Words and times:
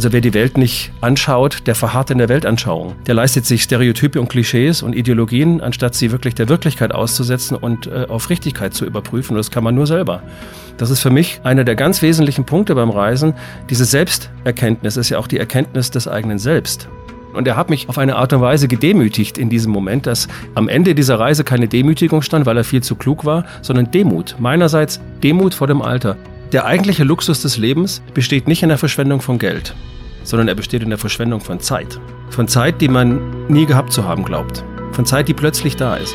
Also 0.00 0.14
wer 0.14 0.22
die 0.22 0.32
Welt 0.32 0.56
nicht 0.56 0.92
anschaut, 1.02 1.66
der 1.66 1.74
verharrt 1.74 2.10
in 2.10 2.16
der 2.16 2.30
Weltanschauung. 2.30 2.94
Der 3.06 3.14
leistet 3.14 3.44
sich 3.44 3.62
Stereotype 3.62 4.18
und 4.18 4.30
Klischees 4.30 4.82
und 4.82 4.94
Ideologien, 4.94 5.60
anstatt 5.60 5.94
sie 5.94 6.10
wirklich 6.10 6.34
der 6.34 6.48
Wirklichkeit 6.48 6.92
auszusetzen 6.92 7.54
und 7.54 7.86
äh, 7.86 8.06
auf 8.08 8.30
Richtigkeit 8.30 8.72
zu 8.72 8.86
überprüfen. 8.86 9.32
Und 9.34 9.36
das 9.36 9.50
kann 9.50 9.62
man 9.62 9.74
nur 9.74 9.86
selber. 9.86 10.22
Das 10.78 10.88
ist 10.88 11.00
für 11.00 11.10
mich 11.10 11.42
einer 11.44 11.64
der 11.64 11.74
ganz 11.74 12.00
wesentlichen 12.00 12.46
Punkte 12.46 12.74
beim 12.74 12.88
Reisen. 12.88 13.34
Diese 13.68 13.84
Selbsterkenntnis 13.84 14.96
ist 14.96 15.10
ja 15.10 15.18
auch 15.18 15.26
die 15.26 15.36
Erkenntnis 15.36 15.90
des 15.90 16.08
eigenen 16.08 16.38
Selbst. 16.38 16.88
Und 17.34 17.46
er 17.46 17.56
hat 17.56 17.68
mich 17.68 17.90
auf 17.90 17.98
eine 17.98 18.16
Art 18.16 18.32
und 18.32 18.40
Weise 18.40 18.68
gedemütigt 18.68 19.36
in 19.36 19.50
diesem 19.50 19.70
Moment, 19.70 20.06
dass 20.06 20.28
am 20.54 20.70
Ende 20.70 20.94
dieser 20.94 21.18
Reise 21.18 21.44
keine 21.44 21.68
Demütigung 21.68 22.22
stand, 22.22 22.46
weil 22.46 22.56
er 22.56 22.64
viel 22.64 22.82
zu 22.82 22.94
klug 22.94 23.26
war, 23.26 23.44
sondern 23.60 23.90
Demut. 23.90 24.36
Meinerseits 24.38 24.98
Demut 25.22 25.52
vor 25.52 25.66
dem 25.66 25.82
Alter. 25.82 26.16
Der 26.52 26.64
eigentliche 26.64 27.04
Luxus 27.04 27.42
des 27.42 27.58
Lebens 27.58 28.02
besteht 28.12 28.48
nicht 28.48 28.64
in 28.64 28.70
der 28.70 28.78
Verschwendung 28.78 29.20
von 29.20 29.38
Geld, 29.38 29.72
sondern 30.24 30.48
er 30.48 30.56
besteht 30.56 30.82
in 30.82 30.88
der 30.88 30.98
Verschwendung 30.98 31.40
von 31.40 31.60
Zeit. 31.60 32.00
Von 32.30 32.48
Zeit, 32.48 32.80
die 32.80 32.88
man 32.88 33.46
nie 33.46 33.66
gehabt 33.66 33.92
zu 33.92 34.04
haben 34.04 34.24
glaubt. 34.24 34.64
Von 34.90 35.06
Zeit, 35.06 35.28
die 35.28 35.34
plötzlich 35.34 35.76
da 35.76 35.94
ist. 35.94 36.14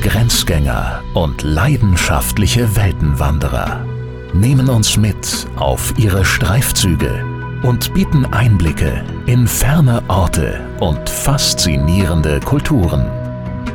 Grenzgänger 0.00 1.02
und 1.12 1.42
leidenschaftliche 1.42 2.74
Weltenwanderer 2.74 3.84
nehmen 4.32 4.70
uns 4.70 4.96
mit 4.96 5.46
auf 5.56 5.92
ihre 5.98 6.24
Streifzüge 6.24 7.24
und 7.62 7.92
bieten 7.92 8.24
Einblicke 8.26 9.04
in 9.26 9.46
ferne 9.46 10.02
Orte 10.08 10.60
und 10.80 11.10
faszinierende 11.10 12.40
Kulturen. 12.40 13.10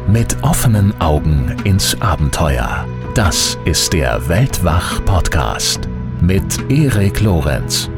Mit 0.08 0.36
offenen 0.42 1.00
Augen 1.00 1.58
ins 1.64 2.00
Abenteuer. 2.02 2.88
Das 3.16 3.58
ist 3.66 3.92
der 3.92 4.30
Weltwach-Podcast 4.30 5.82
mit 6.22 6.72
Erik 6.72 7.20
Lorenz. 7.20 7.90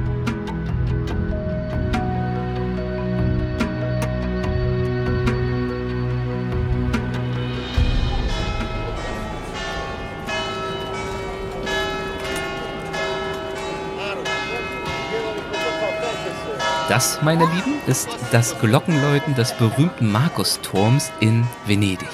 Das, 16.90 17.21
meine 17.21 17.46
Lieben, 17.46 17.76
ist 17.85 18.09
das 18.32 18.59
Glockenläuten 18.59 19.35
des 19.35 19.54
berühmten 19.54 20.12
Markusturms 20.12 21.12
in 21.20 21.46
Venedig. 21.68 22.09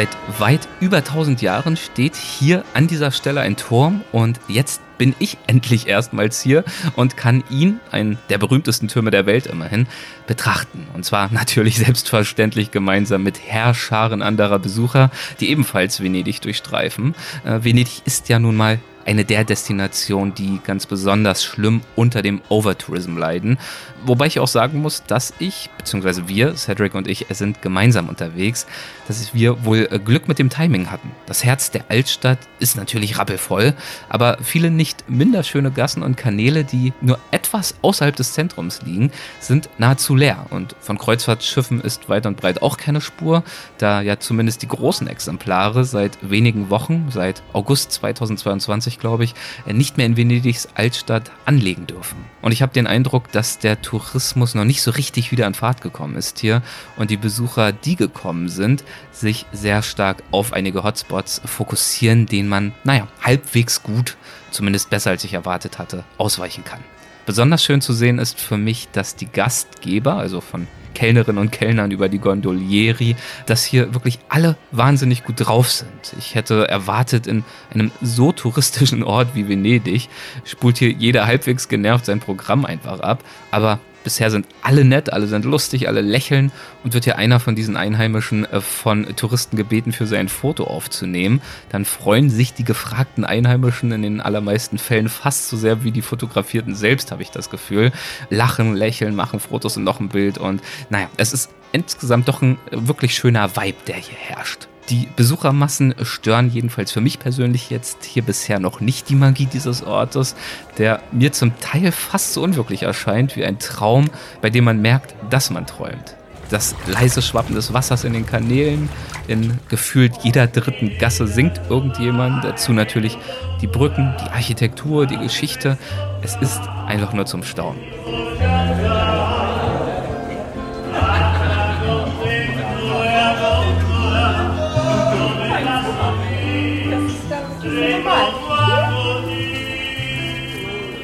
Seit 0.00 0.16
weit 0.38 0.68
über 0.80 0.96
1000 0.96 1.42
Jahren 1.42 1.76
steht 1.76 2.16
hier 2.16 2.64
an 2.72 2.86
dieser 2.86 3.10
Stelle 3.10 3.42
ein 3.42 3.58
Turm 3.58 4.00
und 4.12 4.40
jetzt 4.48 4.80
bin 4.96 5.14
ich 5.18 5.36
endlich 5.46 5.88
erstmals 5.88 6.40
hier 6.40 6.64
und 6.96 7.18
kann 7.18 7.44
ihn, 7.50 7.80
einen 7.90 8.16
der 8.30 8.38
berühmtesten 8.38 8.88
Türme 8.88 9.10
der 9.10 9.26
Welt 9.26 9.46
immerhin, 9.46 9.86
betrachten. 10.26 10.86
Und 10.94 11.04
zwar 11.04 11.30
natürlich 11.34 11.76
selbstverständlich 11.76 12.70
gemeinsam 12.70 13.22
mit 13.22 13.40
Herrscharen 13.46 14.22
anderer 14.22 14.58
Besucher, 14.58 15.10
die 15.38 15.50
ebenfalls 15.50 16.00
Venedig 16.00 16.40
durchstreifen. 16.40 17.14
Äh, 17.44 17.62
Venedig 17.62 18.00
ist 18.06 18.30
ja 18.30 18.38
nun 18.38 18.56
mal 18.56 18.78
eine 19.04 19.24
der 19.24 19.44
Destinationen, 19.44 20.34
die 20.34 20.60
ganz 20.64 20.86
besonders 20.86 21.44
schlimm 21.44 21.82
unter 21.96 22.22
dem 22.22 22.40
Overtourism 22.48 23.16
leiden. 23.16 23.58
Wobei 24.04 24.26
ich 24.26 24.40
auch 24.40 24.48
sagen 24.48 24.80
muss, 24.80 25.04
dass 25.04 25.34
ich, 25.38 25.70
beziehungsweise 25.76 26.28
wir, 26.28 26.54
Cedric 26.56 26.94
und 26.94 27.08
ich, 27.08 27.26
sind 27.30 27.62
gemeinsam 27.62 28.08
unterwegs, 28.08 28.66
dass 29.08 29.34
wir 29.34 29.64
wohl 29.64 29.88
äh, 29.90 29.98
Glück 29.98 30.28
mit 30.28 30.38
dem 30.38 30.50
Timing 30.50 30.90
hatten. 30.90 31.10
Das 31.26 31.44
Herz 31.44 31.70
der 31.70 31.84
Altstadt 31.88 32.38
ist 32.58 32.76
natürlich 32.76 33.18
rappelvoll, 33.18 33.74
aber 34.08 34.38
viele 34.42 34.70
nicht 34.70 35.08
minder 35.08 35.42
schöne 35.42 35.70
Gassen 35.70 36.02
und 36.02 36.16
Kanäle, 36.16 36.64
die 36.64 36.92
nur 37.00 37.18
etwas 37.30 37.74
außerhalb 37.82 38.14
des 38.14 38.32
Zentrums 38.32 38.82
liegen, 38.82 39.10
sind 39.40 39.68
nahezu 39.78 40.14
leer. 40.14 40.46
Und 40.50 40.76
von 40.80 40.98
Kreuzfahrtschiffen 40.98 41.80
ist 41.80 42.08
weit 42.08 42.26
und 42.26 42.36
breit 42.36 42.62
auch 42.62 42.76
keine 42.76 43.00
Spur, 43.00 43.42
da 43.78 44.00
ja 44.00 44.18
zumindest 44.18 44.62
die 44.62 44.68
großen 44.68 45.06
Exemplare 45.08 45.84
seit 45.84 46.18
wenigen 46.22 46.70
Wochen, 46.70 47.08
seit 47.10 47.42
August 47.52 47.92
2022 47.92 48.98
glaube 48.98 49.24
ich, 49.24 49.34
äh, 49.66 49.72
nicht 49.72 49.96
mehr 49.96 50.06
in 50.06 50.16
Venedigs 50.16 50.68
Altstadt 50.74 51.30
anlegen 51.44 51.86
dürfen. 51.86 52.16
Und 52.42 52.52
ich 52.52 52.62
habe 52.62 52.72
den 52.72 52.86
Eindruck, 52.86 53.30
dass 53.32 53.58
der 53.58 53.82
Tourismus 53.90 54.54
noch 54.54 54.64
nicht 54.64 54.82
so 54.82 54.92
richtig 54.92 55.32
wieder 55.32 55.48
in 55.48 55.54
Fahrt 55.54 55.80
gekommen 55.80 56.14
ist 56.14 56.38
hier 56.38 56.62
und 56.96 57.10
die 57.10 57.16
Besucher, 57.16 57.72
die 57.72 57.96
gekommen 57.96 58.48
sind, 58.48 58.84
sich 59.10 59.46
sehr 59.50 59.82
stark 59.82 60.22
auf 60.30 60.52
einige 60.52 60.84
Hotspots 60.84 61.42
fokussieren, 61.44 62.26
denen 62.26 62.48
man, 62.48 62.72
naja, 62.84 63.08
halbwegs 63.20 63.82
gut, 63.82 64.16
zumindest 64.52 64.90
besser 64.90 65.10
als 65.10 65.24
ich 65.24 65.34
erwartet 65.34 65.78
hatte, 65.78 66.04
ausweichen 66.18 66.62
kann. 66.62 66.78
Besonders 67.26 67.64
schön 67.64 67.80
zu 67.80 67.92
sehen 67.92 68.20
ist 68.20 68.38
für 68.38 68.56
mich, 68.56 68.88
dass 68.92 69.16
die 69.16 69.26
Gastgeber, 69.26 70.14
also 70.14 70.40
von 70.40 70.68
Kellnerinnen 70.94 71.40
und 71.40 71.50
Kellnern 71.50 71.90
über 71.90 72.08
die 72.08 72.18
Gondolieri, 72.18 73.16
dass 73.46 73.64
hier 73.64 73.94
wirklich 73.94 74.18
alle 74.28 74.56
wahnsinnig 74.70 75.24
gut 75.24 75.36
drauf 75.38 75.70
sind. 75.70 76.14
Ich 76.18 76.34
hätte 76.34 76.68
erwartet, 76.68 77.26
in 77.26 77.44
einem 77.72 77.90
so 78.00 78.32
touristischen 78.32 79.02
Ort 79.02 79.34
wie 79.34 79.48
Venedig 79.48 80.08
spult 80.44 80.78
hier 80.78 80.90
jeder 80.90 81.26
halbwegs 81.26 81.68
genervt 81.68 82.06
sein 82.06 82.20
Programm 82.20 82.64
einfach 82.64 83.00
ab, 83.00 83.24
aber 83.50 83.80
Bisher 84.02 84.30
sind 84.30 84.46
alle 84.62 84.84
nett, 84.84 85.12
alle 85.12 85.26
sind 85.26 85.44
lustig, 85.44 85.88
alle 85.88 86.00
lächeln 86.00 86.52
und 86.82 86.94
wird 86.94 87.04
hier 87.04 87.18
einer 87.18 87.38
von 87.40 87.54
diesen 87.54 87.76
Einheimischen 87.76 88.44
äh, 88.44 88.60
von 88.60 89.14
Touristen 89.16 89.56
gebeten, 89.56 89.92
für 89.92 90.06
sein 90.06 90.28
Foto 90.28 90.64
aufzunehmen. 90.64 91.42
Dann 91.68 91.84
freuen 91.84 92.30
sich 92.30 92.54
die 92.54 92.64
gefragten 92.64 93.24
Einheimischen 93.24 93.92
in 93.92 94.02
den 94.02 94.20
allermeisten 94.20 94.78
Fällen 94.78 95.08
fast 95.08 95.48
so 95.48 95.56
sehr 95.56 95.84
wie 95.84 95.90
die 95.90 96.02
Fotografierten 96.02 96.74
selbst, 96.74 97.12
habe 97.12 97.22
ich 97.22 97.30
das 97.30 97.50
Gefühl. 97.50 97.92
Lachen, 98.30 98.74
lächeln, 98.74 99.14
machen 99.14 99.40
Fotos 99.40 99.76
und 99.76 99.84
noch 99.84 100.00
ein 100.00 100.08
Bild 100.08 100.38
und 100.38 100.62
naja, 100.88 101.08
es 101.16 101.32
ist 101.32 101.50
insgesamt 101.72 102.28
doch 102.28 102.42
ein 102.42 102.58
wirklich 102.70 103.14
schöner 103.14 103.54
Vibe, 103.56 103.78
der 103.86 103.96
hier 103.96 104.16
herrscht. 104.16 104.69
Die 104.90 105.06
Besuchermassen 105.14 105.94
stören 106.02 106.50
jedenfalls 106.50 106.90
für 106.90 107.00
mich 107.00 107.20
persönlich 107.20 107.70
jetzt 107.70 108.04
hier 108.04 108.22
bisher 108.22 108.58
noch 108.58 108.80
nicht 108.80 109.08
die 109.08 109.14
Magie 109.14 109.46
dieses 109.46 109.84
Ortes, 109.84 110.34
der 110.78 111.00
mir 111.12 111.30
zum 111.30 111.56
Teil 111.60 111.92
fast 111.92 112.32
so 112.32 112.42
unwirklich 112.42 112.82
erscheint 112.82 113.36
wie 113.36 113.44
ein 113.44 113.60
Traum, 113.60 114.10
bei 114.42 114.50
dem 114.50 114.64
man 114.64 114.82
merkt, 114.82 115.14
dass 115.30 115.50
man 115.50 115.64
träumt. 115.64 116.16
Das 116.48 116.74
leise 116.88 117.22
Schwappen 117.22 117.54
des 117.54 117.72
Wassers 117.72 118.02
in 118.02 118.14
den 118.14 118.26
Kanälen, 118.26 118.88
in 119.28 119.60
gefühlt 119.68 120.12
jeder 120.24 120.48
dritten 120.48 120.98
Gasse 120.98 121.28
singt 121.28 121.60
irgendjemand, 121.68 122.42
dazu 122.42 122.72
natürlich 122.72 123.16
die 123.60 123.68
Brücken, 123.68 124.16
die 124.20 124.30
Architektur, 124.32 125.06
die 125.06 125.18
Geschichte. 125.18 125.78
Es 126.22 126.34
ist 126.34 126.62
einfach 126.88 127.12
nur 127.12 127.26
zum 127.26 127.44
Staunen. 127.44 127.80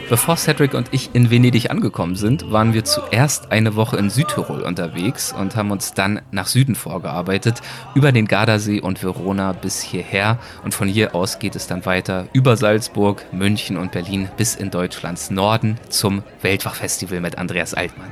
Bevor 0.09 0.37
Cedric 0.37 0.75
und 0.75 0.91
ich 0.93 1.11
in 1.15 1.33
Venedig 1.33 1.69
angekommen 1.69 2.15
sind, 2.15 2.53
waren 2.53 2.75
wir 2.75 2.84
zuerst 2.84 3.50
eine 3.50 3.75
Woche 3.75 3.97
in 3.97 4.09
Südtirol 4.09 4.61
unterwegs 4.61 5.33
und 5.33 5.56
haben 5.56 5.72
uns 5.72 5.94
dann 5.94 6.21
nach 6.31 6.47
Süden 6.47 6.77
vorgearbeitet, 6.77 7.61
über 7.97 8.12
den 8.12 8.28
Gardasee 8.28 8.81
und 8.81 9.03
Verona 9.03 9.53
bis 9.53 9.83
hierher. 9.83 10.39
Und 10.62 10.75
von 10.75 10.87
hier 10.87 11.16
aus 11.16 11.41
geht 11.41 11.56
es 11.56 11.66
dann 11.66 11.87
weiter 11.87 12.28
über 12.33 12.56
Salzburg, 12.56 13.25
München 13.33 13.77
und 13.77 13.91
Berlin 13.91 14.28
bis 14.37 14.55
in 14.55 14.71
Deutschlands 14.71 15.33
Norden 15.33 15.77
zum 15.89 16.22
Weltwachfestival 16.41 17.21
mit 17.21 17.37
Andreas 17.37 17.75
Altmann. 17.75 18.11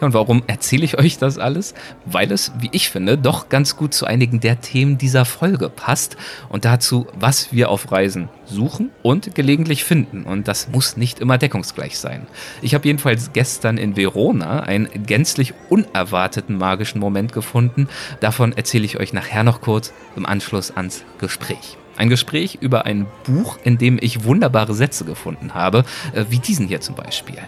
Und 0.00 0.14
warum 0.14 0.44
erzähle 0.46 0.86
ich 0.86 0.98
euch 0.98 1.18
das 1.18 1.36
alles? 1.36 1.74
Weil 2.06 2.32
es, 2.32 2.52
wie 2.58 2.70
ich 2.72 2.88
finde, 2.88 3.18
doch 3.18 3.50
ganz 3.50 3.76
gut 3.76 3.92
zu 3.92 4.06
einigen 4.06 4.40
der 4.40 4.62
Themen 4.62 4.96
dieser 4.96 5.26
Folge 5.26 5.68
passt 5.68 6.16
und 6.48 6.64
dazu, 6.64 7.06
was 7.14 7.52
wir 7.52 7.68
auf 7.68 7.92
Reisen 7.92 8.30
suchen 8.46 8.90
und 9.02 9.34
gelegentlich 9.34 9.84
finden. 9.84 10.24
Und 10.24 10.48
das 10.48 10.68
muss 10.68 10.96
nicht 10.96 11.20
immer 11.20 11.33
deckungsgleich 11.38 11.98
sein. 11.98 12.26
Ich 12.62 12.74
habe 12.74 12.86
jedenfalls 12.86 13.32
gestern 13.32 13.78
in 13.78 13.96
Verona 13.96 14.60
einen 14.60 14.88
gänzlich 15.06 15.54
unerwarteten 15.68 16.56
magischen 16.56 17.00
Moment 17.00 17.32
gefunden. 17.32 17.88
Davon 18.20 18.52
erzähle 18.52 18.84
ich 18.84 18.98
euch 18.98 19.12
nachher 19.12 19.42
noch 19.42 19.60
kurz 19.60 19.92
im 20.16 20.26
Anschluss 20.26 20.70
ans 20.70 21.04
Gespräch. 21.18 21.76
Ein 21.96 22.08
Gespräch 22.08 22.58
über 22.60 22.86
ein 22.86 23.06
Buch, 23.24 23.58
in 23.62 23.78
dem 23.78 23.98
ich 24.00 24.24
wunderbare 24.24 24.74
Sätze 24.74 25.04
gefunden 25.04 25.54
habe, 25.54 25.84
äh, 26.12 26.24
wie 26.28 26.38
diesen 26.38 26.66
hier 26.66 26.80
zum 26.80 26.96
Beispiel. 26.96 27.38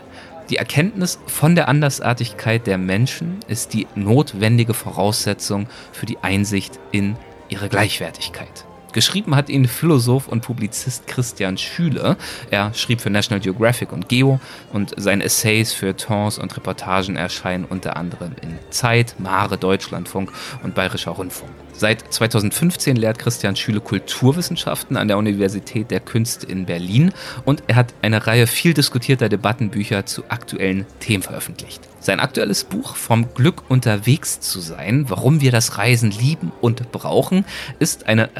Die 0.51 0.57
Erkenntnis 0.57 1.19
von 1.27 1.57
der 1.57 1.67
Andersartigkeit 1.67 2.69
der 2.69 2.79
Menschen 2.79 3.41
ist 3.49 3.75
die 3.75 3.89
notwendige 3.97 4.75
Voraussetzung 4.75 5.67
für 5.91 6.07
die 6.07 6.19
Einsicht 6.23 6.79
in 6.93 7.17
ihre 7.49 7.69
Gleichwertigkeit. 7.69 8.65
Geschrieben 8.97 9.37
hat 9.37 9.51
ihn 9.51 9.69
Philosoph 9.69 10.27
und 10.27 10.41
Publizist 10.41 11.07
Christian 11.07 11.59
Schüle. 11.59 12.17
Er 12.51 12.73
schrieb 12.73 13.03
für 13.03 13.11
National 13.11 13.41
Geographic 13.41 13.93
und 13.93 14.09
Geo 14.09 14.41
und 14.73 14.95
seine 14.97 15.25
Essays 15.25 15.75
für 15.75 15.95
Tons 15.95 16.39
und 16.39 16.57
Reportagen 16.57 17.17
erscheinen 17.17 17.67
unter 17.67 17.99
anderem 17.99 18.33
in 18.41 18.59
Zeit, 18.71 19.17
Mare, 19.19 19.59
Deutschlandfunk 19.59 20.33
und 20.63 20.75
Bayerischer 20.75 21.11
Rundfunk. 21.11 21.51
Seit 21.75 22.11
2015 22.11 22.97
lehrt 22.97 23.19
Christian 23.19 23.55
Schüle 23.55 23.83
Kulturwissenschaften 23.83 24.97
an 24.97 25.09
der 25.09 25.19
Universität 25.19 25.91
der 25.91 26.01
Künste 26.01 26.47
in 26.47 26.65
Berlin 26.65 27.13
und 27.45 27.65
er 27.67 27.77
hat 27.77 27.93
eine 28.01 28.27
Reihe 28.27 28.47
viel 28.47 28.73
diskutierter 28.73 29.29
Debattenbücher 29.29 30.07
zu 30.07 30.25
aktuellen 30.31 30.87
Themen 31.01 31.23
veröffentlicht. 31.23 31.83
Sein 32.07 32.21
aktuelles 32.21 32.65
Buch 32.65 32.95
Vom 32.95 33.35
Glück 33.35 33.65
unterwegs 33.69 34.41
zu 34.41 34.61
sein, 34.61 35.07
warum 35.09 35.41
wir 35.41 35.51
das 35.51 35.77
Reisen 35.77 36.13
lieben 36.13 36.53
und 36.61 36.93
brauchen, 36.93 37.45
ist 37.79 38.07
eine 38.07 38.31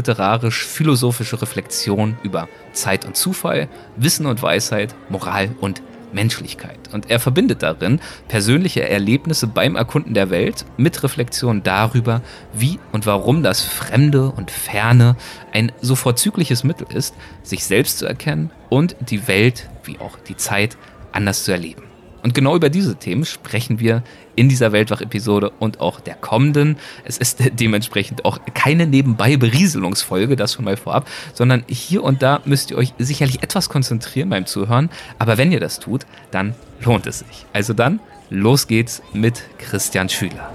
reiseliterarisch-philosophische 0.00 1.40
Reflexion 1.40 2.16
über 2.22 2.48
Zeit 2.72 3.04
und 3.04 3.16
Zufall, 3.16 3.68
Wissen 3.96 4.26
und 4.26 4.42
Weisheit, 4.42 4.94
Moral 5.08 5.50
und 5.60 5.82
Menschlichkeit. 6.12 6.78
Und 6.92 7.08
er 7.08 7.20
verbindet 7.20 7.62
darin 7.62 8.00
persönliche 8.26 8.88
Erlebnisse 8.88 9.46
beim 9.46 9.76
Erkunden 9.76 10.14
der 10.14 10.30
Welt 10.30 10.64
mit 10.76 11.02
Reflexion 11.04 11.62
darüber, 11.62 12.20
wie 12.52 12.80
und 12.90 13.06
warum 13.06 13.44
das 13.44 13.62
Fremde 13.62 14.30
und 14.30 14.50
Ferne 14.50 15.16
ein 15.52 15.70
so 15.80 15.94
vorzügliches 15.94 16.64
Mittel 16.64 16.88
ist, 16.92 17.14
sich 17.44 17.64
selbst 17.64 17.98
zu 17.98 18.06
erkennen 18.06 18.50
und 18.70 18.96
die 19.08 19.28
Welt 19.28 19.70
wie 19.84 19.98
auch 20.00 20.18
die 20.18 20.36
Zeit 20.36 20.76
anders 21.12 21.44
zu 21.44 21.52
erleben. 21.52 21.82
Und 22.22 22.34
genau 22.34 22.56
über 22.56 22.70
diese 22.70 22.96
Themen 22.96 23.24
sprechen 23.24 23.78
wir 23.78 24.02
in 24.40 24.48
dieser 24.48 24.72
Weltwach-Episode 24.72 25.52
und 25.58 25.80
auch 25.80 26.00
der 26.00 26.14
kommenden. 26.14 26.78
Es 27.04 27.18
ist 27.18 27.42
dementsprechend 27.60 28.24
auch 28.24 28.38
keine 28.54 28.86
nebenbei 28.86 29.36
Berieselungsfolge, 29.36 30.34
das 30.34 30.54
schon 30.54 30.64
mal 30.64 30.78
vorab, 30.78 31.06
sondern 31.34 31.62
hier 31.68 32.02
und 32.02 32.22
da 32.22 32.40
müsst 32.46 32.70
ihr 32.70 32.78
euch 32.78 32.94
sicherlich 32.98 33.42
etwas 33.42 33.68
konzentrieren 33.68 34.30
beim 34.30 34.46
Zuhören. 34.46 34.88
Aber 35.18 35.36
wenn 35.36 35.52
ihr 35.52 35.60
das 35.60 35.78
tut, 35.78 36.06
dann 36.30 36.54
lohnt 36.82 37.06
es 37.06 37.18
sich. 37.18 37.44
Also 37.52 37.74
dann, 37.74 38.00
los 38.30 38.66
geht's 38.66 39.02
mit 39.12 39.42
Christian 39.58 40.08
Schüler. 40.08 40.50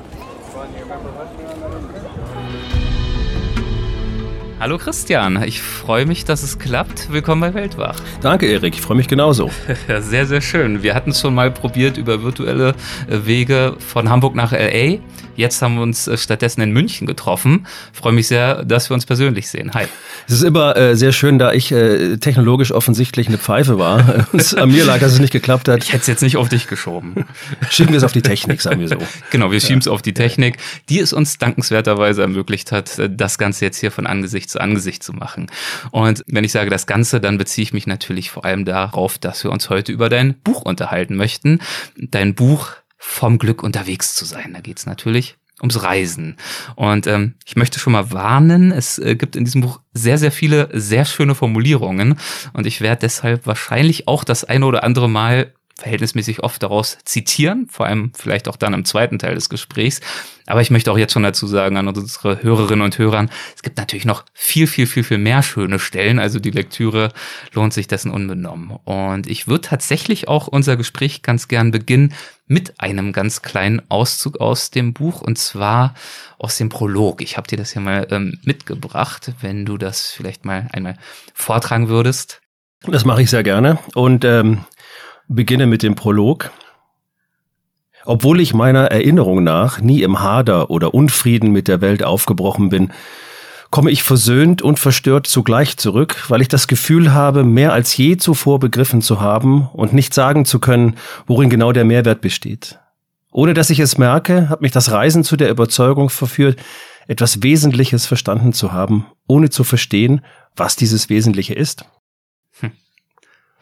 Hallo 4.65 4.79
Christian, 4.79 5.43
ich 5.43 5.61
freue 5.61 6.07
mich, 6.07 6.25
dass 6.25 6.41
es 6.41 6.57
klappt. 6.57 7.11
Willkommen 7.11 7.39
bei 7.39 7.53
Weltwach. 7.53 7.97
Danke, 8.21 8.47
Erik, 8.47 8.73
ich 8.73 8.81
freue 8.81 8.97
mich 8.97 9.07
genauso. 9.07 9.51
Sehr, 9.99 10.25
sehr 10.25 10.41
schön. 10.41 10.81
Wir 10.81 10.95
hatten 10.95 11.11
es 11.11 11.21
schon 11.21 11.35
mal 11.35 11.51
probiert 11.51 11.97
über 11.97 12.23
virtuelle 12.23 12.69
äh, 13.07 13.27
Wege 13.27 13.75
von 13.77 14.09
Hamburg 14.09 14.33
nach 14.33 14.53
LA. 14.53 14.97
Jetzt 15.35 15.61
haben 15.61 15.75
wir 15.75 15.83
uns 15.83 16.07
äh, 16.07 16.17
stattdessen 16.17 16.61
in 16.61 16.71
München 16.71 17.07
getroffen. 17.07 17.67
freue 17.93 18.13
mich 18.13 18.27
sehr, 18.27 18.63
dass 18.63 18.89
wir 18.89 18.93
uns 18.93 19.05
persönlich 19.05 19.49
sehen. 19.49 19.71
Hi. 19.73 19.85
Es 20.27 20.33
ist 20.33 20.43
immer 20.43 20.75
äh, 20.75 20.95
sehr 20.95 21.11
schön, 21.11 21.39
da 21.39 21.53
ich 21.53 21.71
äh, 21.71 22.17
technologisch 22.17 22.71
offensichtlich 22.71 23.27
eine 23.27 23.37
Pfeife 23.37 23.77
war. 23.77 24.25
es 24.33 24.53
an 24.53 24.71
mir 24.71 24.85
lag, 24.85 24.99
dass 24.99 25.13
es 25.13 25.19
nicht 25.19 25.33
geklappt 25.33 25.67
hat. 25.67 25.83
Ich 25.83 25.89
hätte 25.89 26.01
es 26.01 26.07
jetzt 26.07 26.21
nicht 26.21 26.37
auf 26.37 26.49
dich 26.49 26.67
geschoben. 26.67 27.25
Schieben 27.69 27.91
wir 27.91 27.97
es 27.97 28.03
auf 28.03 28.13
die 28.13 28.21
Technik, 28.21 28.61
sagen 28.61 28.79
wir 28.79 28.87
so. 28.87 28.97
Genau, 29.31 29.51
wir 29.51 29.59
schieben 29.59 29.79
es 29.79 29.87
auf 29.87 30.01
die 30.01 30.13
Technik, 30.13 30.57
die 30.89 30.99
es 30.99 31.13
uns 31.13 31.37
dankenswerterweise 31.37 32.21
ermöglicht 32.21 32.71
hat, 32.71 32.97
äh, 32.99 33.09
das 33.09 33.37
Ganze 33.37 33.65
jetzt 33.65 33.79
hier 33.79 33.91
von 33.91 34.07
Angesicht 34.07 34.49
zu 34.49 34.59
Angesicht 34.59 35.03
zu 35.03 35.13
machen. 35.13 35.47
Und 35.91 36.23
wenn 36.27 36.43
ich 36.43 36.51
sage 36.51 36.69
das 36.69 36.87
Ganze, 36.87 37.19
dann 37.19 37.37
beziehe 37.37 37.63
ich 37.63 37.73
mich 37.73 37.87
natürlich 37.87 38.31
vor 38.31 38.45
allem 38.45 38.65
darauf, 38.65 39.17
dass 39.17 39.43
wir 39.43 39.51
uns 39.51 39.69
heute 39.69 39.91
über 39.91 40.09
dein 40.09 40.35
Buch 40.35 40.61
unterhalten 40.61 41.15
möchten. 41.15 41.59
Dein 41.97 42.35
Buch 42.35 42.73
vom 43.07 43.37
Glück 43.37 43.63
unterwegs 43.63 44.15
zu 44.15 44.25
sein. 44.25 44.53
Da 44.53 44.59
geht 44.59 44.79
es 44.79 44.85
natürlich 44.85 45.37
ums 45.61 45.81
Reisen. 45.81 46.35
Und 46.75 47.07
ähm, 47.07 47.35
ich 47.45 47.55
möchte 47.55 47.79
schon 47.79 47.93
mal 47.93 48.11
warnen, 48.11 48.71
es 48.71 48.99
äh, 48.99 49.15
gibt 49.15 49.35
in 49.35 49.45
diesem 49.45 49.61
Buch 49.61 49.79
sehr, 49.93 50.17
sehr 50.17 50.31
viele 50.31 50.69
sehr 50.73 51.05
schöne 51.05 51.35
Formulierungen. 51.35 52.17
Und 52.53 52.67
ich 52.67 52.81
werde 52.81 53.01
deshalb 53.01 53.47
wahrscheinlich 53.47 54.07
auch 54.07 54.23
das 54.23 54.43
eine 54.43 54.65
oder 54.65 54.83
andere 54.83 55.09
Mal 55.09 55.53
verhältnismäßig 55.77 56.41
oft 56.41 56.63
daraus 56.63 56.97
zitieren, 57.03 57.67
vor 57.69 57.85
allem 57.85 58.11
vielleicht 58.17 58.47
auch 58.47 58.55
dann 58.55 58.73
im 58.73 58.85
zweiten 58.85 59.19
Teil 59.19 59.35
des 59.35 59.49
Gesprächs. 59.49 59.99
Aber 60.45 60.61
ich 60.61 60.71
möchte 60.71 60.91
auch 60.91 60.97
jetzt 60.97 61.11
schon 61.11 61.23
dazu 61.23 61.47
sagen 61.47 61.75
an 61.75 61.87
unsere 61.87 62.41
Hörerinnen 62.41 62.85
und 62.85 62.97
Hörern, 62.97 63.29
es 63.55 63.61
gibt 63.61 63.77
natürlich 63.77 64.05
noch 64.05 64.23
viel, 64.33 64.67
viel, 64.67 64.87
viel, 64.87 65.03
viel 65.03 65.17
mehr 65.17 65.43
schöne 65.43 65.79
Stellen. 65.79 66.19
Also 66.19 66.39
die 66.39 66.51
Lektüre 66.51 67.11
lohnt 67.51 67.73
sich 67.73 67.87
dessen 67.87 68.11
unbenommen. 68.11 68.77
Und 68.85 69.27
ich 69.27 69.47
würde 69.47 69.67
tatsächlich 69.67 70.29
auch 70.29 70.47
unser 70.47 70.77
Gespräch 70.77 71.23
ganz 71.23 71.49
gern 71.49 71.71
beginnen 71.71 72.13
mit 72.47 72.79
einem 72.79 73.11
ganz 73.11 73.41
kleinen 73.41 73.81
Auszug 73.89 74.39
aus 74.39 74.69
dem 74.69 74.93
Buch 74.93 75.21
und 75.21 75.37
zwar 75.37 75.95
aus 76.37 76.57
dem 76.57 76.69
Prolog. 76.69 77.21
Ich 77.21 77.37
habe 77.37 77.47
dir 77.47 77.57
das 77.57 77.73
hier 77.73 77.81
mal 77.81 78.07
ähm, 78.11 78.39
mitgebracht, 78.43 79.33
wenn 79.41 79.65
du 79.65 79.77
das 79.77 80.11
vielleicht 80.11 80.45
mal 80.45 80.69
einmal 80.71 80.97
vortragen 81.33 81.89
würdest. 81.89 82.41
Das 82.87 83.03
mache 83.03 83.23
ich 83.23 83.31
sehr 83.31 83.43
gerne. 83.43 83.79
Und 83.95 84.23
ähm, 84.25 84.63
beginne 85.27 85.67
mit 85.67 85.83
dem 85.83 85.95
Prolog. 85.95 86.51
Obwohl 88.05 88.39
ich 88.39 88.53
meiner 88.53 88.85
Erinnerung 88.85 89.43
nach 89.43 89.79
nie 89.79 90.03
im 90.03 90.19
Hader 90.19 90.69
oder 90.69 90.93
Unfrieden 90.93 91.51
mit 91.51 91.67
der 91.67 91.81
Welt 91.81 92.03
aufgebrochen 92.03 92.69
bin, 92.69 92.91
komme 93.71 93.91
ich 93.91 94.03
versöhnt 94.03 94.61
und 94.61 94.79
verstört 94.79 95.27
zugleich 95.27 95.77
zurück, 95.77 96.25
weil 96.29 96.41
ich 96.41 96.47
das 96.47 96.67
Gefühl 96.67 97.13
habe, 97.13 97.43
mehr 97.43 97.73
als 97.73 97.97
je 97.97 98.15
zuvor 98.17 98.59
begriffen 98.59 99.01
zu 99.01 99.21
haben 99.21 99.67
und 99.73 99.91
nicht 99.91 100.13
sagen 100.13 100.45
zu 100.45 100.59
können, 100.59 100.95
worin 101.25 101.49
genau 101.49 101.71
der 101.71 101.83
Mehrwert 101.83 102.21
besteht. 102.21 102.79
Ohne 103.31 103.53
dass 103.53 103.69
ich 103.69 103.79
es 103.79 103.97
merke, 103.97 104.49
hat 104.49 104.61
mich 104.61 104.71
das 104.71 104.91
Reisen 104.91 105.23
zu 105.23 105.35
der 105.35 105.49
Überzeugung 105.49 106.09
verführt, 106.09 106.57
etwas 107.07 107.43
Wesentliches 107.43 108.05
verstanden 108.05 108.53
zu 108.53 108.71
haben, 108.71 109.07
ohne 109.27 109.49
zu 109.49 109.63
verstehen, 109.63 110.21
was 110.55 110.75
dieses 110.75 111.09
Wesentliche 111.09 111.53
ist. 111.53 111.85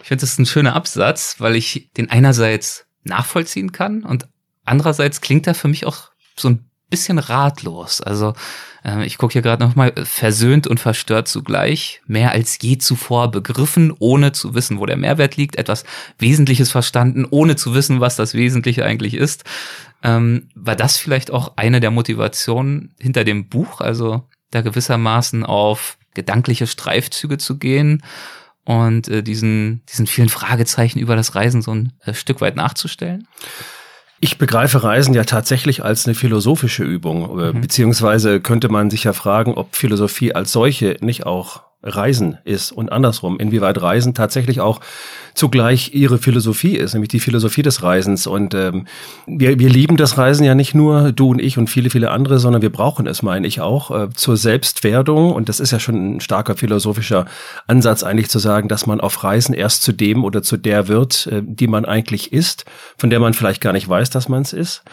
Ich 0.04 0.10
finde 0.10 0.22
das 0.22 0.38
ein 0.38 0.46
schöner 0.46 0.76
Absatz, 0.76 1.38
weil 1.40 1.56
ich 1.56 1.90
den 1.96 2.10
einerseits 2.12 2.86
nachvollziehen 3.06 3.72
kann 3.72 4.04
und 4.04 4.28
andererseits 4.66 5.22
klingt 5.22 5.48
er 5.48 5.56
für 5.56 5.70
mich 5.70 5.86
auch 5.86 6.10
so 6.36 6.50
ein 6.50 6.70
bisschen 6.90 7.20
ratlos. 7.20 8.02
Also 8.02 8.34
äh, 8.84 9.06
ich 9.06 9.18
gucke 9.18 9.32
hier 9.32 9.42
gerade 9.42 9.64
nochmal, 9.64 9.94
versöhnt 10.04 10.68
und 10.68 10.82
verstört 10.82 11.30
zugleich, 11.30 12.02
mehr 12.06 12.34
als 12.34 12.58
je 12.62 12.78
zuvor 12.78 13.32
begriffen, 13.32 13.94
ohne 13.98 14.34
zu 14.34 14.54
wissen, 14.54 14.78
wo 14.78 14.86
der 14.86 14.98
Mehrwert 14.98 15.38
liegt, 15.38 15.56
etwas 15.56 15.86
Wesentliches 16.20 16.70
verstanden, 16.70 17.26
ohne 17.30 17.56
zu 17.56 17.74
wissen, 17.74 18.02
was 18.02 18.18
das 18.18 18.34
Wesentliche 18.34 18.84
eigentlich 18.84 19.14
ist. 19.14 19.46
Ähm, 20.04 20.50
war 20.54 20.76
das 20.76 20.98
vielleicht 20.98 21.32
auch 21.32 21.54
eine 21.56 21.80
der 21.80 21.92
Motivationen 21.92 22.94
hinter 23.00 23.24
dem 23.24 23.48
Buch, 23.48 23.80
also 23.80 24.28
da 24.52 24.60
gewissermaßen 24.60 25.46
auf 25.46 25.98
gedankliche 26.14 26.68
Streifzüge 26.68 27.38
zu 27.38 27.58
gehen 27.58 28.04
und 28.66 29.08
äh, 29.08 29.24
diesen, 29.24 29.84
diesen 29.90 30.08
vielen 30.08 30.30
Fragezeichen 30.30 31.00
über 31.00 31.16
das 31.16 31.36
Reisen 31.36 31.62
so 31.62 31.72
ein 31.72 31.94
äh, 32.06 32.14
Stück 32.14 32.42
weit 32.42 32.56
nachzustellen? 32.56 33.28
Ich 34.20 34.38
begreife 34.38 34.84
Reisen 34.84 35.14
ja 35.14 35.26
tatsächlich 35.26 35.84
als 35.84 36.06
eine 36.06 36.16
philosophische 36.16 36.84
Übung, 36.84 37.40
äh, 37.40 37.52
mhm. 37.52 37.62
beziehungsweise 37.62 38.40
könnte 38.40 38.70
man 38.70 38.90
sich 38.90 39.04
ja 39.04 39.14
fragen, 39.14 39.56
ob 39.56 39.76
Philosophie 39.76 40.34
als 40.34 40.52
solche 40.52 40.98
nicht 41.02 41.26
auch 41.26 41.64
Reisen 41.84 42.38
ist 42.46 42.72
und 42.72 42.92
andersrum, 42.92 43.40
inwieweit 43.40 43.82
Reisen 43.82 44.14
tatsächlich 44.14 44.62
auch 44.62 44.80
zugleich 45.34 45.94
ihre 45.94 46.18
Philosophie 46.18 46.76
ist, 46.76 46.94
nämlich 46.94 47.10
die 47.10 47.20
Philosophie 47.20 47.62
des 47.62 47.84
Reisens. 47.84 48.26
Und 48.28 48.54
ähm, 48.54 48.88
wir, 49.28 49.60
wir 49.60 49.70
lieben 49.70 49.98
das 49.98 50.18
Reisen 50.18 50.46
ja 50.46 50.56
nicht 50.56 50.74
nur, 50.74 51.12
du 51.12 51.30
und 51.30 51.42
ich 51.42 51.58
und 51.58 51.70
viele, 51.70 51.90
viele 51.90 52.12
andere, 52.12 52.40
sondern 52.40 52.62
wir 52.62 52.72
brauchen 52.72 53.08
es, 53.08 53.22
meine 53.22 53.48
ich 53.48 53.60
auch, 53.60 53.92
äh, 53.92 54.10
zur 54.14 54.38
Selbstwerdung. 54.38 55.34
Und 55.34 55.50
das 55.50 55.60
ist 55.60 55.72
ja 55.72 55.80
schon 55.80 56.16
ein 56.16 56.20
starker 56.22 56.56
philosophischer 56.56 57.26
Ansatz, 57.68 58.04
eigentlich 58.04 58.30
zu 58.30 58.40
sagen, 58.40 58.68
dass 58.68 58.86
man 58.86 59.02
auf 59.02 59.24
Reisen 59.24 59.54
erst 59.54 59.84
zu 59.84 59.92
dem 59.92 60.24
oder 60.24 60.42
zu 60.42 60.58
der 60.58 60.88
wird, 60.88 61.28
äh, 61.28 61.42
die 61.44 61.68
man 61.68 61.86
eigentlich 61.86 62.32
ist, 62.32 62.66
von 62.98 63.10
der 63.10 63.20
man 63.20 63.34
vielleicht 63.34 63.62
gar 63.62 63.74
nicht 63.74 63.90
weiß, 63.90 64.10
dass 64.10 64.30
man 64.30 64.44
es 64.44 64.54
ist 64.54 64.84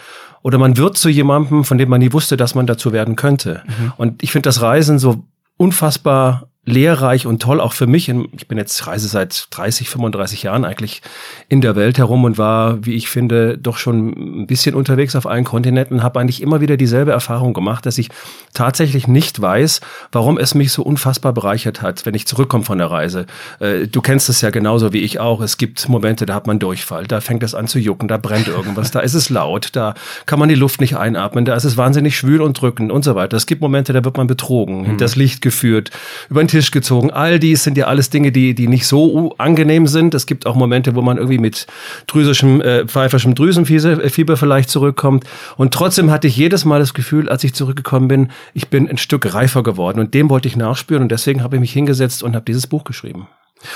oder 0.43 0.59
man 0.59 0.77
wird 0.77 0.97
zu 0.97 1.09
jemandem, 1.09 1.65
von 1.65 1.79
dem 1.79 1.89
man 1.89 2.01
nie 2.01 2.13
wusste, 2.13 2.37
dass 2.37 2.55
man 2.55 2.67
dazu 2.67 2.93
werden 2.93 3.17
könnte. 3.17 3.63
Mhm. 3.67 3.93
Und 3.97 4.23
ich 4.23 4.33
finde 4.33 4.49
das 4.49 4.63
Reisen 4.63 4.99
so 4.99 5.25
unfassbar 5.57 6.50
lehrreich 6.67 7.27
und 7.27 7.41
toll, 7.41 7.59
auch 7.59 7.73
für 7.73 7.87
mich. 7.87 8.09
Ich 8.09 8.47
bin 8.47 8.59
jetzt 8.59 8.87
reise 8.87 9.09
seit 9.09 9.47
30, 9.51 9.89
35 9.89 10.43
Jahren 10.43 10.67
eigentlich 10.67 11.01
in 11.49 11.63
der 11.63 11.75
Welt 11.75 11.97
herum 11.97 12.25
und 12.25 12.37
war, 12.37 12.85
wie 12.85 12.95
ich 12.95 13.09
finde, 13.09 13.57
doch 13.57 13.79
schon 13.79 14.43
ein 14.43 14.47
bisschen 14.47 14.75
unterwegs 14.75 15.17
auf 15.17 15.27
allen 15.27 15.45
Kontinenten, 15.45 16.03
habe 16.03 16.21
eigentlich 16.21 16.43
immer 16.43 16.61
wieder 16.61 16.77
dieselbe 16.77 17.13
Erfahrung 17.13 17.55
gemacht, 17.55 17.87
dass 17.87 17.97
ich 17.97 18.09
tatsächlich 18.53 19.09
nicht 19.09 19.41
weiß, 19.41 19.81
warum 20.13 20.37
es 20.37 20.55
mich 20.55 20.71
so 20.73 20.83
unfassbar 20.83 21.33
bereichert 21.33 21.81
hat, 21.81 22.05
wenn 22.05 22.15
ich 22.15 22.27
zurückkomme 22.27 22.65
von 22.65 22.77
der 22.77 22.91
Reise. 22.91 23.25
Äh, 23.59 23.87
du 23.87 24.03
kennst 24.03 24.29
es 24.29 24.43
ja 24.43 24.51
genauso 24.51 24.93
wie 24.93 25.01
ich 25.01 25.19
auch. 25.19 25.41
Es 25.41 25.57
gibt 25.57 25.89
Momente, 25.89 26.27
da 26.27 26.35
hat 26.35 26.47
man 26.47 26.59
Durchfall, 26.59 27.07
da 27.07 27.23
fängt 27.23 27.43
es 27.43 27.55
an 27.55 27.69
zu 27.69 27.79
jucken, 27.79 28.07
da 28.07 28.19
brennt 28.19 28.49
irgendwas, 28.49 28.91
da 28.91 29.01
ist 29.01 29.15
es 29.15 29.31
laut, 29.31 29.71
da 29.73 29.95
kann 30.27 30.39
man 30.39 30.51
die 30.51 30.55
Luft 30.55 30.83
nicht 30.83 30.97
einatmen, 30.97 31.47
da 31.47 31.55
ist 31.55 31.65
es 31.65 31.79
wahnsinnig 31.79 32.19
schwül 32.19 32.43
und 32.43 32.61
drückend 32.61 32.93
und 32.93 33.03
so 33.03 33.15
weiter. 33.15 33.39
Es 33.39 33.47
gibt 33.47 33.63
Momente, 33.63 33.95
da 33.95 34.05
wird 34.05 34.19
man 34.19 34.27
betrogen, 34.27 34.93
mhm. 34.93 34.99
das 34.99 35.17
Licht 35.17 35.41
geführt, 35.41 35.91
über 36.29 36.41
Tisch 36.51 36.71
gezogen. 36.71 37.11
All 37.11 37.39
dies 37.39 37.65
sind 37.65 37.77
ja 37.77 37.87
alles 37.87 38.11
Dinge, 38.11 38.33
die, 38.33 38.55
die 38.55 38.69
nicht 38.69 38.87
so 38.87 39.35
angenehm 39.39 39.87
sind. 39.87 40.15
Es 40.15 40.27
gibt 40.27 40.47
auch 40.47 40.55
Momente, 40.55 40.95
wo 40.95 41.03
man 41.03 41.17
irgendwie 41.17 41.39
mit 41.39 41.67
drüsischem, 42.07 42.61
äh, 42.61 42.87
pfeiferschem 42.87 43.35
Drüsenfieber 43.35 44.37
vielleicht 44.37 44.69
zurückkommt. 44.69 45.25
Und 45.57 45.73
trotzdem 45.73 46.11
hatte 46.11 46.27
ich 46.27 46.37
jedes 46.37 46.65
Mal 46.65 46.81
das 46.81 46.93
Gefühl, 46.95 47.29
als 47.29 47.45
ich 47.45 47.55
zurückgekommen 47.55 48.09
bin, 48.09 48.31
ich 48.53 48.69
bin 48.69 48.89
ein 48.89 48.99
Stück 48.99 49.33
reifer 49.33 49.63
geworden. 49.63 50.01
Und 50.01 50.13
dem 50.15 50.29
wollte 50.29 50.49
ich 50.49 50.57
nachspüren. 50.57 51.05
Und 51.05 51.13
deswegen 51.13 51.43
habe 51.43 51.57
ich 51.57 51.61
mich 51.61 51.73
hingesetzt 51.73 52.23
und 52.23 52.35
habe 52.35 52.45
dieses 52.45 52.67
Buch 52.67 52.85
geschrieben. 52.85 53.29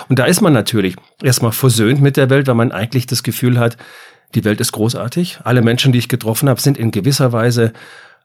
Und 0.08 0.18
da 0.18 0.24
ist 0.24 0.40
man 0.40 0.52
natürlich 0.52 0.96
erstmal 1.22 1.52
versöhnt 1.52 2.00
mit 2.00 2.16
der 2.16 2.30
Welt, 2.30 2.46
weil 2.46 2.54
man 2.54 2.72
eigentlich 2.72 3.06
das 3.06 3.22
Gefühl 3.22 3.58
hat, 3.58 3.76
die 4.34 4.44
Welt 4.44 4.60
ist 4.60 4.72
großartig. 4.72 5.38
Alle 5.44 5.62
Menschen, 5.62 5.92
die 5.92 5.98
ich 5.98 6.08
getroffen 6.08 6.48
habe, 6.48 6.60
sind 6.60 6.76
in 6.76 6.90
gewisser 6.90 7.32
Weise 7.32 7.72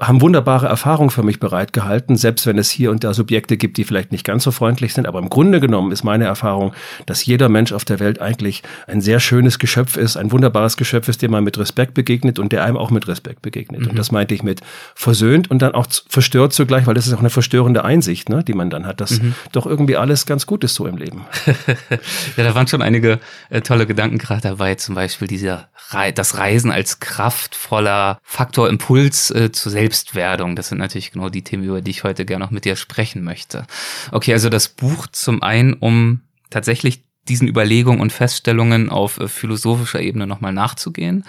haben 0.01 0.21
wunderbare 0.21 0.67
Erfahrungen 0.67 1.09
für 1.09 1.23
mich 1.23 1.41
bereitgehalten, 1.41 2.15
selbst 2.15 2.45
wenn 2.45 2.57
es 2.57 2.69
hier 2.69 2.89
und 2.89 3.03
da 3.03 3.13
Subjekte 3.13 3.57
gibt, 3.57 3.75
die 3.75 3.83
vielleicht 3.83 4.13
nicht 4.13 4.25
ganz 4.25 4.45
so 4.45 4.51
freundlich 4.51 4.93
sind. 4.93 5.05
Aber 5.05 5.19
im 5.19 5.29
Grunde 5.29 5.59
genommen 5.59 5.91
ist 5.91 6.05
meine 6.05 6.23
Erfahrung, 6.23 6.73
dass 7.05 7.25
jeder 7.25 7.49
Mensch 7.49 7.73
auf 7.73 7.83
der 7.83 7.99
Welt 7.99 8.21
eigentlich 8.21 8.63
ein 8.87 9.01
sehr 9.01 9.19
schönes 9.19 9.59
Geschöpf 9.59 9.97
ist, 9.97 10.15
ein 10.15 10.31
wunderbares 10.31 10.77
Geschöpf 10.77 11.09
ist, 11.09 11.21
dem 11.21 11.31
man 11.31 11.43
mit 11.43 11.57
Respekt 11.57 11.95
begegnet 11.95 12.39
und 12.39 12.53
der 12.53 12.63
einem 12.63 12.77
auch 12.77 12.91
mit 12.91 13.09
Respekt 13.09 13.41
begegnet. 13.41 13.81
Mhm. 13.81 13.87
Und 13.89 13.99
das 13.99 14.13
meinte 14.13 14.33
ich 14.33 14.41
mit 14.41 14.61
versöhnt 14.95 15.51
und 15.51 15.61
dann 15.61 15.73
auch 15.73 15.87
verstört 16.07 16.53
zugleich, 16.53 16.87
weil 16.87 16.93
das 16.93 17.05
ist 17.05 17.13
auch 17.13 17.19
eine 17.19 17.29
verstörende 17.29 17.83
Einsicht, 17.83 18.29
ne, 18.29 18.41
die 18.41 18.53
man 18.53 18.69
dann 18.69 18.85
hat, 18.85 19.01
dass 19.01 19.21
mhm. 19.21 19.35
doch 19.51 19.65
irgendwie 19.65 19.97
alles 19.97 20.25
ganz 20.25 20.45
gut 20.45 20.63
ist 20.63 20.75
so 20.75 20.87
im 20.87 20.95
Leben. 20.95 21.25
ja, 22.37 22.45
da 22.45 22.55
waren 22.55 22.67
schon 22.67 22.81
einige 22.81 23.19
äh, 23.49 23.59
tolle 23.59 23.85
Gedanken 23.85 24.17
gerade 24.17 24.41
dabei, 24.41 24.75
zum 24.75 24.95
Beispiel 24.95 25.27
dieser 25.27 25.67
Re 25.91 26.13
das 26.13 26.37
Reisen 26.37 26.71
als 26.71 27.01
kraftvoller 27.01 28.19
Faktor, 28.23 28.69
Impuls 28.69 29.31
äh, 29.31 29.51
zur 29.51 29.73
Selbst 29.73 29.88
Selbstwerdung. 29.89 30.55
Das 30.55 30.69
sind 30.69 30.77
natürlich 30.77 31.11
genau 31.11 31.29
die 31.29 31.43
Themen, 31.43 31.63
über 31.63 31.81
die 31.81 31.91
ich 31.91 32.03
heute 32.03 32.25
gerne 32.25 32.45
noch 32.45 32.51
mit 32.51 32.65
dir 32.65 32.75
sprechen 32.75 33.23
möchte. 33.23 33.65
Okay, 34.11 34.33
also 34.33 34.49
das 34.49 34.69
Buch 34.69 35.07
zum 35.07 35.41
einen, 35.41 35.73
um 35.73 36.21
tatsächlich 36.51 37.03
diesen 37.27 37.47
Überlegungen 37.47 37.99
und 37.99 38.13
Feststellungen 38.13 38.89
auf 38.89 39.19
äh, 39.19 39.27
philosophischer 39.27 39.99
Ebene 39.99 40.27
nochmal 40.27 40.53
nachzugehen. 40.53 41.25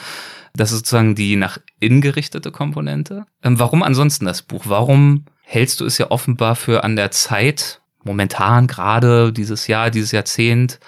Das 0.54 0.72
ist 0.72 0.78
sozusagen 0.78 1.14
die 1.14 1.36
nach 1.36 1.58
innen 1.78 2.00
gerichtete 2.00 2.50
Komponente. 2.50 3.24
Ähm, 3.42 3.58
warum 3.58 3.82
ansonsten 3.82 4.26
das 4.26 4.42
Buch? 4.42 4.64
Warum 4.66 5.24
hältst 5.42 5.80
du 5.80 5.86
es 5.86 5.98
ja 5.98 6.10
offenbar 6.10 6.56
für 6.56 6.84
an 6.84 6.96
der 6.96 7.10
Zeit, 7.10 7.80
momentan 8.04 8.66
gerade 8.66 9.32
dieses 9.32 9.66
Jahr, 9.66 9.90
dieses 9.90 10.12
Jahrzehnt, 10.12 10.80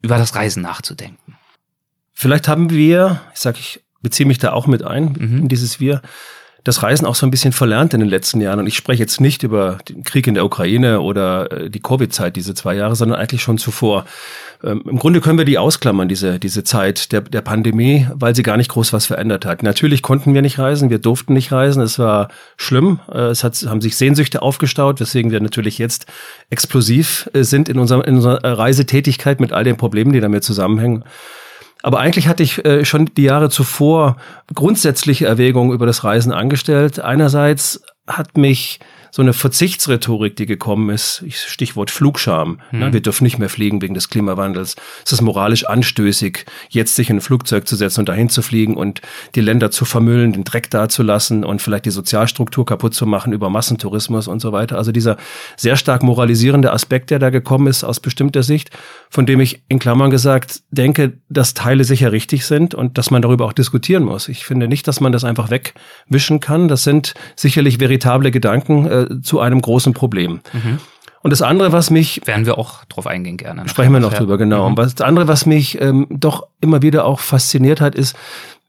über 0.00 0.18
das 0.18 0.34
Reisen 0.34 0.62
nachzudenken? 0.62 1.36
Vielleicht 2.12 2.48
haben 2.48 2.70
wir, 2.70 3.20
ich 3.32 3.40
sage, 3.40 3.58
ich 3.60 3.80
beziehe 4.00 4.26
mich 4.26 4.38
da 4.38 4.52
auch 4.52 4.66
mit 4.66 4.82
ein, 4.82 5.16
mhm. 5.18 5.38
in 5.38 5.48
dieses 5.48 5.78
Wir, 5.80 6.02
das 6.64 6.82
Reisen 6.82 7.06
auch 7.06 7.16
so 7.16 7.26
ein 7.26 7.30
bisschen 7.30 7.52
verlernt 7.52 7.92
in 7.92 8.00
den 8.00 8.08
letzten 8.08 8.40
Jahren. 8.40 8.60
Und 8.60 8.66
ich 8.66 8.76
spreche 8.76 9.02
jetzt 9.02 9.20
nicht 9.20 9.42
über 9.42 9.78
den 9.88 10.04
Krieg 10.04 10.26
in 10.26 10.34
der 10.34 10.44
Ukraine 10.44 11.00
oder 11.00 11.50
äh, 11.50 11.70
die 11.70 11.80
Covid-Zeit, 11.80 12.36
diese 12.36 12.54
zwei 12.54 12.74
Jahre, 12.74 12.94
sondern 12.94 13.18
eigentlich 13.18 13.42
schon 13.42 13.58
zuvor. 13.58 14.04
Ähm, 14.62 14.82
Im 14.88 14.98
Grunde 14.98 15.20
können 15.20 15.38
wir 15.38 15.44
die 15.44 15.58
ausklammern, 15.58 16.08
diese, 16.08 16.38
diese 16.38 16.62
Zeit 16.62 17.10
der, 17.10 17.22
der 17.22 17.40
Pandemie, 17.40 18.06
weil 18.14 18.36
sie 18.36 18.44
gar 18.44 18.56
nicht 18.56 18.70
groß 18.70 18.92
was 18.92 19.06
verändert 19.06 19.44
hat. 19.44 19.64
Natürlich 19.64 20.02
konnten 20.02 20.34
wir 20.34 20.42
nicht 20.42 20.58
reisen, 20.58 20.88
wir 20.88 21.00
durften 21.00 21.32
nicht 21.32 21.50
reisen, 21.50 21.82
es 21.82 21.98
war 21.98 22.28
schlimm. 22.56 23.00
Äh, 23.10 23.30
es 23.30 23.42
hat, 23.42 23.56
haben 23.68 23.80
sich 23.80 23.96
Sehnsüchte 23.96 24.42
aufgestaut, 24.42 25.00
weswegen 25.00 25.32
wir 25.32 25.40
natürlich 25.40 25.78
jetzt 25.78 26.06
explosiv 26.50 27.28
äh, 27.32 27.42
sind 27.42 27.68
in 27.68 27.78
unserer, 27.78 28.06
in 28.06 28.16
unserer 28.16 28.58
Reisetätigkeit 28.58 29.40
mit 29.40 29.52
all 29.52 29.64
den 29.64 29.76
Problemen, 29.76 30.12
die 30.12 30.20
damit 30.20 30.44
zusammenhängen. 30.44 31.04
Aber 31.82 31.98
eigentlich 31.98 32.28
hatte 32.28 32.42
ich 32.42 32.64
äh, 32.64 32.84
schon 32.84 33.10
die 33.16 33.24
Jahre 33.24 33.50
zuvor 33.50 34.16
grundsätzliche 34.54 35.26
Erwägungen 35.26 35.72
über 35.72 35.86
das 35.86 36.04
Reisen 36.04 36.32
angestellt. 36.32 37.00
Einerseits 37.00 37.82
hat 38.06 38.36
mich 38.36 38.80
so 39.14 39.20
eine 39.20 39.34
Verzichtsrhetorik, 39.34 40.36
die 40.36 40.46
gekommen 40.46 40.88
ist, 40.88 41.22
Stichwort 41.28 41.90
Flugscham. 41.90 42.60
Mhm. 42.70 42.80
Ja, 42.80 42.92
wir 42.94 43.02
dürfen 43.02 43.24
nicht 43.24 43.38
mehr 43.38 43.50
fliegen 43.50 43.82
wegen 43.82 43.92
des 43.92 44.08
Klimawandels. 44.08 44.74
Es 45.04 45.12
ist 45.12 45.20
moralisch 45.20 45.66
anstößig, 45.66 46.46
jetzt 46.70 46.96
sich 46.96 47.10
in 47.10 47.18
ein 47.18 47.20
Flugzeug 47.20 47.68
zu 47.68 47.76
setzen 47.76 48.00
und 48.00 48.08
dahin 48.08 48.30
zu 48.30 48.40
fliegen 48.40 48.74
und 48.74 49.02
die 49.34 49.42
Länder 49.42 49.70
zu 49.70 49.84
vermüllen, 49.84 50.32
den 50.32 50.44
Dreck 50.44 50.70
dazulassen 50.70 51.44
und 51.44 51.60
vielleicht 51.60 51.84
die 51.84 51.90
Sozialstruktur 51.90 52.64
kaputt 52.64 52.94
zu 52.94 53.04
machen 53.04 53.34
über 53.34 53.50
Massentourismus 53.50 54.28
und 54.28 54.40
so 54.40 54.50
weiter. 54.52 54.78
Also 54.78 54.92
dieser 54.92 55.18
sehr 55.58 55.76
stark 55.76 56.02
moralisierende 56.02 56.72
Aspekt, 56.72 57.10
der 57.10 57.18
da 57.18 57.28
gekommen 57.28 57.66
ist 57.66 57.84
aus 57.84 58.00
bestimmter 58.00 58.42
Sicht, 58.42 58.70
von 59.10 59.26
dem 59.26 59.40
ich 59.40 59.62
in 59.68 59.78
Klammern 59.78 60.10
gesagt 60.10 60.62
denke, 60.70 61.12
dass 61.28 61.52
Teile 61.52 61.84
sicher 61.84 62.12
richtig 62.12 62.46
sind 62.46 62.74
und 62.74 62.96
dass 62.96 63.10
man 63.10 63.20
darüber 63.20 63.44
auch 63.44 63.52
diskutieren 63.52 64.04
muss. 64.04 64.28
Ich 64.28 64.46
finde 64.46 64.68
nicht, 64.68 64.88
dass 64.88 65.00
man 65.00 65.12
das 65.12 65.24
einfach 65.24 65.50
wegwischen 65.50 66.40
kann. 66.40 66.68
Das 66.68 66.82
sind 66.82 67.12
sicherlich 67.36 67.78
veritable 67.78 68.30
Gedanken, 68.30 69.01
äh, 69.10 69.20
zu 69.22 69.40
einem 69.40 69.60
großen 69.60 69.92
Problem. 69.92 70.40
Mhm. 70.52 70.78
Und 71.22 71.30
das 71.30 71.42
andere, 71.42 71.72
was 71.72 71.90
mich. 71.90 72.20
Werden 72.26 72.46
wir 72.46 72.58
auch 72.58 72.84
drauf 72.86 73.06
eingehen 73.06 73.36
gerne. 73.36 73.68
Sprechen 73.68 73.92
wir 73.92 74.00
noch 74.00 74.12
drüber, 74.12 74.38
genau. 74.38 74.64
Mhm. 74.64 74.70
Und 74.72 74.78
was, 74.78 74.94
das 74.94 75.06
andere, 75.06 75.28
was 75.28 75.46
mich 75.46 75.80
ähm, 75.80 76.06
doch 76.10 76.46
immer 76.60 76.82
wieder 76.82 77.04
auch 77.04 77.20
fasziniert 77.20 77.80
hat, 77.80 77.94
ist 77.94 78.16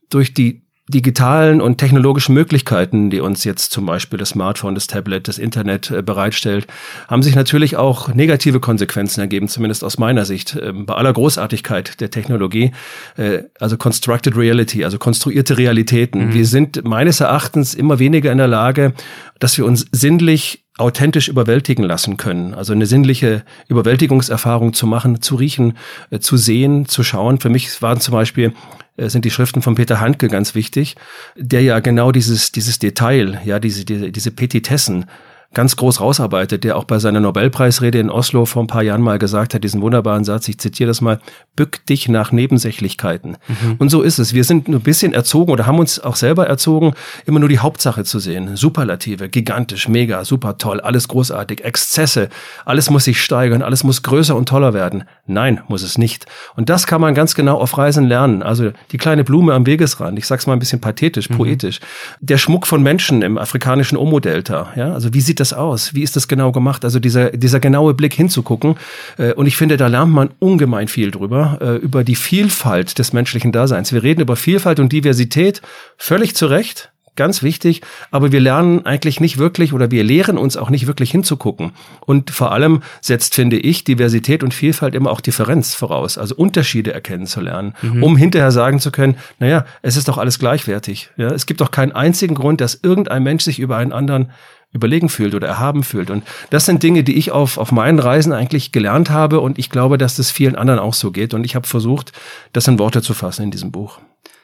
durch 0.09 0.33
die 0.33 0.61
digitalen 0.93 1.61
und 1.61 1.77
technologischen 1.77 2.33
Möglichkeiten, 2.33 3.09
die 3.09 3.19
uns 3.19 3.43
jetzt 3.43 3.71
zum 3.71 3.85
Beispiel 3.85 4.19
das 4.19 4.29
Smartphone, 4.29 4.75
das 4.75 4.87
Tablet, 4.87 5.27
das 5.27 5.37
Internet 5.37 5.91
äh, 5.91 6.01
bereitstellt, 6.01 6.67
haben 7.07 7.23
sich 7.23 7.35
natürlich 7.35 7.75
auch 7.75 8.13
negative 8.13 8.59
Konsequenzen 8.59 9.21
ergeben, 9.21 9.47
zumindest 9.47 9.83
aus 9.83 9.97
meiner 9.97 10.25
Sicht. 10.25 10.57
Ähm, 10.61 10.85
bei 10.85 10.93
aller 10.93 11.13
Großartigkeit 11.13 11.99
der 11.99 12.11
Technologie, 12.11 12.71
äh, 13.17 13.43
also 13.59 13.77
Constructed 13.77 14.37
Reality, 14.37 14.83
also 14.83 14.97
konstruierte 14.97 15.57
Realitäten. 15.57 16.27
Mhm. 16.27 16.33
Wir 16.33 16.45
sind 16.45 16.83
meines 16.83 17.19
Erachtens 17.19 17.73
immer 17.73 17.99
weniger 17.99 18.31
in 18.31 18.37
der 18.37 18.47
Lage, 18.47 18.93
dass 19.39 19.57
wir 19.57 19.65
uns 19.65 19.85
sinnlich 19.91 20.63
authentisch 20.77 21.27
überwältigen 21.27 21.83
lassen 21.83 22.17
können. 22.17 22.53
Also 22.53 22.73
eine 22.73 22.85
sinnliche 22.85 23.43
Überwältigungserfahrung 23.67 24.73
zu 24.73 24.87
machen, 24.87 25.21
zu 25.21 25.35
riechen, 25.35 25.77
äh, 26.09 26.19
zu 26.19 26.37
sehen, 26.37 26.87
zu 26.87 27.03
schauen. 27.03 27.39
Für 27.39 27.49
mich 27.49 27.81
waren 27.81 27.99
zum 27.99 28.13
Beispiel 28.13 28.53
äh, 28.97 29.09
sind 29.09 29.25
die 29.25 29.31
Schriften 29.31 29.61
von 29.61 29.75
Peter 29.75 29.99
Handke 29.99 30.27
ganz 30.27 30.55
wichtig, 30.55 30.95
der 31.35 31.61
ja 31.61 31.79
genau 31.79 32.11
dieses, 32.11 32.51
dieses 32.51 32.79
Detail, 32.79 33.39
ja, 33.45 33.59
diese, 33.59 33.85
diese, 33.85 34.11
diese 34.11 34.31
Petitessen 34.31 35.05
ganz 35.53 35.75
groß 35.75 36.01
rausarbeitet, 36.01 36.63
der 36.63 36.77
auch 36.77 36.83
bei 36.83 36.99
seiner 36.99 37.19
Nobelpreisrede 37.19 37.99
in 37.99 38.09
Oslo 38.09 38.45
vor 38.45 38.63
ein 38.63 38.67
paar 38.67 38.83
Jahren 38.83 39.01
mal 39.01 39.19
gesagt 39.19 39.53
hat, 39.53 39.63
diesen 39.63 39.81
wunderbaren 39.81 40.23
Satz, 40.23 40.47
ich 40.47 40.57
zitiere 40.57 40.87
das 40.87 41.01
mal, 41.01 41.19
bück 41.55 41.85
dich 41.85 42.09
nach 42.09 42.31
Nebensächlichkeiten. 42.31 43.37
Mhm. 43.47 43.75
Und 43.77 43.89
so 43.89 44.01
ist 44.01 44.19
es. 44.19 44.33
Wir 44.33 44.43
sind 44.43 44.67
nur 44.67 44.79
ein 44.79 44.83
bisschen 44.83 45.13
erzogen 45.13 45.51
oder 45.51 45.67
haben 45.67 45.79
uns 45.79 45.99
auch 45.99 46.15
selber 46.15 46.47
erzogen, 46.47 46.93
immer 47.25 47.39
nur 47.39 47.49
die 47.49 47.59
Hauptsache 47.59 48.03
zu 48.03 48.19
sehen. 48.19 48.55
Superlative, 48.55 49.29
gigantisch, 49.29 49.87
mega, 49.87 50.25
super 50.25 50.57
toll, 50.57 50.81
alles 50.81 51.07
großartig, 51.07 51.63
Exzesse, 51.63 52.29
alles 52.65 52.89
muss 52.89 53.03
sich 53.03 53.21
steigern, 53.21 53.61
alles 53.61 53.83
muss 53.83 54.01
größer 54.01 54.35
und 54.35 54.49
toller 54.49 54.73
werden. 54.73 55.03
Nein, 55.27 55.61
muss 55.67 55.83
es 55.83 55.97
nicht. 55.97 56.25
Und 56.55 56.69
das 56.69 56.87
kann 56.87 57.01
man 57.01 57.13
ganz 57.13 57.35
genau 57.35 57.57
auf 57.59 57.77
Reisen 57.77 58.05
lernen. 58.05 58.41
Also 58.41 58.71
die 58.91 58.97
kleine 58.97 59.23
Blume 59.23 59.53
am 59.53 59.65
Wegesrand, 59.65 60.17
ich 60.17 60.25
sag's 60.25 60.47
mal 60.47 60.53
ein 60.53 60.59
bisschen 60.59 60.81
pathetisch, 60.81 61.29
mhm. 61.29 61.37
poetisch. 61.37 61.79
Der 62.21 62.37
Schmuck 62.37 62.65
von 62.65 62.81
Menschen 62.81 63.21
im 63.21 63.37
afrikanischen 63.37 63.97
Omo-Delta, 63.97 64.73
ja, 64.75 64.93
also 64.93 65.13
wie 65.13 65.21
sieht 65.21 65.39
das 65.39 65.42
aus? 65.51 65.93
Wie 65.93 66.03
ist 66.03 66.15
das 66.15 66.29
genau 66.29 66.51
gemacht? 66.51 66.85
Also 66.85 66.99
dieser, 66.99 67.31
dieser 67.31 67.59
genaue 67.59 67.93
Blick 67.93 68.13
hinzugucken. 68.13 68.75
Äh, 69.17 69.33
und 69.33 69.47
ich 69.47 69.57
finde, 69.57 69.75
da 69.75 69.87
lernt 69.87 70.13
man 70.13 70.29
ungemein 70.39 70.87
viel 70.87 71.11
drüber, 71.11 71.57
äh, 71.61 71.75
über 71.77 72.03
die 72.05 72.15
Vielfalt 72.15 72.99
des 72.99 73.11
menschlichen 73.11 73.51
Daseins. 73.51 73.91
Wir 73.91 74.03
reden 74.03 74.21
über 74.21 74.35
Vielfalt 74.35 74.79
und 74.79 74.93
Diversität 74.93 75.61
völlig 75.97 76.35
zu 76.35 76.45
Recht 76.45 76.93
ganz 77.15 77.43
wichtig, 77.43 77.81
aber 78.11 78.31
wir 78.31 78.39
lernen 78.39 78.85
eigentlich 78.85 79.19
nicht 79.19 79.37
wirklich 79.37 79.73
oder 79.73 79.91
wir 79.91 80.03
lehren 80.03 80.37
uns 80.37 80.57
auch 80.57 80.69
nicht 80.69 80.87
wirklich 80.87 81.11
hinzugucken. 81.11 81.71
Und 82.01 82.31
vor 82.31 82.51
allem 82.51 82.81
setzt, 83.01 83.35
finde 83.35 83.57
ich, 83.57 83.83
Diversität 83.83 84.43
und 84.43 84.53
Vielfalt 84.53 84.95
immer 84.95 85.11
auch 85.11 85.21
Differenz 85.21 85.75
voraus, 85.75 86.17
also 86.17 86.35
Unterschiede 86.35 86.93
erkennen 86.93 87.27
zu 87.27 87.41
lernen, 87.41 87.75
mhm. 87.81 88.03
um 88.03 88.17
hinterher 88.17 88.51
sagen 88.51 88.79
zu 88.79 88.91
können, 88.91 89.17
naja, 89.39 89.65
es 89.81 89.95
ist 89.95 90.07
doch 90.07 90.17
alles 90.17 90.39
gleichwertig. 90.39 91.11
Ja, 91.17 91.27
es 91.27 91.45
gibt 91.45 91.61
doch 91.61 91.71
keinen 91.71 91.91
einzigen 91.91 92.35
Grund, 92.35 92.61
dass 92.61 92.79
irgendein 92.81 93.23
Mensch 93.23 93.43
sich 93.43 93.59
über 93.59 93.77
einen 93.77 93.93
anderen 93.93 94.31
überlegen 94.73 95.09
fühlt 95.09 95.35
oder 95.35 95.47
erhaben 95.47 95.83
fühlt. 95.83 96.09
Und 96.09 96.23
das 96.49 96.65
sind 96.65 96.83
Dinge, 96.83 97.03
die 97.03 97.15
ich 97.15 97.31
auf, 97.31 97.57
auf 97.57 97.71
meinen 97.71 97.99
Reisen 97.99 98.33
eigentlich 98.33 98.71
gelernt 98.71 99.09
habe 99.09 99.39
und 99.39 99.59
ich 99.59 99.69
glaube, 99.69 99.97
dass 99.97 100.15
das 100.15 100.31
vielen 100.31 100.55
anderen 100.55 100.79
auch 100.79 100.93
so 100.93 101.11
geht. 101.11 101.33
Und 101.33 101.45
ich 101.45 101.55
habe 101.55 101.67
versucht, 101.67 102.11
das 102.51 102.67
in 102.67 102.79
Worte 102.79 103.01
zu 103.01 103.13
fassen 103.13 103.43
in 103.43 103.51
diesem 103.51 103.71
Buch. 103.71 103.99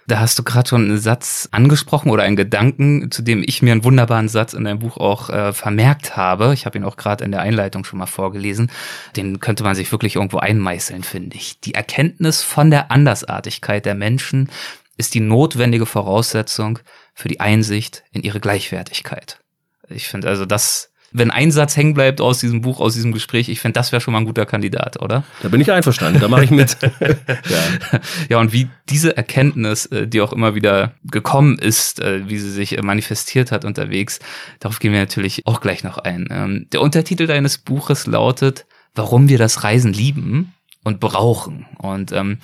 Da 0.10 0.20
hast 0.20 0.40
du 0.40 0.44
gerade 0.44 0.68
schon 0.68 0.86
einen 0.86 0.98
Satz 0.98 1.50
angesprochen 1.52 2.10
oder 2.10 2.24
einen 2.24 2.36
Gedanken, 2.36 3.12
zu 3.12 3.22
dem 3.22 3.44
ich 3.46 3.62
mir 3.62 3.74
einen 3.74 3.84
wunderbaren 3.84 4.28
Satz 4.28 4.54
in 4.54 4.64
deinem 4.64 4.80
Buch 4.80 4.98
auch 4.98 5.30
äh, 5.30 5.54
vermerkt 5.54 6.18
habe. 6.18 6.52
Ich 6.56 6.66
habe 6.66 6.80
ihn 6.80 6.84
auch 6.84 6.98
gerade 6.98 7.24
in 7.24 7.32
der 7.32 7.42
Einleitung 7.42 7.84
schon 7.84 8.00
mal 8.00 8.08
vorgelesen. 8.08 8.72
Den 9.16 9.40
könnte 9.40 9.64
man 9.64 9.76
sich 9.76 9.92
wirklich 9.92 10.16
irgendwo 10.16 10.40
einmeißeln, 10.40 11.04
finde 11.04 11.38
ich. 11.38 11.60
Die 11.60 11.76
Erkenntnis 11.76 12.42
von 12.42 12.72
der 12.72 12.90
Andersartigkeit 12.90 13.86
der 13.86 13.94
Menschen 13.94 14.50
ist 14.98 15.14
die 15.14 15.20
notwendige 15.20 15.86
Voraussetzung 15.86 16.80
für 17.14 17.28
die 17.28 17.40
Einsicht 17.40 18.04
in 18.12 18.24
ihre 18.24 18.40
Gleichwertigkeit. 18.40 19.40
Ich 19.90 20.08
finde 20.08 20.28
also, 20.28 20.46
das 20.46 20.90
wenn 21.12 21.32
ein 21.32 21.52
Satz 21.52 21.76
hängen 21.76 21.94
bleibt 21.94 22.22
aus 22.22 22.40
diesem 22.40 22.62
Buch, 22.62 22.80
aus 22.80 22.94
diesem 22.94 23.12
Gespräch, 23.12 23.50
ich 23.50 23.60
finde, 23.60 23.74
das 23.74 23.92
wäre 23.92 24.02
schon 24.02 24.12
mal 24.12 24.20
ein 24.20 24.26
guter 24.26 24.46
Kandidat, 24.46 25.02
oder? 25.02 25.24
Da 25.42 25.50
bin 25.50 25.62
ich 25.62 25.72
einverstanden, 25.72 26.20
da 26.20 26.28
mache 26.28 26.44
ich 26.44 26.52
mit. 26.52 26.78
ja. 27.00 28.00
ja, 28.30 28.40
und 28.40 28.54
wie 28.54 28.68
diese 28.90 29.18
Erkenntnis, 29.18 29.88
äh, 29.88 30.08
die 30.08 30.22
auch 30.22 30.34
immer 30.34 30.56
wieder 30.56 30.94
gekommen 31.04 31.58
ist, 31.58 32.00
äh, 32.00 32.30
wie 32.30 32.38
sie 32.38 32.52
sich 32.52 32.78
äh, 32.78 32.82
manifestiert 32.82 33.52
hat 33.52 33.66
unterwegs, 33.66 34.20
darauf 34.60 34.80
gehen 34.80 34.94
wir 34.94 35.00
natürlich 35.00 35.48
auch 35.48 35.62
gleich 35.62 35.84
noch 35.84 35.98
ein. 35.98 36.28
Ähm, 36.30 36.68
der 36.72 36.82
Untertitel 36.82 37.26
deines 37.26 37.58
Buches 37.58 38.06
lautet, 38.06 38.66
warum 38.94 39.30
wir 39.30 39.38
das 39.38 39.64
Reisen 39.64 39.94
lieben 39.94 40.54
und 40.84 41.00
brauchen. 41.00 41.66
Und 41.80 42.12
ähm, 42.12 42.38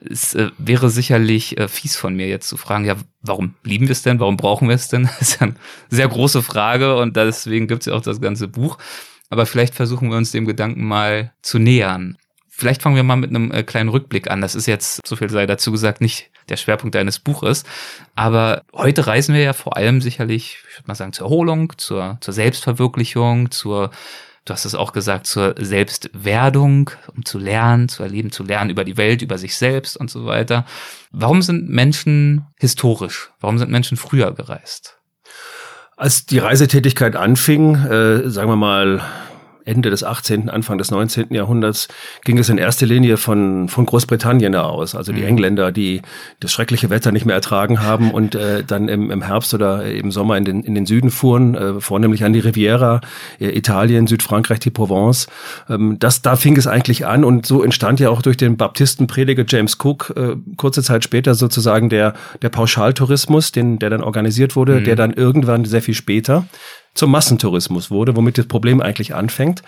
es 0.00 0.34
äh, 0.34 0.50
wäre 0.58 0.90
sicherlich 0.90 1.58
äh, 1.58 1.68
fies 1.68 1.96
von 1.96 2.14
mir 2.14 2.28
jetzt 2.28 2.48
zu 2.48 2.56
fragen, 2.56 2.84
ja, 2.84 2.96
warum 3.22 3.54
lieben 3.64 3.88
wir 3.88 3.92
es 3.92 4.02
denn? 4.02 4.20
Warum 4.20 4.36
brauchen 4.36 4.68
wir 4.68 4.74
es 4.74 4.88
denn? 4.88 5.08
Das 5.18 5.22
ist 5.22 5.40
ja 5.40 5.48
eine 5.48 5.54
sehr 5.88 6.08
große 6.08 6.42
Frage 6.42 6.96
und 6.96 7.16
deswegen 7.16 7.66
gibt 7.66 7.82
es 7.82 7.86
ja 7.86 7.94
auch 7.94 8.02
das 8.02 8.20
ganze 8.20 8.48
Buch. 8.48 8.78
Aber 9.30 9.46
vielleicht 9.46 9.74
versuchen 9.74 10.10
wir 10.10 10.16
uns 10.16 10.32
dem 10.32 10.46
Gedanken 10.46 10.84
mal 10.84 11.32
zu 11.42 11.58
nähern. 11.58 12.16
Vielleicht 12.48 12.82
fangen 12.82 12.96
wir 12.96 13.02
mal 13.02 13.16
mit 13.16 13.30
einem 13.30 13.52
äh, 13.52 13.62
kleinen 13.62 13.88
Rückblick 13.88 14.30
an. 14.30 14.40
Das 14.40 14.54
ist 14.54 14.66
jetzt, 14.66 15.06
so 15.06 15.16
viel 15.16 15.30
sei 15.30 15.46
dazu 15.46 15.70
gesagt, 15.70 16.00
nicht 16.00 16.30
der 16.48 16.56
Schwerpunkt 16.56 16.94
deines 16.94 17.18
Buches. 17.18 17.64
Aber 18.14 18.62
heute 18.72 19.06
reisen 19.06 19.34
wir 19.34 19.42
ja 19.42 19.52
vor 19.52 19.76
allem 19.76 20.00
sicherlich, 20.00 20.58
ich 20.68 20.76
würde 20.78 20.88
mal 20.88 20.94
sagen, 20.94 21.12
zur 21.12 21.26
Erholung, 21.26 21.72
zur, 21.76 22.18
zur 22.20 22.34
Selbstverwirklichung, 22.34 23.50
zur 23.50 23.90
du 24.48 24.54
hast 24.54 24.64
es 24.64 24.74
auch 24.74 24.92
gesagt, 24.92 25.26
zur 25.26 25.54
Selbstwerdung, 25.58 26.90
um 27.14 27.24
zu 27.24 27.38
lernen, 27.38 27.88
zu 27.88 28.02
erleben, 28.02 28.32
zu 28.32 28.42
lernen 28.42 28.70
über 28.70 28.84
die 28.84 28.96
Welt, 28.96 29.22
über 29.22 29.38
sich 29.38 29.56
selbst 29.56 29.96
und 29.96 30.10
so 30.10 30.24
weiter. 30.24 30.64
Warum 31.10 31.42
sind 31.42 31.68
Menschen 31.68 32.46
historisch? 32.58 33.30
Warum 33.40 33.58
sind 33.58 33.70
Menschen 33.70 33.96
früher 33.96 34.32
gereist? 34.32 34.98
Als 35.96 36.26
die 36.26 36.38
Reisetätigkeit 36.38 37.16
anfing, 37.16 37.74
äh, 37.74 38.30
sagen 38.30 38.48
wir 38.48 38.56
mal 38.56 39.02
Ende 39.68 39.90
des 39.90 40.02
18., 40.02 40.48
Anfang 40.48 40.78
des 40.78 40.90
19. 40.90 41.26
Jahrhunderts 41.30 41.88
ging 42.24 42.38
es 42.38 42.48
in 42.48 42.58
erster 42.58 42.86
Linie 42.86 43.16
von, 43.16 43.68
von 43.68 43.86
Großbritannien 43.86 44.54
aus. 44.54 44.94
Also 44.94 45.12
die 45.12 45.20
mhm. 45.20 45.28
Engländer, 45.28 45.72
die 45.72 46.02
das 46.40 46.52
schreckliche 46.52 46.90
Wetter 46.90 47.12
nicht 47.12 47.26
mehr 47.26 47.34
ertragen 47.34 47.82
haben 47.82 48.10
und 48.10 48.34
äh, 48.34 48.64
dann 48.64 48.88
im, 48.88 49.10
im 49.10 49.22
Herbst 49.22 49.54
oder 49.54 49.84
im 49.84 50.10
Sommer 50.10 50.36
in 50.36 50.44
den, 50.44 50.62
in 50.62 50.74
den 50.74 50.86
Süden 50.86 51.10
fuhren, 51.10 51.54
äh, 51.54 51.80
vornehmlich 51.80 52.24
an 52.24 52.32
die 52.32 52.40
Riviera, 52.40 53.00
äh, 53.38 53.56
Italien, 53.56 54.06
Südfrankreich, 54.06 54.60
die 54.60 54.70
Provence. 54.70 55.26
Ähm, 55.68 55.98
das, 55.98 56.22
da 56.22 56.36
fing 56.36 56.56
es 56.56 56.66
eigentlich 56.66 57.06
an 57.06 57.24
und 57.24 57.46
so 57.46 57.62
entstand 57.62 58.00
ja 58.00 58.10
auch 58.10 58.22
durch 58.22 58.36
den 58.36 58.56
Baptistenprediger 58.56 59.44
James 59.46 59.76
Cook 59.82 60.12
äh, 60.16 60.36
kurze 60.56 60.82
Zeit 60.82 61.04
später 61.04 61.34
sozusagen 61.34 61.88
der, 61.90 62.14
der 62.42 62.48
Pauschaltourismus, 62.48 63.52
den, 63.52 63.78
der 63.78 63.90
dann 63.90 64.02
organisiert 64.02 64.56
wurde, 64.56 64.80
mhm. 64.80 64.84
der 64.84 64.96
dann 64.96 65.12
irgendwann 65.12 65.64
sehr 65.64 65.82
viel 65.82 65.94
später 65.94 66.46
zum 66.98 67.10
Massentourismus 67.10 67.90
wurde, 67.90 68.16
womit 68.16 68.38
das 68.38 68.46
Problem 68.46 68.82
eigentlich 68.82 69.14
anfängt. 69.14 69.62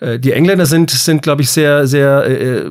Äh, 0.00 0.18
die 0.18 0.32
Engländer 0.32 0.66
sind, 0.66 0.90
sind 0.90 1.22
glaube 1.22 1.42
ich, 1.42 1.50
sehr, 1.50 1.86
sehr 1.86 2.24
äh, 2.26 2.32
äh, 2.32 2.70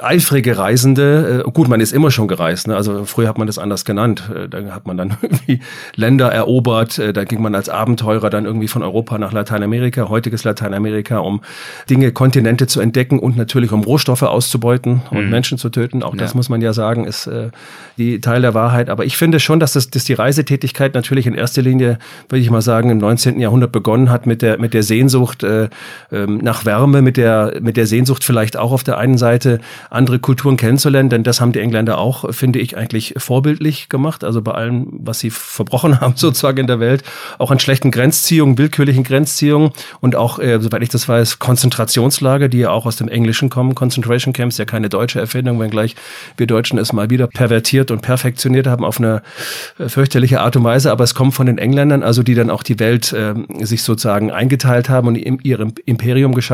eifrige 0.00 0.58
Reisende. 0.58 1.44
Äh, 1.46 1.50
gut, 1.50 1.68
man 1.68 1.80
ist 1.80 1.92
immer 1.92 2.10
schon 2.10 2.28
gereist. 2.28 2.68
Ne? 2.68 2.76
Also 2.76 3.04
früher 3.04 3.28
hat 3.28 3.38
man 3.38 3.46
das 3.46 3.58
anders 3.58 3.84
genannt. 3.84 4.30
Äh, 4.34 4.48
da 4.48 4.62
hat 4.74 4.86
man 4.86 4.96
dann 4.96 5.16
irgendwie 5.22 5.60
Länder 5.94 6.30
erobert. 6.30 6.98
Äh, 6.98 7.12
da 7.12 7.24
ging 7.24 7.40
man 7.40 7.54
als 7.54 7.68
Abenteurer 7.68 8.30
dann 8.30 8.44
irgendwie 8.44 8.68
von 8.68 8.82
Europa 8.82 9.18
nach 9.18 9.32
Lateinamerika, 9.32 10.08
heutiges 10.08 10.44
Lateinamerika, 10.44 11.18
um 11.18 11.40
Dinge, 11.88 12.12
Kontinente 12.12 12.66
zu 12.66 12.80
entdecken 12.80 13.18
und 13.18 13.36
natürlich 13.36 13.72
um 13.72 13.84
Rohstoffe 13.84 14.22
auszubeuten 14.22 15.02
und 15.10 15.24
mhm. 15.24 15.30
Menschen 15.30 15.58
zu 15.58 15.70
töten. 15.70 16.02
Auch 16.02 16.14
ja. 16.14 16.18
das 16.18 16.34
muss 16.34 16.48
man 16.48 16.60
ja 16.60 16.72
sagen, 16.72 17.04
ist 17.06 17.26
äh, 17.26 17.50
die 17.96 18.20
Teil 18.20 18.42
der 18.42 18.54
Wahrheit. 18.54 18.90
Aber 18.90 19.04
ich 19.04 19.16
finde 19.16 19.40
schon, 19.40 19.60
dass, 19.60 19.72
das, 19.72 19.90
dass 19.90 20.04
die 20.04 20.14
Reisetätigkeit 20.14 20.94
natürlich 20.94 21.26
in 21.26 21.34
erster 21.34 21.62
Linie, 21.62 21.98
würde 22.28 22.42
ich 22.42 22.50
mal 22.50 22.62
sagen, 22.62 22.90
im 22.90 22.98
19. 22.98 23.40
Jahrhundert 23.40 23.72
begonnen 23.72 24.10
hat 24.10 24.26
mit 24.26 24.42
der, 24.42 24.58
mit 24.58 24.74
der 24.74 24.82
Sehnsucht 24.82 25.42
äh, 25.42 25.68
ähm, 26.12 26.38
nach 26.38 26.55
nach 26.56 26.64
Wärme, 26.64 27.02
mit 27.02 27.18
der, 27.18 27.58
mit 27.60 27.76
der 27.76 27.86
Sehnsucht 27.86 28.24
vielleicht 28.24 28.56
auch 28.56 28.72
auf 28.72 28.82
der 28.82 28.96
einen 28.96 29.18
Seite 29.18 29.60
andere 29.90 30.18
Kulturen 30.18 30.56
kennenzulernen, 30.56 31.10
denn 31.10 31.22
das 31.22 31.40
haben 31.40 31.52
die 31.52 31.60
Engländer 31.60 31.98
auch, 31.98 32.32
finde 32.32 32.60
ich, 32.60 32.78
eigentlich 32.78 33.14
vorbildlich 33.18 33.90
gemacht. 33.90 34.24
Also 34.24 34.40
bei 34.40 34.52
allem, 34.52 34.86
was 34.90 35.18
sie 35.18 35.28
verbrochen 35.30 36.00
haben 36.00 36.14
sozusagen 36.16 36.58
in 36.58 36.66
der 36.66 36.80
Welt, 36.80 37.02
auch 37.38 37.50
an 37.50 37.58
schlechten 37.58 37.90
Grenzziehungen, 37.90 38.56
willkürlichen 38.56 39.04
Grenzziehungen 39.04 39.72
und 40.00 40.16
auch, 40.16 40.38
äh, 40.38 40.58
soweit 40.58 40.82
ich 40.82 40.88
das 40.88 41.08
weiß, 41.08 41.38
Konzentrationslager, 41.38 42.48
die 42.48 42.60
ja 42.60 42.70
auch 42.70 42.86
aus 42.86 42.96
dem 42.96 43.08
Englischen 43.08 43.50
kommen. 43.50 43.74
Concentration 43.74 44.32
Camps, 44.32 44.56
ja 44.56 44.64
keine 44.64 44.88
deutsche 44.88 45.20
Erfindung, 45.20 45.60
wenngleich 45.60 45.94
wir 46.38 46.46
Deutschen 46.46 46.78
es 46.78 46.92
mal 46.94 47.10
wieder 47.10 47.26
pervertiert 47.26 47.90
und 47.90 48.00
perfektioniert 48.00 48.66
haben 48.66 48.84
auf 48.84 48.98
eine 48.98 49.22
äh, 49.78 49.90
fürchterliche 49.90 50.40
Art 50.40 50.56
und 50.56 50.64
Weise, 50.64 50.90
aber 50.90 51.04
es 51.04 51.14
kommt 51.14 51.34
von 51.34 51.46
den 51.46 51.58
Engländern, 51.58 52.02
also 52.02 52.22
die 52.22 52.34
dann 52.34 52.48
auch 52.48 52.62
die 52.62 52.78
Welt 52.78 53.12
äh, 53.12 53.34
sich 53.60 53.82
sozusagen 53.82 54.30
eingeteilt 54.30 54.88
haben 54.88 55.08
und 55.08 55.16
in 55.16 55.38
ihrem 55.42 55.74
Imperium 55.84 56.34
geschaffen. 56.34 56.45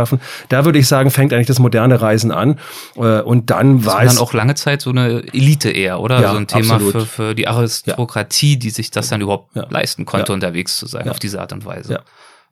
Da 0.49 0.64
würde 0.64 0.78
ich 0.78 0.88
sagen, 0.88 1.11
fängt 1.11 1.32
eigentlich 1.32 1.46
das 1.46 1.58
moderne 1.58 2.00
Reisen 2.00 2.30
an. 2.30 2.58
Äh, 2.96 3.20
und 3.20 3.50
dann 3.50 3.84
war 3.84 4.02
es. 4.02 4.14
dann 4.14 4.22
auch 4.22 4.32
lange 4.32 4.54
Zeit 4.54 4.82
so 4.82 4.90
eine 4.90 5.22
Elite 5.32 5.70
eher, 5.70 6.00
oder? 6.00 6.20
Ja, 6.20 6.30
so 6.32 6.37
ein 6.37 6.46
Thema 6.46 6.78
für, 6.78 7.06
für 7.06 7.34
die 7.34 7.49
Aristokratie, 7.49 8.56
die 8.56 8.70
sich 8.70 8.90
das 8.90 9.08
dann 9.08 9.20
überhaupt 9.20 9.54
ja. 9.54 9.66
leisten 9.68 10.04
konnte, 10.04 10.32
ja. 10.32 10.34
unterwegs 10.34 10.76
zu 10.76 10.87
sein, 10.87 11.08
auf 11.08 11.18
diese 11.18 11.40
Art 11.40 11.52
und 11.52 11.64
Weise. 11.64 12.02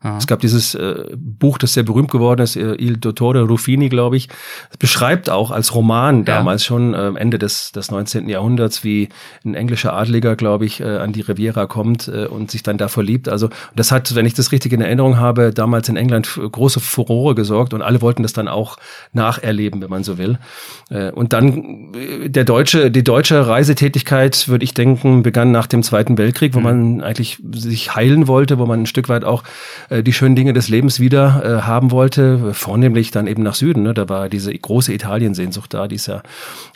Ja. 0.02 0.10
Aha. 0.10 0.18
Es 0.18 0.26
gab 0.26 0.40
dieses 0.40 0.74
äh, 0.74 1.04
Buch, 1.14 1.58
das 1.58 1.74
sehr 1.74 1.82
berühmt 1.82 2.10
geworden 2.10 2.40
ist, 2.40 2.56
äh, 2.56 2.74
Il 2.76 2.96
Dottore 2.96 3.42
Ruffini, 3.42 3.90
glaube 3.90 4.16
ich. 4.16 4.28
Das 4.70 4.78
beschreibt 4.78 5.28
auch 5.28 5.50
als 5.50 5.74
Roman 5.74 6.18
ja. 6.18 6.36
damals 6.36 6.64
schon 6.64 6.94
äh, 6.94 7.08
Ende 7.16 7.38
des, 7.38 7.72
des 7.72 7.90
19. 7.90 8.28
Jahrhunderts, 8.28 8.82
wie 8.82 9.10
ein 9.44 9.54
englischer 9.54 9.92
Adliger, 9.92 10.36
glaube 10.36 10.64
ich, 10.64 10.80
äh, 10.80 10.84
an 10.84 11.12
die 11.12 11.20
Riviera 11.20 11.66
kommt 11.66 12.08
äh, 12.08 12.26
und 12.26 12.50
sich 12.50 12.62
dann 12.62 12.78
da 12.78 12.88
verliebt. 12.88 13.28
Also 13.28 13.50
das 13.76 13.92
hat, 13.92 14.14
wenn 14.14 14.24
ich 14.24 14.32
das 14.32 14.52
richtig 14.52 14.72
in 14.72 14.80
Erinnerung 14.80 15.18
habe, 15.18 15.52
damals 15.52 15.90
in 15.90 15.96
England 15.96 16.26
für 16.26 16.48
große 16.48 16.80
Furore 16.80 17.34
gesorgt 17.34 17.74
und 17.74 17.82
alle 17.82 18.00
wollten 18.00 18.22
das 18.22 18.32
dann 18.32 18.48
auch 18.48 18.78
nacherleben, 19.12 19.82
wenn 19.82 19.90
man 19.90 20.02
so 20.02 20.16
will. 20.16 20.38
Äh, 20.88 21.10
und 21.10 21.34
dann 21.34 21.92
äh, 21.94 22.30
der 22.30 22.44
deutsche, 22.44 22.90
die 22.90 23.04
deutsche 23.04 23.46
Reisetätigkeit, 23.46 24.48
würde 24.48 24.64
ich 24.64 24.72
denken, 24.72 25.22
begann 25.22 25.50
nach 25.50 25.66
dem 25.66 25.82
Zweiten 25.82 26.16
Weltkrieg, 26.16 26.54
wo 26.54 26.60
mhm. 26.60 26.64
man 26.64 27.00
eigentlich 27.02 27.38
sich 27.52 27.94
heilen 27.94 28.28
wollte, 28.28 28.58
wo 28.58 28.64
man 28.64 28.82
ein 28.82 28.86
Stück 28.86 29.10
weit 29.10 29.24
auch 29.24 29.42
äh, 29.90 30.02
die 30.02 30.12
schönen 30.12 30.36
Dinge 30.36 30.52
des 30.52 30.68
Lebens 30.68 31.00
wieder 31.00 31.42
äh, 31.44 31.62
haben 31.62 31.90
wollte, 31.90 32.54
vornehmlich 32.54 33.10
dann 33.10 33.26
eben 33.26 33.42
nach 33.42 33.54
Süden. 33.54 33.82
Ne? 33.82 33.92
Da 33.92 34.08
war 34.08 34.28
diese 34.28 34.52
große 34.54 34.92
Italiensehnsucht 34.94 35.74
da, 35.74 35.88
die 35.88 35.96
es 35.96 36.06
ja 36.06 36.22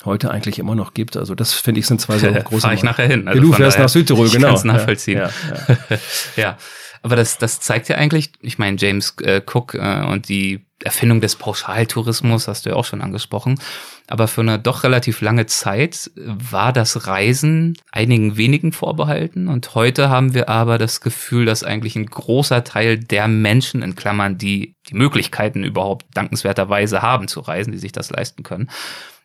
heute 0.05 0.31
eigentlich 0.31 0.59
immer 0.59 0.75
noch 0.75 0.93
gibt. 0.93 1.17
Also 1.17 1.35
das 1.35 1.55
finde 1.55 1.81
ich 1.81 1.87
sind 1.87 2.01
zwei 2.01 2.19
so 2.19 2.27
große. 2.45 2.63
Fahr 2.63 2.75
ich 2.75 2.83
nachher 2.83 3.07
hin. 3.07 3.29
Also 3.29 3.41
du 3.41 3.53
fährst 3.53 3.79
nach 3.79 3.89
Südtirol, 3.89 4.29
genau. 4.29 4.55
Ich 4.55 4.65
nachvollziehen. 4.65 5.19
Ja, 5.19 5.31
ja, 5.69 5.77
ja. 5.89 5.97
ja. 6.37 6.59
Aber 7.03 7.17
das, 7.17 7.39
das 7.39 7.61
zeigt 7.61 7.89
ja 7.89 7.97
eigentlich, 7.97 8.33
ich 8.41 8.59
meine, 8.59 8.79
James 8.79 9.15
äh, 9.23 9.43
Cook 9.45 9.75
äh, 9.75 10.05
und 10.05 10.29
die 10.29 10.65
Erfindung 10.85 11.21
des 11.21 11.37
Pauschaltourismus 11.37 12.47
hast 12.49 12.67
du 12.67 12.71
ja 12.71 12.77
auch 12.77 12.85
schon 12.85 13.01
angesprochen. 13.01 13.59
Aber 14.07 14.29
für 14.29 14.43
eine 14.43 14.59
doch 14.59 14.85
relativ 14.85 15.21
lange 15.23 15.47
Zeit 15.47 16.11
war 16.17 16.73
das 16.73 17.07
Reisen 17.07 17.77
einigen 17.91 18.37
wenigen 18.37 18.73
vorbehalten. 18.73 19.49
Und 19.49 19.75
heute 19.75 20.11
haben 20.11 20.35
wir 20.35 20.49
aber 20.49 20.77
das 20.79 21.01
Gefühl, 21.01 21.47
dass 21.47 21.65
eigentlich 21.65 21.97
ein 21.97 22.07
großer 22.07 22.65
Teil 22.65 22.99
der 22.99 23.29
Menschen, 23.29 23.83
in 23.83 23.95
Klammern, 23.95 24.37
die 24.37 24.75
die 24.89 24.95
Möglichkeiten 24.95 25.65
überhaupt 25.65 26.07
dankenswerterweise 26.15 27.01
haben 27.01 27.29
zu 27.29 27.41
reisen, 27.41 27.73
die 27.73 27.79
sich 27.79 27.93
das 27.93 28.11
leisten 28.11 28.43
können, 28.43 28.71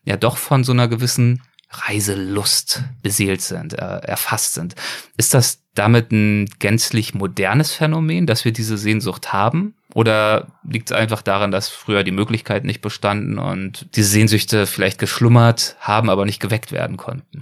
ja 0.06 0.15
doch 0.15 0.38
von 0.38 0.63
so 0.63 0.72
einer 0.72 0.88
gewissen 0.88 1.41
Reiselust 1.72 2.84
beseelt 3.04 3.41
sind, 3.41 3.74
äh, 3.74 4.00
erfasst 4.00 4.54
sind. 4.54 4.76
Ist 5.17 5.34
das 5.34 5.63
damit 5.76 6.12
ein 6.12 6.45
gänzlich 6.60 7.13
modernes 7.13 7.74
Phänomen, 7.74 8.26
dass 8.26 8.43
wir 8.43 8.52
diese 8.52 8.78
Sehnsucht 8.78 9.34
haben? 9.34 9.76
Oder 9.93 10.47
liegt 10.63 10.91
es 10.91 10.95
einfach 10.95 11.21
daran, 11.21 11.52
dass 11.52 11.69
früher 11.69 12.04
die 12.04 12.12
Möglichkeiten 12.12 12.67
nicht 12.67 12.82
bestanden 12.82 13.39
und 13.39 13.88
diese 13.95 14.10
Sehnsüchte 14.10 14.67
vielleicht 14.67 14.99
geschlummert 14.99 15.75
haben, 15.80 16.10
aber 16.10 16.25
nicht 16.25 16.39
geweckt 16.39 16.71
werden 16.71 16.97
konnten? 16.97 17.41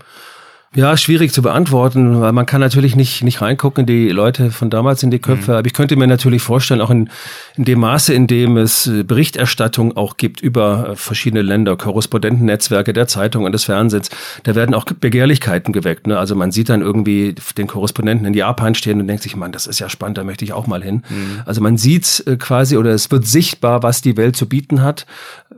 Ja, 0.77 0.95
schwierig 0.95 1.33
zu 1.33 1.41
beantworten, 1.41 2.21
weil 2.21 2.33
man 2.33 2.45
kann 2.45 2.61
natürlich 2.61 2.95
nicht, 2.95 3.23
nicht 3.23 3.41
reingucken 3.41 3.81
in 3.81 3.85
die 3.87 4.09
Leute 4.09 4.51
von 4.51 4.69
damals 4.69 5.01
in 5.01 5.09
die 5.09 5.17
Köpfe. 5.17 5.53
Mhm. 5.53 5.57
Aber 5.57 5.65
ich 5.65 5.73
könnte 5.73 5.95
mir 5.95 6.05
natürlich 6.05 6.43
vorstellen, 6.43 6.81
auch 6.81 6.91
in, 6.91 7.09
in 7.55 7.65
dem 7.65 7.79
Maße, 7.79 8.13
in 8.13 8.27
dem 8.27 8.57
es 8.57 8.85
äh, 8.85 9.01
Berichterstattung 9.01 9.97
auch 9.97 10.17
gibt 10.17 10.39
über 10.39 10.89
äh, 10.91 10.95
verschiedene 10.95 11.41
Länder, 11.41 11.77
Korrespondentennetzwerke 11.77 12.93
der 12.93 13.07
Zeitung 13.07 13.45
und 13.45 13.53
des 13.53 13.63
Fernsehens, 13.63 14.11
da 14.43 14.53
werden 14.53 14.75
auch 14.75 14.85
Begehrlichkeiten 14.85 15.73
geweckt. 15.73 16.05
Ne? 16.05 16.19
Also 16.19 16.35
man 16.35 16.51
sieht 16.51 16.69
dann 16.69 16.81
irgendwie 16.81 17.33
den 17.57 17.65
Korrespondenten 17.65 18.27
in 18.27 18.35
Japan 18.35 18.75
stehen 18.75 19.01
und 19.01 19.07
denkt 19.07 19.23
sich, 19.23 19.35
man, 19.35 19.51
das 19.51 19.65
ist 19.65 19.79
ja 19.79 19.89
spannend, 19.89 20.19
da 20.19 20.23
möchte 20.23 20.45
ich 20.45 20.53
auch 20.53 20.67
mal 20.67 20.83
hin. 20.83 21.01
Mhm. 21.09 21.41
Also 21.47 21.59
man 21.59 21.79
sieht 21.79 22.23
äh, 22.27 22.35
quasi 22.35 22.77
oder 22.77 22.91
es 22.91 23.09
wird 23.09 23.25
sichtbar, 23.25 23.81
was 23.81 24.03
die 24.03 24.15
Welt 24.15 24.35
zu 24.35 24.47
bieten 24.47 24.83
hat. 24.83 25.07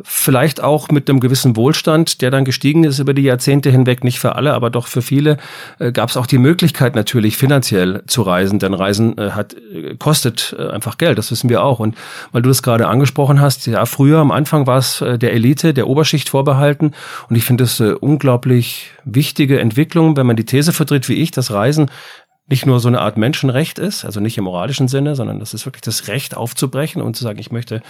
Vielleicht 0.03 0.61
auch 0.61 0.89
mit 0.89 1.09
einem 1.09 1.19
gewissen 1.19 1.55
Wohlstand, 1.55 2.21
der 2.21 2.31
dann 2.31 2.45
gestiegen 2.45 2.83
ist 2.83 2.99
über 2.99 3.13
die 3.13 3.23
Jahrzehnte 3.23 3.69
hinweg, 3.69 4.03
nicht 4.03 4.19
für 4.19 4.35
alle, 4.35 4.53
aber 4.53 4.69
doch 4.69 4.87
für 4.87 5.01
viele 5.01 5.37
äh, 5.79 5.91
gab 5.91 6.09
es 6.09 6.17
auch 6.17 6.25
die 6.25 6.37
Möglichkeit 6.37 6.95
natürlich 6.95 7.37
finanziell 7.37 8.03
zu 8.07 8.21
reisen, 8.21 8.59
denn 8.59 8.73
Reisen 8.73 9.17
äh, 9.17 9.31
hat 9.31 9.53
äh, 9.53 9.95
kostet 9.97 10.55
äh, 10.57 10.69
einfach 10.69 10.97
Geld, 10.97 11.17
das 11.17 11.31
wissen 11.31 11.49
wir 11.49 11.63
auch. 11.63 11.79
Und 11.79 11.95
weil 12.31 12.41
du 12.41 12.49
das 12.49 12.63
gerade 12.63 12.87
angesprochen 12.87 13.41
hast, 13.41 13.67
ja, 13.67 13.85
früher 13.85 14.19
am 14.19 14.31
Anfang 14.31 14.67
war 14.67 14.77
es 14.77 15.01
äh, 15.01 15.17
der 15.17 15.33
Elite, 15.33 15.73
der 15.73 15.87
Oberschicht 15.87 16.29
vorbehalten. 16.29 16.93
Und 17.29 17.35
ich 17.35 17.43
finde 17.43 17.65
es 17.65 17.79
äh, 17.79 17.93
unglaublich 17.93 18.91
wichtige 19.05 19.59
Entwicklung, 19.59 20.17
wenn 20.17 20.27
man 20.27 20.35
die 20.35 20.45
These 20.45 20.73
vertritt 20.73 21.09
wie 21.09 21.15
ich, 21.15 21.31
dass 21.31 21.51
Reisen 21.51 21.89
nicht 22.49 22.65
nur 22.65 22.79
so 22.79 22.87
eine 22.87 23.01
Art 23.01 23.17
Menschenrecht 23.17 23.79
ist, 23.79 24.05
also 24.05 24.19
nicht 24.19 24.37
im 24.37 24.45
moralischen 24.45 24.87
Sinne, 24.87 25.15
sondern 25.15 25.39
das 25.39 25.53
ist 25.53 25.65
wirklich 25.65 25.81
das 25.81 26.07
Recht 26.07 26.35
aufzubrechen 26.35 27.01
und 27.01 27.15
zu 27.15 27.23
sagen, 27.23 27.39
ich 27.39 27.51
möchte 27.51 27.81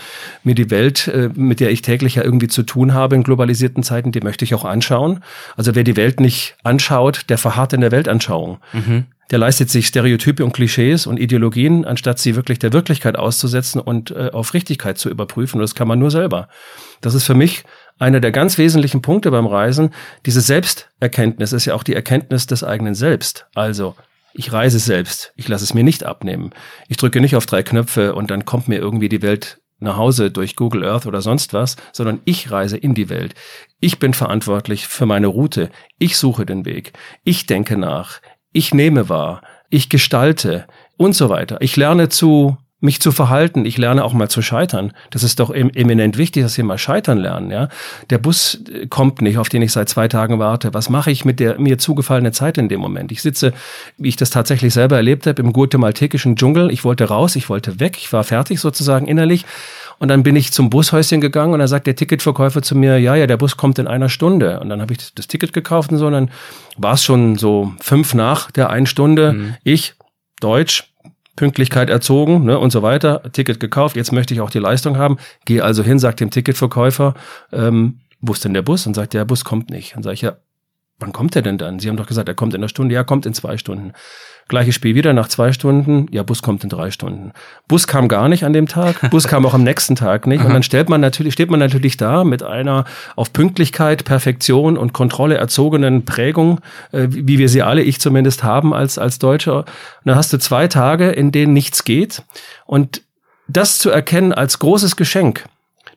mir 0.44 0.56
die 0.56 0.70
Welt, 0.70 1.08
äh, 1.08 1.30
mit 1.34 1.60
der 1.60 1.72
ich 1.72 1.82
täglich 1.82 2.16
ja 2.16 2.24
irgendwie 2.24 2.50
zu 2.50 2.64
tun 2.64 2.94
habe 2.94 3.16
in 3.16 3.24
globalisierten 3.24 3.84
Zeiten, 3.84 4.12
die 4.12 4.22
möchte 4.22 4.46
ich 4.46 4.54
auch 4.54 4.66
anschauen. 4.66 5.24
Also 5.56 5.76
wer 5.76 5.84
die 5.84 5.96
Welt 5.96 6.20
nicht 6.20 6.56
anschaut, 6.64 7.26
der 7.30 7.38
verharrt 7.38 7.74
in 7.74 7.82
der 7.82 7.92
Weltanschauung. 7.92 8.60
Mhm. 8.74 9.06
Der 9.32 9.40
leistet 9.40 9.70
sich 9.70 9.88
Stereotype 9.88 10.44
und 10.44 10.54
Klischees 10.54 11.06
und 11.06 11.20
Ideologien, 11.20 11.86
anstatt 11.86 12.18
sie 12.20 12.36
wirklich 12.36 12.58
der 12.60 12.74
Wirklichkeit 12.74 13.16
auszusetzen 13.16 13.80
und 13.80 14.12
äh, 14.12 14.32
auf 14.34 14.54
Richtigkeit 14.54 14.98
zu 14.98 15.10
überprüfen. 15.10 15.58
Und 15.58 15.62
das 15.62 15.76
kann 15.76 15.88
man 15.88 16.00
nur 16.00 16.12
selber. 16.12 16.50
Das 17.02 17.14
ist 17.14 17.26
für 17.26 17.36
mich 17.36 17.64
einer 18.00 18.20
der 18.22 18.32
ganz 18.32 18.58
wesentlichen 18.58 19.02
Punkte 19.02 19.30
beim 19.30 19.46
Reisen. 19.46 19.92
Diese 20.26 20.42
Selbsterkenntnis 20.42 21.54
ist 21.54 21.66
ja 21.66 21.76
auch 21.76 21.84
die 21.84 21.94
Erkenntnis 21.94 22.48
des 22.48 22.64
eigenen 22.64 22.96
Selbst. 22.96 23.46
Also 23.54 23.96
ich 24.34 24.54
reise 24.54 24.80
selbst. 24.80 25.34
Ich 25.36 25.48
lasse 25.48 25.64
es 25.64 25.74
mir 25.74 25.84
nicht 25.84 26.04
abnehmen. 26.04 26.52
Ich 26.88 26.98
drücke 26.98 27.22
nicht 27.22 27.36
auf 27.36 27.46
drei 27.46 27.64
Knöpfe 27.64 28.16
und 28.16 28.32
dann 28.32 28.46
kommt 28.46 28.68
mir 28.68 28.78
irgendwie 28.78 29.10
die 29.10 29.22
Welt 29.22 29.60
nach 29.80 29.98
Hause 29.98 30.30
durch 30.30 30.56
Google 30.56 30.84
Earth 30.84 31.06
oder 31.06 31.22
sonst 31.22 31.54
was, 31.54 31.78
sondern 31.94 32.20
ich 32.26 32.52
reise 32.52 32.78
in 32.78 32.94
die 32.94 33.10
Welt. 33.10 33.34
Ich 33.80 34.00
bin 34.00 34.14
verantwortlich 34.14 34.88
für 34.88 35.06
meine 35.06 35.28
Route. 35.28 35.70
Ich 35.98 36.18
suche 36.18 36.46
den 36.46 36.66
Weg. 36.66 36.94
Ich 37.24 37.46
denke 37.46 37.78
nach. 37.78 38.20
Ich 38.52 38.74
nehme 38.74 39.10
wahr. 39.10 39.42
Ich 39.70 39.90
gestalte 39.90 40.68
und 40.98 41.14
so 41.14 41.30
weiter. 41.30 41.62
Ich 41.62 41.76
lerne 41.78 42.10
zu 42.10 42.58
mich 42.82 43.02
zu 43.02 43.12
verhalten. 43.12 43.66
Ich 43.66 43.78
lerne 43.78 44.04
auch 44.04 44.14
mal 44.14 44.30
zu 44.30 44.42
scheitern. 44.42 44.94
Das 45.10 45.24
ist 45.24 45.40
doch 45.40 45.52
eminent 45.52 46.18
wichtig, 46.18 46.44
dass 46.44 46.58
wir 46.58 46.64
mal 46.64 46.78
scheitern 46.78 47.18
lernen. 47.18 47.52
Ja, 47.52 47.68
der 48.10 48.18
Bus 48.18 48.62
äh, 48.72 48.88
kommt 48.88 49.22
nicht, 49.22 49.38
auf 49.38 49.50
den 49.50 49.62
ich 49.62 49.72
seit 49.72 49.90
zwei 49.90 50.08
Tagen 50.08 50.40
warte. 50.40 50.74
Was 50.74 50.90
mache 50.90 51.12
ich 51.12 51.26
mit 51.26 51.40
der 51.40 51.60
mir 51.60 51.78
zugefallenen 51.78 52.32
Zeit 52.32 52.58
in 52.58 52.70
dem 52.70 52.80
Moment? 52.80 53.12
Ich 53.12 53.22
sitze, 53.22 53.54
wie 53.98 54.10
ich 54.10 54.16
das 54.16 54.30
tatsächlich 54.30 54.74
selber 54.74 54.96
erlebt 54.96 55.28
habe, 55.28 55.42
im 55.42 55.52
guatemaltekischen 55.52 56.36
Dschungel. 56.36 56.72
Ich 56.72 56.84
wollte 56.84 57.06
raus, 57.06 57.36
ich 57.36 57.50
wollte 57.50 57.80
weg, 57.80 57.98
ich 57.98 58.14
war 58.14 58.24
fertig 58.24 58.60
sozusagen 58.60 59.08
innerlich. 59.08 59.46
Und 60.00 60.08
dann 60.08 60.24
bin 60.24 60.38
ich 60.38 60.54
zum 60.54 60.70
Bushäuschen 60.70 61.20
gegangen 61.20 61.54
und 61.54 61.60
da 61.60 61.68
sagt 61.68 61.86
der 61.86 61.96
Ticketverkäufer 61.96 62.62
zu 62.62 62.76
mir, 62.76 62.98
ja, 63.00 63.16
ja, 63.16 63.28
der 63.28 63.36
Bus 63.36 63.58
kommt 63.58 63.80
in 63.80 63.88
einer 63.88 64.08
Stunde. 64.08 64.62
Und 64.62 64.70
dann 64.70 64.82
habe 64.82 64.94
ich 64.94 65.14
das 65.14 65.28
Ticket 65.28 65.52
gekauft 65.52 65.92
und 65.92 65.98
so. 65.98 66.08
Und 66.08 66.14
dann 66.14 66.32
war 66.78 66.94
es 66.94 67.04
schon 67.04 67.38
so 67.38 67.74
fünf 67.82 68.14
nach 68.14 68.50
der 68.52 68.70
einen 68.70 68.86
Stunde. 68.86 69.34
Mhm. 69.34 69.56
Ich, 69.64 69.96
Deutsch, 70.40 70.89
Pünktlichkeit 71.40 71.90
erzogen 71.90 72.44
ne, 72.44 72.60
und 72.60 72.72
so 72.72 72.82
weiter, 72.82 73.24
Ticket 73.32 73.62
gekauft, 73.62 73.96
jetzt 73.96 74.12
möchte 74.12 74.34
ich 74.34 74.42
auch 74.42 74.50
die 74.50 74.60
Leistung 74.60 74.98
haben, 74.98 75.16
gehe 75.46 75.64
also 75.64 75.84
hin, 75.84 75.98
sagt 75.98 76.20
dem 76.20 76.32
Ticketverkäufer, 76.32 77.14
ähm, 77.54 78.02
wo 78.20 78.34
ist 78.34 78.44
denn 78.44 78.54
der 78.54 78.62
Bus? 78.62 78.86
Und 78.86 78.94
sagt, 78.94 79.14
der 79.14 79.24
Bus 79.24 79.46
kommt 79.46 79.70
nicht. 79.70 79.96
Dann 79.96 80.04
sage 80.04 80.16
ich, 80.16 80.22
ja, 80.22 80.36
wann 81.00 81.14
kommt 81.14 81.38
er 81.38 81.42
denn 81.42 81.58
dann? 81.58 81.80
Sie 81.80 81.88
haben 81.88 81.96
doch 81.96 82.08
gesagt, 82.08 82.28
er 82.28 82.36
kommt 82.36 82.54
in 82.54 82.60
einer 82.60 82.68
Stunde. 82.68 82.94
Ja, 82.94 83.06
kommt 83.06 83.26
in 83.26 83.34
zwei 83.34 83.56
Stunden. 83.58 83.94
Gleiches 84.50 84.76
Spiel 84.76 84.96
wieder 84.96 85.14
nach 85.14 85.28
zwei 85.28 85.54
Stunden. 85.54 86.08
Ja, 86.12 86.24
Bus 86.24 86.42
kommt 86.42 86.64
in 86.64 86.70
drei 86.70 86.90
Stunden. 86.90 87.32
Bus 87.68 87.86
kam 87.86 88.08
gar 88.08 88.28
nicht 88.28 88.44
an 88.44 88.52
dem 88.52 88.68
Tag. 88.68 89.10
Bus 89.12 89.28
kam 89.28 89.46
auch 89.46 89.54
am 89.54 89.64
nächsten 89.64 89.96
Tag 89.96 90.28
nicht. 90.28 90.44
Und 90.44 90.52
dann 90.52 90.64
stellt 90.64 90.90
man 90.90 91.00
natürlich, 91.00 91.34
steht 91.34 91.52
man 91.52 91.60
natürlich 91.60 91.98
da 91.98 92.24
mit 92.24 92.42
einer 92.44 92.86
auf 93.16 93.32
Pünktlichkeit, 93.32 94.06
Perfektion 94.06 94.76
und 94.76 94.92
Kontrolle 94.92 95.38
erzogenen 95.38 96.04
Prägung, 96.04 96.62
äh, 96.92 97.08
wie 97.10 97.38
wir 97.38 97.48
sie 97.48 97.62
alle, 97.62 97.84
ich 97.84 98.00
zumindest, 98.02 98.44
haben 98.44 98.74
als, 98.74 98.98
als 98.98 99.20
Deutscher. 99.20 99.60
Und 99.60 99.66
dann 100.06 100.16
hast 100.16 100.34
du 100.34 100.40
zwei 100.40 100.68
Tage, 100.68 101.10
in 101.10 101.32
denen 101.32 101.54
nichts 101.54 101.84
geht. 101.84 102.24
Und 102.66 103.04
das 103.48 103.78
zu 103.78 103.92
erkennen 103.92 104.34
als 104.34 104.60
großes 104.60 104.96
Geschenk, 104.96 105.46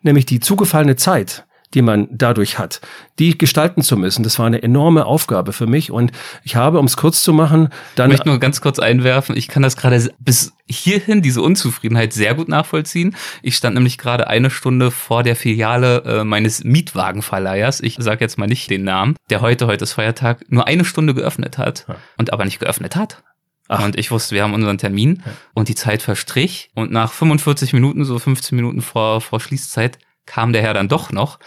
nämlich 0.03 0.27
die 0.27 0.41
zugefallene 0.41 0.97
Zeit, 0.97 1.45
die 1.75 1.83
man 1.83 2.09
dadurch 2.11 2.59
hat, 2.59 2.81
die 3.19 3.37
gestalten 3.37 3.83
zu 3.83 3.97
müssen. 3.97 4.23
Das 4.23 4.39
war 4.39 4.47
eine 4.47 4.63
enorme 4.63 5.07
Aufgabe 5.07 5.53
für 5.53 5.67
mich 5.67 5.91
und 5.91 6.13
ich 6.45 6.57
habe, 6.57 6.79
um 6.79 6.87
es 6.87 6.97
kurz 6.97 7.23
zu 7.23 7.33
machen, 7.33 7.69
dann. 7.95 8.11
Ich 8.11 8.19
möchte 8.19 8.29
nur 8.29 8.39
ganz 8.39 8.61
kurz 8.61 8.79
einwerfen, 8.79 9.37
ich 9.37 9.49
kann 9.49 9.63
das 9.63 9.77
gerade 9.77 10.13
bis 10.19 10.53
hierhin, 10.69 11.23
diese 11.23 11.43
Unzufriedenheit 11.43 12.13
sehr 12.13 12.35
gut 12.35 12.49
nachvollziehen. 12.49 13.15
Ich 13.43 13.57
stand 13.57 13.75
nämlich 13.75 13.99
gerade 13.99 14.29
eine 14.29 14.51
Stunde 14.51 14.91
vor 14.91 15.23
der 15.23 15.37
Filiale 15.37 16.03
äh, 16.05 16.25
meines 16.25 16.65
Mietwagenverleihers, 16.65 17.81
ich 17.81 17.97
sage 17.99 18.25
jetzt 18.25 18.39
mal 18.39 18.47
nicht 18.47 18.71
den 18.71 18.85
Namen, 18.85 19.17
der 19.31 19.41
heute, 19.41 19.67
heute 19.67 19.85
ist 19.85 19.93
Feiertag, 19.93 20.45
nur 20.49 20.67
eine 20.67 20.85
Stunde 20.85 21.15
geöffnet 21.15 21.59
hat 21.59 21.87
ja. 21.89 21.97
und 22.19 22.33
aber 22.33 22.45
nicht 22.45 22.59
geöffnet 22.59 22.97
hat. 22.97 23.23
Ach. 23.69 23.85
Und 23.85 23.97
ich 23.97 24.11
wusste, 24.11 24.35
wir 24.35 24.43
haben 24.43 24.55
unseren 24.55 24.79
Termin 24.79 25.23
ja. 25.25 25.33
und 25.55 25.69
die 25.69 25.75
Zeit 25.75 26.03
verstrich 26.03 26.71
und 26.75 26.93
nach 26.93 27.13
45 27.13 27.73
Minuten, 27.73 28.05
so 28.05 28.19
15 28.19 28.57
Minuten 28.57 28.83
vor, 28.83 29.21
vor 29.21 29.41
Schließzeit, 29.41 29.99
kam 30.27 30.53
der 30.53 30.63
Herr 30.63 30.75
dann 30.75 30.89
doch 30.89 31.13
noch. 31.13 31.39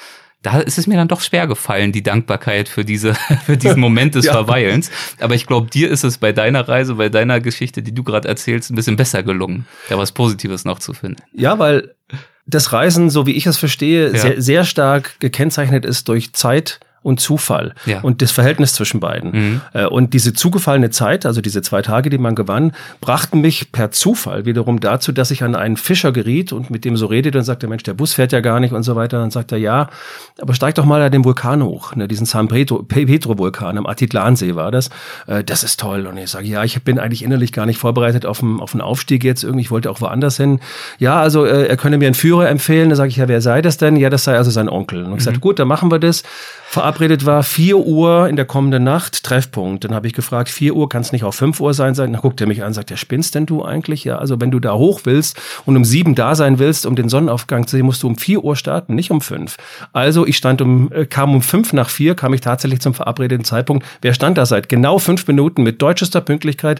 Da 0.42 0.60
ist 0.60 0.78
es 0.78 0.86
mir 0.86 0.96
dann 0.96 1.08
doch 1.08 1.22
schwer 1.22 1.48
gefallen, 1.48 1.92
die 1.92 2.04
Dankbarkeit 2.04 2.70
für 2.70 2.86
diese, 2.86 3.16
für 3.46 3.58
diesen 3.58 3.80
Moment 3.80 4.14
des 4.16 4.26
ja. 4.28 4.34
Verweilens. 4.34 4.92
Aber 5.20 5.34
ich 5.34 5.48
glaube, 5.48 5.70
dir 5.72 5.90
ist 5.90 6.04
es 6.04 6.20
bei 6.20 6.34
deiner 6.34 6.68
Reise, 6.68 6.96
bei 6.96 7.10
deiner 7.10 7.40
Geschichte, 7.40 7.82
die 7.82 7.94
du 7.94 8.04
gerade 8.04 8.28
erzählst, 8.28 8.70
ein 8.70 8.76
bisschen 8.76 8.96
besser 8.96 9.24
gelungen, 9.24 9.66
da 9.90 9.98
was 9.98 10.12
Positives 10.12 10.66
noch 10.66 10.80
zu 10.80 10.94
finden. 10.94 11.24
Ja, 11.34 11.58
weil 11.58 11.96
das 12.46 12.72
Reisen, 12.72 13.10
so 13.10 13.26
wie 13.26 13.32
ich 13.32 13.48
es 13.48 13.58
verstehe, 13.58 14.12
ja. 14.12 14.20
sehr, 14.20 14.42
sehr 14.42 14.64
stark 14.66 15.20
gekennzeichnet 15.20 15.84
ist 15.84 16.08
durch 16.10 16.34
Zeit, 16.34 16.80
und 17.06 17.20
Zufall 17.20 17.76
ja. 17.86 18.02
und 18.02 18.22
das 18.24 18.32
Verhältnis 18.32 18.74
zwischen 18.74 19.00
beiden. 19.00 19.32
Mhm. 19.32 19.62
Äh, 19.74 19.86
und 19.86 20.14
diese 20.14 20.34
zugefallene 20.34 20.90
Zeit, 20.90 21.26
also 21.26 21.40
diese 21.40 21.62
zwei 21.62 21.84
Tage, 21.84 22.10
die 22.10 22.18
man 22.18 22.34
gewann, 22.34 22.72
brachten 23.00 23.42
mich 23.42 23.72
per 23.72 23.92
Zufall 23.92 24.46
wiederum 24.46 24.80
dazu, 24.80 25.12
dass 25.12 25.30
ich 25.30 25.44
an 25.44 25.56
einen 25.56 25.78
Fischer 25.78 26.12
geriet 26.12 26.52
und 26.52 26.72
mit 26.72 26.84
dem 26.84 26.98
so 26.98 27.06
redete 27.06 27.38
und 27.38 27.44
sagte, 27.44 27.68
Mensch, 27.68 27.84
der 27.84 27.94
Bus 27.94 28.14
fährt 28.14 28.32
ja 28.32 28.40
gar 28.40 28.60
nicht 28.60 28.74
und 28.74 28.82
so 28.82 28.96
weiter. 28.96 29.20
Dann 29.20 29.30
sagt 29.30 29.52
er, 29.52 29.60
ja, 29.60 29.88
aber 30.42 30.56
steig 30.56 30.76
doch 30.76 30.86
mal 30.86 31.02
an 31.02 31.12
den 31.12 31.24
Vulkan 31.24 31.64
hoch, 31.64 31.96
ne, 31.96 32.08
diesen 32.08 32.26
San 32.26 32.48
Pedro, 32.48 32.82
Pedro 32.82 33.38
Vulkan 33.38 33.78
am 33.78 33.86
Atitlansee 33.86 34.56
war 34.56 34.72
das. 34.72 34.90
Äh, 35.28 35.44
das 35.44 35.64
ist 35.64 35.80
toll. 35.80 36.08
Und 36.08 36.18
ich 36.18 36.32
sage, 36.32 36.48
ja, 36.48 36.64
ich 36.64 36.82
bin 36.84 36.98
eigentlich 36.98 37.24
innerlich 37.24 37.52
gar 37.52 37.68
nicht 37.68 37.78
vorbereitet 37.78 38.26
auf 38.26 38.42
einen, 38.42 38.60
auf 38.60 38.74
einen 38.74 38.82
Aufstieg 38.82 39.24
jetzt 39.24 39.44
irgendwie. 39.44 39.62
Ich 39.62 39.72
wollte 39.72 39.92
auch 39.92 40.02
woanders 40.02 40.38
hin. 40.38 40.60
Ja, 40.98 41.22
also 41.22 41.46
äh, 41.46 41.68
er 41.68 41.78
könne 41.78 42.00
mir 42.00 42.08
einen 42.08 42.16
Führer 42.16 42.50
empfehlen. 42.50 42.90
Da 42.90 42.96
sage 42.96 43.10
ich, 43.10 43.18
ja, 43.18 43.28
wer 43.28 43.42
sei 43.42 43.62
das 43.62 43.78
denn? 43.78 43.96
Ja, 43.96 44.10
das 44.10 44.24
sei 44.24 44.36
also 44.38 44.50
sein 44.50 44.70
Onkel. 44.70 45.04
Und 45.04 45.12
ich 45.12 45.20
mhm. 45.20 45.20
sagte, 45.20 45.40
gut, 45.40 45.60
dann 45.60 45.68
machen 45.68 45.92
wir 45.92 46.00
das. 46.00 46.24
Verabredet 46.96 47.26
war 47.26 47.44
4 47.44 47.76
Uhr 47.76 48.30
in 48.30 48.38
der 48.38 48.46
kommenden 48.46 48.86
Nacht, 48.86 49.26
Treffpunkt. 49.26 49.84
Dann 49.84 49.94
habe 49.94 50.08
ich 50.08 50.14
gefragt, 50.14 50.48
4 50.48 50.74
Uhr 50.78 50.88
kann 50.88 51.02
es 51.02 51.12
nicht 51.12 51.26
auch 51.26 51.34
5 51.34 51.60
Uhr 51.60 51.74
sein? 51.74 51.94
Dann 51.94 52.14
guckt 52.14 52.40
er 52.40 52.48
mich 52.48 52.64
an, 52.64 52.72
sagt, 52.72 52.90
ja, 52.90 52.96
spinnst 52.96 53.36
denn 53.36 53.46
du 53.46 53.66
eigentlich? 53.66 54.06
Ja, 54.06 54.18
also 54.18 54.40
wenn 54.40 54.50
du 54.50 54.62
da 54.62 54.76
hoch 54.76 55.02
willst 55.04 55.38
und 55.66 55.76
um 55.76 55.84
7 55.84 56.16
da 56.16 56.36
sein 56.36 56.58
willst, 56.58 56.86
um 56.86 56.96
den 56.96 57.10
Sonnenaufgang 57.10 57.68
zu 57.68 57.76
sehen, 57.76 57.86
musst 57.86 58.02
du 58.02 58.08
um 58.08 58.18
4 58.18 58.46
Uhr 58.46 58.56
starten, 58.56 58.96
nicht 58.96 59.12
um 59.12 59.20
5. 59.20 59.58
Also 59.92 60.26
ich 60.26 60.38
stand 60.38 60.62
um, 60.62 60.90
äh, 60.94 61.06
kam 61.06 61.36
um 61.36 61.42
5 61.42 61.74
nach 61.74 61.90
4, 61.90 62.16
kam 62.16 62.34
ich 62.34 62.40
tatsächlich 62.40 62.80
zum 62.80 62.94
verabredeten 62.94 63.44
Zeitpunkt. 63.44 63.86
Wer 64.02 64.14
stand 64.14 64.38
da 64.38 64.46
seit 64.46 64.70
genau 64.70 64.98
5 64.98 65.28
Minuten 65.28 65.64
mit 65.64 65.82
deutschester 65.82 66.22
Pünktlichkeit? 66.22 66.80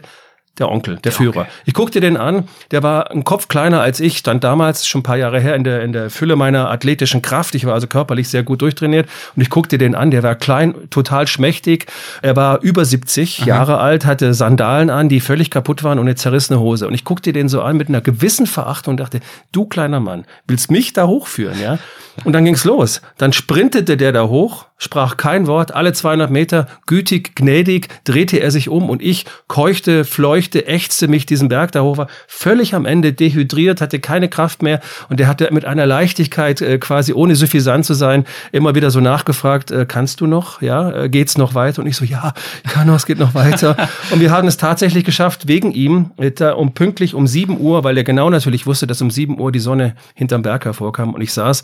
Der 0.58 0.70
Onkel, 0.70 0.94
der, 0.94 1.02
der 1.02 1.12
Führer. 1.12 1.40
Onkel. 1.40 1.52
Ich 1.64 1.74
guckte 1.74 2.00
den 2.00 2.16
an, 2.16 2.48
der 2.70 2.82
war 2.82 3.10
ein 3.10 3.24
Kopf 3.24 3.48
kleiner 3.48 3.80
als 3.80 4.00
ich, 4.00 4.18
stand 4.18 4.42
damals 4.42 4.86
schon 4.86 5.00
ein 5.00 5.02
paar 5.02 5.18
Jahre 5.18 5.38
her 5.40 5.54
in 5.54 5.64
der, 5.64 5.82
in 5.82 5.92
der 5.92 6.08
Fülle 6.10 6.36
meiner 6.36 6.70
athletischen 6.70 7.20
Kraft. 7.20 7.54
Ich 7.54 7.66
war 7.66 7.74
also 7.74 7.86
körperlich 7.86 8.28
sehr 8.28 8.42
gut 8.42 8.62
durchtrainiert 8.62 9.08
und 9.34 9.42
ich 9.42 9.50
guckte 9.50 9.78
den 9.78 9.94
an, 9.94 10.10
der 10.10 10.22
war 10.22 10.34
klein, 10.34 10.74
total 10.90 11.26
schmächtig. 11.26 11.86
Er 12.22 12.36
war 12.36 12.62
über 12.62 12.84
70 12.84 13.40
Aha. 13.40 13.46
Jahre 13.48 13.78
alt, 13.78 14.06
hatte 14.06 14.32
Sandalen 14.34 14.90
an, 14.90 15.08
die 15.08 15.20
völlig 15.20 15.50
kaputt 15.50 15.84
waren 15.84 15.98
und 15.98 16.06
eine 16.06 16.14
zerrissene 16.14 16.58
Hose. 16.58 16.86
Und 16.86 16.94
ich 16.94 17.04
guckte 17.04 17.32
den 17.32 17.48
so 17.48 17.62
an 17.62 17.76
mit 17.76 17.88
einer 17.88 18.00
gewissen 18.00 18.46
Verachtung 18.46 18.92
und 18.92 19.00
dachte, 19.00 19.20
du 19.52 19.66
kleiner 19.66 20.00
Mann, 20.00 20.24
willst 20.46 20.70
mich 20.70 20.92
da 20.92 21.06
hochführen, 21.06 21.60
ja? 21.60 21.78
Und 22.24 22.32
dann 22.32 22.44
ging's 22.44 22.64
los. 22.64 23.02
Dann 23.18 23.32
sprintete 23.32 23.96
der 23.96 24.12
da 24.12 24.28
hoch, 24.28 24.66
sprach 24.78 25.16
kein 25.16 25.46
Wort, 25.46 25.74
alle 25.74 25.92
200 25.92 26.30
Meter, 26.30 26.66
gütig, 26.86 27.34
gnädig, 27.34 27.88
drehte 28.04 28.38
er 28.38 28.50
sich 28.50 28.68
um 28.68 28.90
und 28.90 29.02
ich 29.02 29.24
keuchte, 29.48 30.04
fleuchte, 30.04 30.66
ächzte 30.66 31.08
mich 31.08 31.24
diesen 31.24 31.48
Berg 31.48 31.72
da 31.72 31.82
hoch, 31.82 31.96
war 31.96 32.08
völlig 32.26 32.74
am 32.74 32.84
Ende 32.84 33.12
dehydriert, 33.12 33.80
hatte 33.80 34.00
keine 34.00 34.28
Kraft 34.28 34.62
mehr 34.62 34.80
und 35.08 35.18
der 35.18 35.28
hatte 35.28 35.48
mit 35.50 35.64
einer 35.64 35.86
Leichtigkeit, 35.86 36.60
äh, 36.60 36.78
quasi 36.78 37.14
ohne 37.14 37.36
suffisant 37.36 37.86
zu 37.86 37.94
sein, 37.94 38.26
immer 38.52 38.74
wieder 38.74 38.90
so 38.90 39.00
nachgefragt, 39.00 39.70
äh, 39.70 39.86
kannst 39.88 40.20
du 40.20 40.26
noch, 40.26 40.60
ja, 40.60 41.04
äh, 41.04 41.08
geht's 41.08 41.38
noch 41.38 41.54
weiter? 41.54 41.80
Und 41.80 41.88
ich 41.88 41.96
so, 41.96 42.04
ja, 42.04 42.34
ich 42.64 42.70
kann 42.70 42.86
noch, 42.86 42.96
es 42.96 43.06
geht 43.06 43.18
noch 43.18 43.34
weiter. 43.34 43.76
und 44.10 44.20
wir 44.20 44.30
haben 44.30 44.46
es 44.46 44.58
tatsächlich 44.58 45.04
geschafft, 45.04 45.48
wegen 45.48 45.72
ihm, 45.72 46.10
da 46.36 46.52
um 46.52 46.74
pünktlich 46.74 47.14
um 47.14 47.26
7 47.26 47.58
Uhr, 47.58 47.82
weil 47.84 47.96
er 47.96 48.04
genau 48.04 48.28
natürlich 48.28 48.66
wusste, 48.66 48.86
dass 48.86 49.00
um 49.00 49.10
7 49.10 49.40
Uhr 49.40 49.52
die 49.52 49.58
Sonne 49.58 49.94
hinterm 50.14 50.42
Berg 50.42 50.64
hervorkam 50.66 51.14
und 51.14 51.22
ich 51.22 51.32
saß 51.32 51.62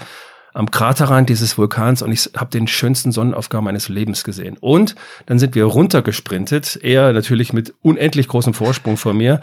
am 0.53 0.71
Kraterrand 0.71 1.29
dieses 1.29 1.57
Vulkans 1.57 2.03
und 2.03 2.13
ich 2.13 2.31
habe 2.37 2.51
den 2.51 2.67
schönsten 2.67 3.13
Sonnenaufgang 3.13 3.65
meines 3.65 3.89
Lebens 3.89 4.25
gesehen. 4.25 4.57
Und 4.61 4.95
dann 5.27 5.39
sind 5.39 5.55
wir 5.55 5.65
runtergesprintet, 5.65 6.79
er 6.83 7.13
natürlich 7.13 7.53
mit 7.53 7.75
unendlich 7.83 8.29
großem 8.29 8.55
Vorsprung 8.55 8.97
vor 8.97 9.15
mir. 9.15 9.41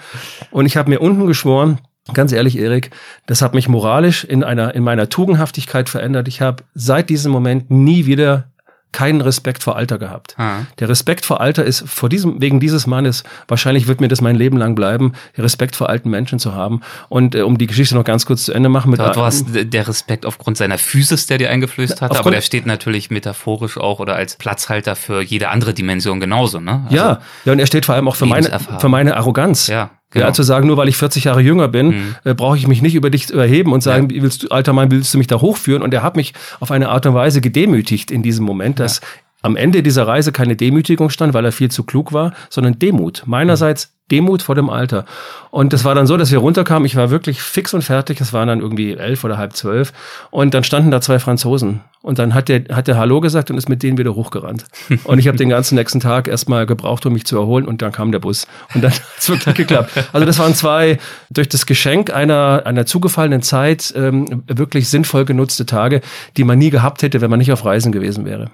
Und 0.52 0.66
ich 0.66 0.78
habe 0.78 0.90
mir 0.90 1.00
unten 1.00 1.26
geschworen, 1.26 1.80
ganz 2.14 2.32
ehrlich, 2.32 2.58
Erik, 2.58 2.92
das 3.26 3.42
hat 3.42 3.54
mich 3.54 3.68
moralisch 3.68 4.24
in 4.24 4.44
einer 4.44 4.76
in 4.76 4.84
meiner 4.84 5.10
Tugendhaftigkeit 5.10 5.90
verändert. 5.90 6.28
Ich 6.28 6.42
habe 6.42 6.64
seit 6.74 7.10
diesem 7.10 7.32
Moment 7.32 7.72
nie 7.72 8.06
wieder 8.06 8.49
keinen 8.92 9.22
Respekt 9.22 9.64
vor 9.64 9.76
Alter 9.76 9.98
gehabt. 9.98 10.36
Ah. 10.38 10.62
Der 10.80 10.90
Respekt 10.90 11.26
vor 11.26 11.42
Alter 11.42 11.64
ist 11.64 11.88
vor 11.88 12.10
diesem, 12.10 12.42
wegen 12.42 12.60
dieses 12.60 12.88
Mannes, 12.88 13.24
wahrscheinlich 13.48 13.88
wird 13.88 14.02
mir 14.02 14.08
das 14.08 14.22
mein 14.22 14.36
Leben 14.36 14.58
lang 14.58 14.76
bleiben, 14.76 15.14
Respekt 15.38 15.76
vor 15.76 15.90
alten 15.90 16.10
Menschen 16.10 16.40
zu 16.40 16.56
haben. 16.56 16.82
Und 17.08 17.36
äh, 17.36 17.42
um 17.42 17.58
die 17.58 17.68
Geschichte 17.68 17.96
noch 17.96 18.04
ganz 18.04 18.26
kurz 18.26 18.46
zu 18.46 18.54
Ende 18.54 18.70
machen. 18.70 18.92
Mit 18.92 19.00
Dort 19.00 19.16
war 19.16 19.28
es 19.28 19.46
der 19.48 19.88
Respekt 19.88 20.26
aufgrund 20.26 20.58
seiner 20.58 20.78
Physis, 20.78 21.28
der 21.28 21.38
dir 21.38 21.50
eingeflößt 21.50 22.02
hat, 22.02 22.18
aber 22.18 22.32
der 22.32 22.42
steht 22.42 22.66
natürlich 22.66 23.12
metaphorisch 23.12 23.78
auch 23.78 24.00
oder 24.00 24.16
als 24.16 24.36
Platzhalter 24.36 24.96
für 24.96 25.22
jede 25.22 25.50
andere 25.50 25.74
Dimension 25.74 26.20
genauso, 26.20 26.60
ne? 26.60 26.84
Also 26.86 26.96
ja, 26.96 27.22
ja, 27.46 27.54
und 27.54 27.60
er 27.60 27.68
steht 27.68 27.86
vor 27.86 27.96
allem 27.96 28.08
auch 28.08 28.16
für 28.16 28.26
meine, 28.26 28.60
für 28.80 28.90
meine 28.90 29.18
Arroganz. 29.18 29.68
Ja. 29.68 29.92
Genau. 30.12 30.26
Ja, 30.26 30.34
zu 30.34 30.42
sagen, 30.42 30.66
nur 30.66 30.78
weil 30.78 30.88
ich 30.88 30.98
40 30.98 31.26
Jahre 31.26 31.42
jünger 31.42 31.68
bin, 31.68 31.88
mhm. 31.88 32.16
äh, 32.24 32.34
brauche 32.34 32.58
ich 32.58 32.68
mich 32.68 32.82
nicht 32.82 32.96
über 32.96 33.12
dich 33.12 33.32
erheben 33.32 33.74
und 33.74 33.82
sagen, 33.82 34.10
ja. 34.10 34.24
willst 34.24 34.44
du, 34.44 34.50
alter 34.50 34.74
Mann, 34.74 34.90
willst 34.90 35.14
du 35.14 35.20
mich 35.20 35.28
da 35.28 35.40
hochführen? 35.40 35.84
Und 35.84 35.94
er 35.94 36.02
hat 36.02 36.16
mich 36.16 36.34
auf 36.60 36.72
eine 36.72 36.90
Art 36.90 37.06
und 37.06 37.14
Weise 37.14 37.42
gedemütigt 37.42 38.10
in 38.10 38.24
diesem 38.24 38.44
Moment, 38.44 38.80
dass 38.80 39.02
ja. 39.02 39.08
am 39.44 39.56
Ende 39.56 39.84
dieser 39.84 40.08
Reise 40.08 40.32
keine 40.32 40.56
Demütigung 40.56 41.12
stand, 41.12 41.36
weil 41.36 41.46
er 41.46 41.52
viel 41.52 41.70
zu 41.70 41.84
klug 41.84 42.12
war, 42.12 42.34
sondern 42.50 42.80
Demut. 42.80 43.24
Meinerseits 43.28 43.94
Demut 44.12 44.42
vor 44.42 44.56
dem 44.56 44.70
Alter. 44.70 45.06
Und 45.52 45.74
das 45.74 45.84
war 45.84 45.96
dann 45.96 46.06
so, 46.06 46.18
dass 46.18 46.32
wir 46.32 46.40
runterkamen. 46.40 46.86
Ich 46.86 46.96
war 46.96 47.10
wirklich 47.10 47.42
fix 47.42 47.74
und 47.74 47.82
fertig. 47.82 48.22
Es 48.22 48.34
waren 48.34 48.48
dann 48.48 48.62
irgendwie 48.62 48.94
elf 48.94 49.24
oder 49.24 49.38
halb 49.38 49.56
zwölf. 49.56 49.94
Und 50.30 50.54
dann 50.54 50.64
standen 50.64 50.92
da 50.92 51.02
zwei 51.02 51.20
Franzosen. 51.20 51.82
Und 52.02 52.18
dann 52.18 52.34
hat 52.34 52.48
der, 52.48 52.64
hat 52.72 52.88
der 52.88 52.98
Hallo 52.98 53.20
gesagt 53.20 53.52
und 53.52 53.58
ist 53.58 53.68
mit 53.68 53.84
denen 53.84 53.98
wieder 53.98 54.16
hochgerannt. 54.16 54.66
Und 55.04 55.20
ich 55.20 55.28
habe 55.28 55.38
den 55.38 55.50
ganzen 55.50 55.76
nächsten 55.76 56.00
Tag 56.00 56.28
erstmal 56.28 56.66
gebraucht, 56.66 57.06
um 57.06 57.14
mich 57.14 57.26
zu 57.26 57.38
erholen. 57.38 57.66
Und 57.66 57.82
dann 57.82 57.92
kam 57.92 58.12
der 58.12 58.20
Bus. 58.20 58.48
Und 58.74 58.84
dann 58.84 58.92
hat 58.92 59.02
es 59.18 59.30
wirklich 59.30 59.56
geklappt. 59.56 59.92
Also 60.14 60.26
das 60.26 60.40
waren 60.40 60.54
zwei 60.54 61.00
durch 61.30 61.50
das 61.50 61.66
Geschenk 61.66 62.14
einer, 62.14 62.64
einer 62.66 62.86
zugefallenen 62.86 63.42
Zeit 63.42 63.94
ähm, 63.96 64.44
wirklich 64.48 64.88
sinnvoll 64.90 65.26
genutzte 65.26 65.66
Tage, 65.66 66.02
die 66.38 66.44
man 66.44 66.58
nie 66.60 66.70
gehabt 66.70 67.02
hätte, 67.02 67.22
wenn 67.22 67.30
man 67.30 67.40
nicht 67.40 67.52
auf 67.52 67.66
Reisen 67.66 67.92
gewesen 67.92 68.26
wäre. 68.26 68.50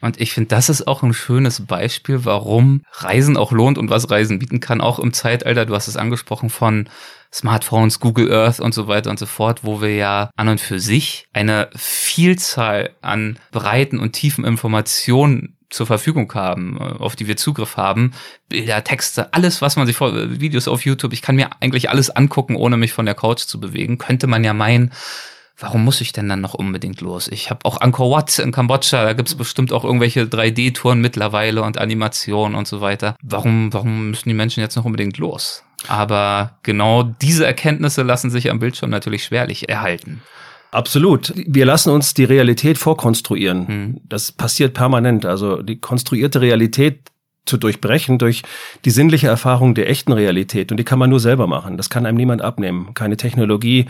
Und 0.00 0.20
ich 0.20 0.32
finde, 0.32 0.48
das 0.48 0.68
ist 0.68 0.86
auch 0.86 1.02
ein 1.02 1.14
schönes 1.14 1.66
Beispiel, 1.66 2.24
warum 2.24 2.82
Reisen 2.92 3.36
auch 3.36 3.52
lohnt 3.52 3.78
und 3.78 3.90
was 3.90 4.10
Reisen 4.10 4.38
bieten 4.38 4.60
kann, 4.60 4.80
auch 4.80 4.98
im 4.98 5.12
Zeitalter, 5.12 5.66
du 5.66 5.74
hast 5.74 5.88
es 5.88 5.96
angesprochen, 5.96 6.50
von 6.50 6.88
Smartphones, 7.32 8.00
Google 8.00 8.32
Earth 8.32 8.60
und 8.60 8.74
so 8.74 8.88
weiter 8.88 9.10
und 9.10 9.18
so 9.18 9.26
fort, 9.26 9.60
wo 9.62 9.80
wir 9.80 9.94
ja 9.94 10.30
an 10.36 10.48
und 10.48 10.60
für 10.60 10.80
sich 10.80 11.28
eine 11.32 11.68
Vielzahl 11.76 12.90
an 13.02 13.38
breiten 13.52 14.00
und 14.00 14.12
tiefen 14.12 14.44
Informationen 14.44 15.56
zur 15.70 15.86
Verfügung 15.86 16.32
haben, 16.34 16.78
auf 16.78 17.14
die 17.14 17.28
wir 17.28 17.36
Zugriff 17.36 17.76
haben. 17.76 18.12
Bilder, 18.48 18.82
Texte, 18.82 19.32
alles, 19.32 19.62
was 19.62 19.76
man 19.76 19.86
sich 19.86 19.96
vor, 19.96 20.12
Videos 20.40 20.66
auf 20.66 20.84
YouTube, 20.84 21.12
ich 21.12 21.22
kann 21.22 21.36
mir 21.36 21.50
eigentlich 21.60 21.90
alles 21.90 22.10
angucken, 22.10 22.56
ohne 22.56 22.76
mich 22.76 22.92
von 22.92 23.06
der 23.06 23.14
Couch 23.14 23.42
zu 23.42 23.60
bewegen. 23.60 23.96
Könnte 23.96 24.26
man 24.26 24.42
ja 24.42 24.52
meinen, 24.52 24.92
warum 25.60 25.84
muss 25.84 26.00
ich 26.00 26.12
denn 26.12 26.28
dann 26.28 26.40
noch 26.40 26.54
unbedingt 26.54 27.00
los? 27.00 27.28
Ich 27.28 27.50
habe 27.50 27.64
auch 27.64 27.80
Angkor 27.80 28.10
Wat 28.10 28.38
in 28.38 28.52
Kambodscha, 28.52 29.04
da 29.04 29.12
gibt's 29.12 29.34
bestimmt 29.34 29.72
auch 29.72 29.84
irgendwelche 29.84 30.24
3D-Touren 30.24 31.00
mittlerweile 31.00 31.62
und 31.62 31.78
Animationen 31.78 32.56
und 32.56 32.66
so 32.66 32.80
weiter. 32.80 33.16
Warum, 33.22 33.72
warum 33.72 34.10
müssen 34.10 34.28
die 34.28 34.34
Menschen 34.34 34.60
jetzt 34.60 34.76
noch 34.76 34.84
unbedingt 34.84 35.18
los? 35.18 35.62
Aber 35.88 36.58
genau 36.62 37.02
diese 37.02 37.46
Erkenntnisse 37.46 38.02
lassen 38.02 38.30
sich 38.30 38.50
am 38.50 38.58
Bildschirm 38.58 38.90
natürlich 38.90 39.24
schwerlich 39.24 39.68
erhalten. 39.68 40.22
Absolut. 40.70 41.32
Wir 41.34 41.66
lassen 41.66 41.90
uns 41.90 42.14
die 42.14 42.24
Realität 42.24 42.78
vorkonstruieren. 42.78 43.66
Hm. 43.66 44.00
Das 44.04 44.32
passiert 44.32 44.74
permanent. 44.74 45.26
Also 45.26 45.62
die 45.62 45.80
konstruierte 45.80 46.40
Realität 46.40 47.10
zu 47.50 47.58
durchbrechen 47.58 48.18
durch 48.18 48.42
die 48.86 48.90
sinnliche 48.90 49.26
Erfahrung 49.26 49.74
der 49.74 49.90
echten 49.90 50.12
Realität. 50.12 50.70
Und 50.70 50.78
die 50.78 50.84
kann 50.84 50.98
man 50.98 51.10
nur 51.10 51.20
selber 51.20 51.46
machen. 51.46 51.76
Das 51.76 51.90
kann 51.90 52.06
einem 52.06 52.16
niemand 52.16 52.40
abnehmen. 52.40 52.94
Keine 52.94 53.18
Technologie, 53.18 53.86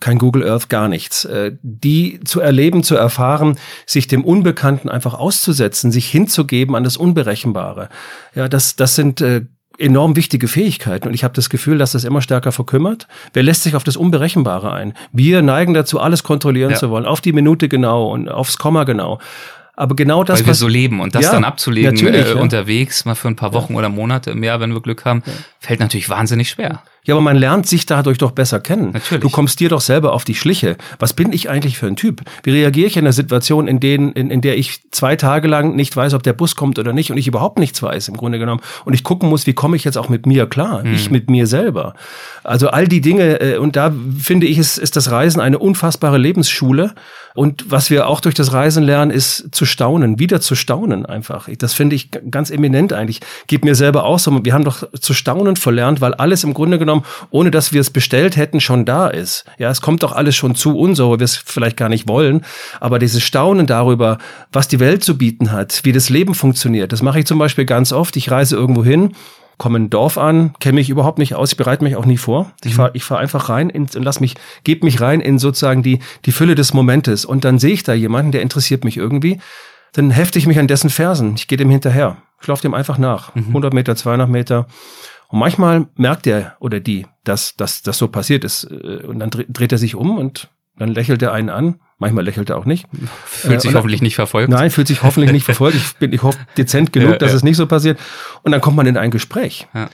kein 0.00 0.18
Google 0.18 0.48
Earth, 0.48 0.68
gar 0.68 0.88
nichts. 0.88 1.24
Äh, 1.24 1.52
die 1.62 2.18
zu 2.24 2.40
erleben, 2.40 2.82
zu 2.82 2.96
erfahren, 2.96 3.56
sich 3.86 4.08
dem 4.08 4.24
Unbekannten 4.24 4.88
einfach 4.88 5.14
auszusetzen, 5.14 5.92
sich 5.92 6.08
hinzugeben 6.08 6.74
an 6.74 6.82
das 6.82 6.96
Unberechenbare. 6.96 7.88
Ja, 8.34 8.48
das, 8.48 8.74
das 8.74 8.96
sind 8.96 9.20
äh, 9.20 9.42
enorm 9.78 10.16
wichtige 10.16 10.48
Fähigkeiten 10.48 11.08
und 11.08 11.14
ich 11.14 11.24
habe 11.24 11.34
das 11.34 11.50
Gefühl, 11.50 11.78
dass 11.78 11.92
das 11.92 12.04
immer 12.04 12.22
stärker 12.22 12.52
verkümmert. 12.52 13.08
Wer 13.32 13.42
lässt 13.42 13.62
sich 13.62 13.74
auf 13.74 13.84
das 13.84 13.96
Unberechenbare 13.96 14.72
ein? 14.72 14.94
Wir 15.12 15.42
neigen 15.42 15.74
dazu, 15.74 16.00
alles 16.00 16.22
kontrollieren 16.22 16.72
ja. 16.72 16.76
zu 16.76 16.90
wollen, 16.90 17.06
auf 17.06 17.20
die 17.20 17.32
Minute 17.32 17.68
genau 17.68 18.10
und 18.10 18.28
aufs 18.28 18.58
Komma 18.58 18.84
genau. 18.84 19.18
Aber 19.74 19.96
genau 19.96 20.22
das, 20.22 20.40
Weil 20.40 20.48
wir 20.48 20.54
so 20.54 20.68
leben 20.68 21.00
und 21.00 21.14
das 21.14 21.24
ja, 21.24 21.32
dann 21.32 21.44
abzulegen 21.44 21.96
äh, 22.06 22.28
ja. 22.28 22.40
unterwegs, 22.40 23.06
mal 23.06 23.14
für 23.14 23.28
ein 23.28 23.36
paar 23.36 23.54
Wochen 23.54 23.72
ja. 23.72 23.78
oder 23.78 23.88
Monate 23.88 24.30
im 24.30 24.44
Jahr, 24.44 24.60
wenn 24.60 24.74
wir 24.74 24.82
Glück 24.82 25.06
haben, 25.06 25.22
fällt 25.60 25.80
natürlich 25.80 26.10
wahnsinnig 26.10 26.50
schwer. 26.50 26.82
Ja, 27.04 27.14
aber 27.14 27.22
man 27.22 27.36
lernt 27.36 27.66
sich 27.66 27.84
dadurch 27.84 28.18
doch 28.18 28.30
besser 28.30 28.60
kennen. 28.60 28.92
Natürlich. 28.92 29.22
Du 29.22 29.30
kommst 29.30 29.58
dir 29.58 29.68
doch 29.68 29.80
selber 29.80 30.12
auf 30.12 30.24
die 30.24 30.36
Schliche. 30.36 30.76
Was 31.00 31.14
bin 31.14 31.32
ich 31.32 31.50
eigentlich 31.50 31.76
für 31.76 31.88
ein 31.88 31.96
Typ? 31.96 32.20
Wie 32.44 32.50
reagiere 32.50 32.86
ich 32.86 32.96
in 32.96 33.04
einer 33.04 33.12
Situation, 33.12 33.66
in, 33.66 33.80
denen, 33.80 34.12
in, 34.12 34.30
in 34.30 34.40
der 34.40 34.56
ich 34.56 34.88
zwei 34.92 35.16
Tage 35.16 35.48
lang 35.48 35.74
nicht 35.74 35.96
weiß, 35.96 36.14
ob 36.14 36.22
der 36.22 36.32
Bus 36.32 36.54
kommt 36.54 36.78
oder 36.78 36.92
nicht 36.92 37.10
und 37.10 37.16
ich 37.16 37.26
überhaupt 37.26 37.58
nichts 37.58 37.82
weiß 37.82 38.06
im 38.06 38.16
Grunde 38.16 38.38
genommen 38.38 38.60
und 38.84 38.92
ich 38.92 39.02
gucken 39.02 39.28
muss, 39.28 39.48
wie 39.48 39.52
komme 39.52 39.74
ich 39.76 39.82
jetzt 39.82 39.98
auch 39.98 40.08
mit 40.08 40.26
mir 40.26 40.46
klar, 40.46 40.84
mhm. 40.84 40.94
ich 40.94 41.10
mit 41.10 41.28
mir 41.28 41.48
selber. 41.48 41.94
Also 42.44 42.68
all 42.68 42.86
die 42.86 43.00
Dinge 43.00 43.40
äh, 43.40 43.56
und 43.56 43.74
da 43.74 43.92
finde 44.20 44.46
ich, 44.46 44.58
ist, 44.58 44.78
ist 44.78 44.94
das 44.94 45.10
Reisen 45.10 45.40
eine 45.40 45.58
unfassbare 45.58 46.18
Lebensschule 46.18 46.94
und 47.34 47.70
was 47.70 47.90
wir 47.90 48.08
auch 48.08 48.20
durch 48.20 48.34
das 48.34 48.52
Reisen 48.52 48.82
lernen, 48.82 49.10
ist 49.10 49.48
zu 49.52 49.64
staunen, 49.64 50.18
wieder 50.18 50.40
zu 50.40 50.54
staunen 50.54 51.06
einfach. 51.06 51.48
Das 51.58 51.72
finde 51.74 51.96
ich 51.96 52.10
ganz 52.30 52.50
eminent 52.50 52.92
eigentlich. 52.92 53.20
Geht 53.46 53.64
mir 53.64 53.74
selber 53.74 54.04
auch 54.04 54.18
so. 54.18 54.44
Wir 54.44 54.54
haben 54.54 54.64
doch 54.64 54.84
zu 54.92 55.14
staunen 55.14 55.56
verlernt, 55.56 56.00
weil 56.00 56.14
alles 56.14 56.44
im 56.44 56.54
Grunde 56.54 56.78
genommen, 56.78 57.04
ohne 57.30 57.50
dass 57.50 57.72
wir 57.72 57.80
es 57.80 57.90
bestellt 57.90 58.36
hätten, 58.36 58.60
schon 58.60 58.84
da 58.84 59.08
ist. 59.08 59.44
Ja, 59.58 59.70
es 59.70 59.80
kommt 59.80 60.02
doch 60.02 60.12
alles 60.12 60.36
schon 60.36 60.54
zu 60.54 60.76
uns, 60.76 60.98
so 60.98 61.18
wir 61.18 61.24
es 61.24 61.36
vielleicht 61.36 61.76
gar 61.76 61.88
nicht 61.88 62.08
wollen. 62.08 62.44
Aber 62.80 62.98
dieses 62.98 63.22
Staunen 63.22 63.66
darüber, 63.66 64.18
was 64.52 64.68
die 64.68 64.80
Welt 64.80 65.04
zu 65.04 65.16
bieten 65.16 65.52
hat, 65.52 65.80
wie 65.84 65.92
das 65.92 66.10
Leben 66.10 66.34
funktioniert, 66.34 66.92
das 66.92 67.02
mache 67.02 67.20
ich 67.20 67.26
zum 67.26 67.38
Beispiel 67.38 67.64
ganz 67.64 67.92
oft. 67.92 68.16
Ich 68.16 68.30
reise 68.30 68.56
irgendwo 68.56 68.84
hin 68.84 69.12
komme 69.62 69.78
in 69.78 69.84
ein 69.84 69.90
Dorf 69.90 70.18
an, 70.18 70.54
kenne 70.58 70.74
mich 70.74 70.90
überhaupt 70.90 71.18
nicht 71.18 71.36
aus, 71.36 71.52
ich 71.52 71.56
bereite 71.56 71.84
mich 71.84 71.94
auch 71.94 72.04
nie 72.04 72.16
vor. 72.16 72.50
Ich 72.64 72.72
mhm. 72.72 72.76
fahre 72.76 72.90
ich 72.94 73.04
fahr 73.04 73.20
einfach 73.20 73.48
rein 73.48 73.70
in, 73.70 73.82
und 73.82 74.02
lass 74.02 74.18
mich, 74.18 74.34
gebe 74.64 74.84
mich 74.84 75.00
rein 75.00 75.20
in 75.20 75.38
sozusagen 75.38 75.84
die, 75.84 76.00
die 76.24 76.32
Fülle 76.32 76.56
des 76.56 76.74
Momentes. 76.74 77.24
Und 77.24 77.44
dann 77.44 77.60
sehe 77.60 77.72
ich 77.72 77.84
da 77.84 77.92
jemanden, 77.94 78.32
der 78.32 78.42
interessiert 78.42 78.84
mich 78.84 78.96
irgendwie. 78.96 79.38
Dann 79.92 80.10
hefte 80.10 80.40
ich 80.40 80.48
mich 80.48 80.58
an 80.58 80.66
dessen 80.66 80.90
Fersen. 80.90 81.34
Ich 81.36 81.46
gehe 81.46 81.56
dem 81.56 81.70
hinterher. 81.70 82.16
Ich 82.40 82.48
laufe 82.48 82.62
dem 82.62 82.74
einfach 82.74 82.98
nach. 82.98 83.36
Mhm. 83.36 83.48
100 83.48 83.72
Meter, 83.72 83.94
200 83.94 84.28
Meter. 84.28 84.66
Und 85.28 85.38
manchmal 85.38 85.86
merkt 85.94 86.26
er 86.26 86.56
oder 86.58 86.80
die, 86.80 87.06
dass, 87.22 87.54
dass 87.54 87.82
das 87.82 87.98
so 87.98 88.08
passiert 88.08 88.42
ist. 88.42 88.64
Äh, 88.64 89.06
und 89.06 89.20
dann 89.20 89.30
dreht 89.30 89.70
er 89.70 89.78
sich 89.78 89.94
um 89.94 90.18
und 90.18 90.50
dann 90.76 90.90
lächelt 90.90 91.22
er 91.22 91.32
einen 91.32 91.50
an. 91.50 91.80
Manchmal 91.98 92.24
lächelt 92.24 92.50
er 92.50 92.58
auch 92.58 92.64
nicht. 92.64 92.86
Fühlt 93.24 93.60
sich 93.60 93.72
äh, 93.72 93.74
hoffentlich 93.74 94.02
nicht 94.02 94.16
verfolgt. 94.16 94.48
Nein, 94.48 94.70
fühlt 94.70 94.88
sich 94.88 95.02
hoffentlich 95.02 95.30
nicht 95.30 95.44
verfolgt. 95.44 95.76
Ich 95.76 95.96
bin, 95.96 96.12
ich 96.12 96.22
hoffe, 96.22 96.38
dezent 96.56 96.92
genug, 96.92 97.10
ja, 97.12 97.18
dass 97.18 97.30
ja. 97.30 97.36
es 97.36 97.44
nicht 97.44 97.56
so 97.56 97.66
passiert. 97.66 98.00
Und 98.42 98.52
dann 98.52 98.60
kommt 98.60 98.76
man 98.76 98.86
in 98.86 98.96
ein 98.96 99.10
Gespräch. 99.10 99.68
Ja. 99.74 99.88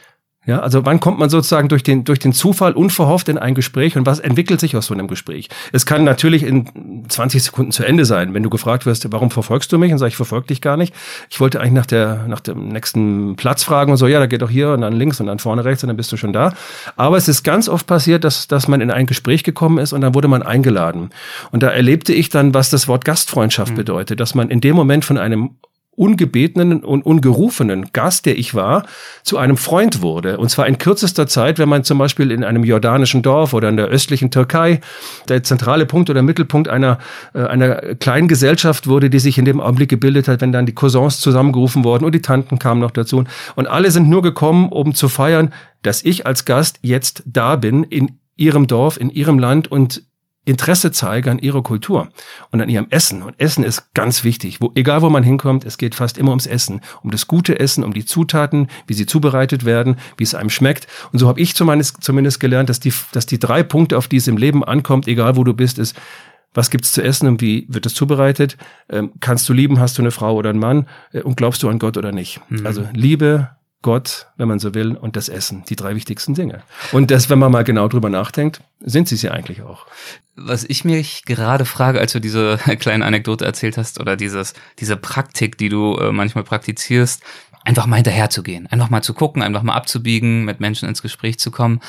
Ja, 0.46 0.60
also 0.60 0.86
wann 0.86 0.98
kommt 0.98 1.18
man 1.18 1.28
sozusagen 1.28 1.68
durch 1.68 1.82
den, 1.82 2.04
durch 2.04 2.20
den 2.20 2.32
Zufall 2.32 2.72
unverhofft 2.72 3.28
in 3.28 3.36
ein 3.36 3.54
Gespräch 3.54 3.98
und 3.98 4.06
was 4.06 4.18
entwickelt 4.18 4.60
sich 4.60 4.76
aus 4.76 4.86
so 4.86 4.94
einem 4.94 5.06
Gespräch? 5.06 5.50
Es 5.72 5.84
kann 5.84 6.04
natürlich 6.04 6.42
in 6.42 7.04
20 7.06 7.42
Sekunden 7.42 7.70
zu 7.70 7.84
Ende 7.84 8.06
sein, 8.06 8.32
wenn 8.32 8.42
du 8.42 8.48
gefragt 8.48 8.86
wirst, 8.86 9.12
warum 9.12 9.30
verfolgst 9.30 9.70
du 9.72 9.78
mich? 9.78 9.92
Und 9.92 9.98
sag 9.98 10.06
ich, 10.06 10.16
verfolge 10.16 10.46
dich 10.46 10.62
gar 10.62 10.78
nicht. 10.78 10.94
Ich 11.28 11.38
wollte 11.38 11.60
eigentlich 11.60 11.74
nach 11.74 11.86
der, 11.86 12.24
nach 12.28 12.40
dem 12.40 12.68
nächsten 12.68 13.36
Platz 13.36 13.62
fragen 13.62 13.90
und 13.90 13.98
so, 13.98 14.06
ja, 14.06 14.20
da 14.20 14.26
geht 14.26 14.40
doch 14.40 14.48
hier 14.48 14.70
und 14.70 14.80
dann 14.80 14.94
links 14.94 15.20
und 15.20 15.26
dann 15.26 15.38
vorne 15.38 15.66
rechts 15.66 15.82
und 15.82 15.88
dann 15.88 15.98
bist 15.98 16.12
du 16.12 16.16
schon 16.16 16.32
da. 16.32 16.54
Aber 16.96 17.18
es 17.18 17.28
ist 17.28 17.42
ganz 17.42 17.68
oft 17.68 17.86
passiert, 17.86 18.24
dass, 18.24 18.48
dass 18.48 18.68
man 18.68 18.80
in 18.80 18.90
ein 18.90 19.04
Gespräch 19.04 19.44
gekommen 19.44 19.76
ist 19.76 19.92
und 19.92 20.00
dann 20.00 20.14
wurde 20.14 20.28
man 20.28 20.42
eingeladen. 20.42 21.10
Und 21.50 21.62
da 21.62 21.68
erlebte 21.68 22.14
ich 22.14 22.30
dann, 22.30 22.54
was 22.54 22.70
das 22.70 22.88
Wort 22.88 23.04
Gastfreundschaft 23.04 23.72
mhm. 23.72 23.76
bedeutet, 23.76 24.18
dass 24.20 24.34
man 24.34 24.48
in 24.48 24.62
dem 24.62 24.76
Moment 24.76 25.04
von 25.04 25.18
einem 25.18 25.56
ungebetenen 25.98 26.84
und 26.84 27.04
ungerufenen 27.04 27.92
Gast, 27.92 28.26
der 28.26 28.38
ich 28.38 28.54
war, 28.54 28.86
zu 29.22 29.36
einem 29.36 29.56
Freund 29.56 30.00
wurde. 30.00 30.38
Und 30.38 30.48
zwar 30.48 30.66
in 30.66 30.78
kürzester 30.78 31.26
Zeit, 31.26 31.58
wenn 31.58 31.68
man 31.68 31.84
zum 31.84 31.98
Beispiel 31.98 32.30
in 32.30 32.44
einem 32.44 32.64
jordanischen 32.64 33.22
Dorf 33.22 33.52
oder 33.52 33.68
in 33.68 33.76
der 33.76 33.86
östlichen 33.86 34.30
Türkei 34.30 34.80
der 35.28 35.42
zentrale 35.42 35.86
Punkt 35.86 36.08
oder 36.08 36.22
Mittelpunkt 36.22 36.68
einer, 36.68 36.98
äh, 37.34 37.42
einer 37.42 37.94
kleinen 37.96 38.28
Gesellschaft 38.28 38.86
wurde, 38.86 39.10
die 39.10 39.18
sich 39.18 39.38
in 39.38 39.44
dem 39.44 39.60
Augenblick 39.60 39.88
gebildet 39.88 40.28
hat, 40.28 40.40
wenn 40.40 40.52
dann 40.52 40.66
die 40.66 40.74
Cousins 40.74 41.20
zusammengerufen 41.20 41.84
wurden 41.84 42.04
und 42.04 42.14
die 42.14 42.22
Tanten 42.22 42.58
kamen 42.58 42.80
noch 42.80 42.92
dazu. 42.92 43.24
Und 43.56 43.66
alle 43.66 43.90
sind 43.90 44.08
nur 44.08 44.22
gekommen, 44.22 44.68
um 44.68 44.94
zu 44.94 45.08
feiern, 45.08 45.52
dass 45.82 46.04
ich 46.04 46.26
als 46.26 46.44
Gast 46.44 46.78
jetzt 46.82 47.22
da 47.26 47.56
bin 47.56 47.82
in 47.82 48.18
ihrem 48.36 48.66
Dorf, 48.66 48.98
in 48.98 49.10
ihrem 49.10 49.38
Land 49.38 49.70
und 49.70 50.07
Interesse 50.48 50.92
zeige 50.92 51.30
an 51.30 51.38
ihrer 51.38 51.62
Kultur 51.62 52.08
und 52.50 52.60
an 52.60 52.68
ihrem 52.68 52.86
Essen. 52.90 53.22
Und 53.22 53.38
Essen 53.38 53.64
ist 53.64 53.94
ganz 53.94 54.24
wichtig. 54.24 54.60
Wo, 54.60 54.72
egal 54.74 55.02
wo 55.02 55.10
man 55.10 55.22
hinkommt, 55.22 55.64
es 55.64 55.78
geht 55.78 55.94
fast 55.94 56.18
immer 56.18 56.30
ums 56.30 56.46
Essen. 56.46 56.80
Um 57.02 57.10
das 57.10 57.26
gute 57.26 57.60
Essen, 57.60 57.84
um 57.84 57.92
die 57.92 58.04
Zutaten, 58.04 58.68
wie 58.86 58.94
sie 58.94 59.06
zubereitet 59.06 59.64
werden, 59.64 59.96
wie 60.16 60.24
es 60.24 60.34
einem 60.34 60.50
schmeckt. 60.50 60.86
Und 61.12 61.18
so 61.18 61.28
habe 61.28 61.40
ich 61.40 61.54
zumindest, 61.54 62.02
zumindest 62.02 62.40
gelernt, 62.40 62.70
dass 62.70 62.80
die, 62.80 62.92
dass 63.12 63.26
die 63.26 63.38
drei 63.38 63.62
Punkte, 63.62 63.98
auf 63.98 64.08
die 64.08 64.16
es 64.16 64.26
im 64.26 64.36
Leben 64.36 64.64
ankommt, 64.64 65.06
egal 65.06 65.36
wo 65.36 65.44
du 65.44 65.54
bist, 65.54 65.78
ist, 65.78 65.94
was 66.54 66.70
gibt's 66.70 66.92
zu 66.92 67.02
essen 67.02 67.28
und 67.28 67.40
wie 67.40 67.66
wird 67.68 67.86
es 67.86 67.94
zubereitet? 67.94 68.56
Ähm, 68.88 69.12
kannst 69.20 69.48
du 69.48 69.52
lieben, 69.52 69.78
hast 69.78 69.98
du 69.98 70.02
eine 70.02 70.10
Frau 70.10 70.34
oder 70.34 70.50
einen 70.50 70.58
Mann? 70.58 70.86
Äh, 71.12 71.22
und 71.22 71.36
glaubst 71.36 71.62
du 71.62 71.68
an 71.68 71.78
Gott 71.78 71.96
oder 71.96 72.10
nicht? 72.10 72.40
Mhm. 72.48 72.66
Also 72.66 72.84
Liebe, 72.94 73.50
Gott, 73.82 74.26
wenn 74.36 74.48
man 74.48 74.58
so 74.58 74.74
will, 74.74 74.96
und 74.96 75.14
das 75.14 75.28
Essen, 75.28 75.62
die 75.68 75.76
drei 75.76 75.94
wichtigsten 75.94 76.34
Dinge. 76.34 76.62
Und 76.90 77.12
das, 77.12 77.30
wenn 77.30 77.38
man 77.38 77.52
mal 77.52 77.62
genau 77.62 77.86
drüber 77.86 78.10
nachdenkt, 78.10 78.60
sind 78.80 79.08
sie 79.08 79.14
es 79.14 79.22
ja 79.22 79.30
eigentlich 79.30 79.62
auch. 79.62 79.86
Was 80.34 80.64
ich 80.64 80.84
mich 80.84 81.24
gerade 81.24 81.64
frage, 81.64 82.00
als 82.00 82.12
du 82.12 82.20
diese 82.20 82.58
kleine 82.78 83.04
Anekdote 83.04 83.44
erzählt 83.44 83.76
hast 83.78 84.00
oder 84.00 84.16
dieses, 84.16 84.54
diese 84.80 84.96
Praktik, 84.96 85.58
die 85.58 85.68
du 85.68 85.96
äh, 85.96 86.10
manchmal 86.10 86.42
praktizierst, 86.42 87.22
einfach 87.64 87.86
mal 87.86 87.96
hinterher 87.96 88.30
zu 88.30 88.42
gehen, 88.42 88.66
einfach 88.66 88.90
mal 88.90 89.02
zu 89.02 89.14
gucken, 89.14 89.42
einfach 89.42 89.62
mal 89.62 89.74
abzubiegen, 89.74 90.44
mit 90.44 90.58
Menschen 90.58 90.88
ins 90.88 91.02
Gespräch 91.02 91.38
zu 91.38 91.50
kommen. 91.50 91.80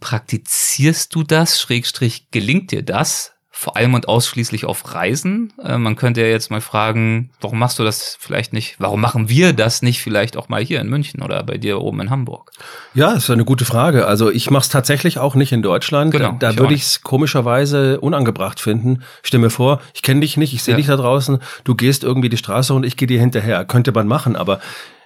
Praktizierst 0.00 1.14
du 1.14 1.22
das, 1.22 1.60
Schrägstrich, 1.60 2.30
gelingt 2.30 2.72
dir 2.72 2.82
das? 2.82 3.31
Vor 3.54 3.76
allem 3.76 3.92
und 3.92 4.08
ausschließlich 4.08 4.64
auf 4.64 4.94
Reisen. 4.94 5.52
Äh, 5.62 5.76
man 5.76 5.94
könnte 5.94 6.22
ja 6.22 6.26
jetzt 6.26 6.50
mal 6.50 6.62
fragen, 6.62 7.30
warum 7.40 7.58
machst 7.58 7.78
du 7.78 7.84
das 7.84 8.16
vielleicht 8.18 8.54
nicht? 8.54 8.76
Warum 8.78 9.00
machen 9.00 9.28
wir 9.28 9.52
das 9.52 9.82
nicht 9.82 10.00
vielleicht 10.00 10.38
auch 10.38 10.48
mal 10.48 10.64
hier 10.64 10.80
in 10.80 10.88
München 10.88 11.22
oder 11.22 11.42
bei 11.44 11.58
dir 11.58 11.80
oben 11.80 12.00
in 12.00 12.10
Hamburg? 12.10 12.50
Ja, 12.94 13.12
das 13.12 13.24
ist 13.24 13.30
eine 13.30 13.44
gute 13.44 13.66
Frage. 13.66 14.06
Also 14.06 14.30
ich 14.30 14.50
mache 14.50 14.62
es 14.62 14.68
tatsächlich 14.70 15.18
auch 15.18 15.34
nicht 15.34 15.52
in 15.52 15.62
Deutschland. 15.62 16.12
Genau, 16.12 16.34
da 16.38 16.56
würde 16.56 16.74
ich 16.74 16.82
es 16.82 17.02
komischerweise 17.02 18.00
unangebracht 18.00 18.58
finden. 18.58 19.02
Stimme 19.22 19.50
vor, 19.50 19.80
ich 19.94 20.02
kenne 20.02 20.20
dich 20.20 20.38
nicht, 20.38 20.54
ich 20.54 20.62
sehe 20.62 20.72
ja. 20.72 20.78
dich 20.78 20.86
da 20.86 20.96
draußen, 20.96 21.38
du 21.64 21.74
gehst 21.74 22.04
irgendwie 22.04 22.30
die 22.30 22.38
Straße 22.38 22.72
und 22.72 22.84
ich 22.84 22.96
gehe 22.96 23.06
dir 23.06 23.20
hinterher. 23.20 23.64
Könnte 23.66 23.92
man 23.92 24.08
machen, 24.08 24.34
aber 24.34 24.60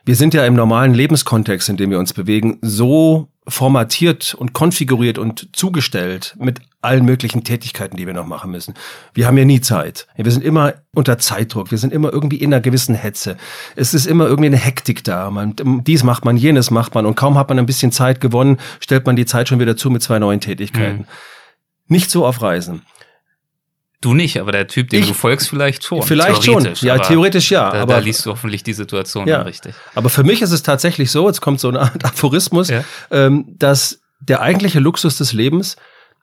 wir 0.04 0.14
sind 0.14 0.34
ja 0.34 0.46
im 0.46 0.54
normalen 0.54 0.94
Lebenskontext, 0.94 1.68
in 1.68 1.76
dem 1.76 1.90
wir 1.90 1.98
uns 1.98 2.12
bewegen, 2.12 2.58
so 2.62 3.28
formatiert 3.48 4.34
und 4.34 4.52
konfiguriert 4.52 5.18
und 5.18 5.48
zugestellt 5.54 6.36
mit 6.38 6.60
allen 6.82 7.04
möglichen 7.04 7.44
Tätigkeiten, 7.44 7.96
die 7.96 8.06
wir 8.06 8.14
noch 8.14 8.26
machen 8.26 8.50
müssen. 8.50 8.74
Wir 9.14 9.26
haben 9.26 9.38
ja 9.38 9.44
nie 9.44 9.60
Zeit. 9.60 10.06
Wir 10.16 10.30
sind 10.30 10.44
immer 10.44 10.74
unter 10.92 11.18
Zeitdruck. 11.18 11.70
Wir 11.70 11.78
sind 11.78 11.92
immer 11.92 12.12
irgendwie 12.12 12.36
in 12.36 12.52
einer 12.52 12.60
gewissen 12.60 12.94
Hetze. 12.94 13.36
Es 13.76 13.94
ist 13.94 14.06
immer 14.06 14.26
irgendwie 14.26 14.46
eine 14.46 14.56
Hektik 14.56 15.04
da. 15.04 15.30
Man, 15.30 15.54
dies 15.84 16.02
macht 16.02 16.24
man, 16.24 16.36
jenes 16.36 16.70
macht 16.70 16.94
man. 16.94 17.06
Und 17.06 17.16
kaum 17.16 17.38
hat 17.38 17.48
man 17.48 17.58
ein 17.58 17.66
bisschen 17.66 17.92
Zeit 17.92 18.20
gewonnen, 18.20 18.58
stellt 18.80 19.06
man 19.06 19.16
die 19.16 19.26
Zeit 19.26 19.48
schon 19.48 19.60
wieder 19.60 19.76
zu 19.76 19.90
mit 19.90 20.02
zwei 20.02 20.18
neuen 20.18 20.40
Tätigkeiten. 20.40 20.98
Mhm. 20.98 21.06
Nicht 21.88 22.10
so 22.10 22.26
auf 22.26 22.42
Reisen. 22.42 22.82
Du 24.00 24.12
nicht, 24.12 24.38
aber 24.38 24.52
der 24.52 24.66
Typ, 24.66 24.90
dem 24.90 25.02
ich, 25.02 25.08
du 25.08 25.14
folgst, 25.14 25.48
vielleicht 25.48 25.82
schon. 25.82 26.02
Vielleicht 26.02 26.44
schon. 26.44 26.68
Ja, 26.80 26.98
theoretisch 26.98 27.50
ja. 27.50 27.70
Da, 27.70 27.82
aber 27.82 27.94
da 27.94 28.00
liest 28.00 28.26
du 28.26 28.30
hoffentlich 28.30 28.62
die 28.62 28.74
Situation 28.74 29.26
ja. 29.26 29.42
richtig. 29.42 29.74
Aber 29.94 30.10
für 30.10 30.22
mich 30.22 30.42
ist 30.42 30.52
es 30.52 30.62
tatsächlich 30.62 31.10
so, 31.10 31.26
jetzt 31.26 31.40
kommt 31.40 31.60
so 31.60 31.68
eine 31.68 31.80
Art 31.80 32.04
Aphorismus, 32.04 32.68
ja. 32.68 32.84
ähm, 33.10 33.46
dass 33.58 34.00
der 34.20 34.42
eigentliche 34.42 34.80
Luxus 34.80 35.16
des 35.16 35.32
Lebens 35.32 35.76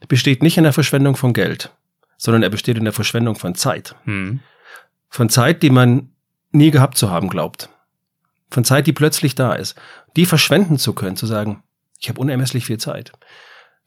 besteht 0.08 0.44
nicht 0.44 0.58
in 0.58 0.64
der 0.64 0.74
Verschwendung 0.74 1.16
von 1.16 1.34
Geld, 1.34 1.72
sondern 2.18 2.44
er 2.44 2.50
besteht 2.50 2.78
in 2.78 2.84
der 2.84 2.94
Verschwendung 2.94 3.36
von 3.36 3.56
Zeit. 3.56 3.96
Hm. 4.04 4.40
Von 5.10 5.30
Zeit, 5.30 5.64
die 5.64 5.70
man 5.70 6.10
nie 6.52 6.72
gehabt 6.72 6.98
zu 6.98 7.10
haben 7.10 7.30
glaubt. 7.30 7.70
Von 8.50 8.66
Zeit, 8.66 8.86
die 8.86 8.94
plötzlich 8.94 9.34
da 9.34 9.54
ist. 9.54 9.76
Die 10.16 10.26
verschwenden 10.26 10.78
zu 10.78 10.94
können, 10.94 11.18
zu 11.18 11.26
sagen, 11.26 11.64
ich 12.00 12.10
habe 12.10 12.20
unermesslich 12.20 12.66
viel 12.66 12.78
Zeit. 12.78 13.14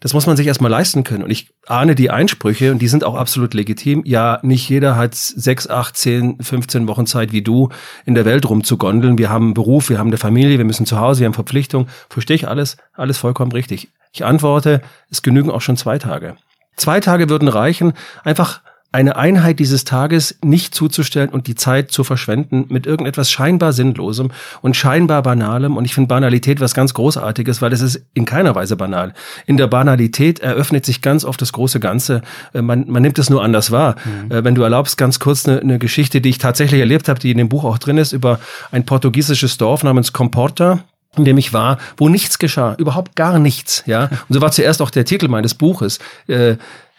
Das 0.01 0.13
muss 0.13 0.27
man 0.27 0.37
sich 0.37 0.47
erstmal 0.47 0.71
leisten 0.71 1.05
können. 1.05 1.25
Und 1.25 1.31
ich 1.31 1.55
ahne 1.67 1.95
die 1.95 2.11
Einsprüche 2.11 2.71
und 2.71 2.81
die 2.81 2.89
sind 2.89 3.03
auch 3.03 3.15
absolut 3.15 3.55
legitim. 3.55 4.03
Ja, 4.05 4.41
nicht 4.43 4.69
jeder 4.69 4.95
hat 4.95 5.15
sechs, 5.15 5.69
acht, 5.69 5.97
zehn, 5.97 6.39
15 6.41 6.87
Wochen 6.87 7.07
Zeit 7.07 7.33
wie 7.33 7.43
du 7.43 7.71
in 8.05 8.15
der 8.15 8.27
Welt 8.27 8.49
rumzugondeln. 8.49 9.17
Wir 9.17 9.31
haben 9.31 9.47
einen 9.47 9.55
Beruf, 9.55 9.89
wir 9.89 9.99
haben 9.99 10.09
eine 10.09 10.19
Familie, 10.19 10.59
wir 10.59 10.67
müssen 10.67 10.85
zu 10.85 11.01
Hause, 11.01 11.21
wir 11.21 11.27
haben 11.27 11.35
Verpflichtungen. 11.35 11.89
Verstehe 12.11 12.37
ich 12.37 12.47
alles, 12.47 12.77
alles 12.93 13.17
vollkommen 13.17 13.53
richtig. 13.53 13.89
Ich 14.13 14.25
antworte, 14.25 14.83
es 15.11 15.23
genügen 15.23 15.51
auch 15.51 15.63
schon 15.63 15.79
zwei 15.79 15.99
Tage. 15.99 16.37
Zwei 16.77 17.01
Tage 17.01 17.31
würden 17.31 17.49
reichen, 17.49 17.95
einfach 18.23 18.61
eine 18.97 19.17
Einheit 19.17 19.59
dieses 19.59 19.85
Tages 19.85 20.39
nicht 20.43 20.75
zuzustellen 20.75 21.29
und 21.29 21.49
die 21.49 21.55
Zeit 21.55 21.91
zu 21.91 22.03
verschwenden 22.03 22.65
mit 22.71 22.87
irgendetwas 22.87 23.31
scheinbar 23.31 23.75
Sinnlosem 23.75 24.31
und 24.63 24.75
scheinbar 24.75 25.23
Banalem. 25.23 25.77
Und 25.77 25.85
ich 25.85 25.93
finde 25.93 26.09
Banalität 26.09 26.61
was 26.61 26.73
ganz 26.73 26.95
Großartiges, 26.95 27.61
weil 27.61 27.75
es 27.75 27.83
ist 27.83 28.01
in 28.15 28.25
keiner 28.25 28.55
Weise 28.55 28.75
banal. 28.75 29.13
In 29.45 29.59
der 29.59 29.67
Banalität 29.67 30.39
eröffnet 30.39 30.87
sich 30.87 31.03
ganz 31.03 31.27
oft 31.27 31.43
das 31.43 31.53
große 31.53 31.79
Ganze. 31.79 32.23
Äh, 32.55 32.63
man, 32.63 32.87
man 32.89 33.03
nimmt 33.03 33.19
es 33.19 33.29
nur 33.29 33.45
anders 33.45 33.71
wahr. 33.71 33.97
Mhm. 34.03 34.33
Äh, 34.33 34.45
wenn 34.45 34.55
du 34.55 34.63
erlaubst, 34.63 34.97
ganz 34.97 35.21
kurz 35.21 35.47
eine, 35.47 35.61
eine 35.61 35.79
Geschichte, 35.79 36.23
die 36.23 36.31
ich 36.31 36.39
tatsächlich 36.39 36.81
erlebt 36.81 37.11
habe, 37.11 37.21
die 37.21 37.31
in 37.31 37.37
dem 37.37 37.51
Buch 37.51 37.65
auch 37.65 37.77
drin 37.77 37.99
ist, 37.99 38.13
über 38.13 38.41
ein 38.73 38.87
portugiesisches 38.87 39.59
Dorf 39.59 39.83
namens 39.83 40.15
Comporta 40.15 40.81
in 41.19 41.25
dem 41.25 41.39
ich 41.39 41.55
war, 41.55 41.79
wo 41.97 42.11
nichts 42.11 42.39
geschah, 42.39 42.75
überhaupt 42.75 43.17
gar 43.17 43.39
nichts, 43.39 43.83
ja. 43.87 44.05
Und 44.29 44.35
so 44.35 44.41
war 44.43 44.53
zuerst 44.53 44.83
auch 44.83 44.91
der 44.91 45.07
Titel 45.07 45.29
meines 45.29 45.55
Buches. 45.55 45.99
Äh, 46.29 46.57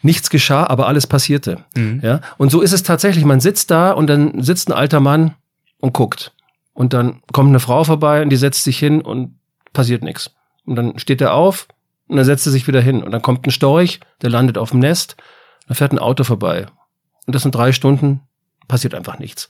nichts 0.07 0.29
geschah, 0.29 0.65
aber 0.65 0.87
alles 0.87 1.05
passierte. 1.05 1.65
Mhm. 1.75 1.99
Ja? 2.01 2.21
Und 2.37 2.49
so 2.49 2.61
ist 2.61 2.71
es 2.71 2.81
tatsächlich. 2.81 3.25
Man 3.25 3.41
sitzt 3.41 3.69
da 3.69 3.91
und 3.91 4.07
dann 4.07 4.41
sitzt 4.41 4.69
ein 4.69 4.73
alter 4.73 5.01
Mann 5.01 5.35
und 5.79 5.93
guckt. 5.93 6.33
Und 6.73 6.93
dann 6.93 7.21
kommt 7.33 7.49
eine 7.49 7.59
Frau 7.59 7.83
vorbei 7.83 8.21
und 8.21 8.29
die 8.29 8.37
setzt 8.37 8.63
sich 8.63 8.79
hin 8.79 9.01
und 9.01 9.37
passiert 9.73 10.03
nichts. 10.03 10.31
Und 10.65 10.75
dann 10.75 10.97
steht 10.97 11.21
er 11.21 11.33
auf 11.33 11.67
und 12.07 12.15
dann 12.15 12.25
setzt 12.25 12.45
er 12.45 12.51
sich 12.51 12.67
wieder 12.67 12.79
hin. 12.81 13.03
Und 13.03 13.11
dann 13.11 13.21
kommt 13.21 13.45
ein 13.45 13.51
Storch, 13.51 13.99
der 14.21 14.29
landet 14.29 14.57
auf 14.57 14.71
dem 14.71 14.79
Nest, 14.79 15.17
dann 15.67 15.75
fährt 15.75 15.91
ein 15.91 15.99
Auto 15.99 16.23
vorbei. 16.23 16.67
Und 17.25 17.35
das 17.35 17.41
sind 17.43 17.53
drei 17.53 17.73
Stunden, 17.73 18.21
passiert 18.69 18.95
einfach 18.95 19.19
nichts. 19.19 19.49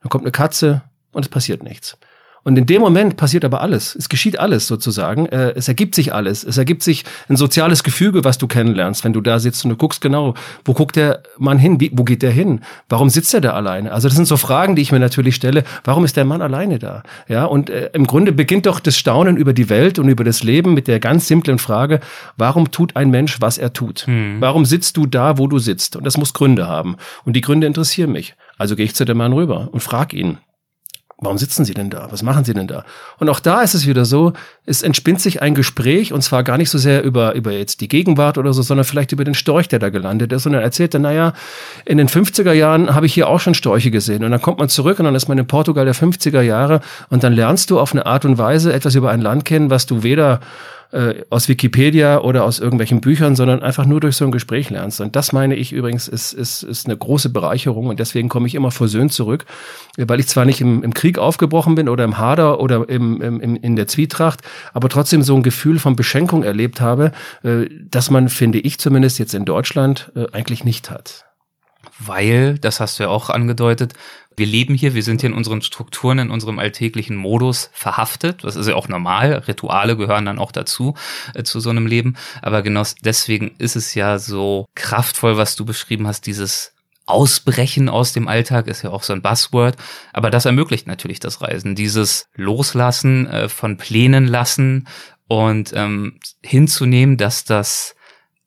Dann 0.00 0.08
kommt 0.08 0.24
eine 0.24 0.32
Katze 0.32 0.82
und 1.12 1.24
es 1.24 1.28
passiert 1.28 1.62
nichts. 1.62 1.98
Und 2.48 2.56
in 2.56 2.64
dem 2.64 2.80
Moment 2.80 3.18
passiert 3.18 3.44
aber 3.44 3.60
alles. 3.60 3.94
Es 3.94 4.08
geschieht 4.08 4.40
alles 4.40 4.66
sozusagen. 4.66 5.26
Äh, 5.26 5.52
es 5.54 5.68
ergibt 5.68 5.94
sich 5.94 6.14
alles. 6.14 6.44
Es 6.44 6.56
ergibt 6.56 6.82
sich 6.82 7.04
ein 7.28 7.36
soziales 7.36 7.84
Gefüge, 7.84 8.24
was 8.24 8.38
du 8.38 8.46
kennenlernst, 8.46 9.04
wenn 9.04 9.12
du 9.12 9.20
da 9.20 9.38
sitzt 9.38 9.66
und 9.66 9.70
du 9.70 9.76
guckst 9.76 10.00
genau, 10.00 10.32
wo 10.64 10.72
guckt 10.72 10.96
der 10.96 11.22
Mann 11.36 11.58
hin? 11.58 11.78
Wie, 11.78 11.90
wo 11.92 12.04
geht 12.04 12.22
der 12.22 12.30
hin? 12.30 12.62
Warum 12.88 13.10
sitzt 13.10 13.34
er 13.34 13.42
da 13.42 13.50
alleine? 13.50 13.92
Also 13.92 14.08
das 14.08 14.16
sind 14.16 14.24
so 14.24 14.38
Fragen, 14.38 14.76
die 14.76 14.80
ich 14.80 14.92
mir 14.92 14.98
natürlich 14.98 15.34
stelle. 15.34 15.62
Warum 15.84 16.06
ist 16.06 16.16
der 16.16 16.24
Mann 16.24 16.40
alleine 16.40 16.78
da? 16.78 17.02
Ja, 17.28 17.44
und 17.44 17.68
äh, 17.68 17.90
im 17.92 18.06
Grunde 18.06 18.32
beginnt 18.32 18.64
doch 18.64 18.80
das 18.80 18.96
Staunen 18.96 19.36
über 19.36 19.52
die 19.52 19.68
Welt 19.68 19.98
und 19.98 20.08
über 20.08 20.24
das 20.24 20.42
Leben 20.42 20.72
mit 20.72 20.88
der 20.88 21.00
ganz 21.00 21.28
simplen 21.28 21.58
Frage, 21.58 22.00
warum 22.38 22.70
tut 22.70 22.96
ein 22.96 23.10
Mensch, 23.10 23.42
was 23.42 23.58
er 23.58 23.74
tut? 23.74 24.06
Hm. 24.06 24.36
Warum 24.40 24.64
sitzt 24.64 24.96
du 24.96 25.04
da, 25.04 25.36
wo 25.36 25.48
du 25.48 25.58
sitzt? 25.58 25.96
Und 25.96 26.04
das 26.04 26.16
muss 26.16 26.32
Gründe 26.32 26.66
haben. 26.66 26.96
Und 27.26 27.36
die 27.36 27.42
Gründe 27.42 27.66
interessieren 27.66 28.10
mich. 28.10 28.36
Also 28.56 28.74
gehe 28.74 28.86
ich 28.86 28.94
zu 28.94 29.04
dem 29.04 29.18
Mann 29.18 29.34
rüber 29.34 29.68
und 29.70 29.82
frag 29.82 30.14
ihn 30.14 30.38
warum 31.20 31.36
sitzen 31.36 31.64
Sie 31.64 31.74
denn 31.74 31.90
da? 31.90 32.08
Was 32.10 32.22
machen 32.22 32.44
Sie 32.44 32.54
denn 32.54 32.68
da? 32.68 32.84
Und 33.18 33.28
auch 33.28 33.40
da 33.40 33.62
ist 33.62 33.74
es 33.74 33.86
wieder 33.86 34.04
so, 34.04 34.34
es 34.66 34.82
entspinnt 34.82 35.20
sich 35.20 35.42
ein 35.42 35.54
Gespräch 35.54 36.12
und 36.12 36.22
zwar 36.22 36.44
gar 36.44 36.58
nicht 36.58 36.70
so 36.70 36.78
sehr 36.78 37.02
über, 37.02 37.34
über 37.34 37.50
jetzt 37.50 37.80
die 37.80 37.88
Gegenwart 37.88 38.38
oder 38.38 38.52
so, 38.52 38.62
sondern 38.62 38.84
vielleicht 38.84 39.10
über 39.12 39.24
den 39.24 39.34
Storch, 39.34 39.66
der 39.68 39.80
da 39.80 39.88
gelandet 39.88 40.32
ist. 40.32 40.46
Und 40.46 40.54
er 40.54 40.62
erzählt 40.62 40.94
dann, 40.94 41.02
naja, 41.02 41.32
in 41.84 41.98
den 41.98 42.08
50er 42.08 42.52
Jahren 42.52 42.94
habe 42.94 43.06
ich 43.06 43.14
hier 43.14 43.28
auch 43.28 43.40
schon 43.40 43.54
Storche 43.54 43.90
gesehen. 43.90 44.22
Und 44.22 44.30
dann 44.30 44.40
kommt 44.40 44.58
man 44.58 44.68
zurück 44.68 45.00
und 45.00 45.06
dann 45.06 45.14
ist 45.16 45.28
man 45.28 45.38
in 45.38 45.46
Portugal 45.46 45.84
der 45.84 45.94
50er 45.94 46.42
Jahre 46.42 46.80
und 47.10 47.24
dann 47.24 47.32
lernst 47.32 47.70
du 47.70 47.80
auf 47.80 47.92
eine 47.92 48.06
Art 48.06 48.24
und 48.24 48.38
Weise 48.38 48.72
etwas 48.72 48.94
über 48.94 49.10
ein 49.10 49.20
Land 49.20 49.44
kennen, 49.44 49.70
was 49.70 49.86
du 49.86 50.04
weder 50.04 50.40
äh, 50.92 51.22
aus 51.30 51.48
Wikipedia 51.48 52.20
oder 52.20 52.44
aus 52.44 52.58
irgendwelchen 52.58 53.00
Büchern, 53.00 53.36
sondern 53.36 53.62
einfach 53.62 53.84
nur 53.84 54.00
durch 54.00 54.16
so 54.16 54.24
ein 54.24 54.30
Gespräch 54.30 54.70
lernst. 54.70 55.00
Und 55.00 55.16
das 55.16 55.32
meine 55.32 55.54
ich 55.54 55.72
übrigens 55.72 56.08
ist, 56.08 56.32
ist, 56.32 56.62
ist 56.62 56.86
eine 56.86 56.96
große 56.96 57.28
Bereicherung 57.28 57.86
und 57.86 58.00
deswegen 58.00 58.28
komme 58.28 58.46
ich 58.46 58.54
immer 58.54 58.70
versöhnt 58.70 59.12
zurück, 59.12 59.44
weil 59.96 60.20
ich 60.20 60.28
zwar 60.28 60.44
nicht 60.44 60.60
im, 60.60 60.82
im 60.82 60.94
Krieg 60.94 61.18
aufgebrochen 61.18 61.74
bin 61.74 61.88
oder 61.88 62.04
im 62.04 62.18
Hader 62.18 62.60
oder 62.60 62.88
im, 62.88 63.20
im, 63.20 63.56
in 63.56 63.76
der 63.76 63.86
Zwietracht, 63.86 64.40
aber 64.72 64.88
trotzdem 64.88 65.22
so 65.22 65.36
ein 65.36 65.42
Gefühl 65.42 65.78
von 65.78 65.96
Beschenkung 65.96 66.42
erlebt 66.42 66.80
habe, 66.80 67.12
äh, 67.42 67.66
dass 67.90 68.10
man, 68.10 68.28
finde 68.28 68.58
ich 68.58 68.78
zumindest 68.78 69.18
jetzt 69.18 69.34
in 69.34 69.44
Deutschland, 69.44 70.10
äh, 70.14 70.26
eigentlich 70.32 70.64
nicht 70.64 70.90
hat 70.90 71.24
weil, 71.98 72.58
das 72.58 72.80
hast 72.80 72.98
du 72.98 73.04
ja 73.04 73.08
auch 73.08 73.30
angedeutet, 73.30 73.94
wir 74.38 74.46
leben 74.46 74.74
hier, 74.74 74.94
wir 74.94 75.02
sind 75.02 75.20
hier 75.20 75.30
in 75.30 75.36
unseren 75.36 75.62
Strukturen, 75.62 76.18
in 76.18 76.30
unserem 76.30 76.58
alltäglichen 76.58 77.16
Modus 77.16 77.70
verhaftet. 77.72 78.44
Das 78.44 78.56
ist 78.56 78.68
ja 78.68 78.74
auch 78.74 78.88
normal. 78.88 79.44
Rituale 79.48 79.96
gehören 79.96 80.24
dann 80.24 80.38
auch 80.38 80.52
dazu, 80.52 80.94
äh, 81.34 81.42
zu 81.42 81.60
so 81.60 81.70
einem 81.70 81.86
Leben. 81.86 82.16
Aber 82.42 82.62
genau 82.62 82.82
deswegen 83.02 83.52
ist 83.58 83.76
es 83.76 83.94
ja 83.94 84.18
so 84.18 84.66
kraftvoll, 84.74 85.36
was 85.36 85.56
du 85.56 85.64
beschrieben 85.64 86.06
hast, 86.06 86.26
dieses 86.26 86.72
Ausbrechen 87.06 87.88
aus 87.88 88.12
dem 88.12 88.28
Alltag 88.28 88.66
ist 88.68 88.82
ja 88.82 88.90
auch 88.90 89.02
so 89.02 89.14
ein 89.14 89.22
Buzzword, 89.22 89.76
aber 90.12 90.30
das 90.30 90.44
ermöglicht 90.44 90.86
natürlich 90.86 91.20
das 91.20 91.40
Reisen, 91.40 91.74
dieses 91.74 92.28
Loslassen 92.34 93.26
äh, 93.26 93.48
von 93.48 93.78
Plänen 93.78 94.26
lassen 94.26 94.86
und 95.26 95.72
ähm, 95.74 96.18
hinzunehmen, 96.42 97.16
dass 97.16 97.44
das 97.44 97.94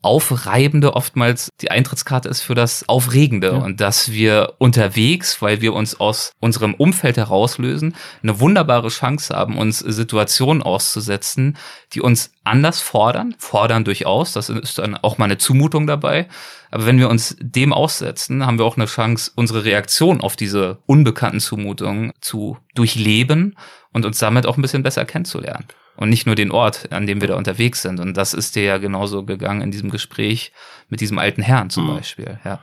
Aufreibende 0.03 0.95
oftmals 0.95 1.49
die 1.61 1.69
Eintrittskarte 1.69 2.27
ist 2.27 2.41
für 2.41 2.55
das 2.55 2.89
Aufregende 2.89 3.51
ja. 3.51 3.57
und 3.57 3.79
dass 3.81 4.11
wir 4.11 4.53
unterwegs, 4.57 5.41
weil 5.41 5.61
wir 5.61 5.73
uns 5.73 5.99
aus 5.99 6.31
unserem 6.39 6.73
Umfeld 6.73 7.17
herauslösen, 7.17 7.95
eine 8.23 8.39
wunderbare 8.39 8.87
Chance 8.87 9.35
haben, 9.35 9.57
uns 9.57 9.79
Situationen 9.79 10.63
auszusetzen, 10.63 11.57
die 11.93 12.01
uns 12.01 12.31
anders 12.43 12.81
fordern, 12.81 13.35
fordern 13.37 13.83
durchaus, 13.83 14.33
das 14.33 14.49
ist 14.49 14.79
dann 14.79 14.95
auch 14.97 15.19
mal 15.19 15.25
eine 15.25 15.37
Zumutung 15.37 15.85
dabei, 15.85 16.27
aber 16.71 16.85
wenn 16.85 16.97
wir 16.97 17.09
uns 17.09 17.35
dem 17.39 17.71
aussetzen, 17.71 18.45
haben 18.45 18.57
wir 18.57 18.65
auch 18.65 18.77
eine 18.77 18.85
Chance, 18.85 19.31
unsere 19.35 19.65
Reaktion 19.65 20.21
auf 20.21 20.35
diese 20.35 20.79
unbekannten 20.87 21.39
Zumutungen 21.39 22.11
zu 22.21 22.57
durchleben 22.73 23.55
und 23.93 24.05
uns 24.05 24.17
damit 24.19 24.47
auch 24.47 24.57
ein 24.57 24.61
bisschen 24.61 24.83
besser 24.83 25.05
kennenzulernen. 25.05 25.65
Und 25.95 26.09
nicht 26.09 26.25
nur 26.25 26.35
den 26.35 26.51
Ort, 26.51 26.91
an 26.91 27.07
dem 27.07 27.21
wir 27.21 27.27
da 27.27 27.35
unterwegs 27.35 27.81
sind. 27.81 27.99
Und 27.99 28.15
das 28.15 28.33
ist 28.33 28.55
dir 28.55 28.63
ja 28.63 28.77
genauso 28.77 29.23
gegangen 29.23 29.61
in 29.61 29.71
diesem 29.71 29.89
Gespräch 29.89 30.51
mit 30.89 31.01
diesem 31.01 31.19
alten 31.19 31.41
Herrn 31.41 31.69
zum 31.69 31.87
mhm. 31.87 31.95
Beispiel. 31.95 32.39
Ja. 32.43 32.59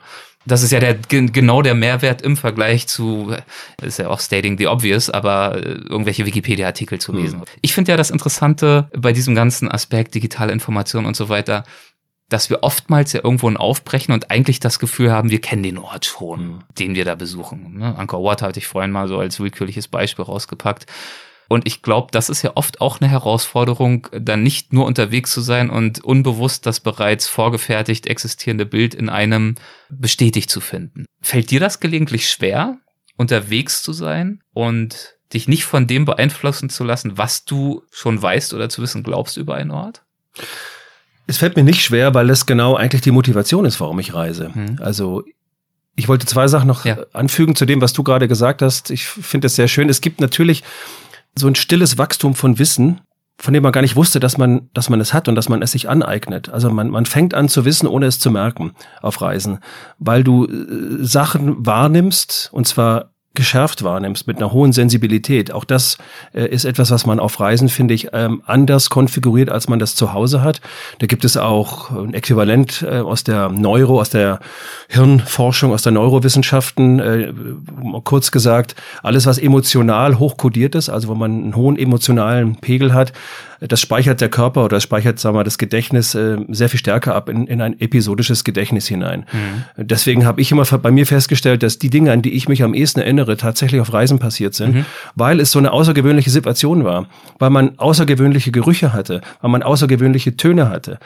Das 0.46 0.62
ist 0.62 0.72
ja 0.72 0.80
der, 0.80 0.94
genau 0.94 1.62
der 1.62 1.74
Mehrwert 1.74 2.22
im 2.22 2.36
Vergleich 2.36 2.86
zu, 2.86 3.34
ist 3.82 3.98
ja 3.98 4.08
auch 4.08 4.20
stating 4.20 4.56
the 4.56 4.66
obvious, 4.66 5.10
aber 5.10 5.56
äh, 5.56 5.72
irgendwelche 5.72 6.24
Wikipedia-Artikel 6.24 6.98
zu 6.98 7.12
lesen. 7.12 7.40
Mhm. 7.40 7.44
Ich 7.60 7.74
finde 7.74 7.92
ja 7.92 7.96
das 7.96 8.10
Interessante 8.10 8.88
bei 8.96 9.12
diesem 9.12 9.34
ganzen 9.34 9.70
Aspekt 9.70 10.14
digitale 10.14 10.52
Information 10.52 11.04
und 11.04 11.16
so 11.16 11.28
weiter, 11.28 11.64
dass 12.28 12.50
wir 12.50 12.62
oftmals 12.62 13.12
ja 13.12 13.20
irgendwo 13.24 13.50
aufbrechen 13.50 14.12
und 14.12 14.30
eigentlich 14.30 14.60
das 14.60 14.78
Gefühl 14.78 15.12
haben, 15.12 15.30
wir 15.30 15.40
kennen 15.40 15.62
den 15.62 15.78
Ort 15.78 16.04
schon, 16.06 16.46
mhm. 16.46 16.58
den 16.78 16.94
wir 16.94 17.04
da 17.04 17.14
besuchen. 17.14 17.78
Ne? 17.78 17.96
Angkor 17.96 18.22
Wat 18.22 18.42
hatte 18.42 18.58
ich 18.58 18.66
vorhin 18.66 18.90
mal 18.90 19.08
so 19.08 19.18
als 19.18 19.40
willkürliches 19.40 19.88
Beispiel 19.88 20.24
rausgepackt. 20.24 20.86
Und 21.48 21.66
ich 21.66 21.80
glaube, 21.80 22.08
das 22.12 22.28
ist 22.28 22.42
ja 22.42 22.52
oft 22.54 22.82
auch 22.82 23.00
eine 23.00 23.11
Herausforderung, 23.11 24.06
dann 24.12 24.42
nicht 24.42 24.74
nur 24.74 24.84
unterwegs 24.84 25.32
zu 25.32 25.40
sein 25.40 25.70
und 25.70 26.04
unbewusst 26.04 26.66
das 26.66 26.80
bereits 26.80 27.26
vorgefertigt 27.26 28.06
existierende 28.06 28.66
Bild 28.66 28.94
in 28.94 29.08
einem 29.08 29.54
bestätigt 29.88 30.50
zu 30.50 30.61
finden. 30.61 31.06
Fällt 31.22 31.50
dir 31.50 31.58
das 31.58 31.80
gelegentlich 31.80 32.28
schwer, 32.28 32.76
unterwegs 33.16 33.82
zu 33.82 33.94
sein 33.94 34.42
und 34.52 35.14
dich 35.32 35.48
nicht 35.48 35.64
von 35.64 35.87
dem 35.87 36.04
beeinflussen 36.04 36.68
zu 36.68 36.84
lassen, 36.84 37.16
was 37.16 37.44
du 37.44 37.82
schon 37.90 38.20
weißt 38.20 38.52
oder 38.52 38.68
zu 38.68 38.82
wissen 38.82 39.02
glaubst 39.02 39.38
über 39.38 39.54
einen 39.54 39.70
Ort? 39.70 40.02
Es 41.26 41.38
fällt 41.38 41.56
mir 41.56 41.64
nicht 41.64 41.82
schwer, 41.82 42.14
weil 42.14 42.30
es 42.30 42.46
genau 42.46 42.76
eigentlich 42.76 43.03
die 43.03 43.11
Motivation 43.11 43.64
ist, 43.64 43.80
warum 43.80 43.99
ich 43.99 44.14
reise. 44.14 44.55
Hm. 44.55 44.78
Also 44.80 45.24
ich 45.96 46.09
wollte 46.09 46.26
zwei 46.26 46.46
Sachen 46.46 46.68
noch 46.68 46.84
ja. 46.84 46.99
anfügen 47.12 47.57
zu 47.57 47.66
dem, 47.66 47.80
was 47.80 47.92
du 47.92 48.03
gerade 48.03 48.28
gesagt 48.28 48.62
hast. 48.62 48.90
Ich 48.90 49.07
finde 49.07 49.49
es 49.49 49.57
sehr 49.57 49.68
schön. 49.68 49.88
Es 49.88 50.01
gibt 50.01 50.20
natürlich 50.20 50.62
so 51.39 51.47
ein 51.47 51.55
stilles 51.55 51.99
Wachstum 51.99 52.34
von 52.34 52.59
Wissen, 52.59 53.01
von 53.41 53.55
dem 53.55 53.62
man 53.62 53.72
gar 53.72 53.82
nicht 53.82 53.97
wusste, 53.97 54.18
dass 54.20 54.36
man, 54.36 54.68
dass 54.74 54.91
man 54.91 55.01
es 55.01 55.14
hat 55.14 55.28
und 55.28 55.36
dass 55.36 55.49
man 55.49 55.62
es 55.62 55.72
sich 55.72 55.89
aneignet. 55.89 56.49
Also 56.49 56.70
man, 56.70 56.91
man 56.91 57.07
fängt 57.07 57.34
an 57.34 57.49
zu 57.49 57.64
wissen, 57.64 57.86
ohne 57.86 58.07
es 58.07 58.18
zu 58.18 58.30
merken 58.30 58.72
auf 59.01 59.20
Reisen, 59.22 59.61
weil 59.99 60.24
du 60.24 60.47
äh, 60.47 61.05
Sachen 61.05 61.64
wahrnimmst 61.64 62.51
und 62.53 62.66
zwar 62.66 63.12
geschärft 63.39 63.84
wahrnimmst, 63.84 64.26
mit 64.26 64.39
einer 64.39 64.53
hohen 64.53 64.72
Sensibilität. 64.72 65.53
Auch 65.53 65.64
das 65.64 65.97
äh, 66.34 66.47
ist 66.47 66.64
etwas, 66.64 66.91
was 66.91 67.07
man 67.07 67.20
auf 67.20 67.39
Reisen, 67.39 67.68
finde 67.68 67.95
ich, 67.95 68.09
ähm, 68.12 68.43
anders 68.47 68.91
konfiguriert, 68.91 69.49
als 69.49 69.68
man 69.68 69.78
das 69.78 69.95
zu 69.95 70.12
Hause 70.12 70.43
hat. 70.43 70.61
Da 70.99 71.07
gibt 71.07 71.24
es 71.24 71.36
auch 71.36 71.91
ein 71.93 72.14
Äquivalent 72.14 72.82
äh, 72.82 72.99
aus 72.99 73.22
der 73.22 73.49
Neuro, 73.49 74.01
aus 74.01 74.11
der 74.11 74.41
Hirnforschung, 74.89 75.72
aus 75.72 75.82
der 75.82 75.93
Neurowissenschaften, 75.93 76.99
äh, 76.99 77.32
kurz 78.03 78.32
gesagt, 78.32 78.74
alles, 79.05 79.24
was 79.24 79.39
emotional 79.39 80.18
hochkodiert 80.18 80.74
ist, 80.74 80.89
also 80.89 81.07
wo 81.07 81.14
man 81.14 81.30
einen 81.30 81.57
hohen 81.57 81.78
emotionalen 81.78 82.57
Pegel 82.57 82.93
hat, 82.93 83.12
das 83.61 83.80
speichert 83.80 84.20
der 84.20 84.28
Körper 84.28 84.64
oder 84.64 84.76
das 84.76 84.84
speichert, 84.84 85.18
sagen 85.18 85.34
wir 85.34 85.40
mal, 85.40 85.44
das 85.44 85.59
Gedächtnis 85.59 86.14
äh, 86.14 86.36
sehr 86.48 86.68
viel 86.68 86.78
stärker 86.78 87.14
ab 87.14 87.28
in, 87.28 87.46
in 87.46 87.61
ein 87.61 87.80
episodisches 87.80 88.44
Gedächtnis 88.44 88.86
hinein. 88.86 89.26
Mhm. 89.32 89.64
Deswegen 89.76 90.24
habe 90.24 90.40
ich 90.40 90.52
immer 90.52 90.64
bei 90.64 90.90
mir 90.90 91.06
festgestellt, 91.06 91.62
dass 91.62 91.78
die 91.78 91.90
Dinge, 91.90 92.12
an 92.12 92.22
die 92.22 92.34
ich 92.34 92.48
mich 92.48 92.62
am 92.62 92.74
ehesten 92.74 93.00
erinnere, 93.00 93.36
tatsächlich 93.36 93.80
auf 93.80 93.92
Reisen 93.92 94.18
passiert 94.18 94.54
sind, 94.54 94.74
mhm. 94.74 94.84
weil 95.14 95.40
es 95.40 95.50
so 95.50 95.59
eine 95.59 95.72
außergewöhnliche 95.72 96.30
Situation 96.30 96.84
war, 96.84 97.09
weil 97.38 97.50
man 97.50 97.78
außergewöhnliche 97.78 98.52
Gerüche 98.52 98.92
hatte, 98.92 99.22
weil 99.40 99.50
man 99.50 99.62
außergewöhnliche 99.62 100.36
Töne 100.36 100.70
hatte. 100.70 100.98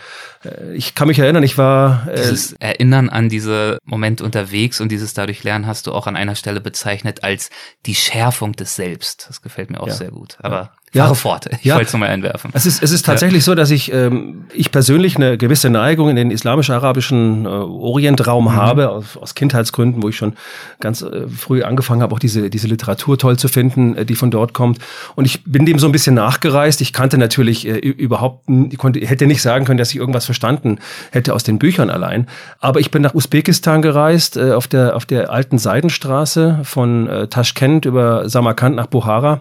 Äh, 0.45 0.75
ich 0.75 0.95
kann 0.95 1.09
mich 1.09 1.19
erinnern, 1.19 1.43
ich 1.43 1.57
war 1.57 2.07
äh, 2.09 2.17
dieses 2.17 2.53
Erinnern 2.55 3.09
an 3.09 3.29
diese 3.29 3.79
Moment 3.85 4.21
unterwegs 4.21 4.81
und 4.81 4.93
dieses 4.93 5.15
dadurch 5.15 5.43
lernen 5.45 5.67
hast 5.67 5.87
du 5.87 5.93
auch 5.93 6.07
an 6.07 6.17
einer 6.17 6.35
Stelle 6.35 6.61
bezeichnet 6.61 7.25
als 7.25 7.51
die 7.87 7.95
Schärfung 7.95 8.53
des 8.53 8.77
Selbst. 8.77 9.27
Das 9.29 9.43
gefällt 9.43 9.71
mir 9.71 9.81
auch 9.81 9.89
ja. 9.89 9.95
sehr 9.95 10.11
gut. 10.11 10.37
Aber 10.43 10.57
ja, 10.57 10.71
Fahre 11.01 11.15
fort. 11.15 11.47
Ich 11.51 11.65
ja. 11.65 11.75
wollte 11.77 11.87
es 11.87 11.93
nochmal 11.95 12.11
einwerfen. 12.11 12.51
Es 12.53 12.67
ist, 12.67 12.83
es 12.83 12.91
ist 12.91 13.07
tatsächlich 13.07 13.43
ja. 13.43 13.45
so, 13.47 13.55
dass 13.55 13.71
ich, 13.71 13.93
ähm, 13.93 14.45
ich 14.53 14.71
persönlich 14.71 15.17
eine 15.17 15.39
gewisse 15.39 15.71
Neigung 15.71 16.11
in 16.11 16.17
den 16.17 16.31
islamisch-arabischen 16.31 17.47
äh, 17.47 17.49
Orientraum 17.49 18.45
mhm. 18.45 18.57
habe, 18.57 18.91
aus, 18.91 19.17
aus 19.17 19.35
Kindheitsgründen, 19.35 20.03
wo 20.03 20.11
ich 20.11 20.17
schon 20.17 20.35
ganz 20.81 21.01
äh, 21.01 21.29
früh 21.29 21.63
angefangen 21.63 22.03
habe, 22.03 22.15
auch 22.15 22.19
diese, 22.19 22.51
diese 22.51 22.69
Literatur 22.69 23.17
toll 23.17 23.39
zu 23.39 23.49
finden, 23.49 23.97
äh, 23.97 24.05
die 24.05 24.17
von 24.17 24.31
dort 24.31 24.53
kommt. 24.53 24.81
Und 25.15 25.25
ich 25.25 25.43
bin 25.45 25.65
dem 25.65 25.79
so 25.79 25.87
ein 25.87 25.93
bisschen 25.93 26.15
nachgereist. 26.15 26.83
Ich 26.83 26.93
kannte 26.93 27.17
natürlich 27.17 27.67
äh, 27.67 27.79
überhaupt, 27.79 28.45
ich 28.71 28.77
konnte, 28.77 29.01
hätte 29.01 29.27
nicht 29.27 29.41
sagen 29.41 29.65
können, 29.65 29.79
dass 29.79 29.91
ich 29.91 29.97
irgendwas 29.97 30.27
verstanden 30.27 30.79
hätte 31.11 31.33
aus 31.33 31.43
den 31.43 31.59
Büchern 31.59 31.89
allein. 31.89 32.29
Aber 32.61 32.81
ich 32.81 32.91
bin 32.91 33.01
nach 33.01 33.15
Usbekistan 33.15 33.81
gereist, 33.81 34.37
äh, 34.37 34.53
auf, 34.53 34.67
der, 34.67 34.95
auf 34.95 35.07
der 35.07 35.31
alten 35.31 35.57
Seidenstraße 35.57 36.61
von 36.65 37.09
äh, 37.09 37.29
Taschkent 37.29 37.87
über 37.87 38.29
Samarkand 38.29 38.77
nach 38.77 38.89
Buhara. 38.89 39.41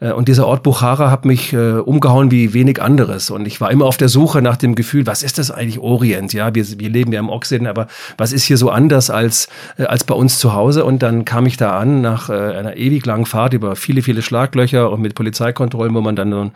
Äh, 0.00 0.12
und 0.12 0.28
dieser 0.28 0.46
Ort 0.46 0.62
Bukhara 0.62 1.10
hat 1.10 1.24
mich 1.24 1.52
äh, 1.52 1.74
umgehauen 1.74 2.30
wie 2.30 2.52
wenig 2.54 2.82
anderes. 2.82 3.30
Und 3.30 3.46
ich 3.46 3.60
war 3.60 3.70
immer 3.70 3.86
auf 3.86 3.96
der 3.96 4.08
Suche 4.08 4.42
nach 4.42 4.56
dem 4.56 4.74
Gefühl, 4.74 5.06
was 5.06 5.22
ist 5.22 5.38
das 5.38 5.50
eigentlich 5.50 5.78
Orient? 5.78 6.32
Ja, 6.32 6.54
wir, 6.54 6.66
wir 6.78 6.88
leben 6.88 7.12
ja 7.12 7.20
im 7.20 7.28
Occident, 7.28 7.68
aber 7.68 7.86
was 8.16 8.32
ist 8.32 8.44
hier 8.44 8.56
so 8.56 8.70
anders 8.70 9.10
als, 9.10 9.48
äh, 9.78 9.84
als 9.84 10.04
bei 10.04 10.14
uns 10.14 10.38
zu 10.38 10.54
Hause? 10.54 10.84
Und 10.84 11.02
dann 11.02 11.24
kam 11.24 11.46
ich 11.46 11.56
da 11.56 11.78
an 11.78 12.00
nach 12.00 12.30
äh, 12.30 12.32
einer 12.32 12.76
ewig 12.76 13.06
langen 13.06 13.26
Fahrt 13.26 13.52
über 13.52 13.76
viele, 13.76 14.02
viele 14.02 14.22
Schlaglöcher 14.22 14.90
und 14.90 15.00
mit 15.00 15.14
Polizeikontrollen, 15.14 15.94
wo 15.94 16.00
man 16.00 16.16
dann 16.16 16.30
so 16.32 16.40
ein 16.40 16.52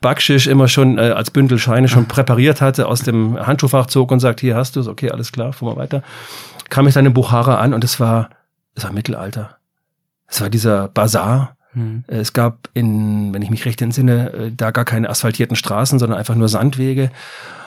Backschisch 0.00 0.46
immer 0.46 0.68
schon 0.68 0.98
äh, 0.98 1.02
als 1.02 1.30
Bündel 1.30 1.58
Scheine 1.58 1.88
schon 1.88 2.06
präpariert 2.06 2.60
hatte, 2.60 2.86
aus 2.88 3.02
dem 3.02 3.38
Handschuhfach 3.38 3.86
zog 3.86 4.10
und 4.10 4.20
sagt, 4.20 4.40
hier 4.40 4.56
hast 4.56 4.76
du 4.76 4.80
es, 4.80 4.88
okay, 4.88 5.10
alles 5.10 5.32
klar, 5.32 5.52
fahren 5.52 5.68
wir 5.68 5.76
weiter. 5.76 6.02
Kam 6.68 6.86
ich 6.86 6.94
dann 6.94 7.06
in 7.06 7.14
Bukhara 7.14 7.56
an 7.56 7.74
und 7.74 7.84
es 7.84 8.00
war, 8.00 8.30
es 8.74 8.84
war 8.84 8.92
Mittelalter. 8.92 9.58
Es 10.26 10.40
war 10.40 10.48
dieser 10.48 10.88
Bazar, 10.88 11.56
hm. 11.74 12.04
Es 12.06 12.32
gab 12.32 12.68
in, 12.74 13.32
wenn 13.32 13.42
ich 13.42 13.50
mich 13.50 13.64
recht 13.64 13.80
entsinne, 13.80 14.32
äh, 14.32 14.52
da 14.54 14.70
gar 14.70 14.84
keine 14.84 15.08
asphaltierten 15.08 15.56
Straßen, 15.56 15.98
sondern 15.98 16.18
einfach 16.18 16.34
nur 16.34 16.48
Sandwege. 16.48 17.10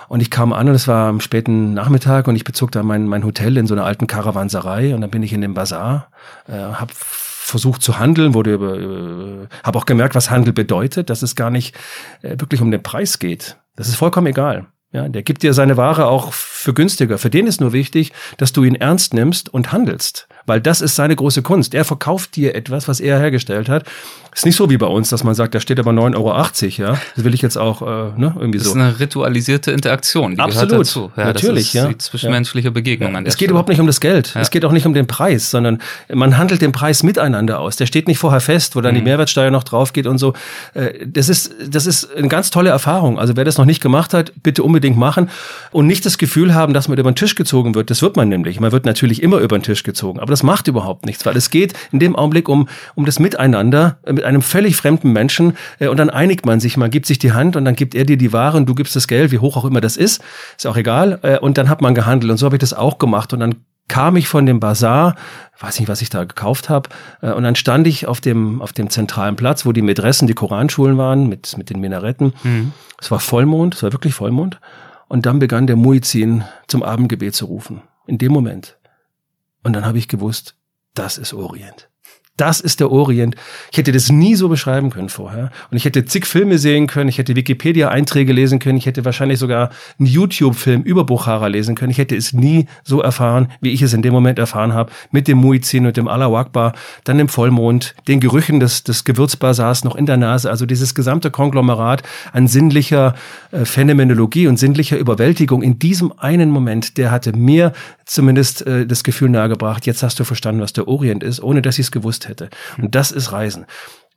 Und 0.07 0.21
ich 0.21 0.29
kam 0.29 0.53
an 0.53 0.69
und 0.69 0.75
es 0.75 0.87
war 0.87 1.07
am 1.07 1.19
späten 1.19 1.73
Nachmittag 1.73 2.27
und 2.27 2.35
ich 2.35 2.43
bezog 2.43 2.71
da 2.71 2.83
mein, 2.83 3.07
mein 3.07 3.23
Hotel 3.23 3.57
in 3.57 3.65
so 3.65 3.73
einer 3.73 3.85
alten 3.85 4.05
Karawanserei 4.05 4.93
und 4.93 5.01
dann 5.01 5.09
bin 5.09 5.23
ich 5.23 5.33
in 5.33 5.41
dem 5.41 5.55
Bazar, 5.55 6.09
äh, 6.47 6.53
habe 6.53 6.93
versucht 6.93 7.81
zu 7.81 7.97
handeln, 7.99 8.33
wurde 8.33 8.53
über, 8.53 8.79
äh, 8.79 9.47
habe 9.63 9.79
auch 9.79 9.85
gemerkt, 9.85 10.15
was 10.15 10.29
Handel 10.29 10.53
bedeutet, 10.53 11.09
dass 11.09 11.23
es 11.23 11.35
gar 11.35 11.49
nicht 11.49 11.75
äh, 12.21 12.39
wirklich 12.39 12.61
um 12.61 12.69
den 12.69 12.83
Preis 12.83 13.17
geht. 13.17 13.57
Das 13.75 13.87
ist 13.87 13.95
vollkommen 13.95 14.27
egal. 14.27 14.67
Ja, 14.91 15.09
der 15.09 15.23
gibt 15.23 15.43
dir 15.43 15.53
seine 15.53 15.75
Ware 15.75 16.07
auch 16.07 16.31
für 16.31 16.73
günstiger. 16.73 17.17
Für 17.17 17.29
den 17.29 17.47
ist 17.47 17.59
nur 17.59 17.73
wichtig, 17.73 18.13
dass 18.37 18.53
du 18.53 18.63
ihn 18.63 18.75
ernst 18.75 19.13
nimmst 19.13 19.53
und 19.53 19.71
handelst 19.71 20.27
weil 20.45 20.61
das 20.61 20.81
ist 20.81 20.95
seine 20.95 21.15
große 21.15 21.41
Kunst. 21.41 21.73
Er 21.73 21.85
verkauft 21.85 22.35
dir 22.35 22.55
etwas, 22.55 22.87
was 22.87 22.99
er 22.99 23.19
hergestellt 23.19 23.69
hat. 23.69 23.85
Ist 24.35 24.45
nicht 24.45 24.57
so 24.57 24.69
wie 24.69 24.77
bei 24.77 24.87
uns, 24.87 25.09
dass 25.09 25.23
man 25.23 25.33
sagt, 25.33 25.55
da 25.55 25.61
steht 25.61 25.79
aber 25.79 25.91
9,80 25.91 26.13
Euro, 26.17 26.91
ja. 26.91 26.99
Das 27.15 27.23
will 27.23 27.33
ich 27.33 27.41
jetzt 27.41 27.57
auch, 27.57 27.81
äh, 27.81 27.85
ne, 28.19 28.35
irgendwie 28.37 28.59
so. 28.59 28.65
Das 28.65 28.75
ist 28.75 28.81
eine 28.81 28.99
ritualisierte 28.99 29.71
Interaktion, 29.71 30.35
die 30.35 30.41
Absolut, 30.41 30.69
gehört 30.69 30.87
dazu. 30.87 31.11
Ja, 31.15 31.25
natürlich, 31.25 31.73
ja. 31.73 31.87
Die 31.87 31.97
zwischenmenschliche 31.97 32.69
Begegnung 32.69 33.13
ja. 33.13 33.17
an 33.17 33.23
der 33.23 33.29
Es 33.29 33.35
geht 33.35 33.45
Stelle. 33.45 33.51
überhaupt 33.51 33.69
nicht 33.69 33.79
um 33.79 33.87
das 33.87 34.01
Geld. 34.01 34.33
Ja. 34.35 34.41
Es 34.41 34.51
geht 34.51 34.65
auch 34.65 34.73
nicht 34.73 34.85
um 34.85 34.93
den 34.93 35.07
Preis, 35.07 35.51
sondern 35.51 35.79
man 36.13 36.37
handelt 36.37 36.61
den 36.61 36.73
Preis 36.73 37.01
miteinander 37.01 37.59
aus. 37.59 37.77
Der 37.77 37.85
steht 37.85 38.09
nicht 38.09 38.17
vorher 38.17 38.41
fest, 38.41 38.75
wo 38.75 38.81
dann 38.81 38.93
mhm. 38.93 38.99
die 38.99 39.03
Mehrwertsteuer 39.05 39.51
noch 39.51 39.63
drauf 39.63 39.93
geht 39.93 40.05
und 40.05 40.17
so. 40.17 40.33
Äh, 40.73 41.07
das 41.07 41.29
ist, 41.29 41.53
das 41.69 41.85
ist 41.85 42.13
eine 42.13 42.27
ganz 42.27 42.49
tolle 42.49 42.71
Erfahrung. 42.71 43.17
Also 43.17 43.37
wer 43.37 43.45
das 43.45 43.57
noch 43.57 43.65
nicht 43.65 43.81
gemacht 43.81 44.13
hat, 44.13 44.33
bitte 44.43 44.63
unbedingt 44.63 44.97
machen 44.97 45.29
und 45.71 45.87
nicht 45.87 46.05
das 46.05 46.17
Gefühl 46.17 46.53
haben, 46.53 46.73
dass 46.73 46.89
man 46.89 46.97
über 46.97 47.09
den 47.09 47.15
Tisch 47.15 47.35
gezogen 47.35 47.73
wird. 47.73 47.89
Das 47.89 48.01
wird 48.01 48.17
man 48.17 48.27
nämlich. 48.27 48.59
Man 48.59 48.73
wird 48.73 48.85
natürlich 48.85 49.23
immer 49.23 49.37
über 49.37 49.57
den 49.57 49.63
Tisch 49.63 49.83
gezogen. 49.83 50.19
Aber 50.19 50.34
das 50.35 50.43
macht 50.43 50.67
überhaupt 50.67 51.05
nichts, 51.05 51.25
weil 51.25 51.37
es 51.37 51.49
geht 51.49 51.73
in 51.93 51.99
dem 51.99 52.13
Augenblick 52.13 52.49
um, 52.49 52.67
um 52.93 53.05
das 53.05 53.19
Miteinander 53.19 53.99
mit 54.05 54.25
einem 54.25 54.41
völlig 54.41 54.75
fremden 54.75 55.13
Menschen 55.13 55.55
äh, 55.79 55.87
und 55.87 55.95
dann 55.97 56.09
einigt 56.09 56.45
man 56.45 56.59
sich, 56.59 56.75
man 56.75 56.91
gibt 56.91 57.05
sich 57.05 57.19
die 57.19 57.31
Hand 57.31 57.55
und 57.55 57.63
dann 57.63 57.75
gibt 57.75 57.95
er 57.95 58.03
dir 58.03 58.17
die 58.17 58.33
Ware 58.33 58.57
und 58.57 58.67
du 58.67 58.75
gibst 58.75 58.97
das 58.97 59.07
Geld, 59.07 59.31
wie 59.31 59.39
hoch 59.39 59.55
auch 59.55 59.63
immer 59.63 59.79
das 59.79 59.95
ist, 59.95 60.21
ist 60.57 60.67
auch 60.67 60.75
egal 60.75 61.19
äh, 61.21 61.39
und 61.39 61.57
dann 61.57 61.69
hat 61.69 61.81
man 61.81 61.95
gehandelt 61.95 62.29
und 62.31 62.37
so 62.37 62.45
habe 62.45 62.57
ich 62.57 62.59
das 62.59 62.73
auch 62.73 62.97
gemacht 62.97 63.31
und 63.31 63.39
dann 63.39 63.55
kam 63.87 64.17
ich 64.17 64.27
von 64.27 64.45
dem 64.45 64.59
Bazar, 64.59 65.15
weiß 65.59 65.79
nicht, 65.79 65.87
was 65.87 66.01
ich 66.01 66.09
da 66.09 66.25
gekauft 66.25 66.67
habe, 66.67 66.89
äh, 67.21 67.31
und 67.31 67.43
dann 67.43 67.55
stand 67.55 67.87
ich 67.87 68.07
auf 68.07 68.19
dem 68.19 68.61
auf 68.61 68.73
dem 68.73 68.89
zentralen 68.89 69.37
Platz, 69.37 69.65
wo 69.65 69.71
die 69.71 69.81
Mädressen, 69.81 70.27
die 70.27 70.33
Koranschulen 70.33 70.97
waren 70.97 71.29
mit 71.29 71.57
mit 71.57 71.69
den 71.69 71.79
Minaretten. 71.79 72.33
Mhm. 72.43 72.73
Es 72.99 73.09
war 73.09 73.21
Vollmond, 73.21 73.75
es 73.75 73.83
war 73.83 73.93
wirklich 73.93 74.13
Vollmond 74.13 74.59
und 75.07 75.25
dann 75.25 75.39
begann 75.39 75.65
der 75.65 75.77
Muizin 75.77 76.43
zum 76.67 76.83
Abendgebet 76.83 77.35
zu 77.35 77.45
rufen. 77.45 77.81
In 78.07 78.17
dem 78.17 78.33
Moment. 78.33 78.77
Und 79.65 79.73
dann 79.73 79.83
habe 79.83 79.97
ich 79.97 80.07
gewusst, 80.07 80.55
das 80.93 81.17
ist 81.17 81.33
Orient. 81.33 81.89
Das 82.37 82.59
ist 82.59 82.81
der 82.81 82.91
Orient. 82.91 83.35
Ich 83.71 83.77
hätte 83.77 83.93
das 83.93 84.11
nie 84.11 84.35
so 84.35 84.49
beschreiben 84.49 84.89
können 84.89 85.07
vorher. 85.07 85.51
Und 85.71 85.77
ich 85.77 85.85
hätte 85.85 86.03
zig 86.03 86.25
Filme 86.25 86.57
sehen 86.57 86.85
können, 86.85 87.07
ich 87.07 87.17
hätte 87.17 87.35
Wikipedia-Einträge 87.35 88.33
lesen 88.33 88.59
können, 88.59 88.77
ich 88.77 88.85
hätte 88.85 89.05
wahrscheinlich 89.05 89.39
sogar 89.39 89.69
einen 89.99 90.07
YouTube-Film 90.07 90.81
über 90.81 91.05
Bukhara 91.05 91.47
lesen 91.47 91.75
können. 91.75 91.91
Ich 91.91 91.97
hätte 91.97 92.15
es 92.15 92.33
nie 92.33 92.67
so 92.83 93.01
erfahren, 93.01 93.47
wie 93.61 93.71
ich 93.71 93.81
es 93.81 93.93
in 93.93 94.01
dem 94.01 94.11
Moment 94.11 94.37
erfahren 94.37 94.73
habe, 94.73 94.91
mit 95.11 95.29
dem 95.29 95.37
Muizin 95.37 95.85
und 95.85 95.95
dem 95.95 96.09
Allah 96.09 96.25
Akbar, 96.35 96.73
dann 97.05 97.19
im 97.19 97.29
Vollmond, 97.29 97.95
den 98.09 98.19
Gerüchen 98.19 98.59
des, 98.59 98.83
des 98.83 99.05
Gewürzbasars 99.05 99.85
noch 99.85 99.95
in 99.95 100.05
der 100.05 100.17
Nase. 100.17 100.49
Also 100.49 100.65
dieses 100.65 100.93
gesamte 100.93 101.31
Konglomerat 101.31 102.03
an 102.33 102.47
sinnlicher 102.47 103.15
äh, 103.51 103.63
Phänomenologie 103.63 104.47
und 104.47 104.57
sinnlicher 104.57 104.97
Überwältigung 104.97 105.61
in 105.61 105.79
diesem 105.79 106.11
einen 106.17 106.49
Moment, 106.49 106.97
der 106.97 107.11
hatte 107.11 107.31
mir 107.31 107.71
zumindest 108.05 108.65
äh, 108.67 108.85
das 108.85 109.03
Gefühl 109.03 109.29
nahegebracht, 109.29 109.85
jetzt 109.85 110.03
hast 110.03 110.19
du 110.19 110.25
verstanden, 110.25 110.61
was 110.61 110.73
der 110.73 110.87
Orient 110.87 111.23
ist, 111.23 111.41
ohne 111.41 111.61
dass 111.61 111.79
ich 111.79 111.85
es 111.85 111.91
gewusst 111.91 112.24
hätte. 112.27 112.49
Und 112.77 112.95
das 112.95 113.11
ist 113.11 113.31
Reisen. 113.31 113.65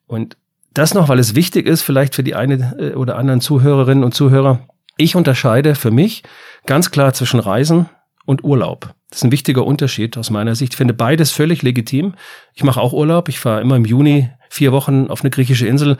Und 0.06 0.36
das 0.74 0.94
noch, 0.94 1.09
weil 1.09 1.18
es 1.18 1.34
wichtig 1.34 1.66
ist, 1.66 1.82
vielleicht 1.82 2.14
für 2.14 2.22
die 2.22 2.34
eine 2.34 2.76
äh, 2.78 2.94
oder 2.94 3.16
anderen 3.16 3.40
Zuhörerinnen 3.40 4.04
und 4.04 4.14
Zuhörer. 4.14 4.61
Ich 4.96 5.16
unterscheide 5.16 5.74
für 5.74 5.90
mich 5.90 6.22
ganz 6.66 6.90
klar 6.90 7.12
zwischen 7.14 7.40
Reisen 7.40 7.88
und 8.26 8.44
Urlaub. 8.44 8.94
Das 9.11 9.18
ist 9.18 9.24
ein 9.24 9.32
wichtiger 9.32 9.64
Unterschied 9.64 10.18
aus 10.18 10.30
meiner 10.30 10.54
Sicht. 10.54 10.74
Ich 10.74 10.76
finde 10.76 10.94
beides 10.94 11.30
völlig 11.32 11.62
legitim. 11.62 12.14
Ich 12.54 12.62
mache 12.62 12.80
auch 12.80 12.92
Urlaub. 12.92 13.28
Ich 13.28 13.40
fahre 13.40 13.61
immer 13.61 13.76
im 13.76 13.84
Juni 13.84 14.30
vier 14.50 14.72
Wochen 14.72 15.09
auf 15.09 15.22
eine 15.22 15.30
griechische 15.30 15.66
Insel, 15.66 15.96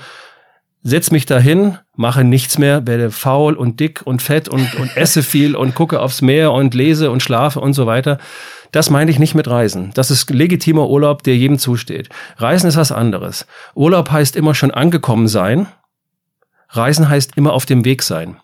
setz 0.83 1.11
mich 1.11 1.26
dahin, 1.26 1.79
mache 1.97 2.24
nichts 2.24 2.59
mehr, 2.59 2.87
werde 2.87 3.11
faul 3.11 3.55
und 3.55 3.81
dick 3.81 4.03
und 4.05 4.22
fett 4.22 4.49
und, 4.49 4.74
und 4.76 4.97
esse 4.97 5.22
viel 5.22 5.57
und 5.57 5.74
gucke 5.74 6.01
aufs 6.01 6.22
Meer 6.22 6.53
und 6.53 6.74
lese 6.74 7.11
und 7.11 7.22
schlafe 7.22 7.61
und 7.61 7.74
so 7.74 7.87
weiter. 7.87 8.18
Das 8.72 8.91
meine 8.91 9.11
ich 9.11 9.18
nicht 9.18 9.35
mit 9.35 9.49
Reisen. 9.49 9.93
Das 9.95 10.11
ist 10.11 10.31
legitimer 10.31 10.89
Urlaub, 10.89 11.22
der 11.22 11.37
jedem 11.37 11.59
zusteht. 11.59 12.09
Reisen 12.37 12.68
ist 12.68 12.76
was 12.76 12.93
anderes. 12.93 13.47
Urlaub 13.74 14.11
heißt 14.11 14.37
immer 14.37 14.55
schon 14.55 14.70
angekommen 14.70 15.29
sein. 15.29 15.66
Reisen 16.70 17.09
heißt 17.09 17.37
immer 17.37 17.55
auf 17.55 17.64
dem 17.64 17.85
Weg 17.85 18.03
sein 18.03 18.37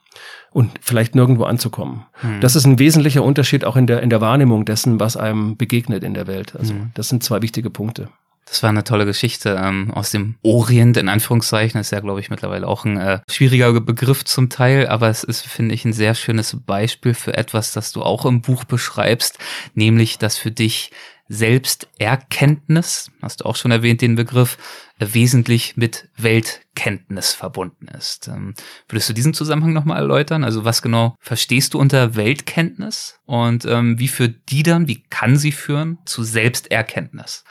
und 0.51 0.71
vielleicht 0.81 1.15
nirgendwo 1.15 1.45
anzukommen. 1.45 2.07
Mhm. 2.23 2.41
Das 2.41 2.57
ist 2.57 2.65
ein 2.65 2.79
wesentlicher 2.79 3.23
Unterschied 3.23 3.65
auch 3.65 3.77
in 3.77 3.87
der, 3.87 4.03
in 4.03 4.09
der 4.09 4.21
Wahrnehmung 4.21 4.65
dessen, 4.65 4.99
was 4.99 5.17
einem 5.17 5.57
begegnet 5.57 6.03
in 6.05 6.15
der 6.15 6.27
Welt. 6.27 6.55
Also 6.57 6.73
mhm. 6.73 6.91
das 6.95 7.09
sind 7.09 7.23
zwei 7.23 7.43
wichtige 7.43 7.71
Punkte. 7.71 8.09
Das 8.47 8.63
war 8.63 8.71
eine 8.71 8.85
tolle 8.85 9.07
Geschichte 9.07 9.59
ähm, 9.61 9.91
aus 9.93 10.11
dem 10.11 10.37
Orient, 10.43 10.97
in 10.97 11.09
Anführungszeichen. 11.09 11.79
Das 11.79 11.89
ist 11.89 11.93
ja, 11.93 12.01
glaube 12.01 12.21
ich, 12.21 12.31
mittlerweile 12.31 12.67
auch 12.67 12.85
ein 12.85 12.99
äh, 12.99 13.21
schwieriger 13.29 13.81
Begriff 13.81 14.25
zum 14.25 14.51
Teil, 14.51 14.87
aber 14.87 15.09
es 15.09 15.25
ist, 15.25 15.47
finde 15.47 15.75
ich, 15.75 15.85
ein 15.85 15.93
sehr 15.93 16.15
schönes 16.15 16.57
Beispiel 16.67 17.15
für 17.15 17.37
etwas, 17.37 17.73
das 17.73 17.93
du 17.93 18.03
auch 18.03 18.27
im 18.27 18.43
Buch 18.43 18.65
beschreibst, 18.65 19.39
nämlich, 19.75 20.19
dass 20.19 20.37
für 20.37 20.51
dich 20.51 20.91
Selbsterkenntnis, 21.29 23.11
hast 23.23 23.41
du 23.41 23.47
auch 23.47 23.57
schon 23.57 23.71
erwähnt, 23.71 24.03
den 24.03 24.15
Begriff, 24.15 24.59
wesentlich 24.99 25.77
mit 25.77 26.09
Weltkenntnis 26.17 27.33
verbunden 27.33 27.89
ist. 27.89 28.29
Ähm, 28.29 28.55
würdest 28.89 29.09
du 29.09 29.13
diesen 29.15 29.35
Zusammenhang 29.35 29.73
nochmal 29.73 29.99
erläutern? 29.99 30.45
Also 30.45 30.65
was 30.65 30.83
genau 30.83 31.17
verstehst 31.21 31.75
du 31.75 31.79
unter 31.79 32.15
Weltkenntnis 32.15 33.19
und 33.25 33.65
ähm, 33.65 33.99
wie 33.99 34.09
führt 34.09 34.51
die 34.51 34.63
dann, 34.63 34.87
wie 34.87 35.03
kann 35.03 35.37
sie 35.37 35.53
führen 35.53 35.99
zu 36.05 36.23
Selbsterkenntnis? 36.23 37.45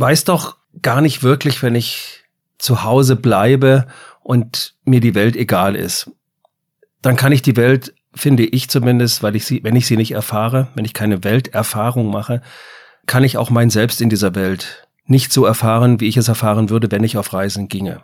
Weiß 0.00 0.24
doch 0.24 0.56
gar 0.80 1.02
nicht 1.02 1.22
wirklich, 1.22 1.62
wenn 1.62 1.74
ich 1.74 2.24
zu 2.56 2.84
Hause 2.84 3.16
bleibe 3.16 3.86
und 4.22 4.74
mir 4.84 5.00
die 5.00 5.14
Welt 5.14 5.36
egal 5.36 5.76
ist. 5.76 6.10
Dann 7.02 7.16
kann 7.16 7.32
ich 7.32 7.42
die 7.42 7.56
Welt, 7.56 7.92
finde 8.14 8.46
ich 8.46 8.70
zumindest, 8.70 9.22
weil 9.22 9.36
ich 9.36 9.44
sie, 9.44 9.62
wenn 9.62 9.76
ich 9.76 9.86
sie 9.86 9.98
nicht 9.98 10.12
erfahre, 10.12 10.68
wenn 10.74 10.86
ich 10.86 10.94
keine 10.94 11.22
Welterfahrung 11.22 12.10
mache, 12.10 12.40
kann 13.04 13.24
ich 13.24 13.36
auch 13.36 13.50
mein 13.50 13.68
Selbst 13.68 14.00
in 14.00 14.08
dieser 14.08 14.34
Welt 14.34 14.88
nicht 15.04 15.34
so 15.34 15.44
erfahren, 15.44 16.00
wie 16.00 16.08
ich 16.08 16.16
es 16.16 16.28
erfahren 16.28 16.70
würde, 16.70 16.90
wenn 16.90 17.04
ich 17.04 17.18
auf 17.18 17.34
Reisen 17.34 17.68
ginge. 17.68 18.00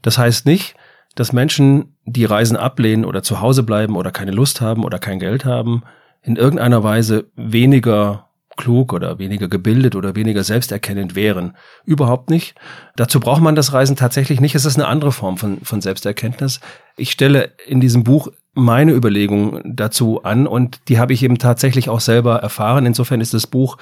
Das 0.00 0.16
heißt 0.16 0.46
nicht, 0.46 0.76
dass 1.14 1.34
Menschen, 1.34 1.94
die 2.06 2.24
Reisen 2.24 2.56
ablehnen 2.56 3.04
oder 3.04 3.22
zu 3.22 3.42
Hause 3.42 3.64
bleiben 3.64 3.96
oder 3.96 4.12
keine 4.12 4.30
Lust 4.30 4.62
haben 4.62 4.82
oder 4.82 4.98
kein 4.98 5.18
Geld 5.18 5.44
haben, 5.44 5.82
in 6.22 6.36
irgendeiner 6.36 6.82
Weise 6.82 7.30
weniger 7.36 8.23
klug 8.56 8.92
oder 8.92 9.18
weniger 9.18 9.48
gebildet 9.48 9.96
oder 9.96 10.16
weniger 10.16 10.44
selbsterkennend 10.44 11.14
wären. 11.14 11.56
Überhaupt 11.84 12.30
nicht. 12.30 12.54
Dazu 12.96 13.20
braucht 13.20 13.42
man 13.42 13.54
das 13.54 13.72
Reisen 13.72 13.96
tatsächlich 13.96 14.40
nicht. 14.40 14.54
Es 14.54 14.64
ist 14.64 14.76
eine 14.76 14.86
andere 14.86 15.12
Form 15.12 15.36
von, 15.36 15.58
von 15.62 15.80
Selbsterkenntnis. 15.80 16.60
Ich 16.96 17.10
stelle 17.10 17.52
in 17.66 17.80
diesem 17.80 18.04
Buch 18.04 18.28
meine 18.54 18.92
Überlegungen 18.92 19.74
dazu 19.76 20.22
an 20.22 20.46
und 20.46 20.88
die 20.88 20.98
habe 20.98 21.12
ich 21.12 21.22
eben 21.22 21.38
tatsächlich 21.38 21.88
auch 21.88 22.00
selber 22.00 22.36
erfahren. 22.36 22.86
Insofern 22.86 23.20
ist 23.20 23.34
das 23.34 23.46
Buch 23.46 23.76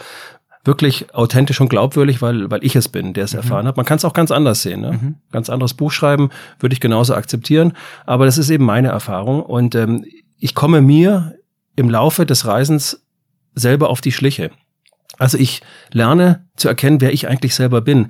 wirklich 0.64 1.12
authentisch 1.14 1.60
und 1.60 1.68
glaubwürdig, 1.68 2.22
weil, 2.22 2.50
weil 2.50 2.64
ich 2.64 2.76
es 2.76 2.88
bin, 2.88 3.14
der 3.14 3.24
es 3.24 3.32
mhm. 3.32 3.40
erfahren 3.40 3.66
hat. 3.66 3.76
Man 3.76 3.86
kann 3.86 3.96
es 3.96 4.04
auch 4.04 4.12
ganz 4.12 4.30
anders 4.30 4.62
sehen. 4.62 4.80
Ne? 4.80 4.92
Mhm. 4.92 5.14
Ganz 5.32 5.50
anderes 5.50 5.74
Buch 5.74 5.90
schreiben, 5.90 6.30
würde 6.60 6.72
ich 6.72 6.80
genauso 6.80 7.14
akzeptieren. 7.14 7.72
Aber 8.06 8.26
das 8.26 8.38
ist 8.38 8.48
eben 8.48 8.64
meine 8.64 8.88
Erfahrung. 8.88 9.42
Und 9.42 9.74
ähm, 9.74 10.04
ich 10.38 10.54
komme 10.54 10.80
mir 10.80 11.34
im 11.76 11.90
Laufe 11.90 12.26
des 12.26 12.46
Reisens 12.46 13.04
selber 13.54 13.90
auf 13.90 14.00
die 14.00 14.12
Schliche. 14.12 14.50
Also 15.22 15.38
ich 15.38 15.62
lerne 15.92 16.48
zu 16.56 16.66
erkennen, 16.66 17.00
wer 17.00 17.12
ich 17.12 17.28
eigentlich 17.28 17.54
selber 17.54 17.80
bin. 17.80 18.08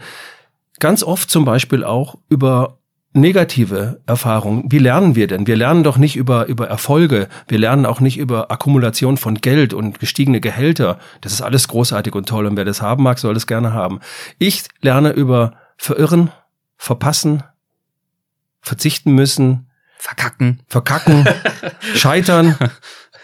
Ganz 0.81 1.03
oft 1.03 1.29
zum 1.29 1.45
Beispiel 1.45 1.85
auch 1.85 2.17
über 2.31 2.79
negative 3.13 4.01
Erfahrungen. 4.07 4.73
Wie 4.73 4.79
lernen 4.79 5.15
wir 5.15 5.27
denn? 5.27 5.47
Wir 5.47 5.57
lernen 5.57 5.83
doch 5.83 5.99
nicht 5.99 6.17
über, 6.17 6.47
über 6.47 6.69
Erfolge. 6.69 7.29
Wir 7.49 7.59
lernen 7.59 7.85
auch 7.85 8.01
nicht 8.01 8.17
über 8.17 8.51
Akkumulation 8.51 9.19
von 9.19 9.35
Geld 9.35 9.75
und 9.75 10.01
gestiegene 10.01 10.41
Gehälter. 10.41 10.99
Das 11.21 11.35
ist 11.35 11.43
alles 11.43 11.69
großartig 11.69 12.15
und 12.15 12.31
toll. 12.31 12.47
Und 12.47 12.57
wer 12.57 12.65
das 12.65 12.81
haben 12.81 13.03
mag, 13.03 13.19
soll 13.19 13.35
das 13.35 13.47
gerne 13.47 13.75
haben. 13.75 14.01
Ich 14.39 14.65
lerne 14.81 15.11
über 15.11 15.53
Verirren, 15.77 16.31
Verpassen, 16.79 17.43
verzichten 18.63 19.13
müssen, 19.13 19.69
verkacken, 19.99 20.63
verkacken, 20.67 21.29
scheitern, 21.95 22.57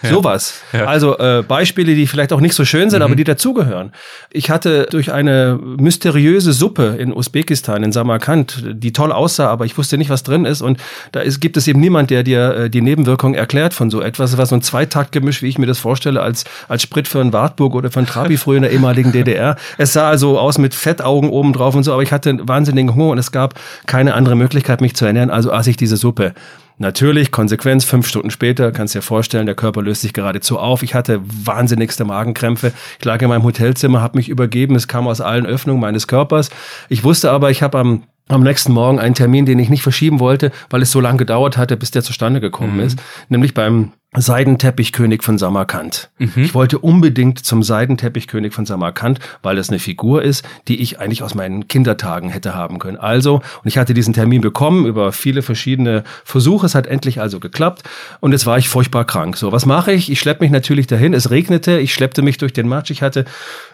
Ja. 0.03 0.11
Sowas. 0.11 0.63
Ja. 0.73 0.85
Also 0.85 1.19
äh, 1.19 1.43
Beispiele, 1.47 1.95
die 1.95 2.07
vielleicht 2.07 2.33
auch 2.33 2.41
nicht 2.41 2.55
so 2.55 2.65
schön 2.65 2.89
sind, 2.89 3.01
mhm. 3.01 3.07
aber 3.07 3.17
die 3.17 3.25
dazugehören. 3.25 3.93
Ich 4.31 4.49
hatte 4.49 4.87
durch 4.91 5.13
eine 5.13 5.59
mysteriöse 5.61 6.53
Suppe 6.53 6.97
in 6.99 7.13
Usbekistan, 7.13 7.83
in 7.83 7.91
Samarkand, 7.91 8.63
die 8.65 8.93
toll 8.93 9.11
aussah, 9.11 9.49
aber 9.49 9.65
ich 9.65 9.77
wusste 9.77 9.99
nicht, 9.99 10.09
was 10.09 10.23
drin 10.23 10.45
ist. 10.45 10.63
Und 10.63 10.79
da 11.11 11.21
ist, 11.21 11.41
gibt 11.41 11.57
es 11.57 11.67
eben 11.67 11.81
niemand, 11.81 12.11
der 12.11 12.23
dir 12.23 12.55
äh, 12.55 12.71
die 12.71 12.81
Nebenwirkung 12.81 13.35
erklärt 13.35 13.75
von 13.75 13.91
so 13.91 14.01
etwas. 14.01 14.33
Es 14.33 14.39
war 14.39 14.47
so 14.47 14.55
ein 14.55 14.63
Zweitaktgemisch, 14.63 15.43
wie 15.43 15.49
ich 15.49 15.59
mir 15.59 15.67
das 15.67 15.81
vorstelle, 15.81 16.23
als, 16.23 16.45
als 16.69 16.83
Sprit 16.83 17.09
für 17.09 17.21
ein 17.21 17.33
Wartburg 17.33 17.75
oder 17.75 17.91
für 17.91 17.99
ein 17.99 18.07
Trabi 18.07 18.37
früher 18.37 18.59
in 18.59 18.63
der 18.63 18.73
ehemaligen 18.73 19.11
DDR. 19.11 19.57
Es 19.79 19.95
sah 19.95 20.09
also 20.09 20.39
aus 20.39 20.59
mit 20.59 20.75
Fettaugen 20.77 21.31
oben 21.31 21.53
drauf 21.53 21.75
und 21.75 21.83
so, 21.83 21.93
aber 21.93 22.03
ich 22.03 22.13
hatte 22.13 22.37
wahnsinnigen 22.43 22.95
Hunger 22.95 23.11
und 23.11 23.19
es 23.19 23.33
gab 23.33 23.55
keine 23.87 24.15
andere 24.15 24.37
Möglichkeit, 24.37 24.81
mich 24.81 24.95
zu 24.95 25.07
ernähren, 25.07 25.31
also 25.31 25.53
aß 25.53 25.67
ich 25.67 25.77
diese 25.77 25.97
Suppe. 25.97 26.35
Natürlich, 26.79 27.33
Konsequenz, 27.33 27.85
fünf 27.85 28.07
Stunden 28.07 28.31
später, 28.31 28.71
kannst 28.71 28.95
dir 28.95 29.03
vorstellen, 29.03 29.47
der 29.47 29.57
Körper 29.57 29.83
löst 29.83 30.03
sich 30.03 30.13
geradezu 30.13 30.59
auf. 30.59 30.83
Ich 30.83 30.95
hatte 30.95 31.21
wahnsinnigste 31.23 32.05
Magenkrämpfe. 32.05 32.73
Ich 32.99 33.05
lag 33.05 33.21
in 33.21 33.29
meinem 33.29 33.43
Hotelzimmer, 33.43 34.01
habe 34.01 34.17
mich 34.17 34.29
übergeben. 34.29 34.77
Es 34.77 34.87
kam 34.87 35.09
aus 35.09 35.21
allen 35.21 35.45
Öffnungen 35.45 35.81
meines 35.81 36.07
Körpers. 36.07 36.51
Ich 36.89 37.03
wusste 37.03 37.31
aber, 37.31 37.51
ich 37.51 37.63
habe 37.63 37.79
am 37.79 38.03
am 38.29 38.43
nächsten 38.43 38.73
Morgen 38.73 38.99
einen 38.99 39.15
Termin, 39.15 39.47
den 39.47 39.59
ich 39.59 39.71
nicht 39.71 39.83
verschieben 39.83 40.21
wollte, 40.21 40.53
weil 40.71 40.83
es 40.83 40.93
so 40.93 41.01
lange 41.01 41.17
gedauert 41.17 41.57
hatte, 41.57 41.77
bis 41.79 41.91
der 41.91 42.03
zustande 42.03 42.41
gekommen 42.41 42.75
mhm. 42.75 42.83
ist, 42.83 43.03
nämlich 43.31 43.55
beim 43.55 43.93
Seidenteppichkönig 44.17 45.23
von 45.23 45.37
Samarkand. 45.37 46.09
Mhm. 46.17 46.33
Ich 46.37 46.55
wollte 46.55 46.79
unbedingt 46.79 47.45
zum 47.45 47.63
Seidenteppichkönig 47.63 48.55
von 48.55 48.65
Samarkand, 48.65 49.19
weil 49.43 49.57
das 49.57 49.69
eine 49.69 49.79
Figur 49.79 50.23
ist, 50.23 50.49
die 50.67 50.81
ich 50.81 50.99
eigentlich 50.99 51.23
aus 51.23 51.35
meinen 51.35 51.69
Kindertagen 51.69 52.31
hätte 52.31 52.55
haben 52.55 52.79
können. 52.79 52.97
Also, 52.97 53.35
und 53.35 53.65
ich 53.65 53.77
hatte 53.77 53.93
diesen 53.93 54.15
Termin 54.15 54.41
bekommen 54.41 54.87
über 54.87 55.13
viele 55.13 55.43
verschiedene 55.43 56.05
Versuche. 56.25 56.65
Es 56.65 56.75
hat 56.75 56.87
endlich 56.87 57.21
also 57.21 57.39
geklappt 57.39 57.83
und 58.21 58.33
jetzt 58.33 58.47
war 58.47 58.57
ich 58.57 58.71
furchtbar 58.71 59.05
krank. 59.05 59.37
So, 59.37 59.53
was 59.53 59.67
mache 59.67 59.93
ich? 59.93 60.11
Ich 60.11 60.21
schleppe 60.21 60.43
mich 60.43 60.51
natürlich 60.51 60.87
dahin. 60.87 61.13
Es 61.13 61.31
regnete, 61.31 61.79
ich 61.79 61.93
schleppte 61.93 62.23
mich 62.23 62.39
durch 62.39 62.55
den 62.55 62.67
Matsch. 62.67 62.91
Ich 62.91 63.03
hatte 63.03 63.27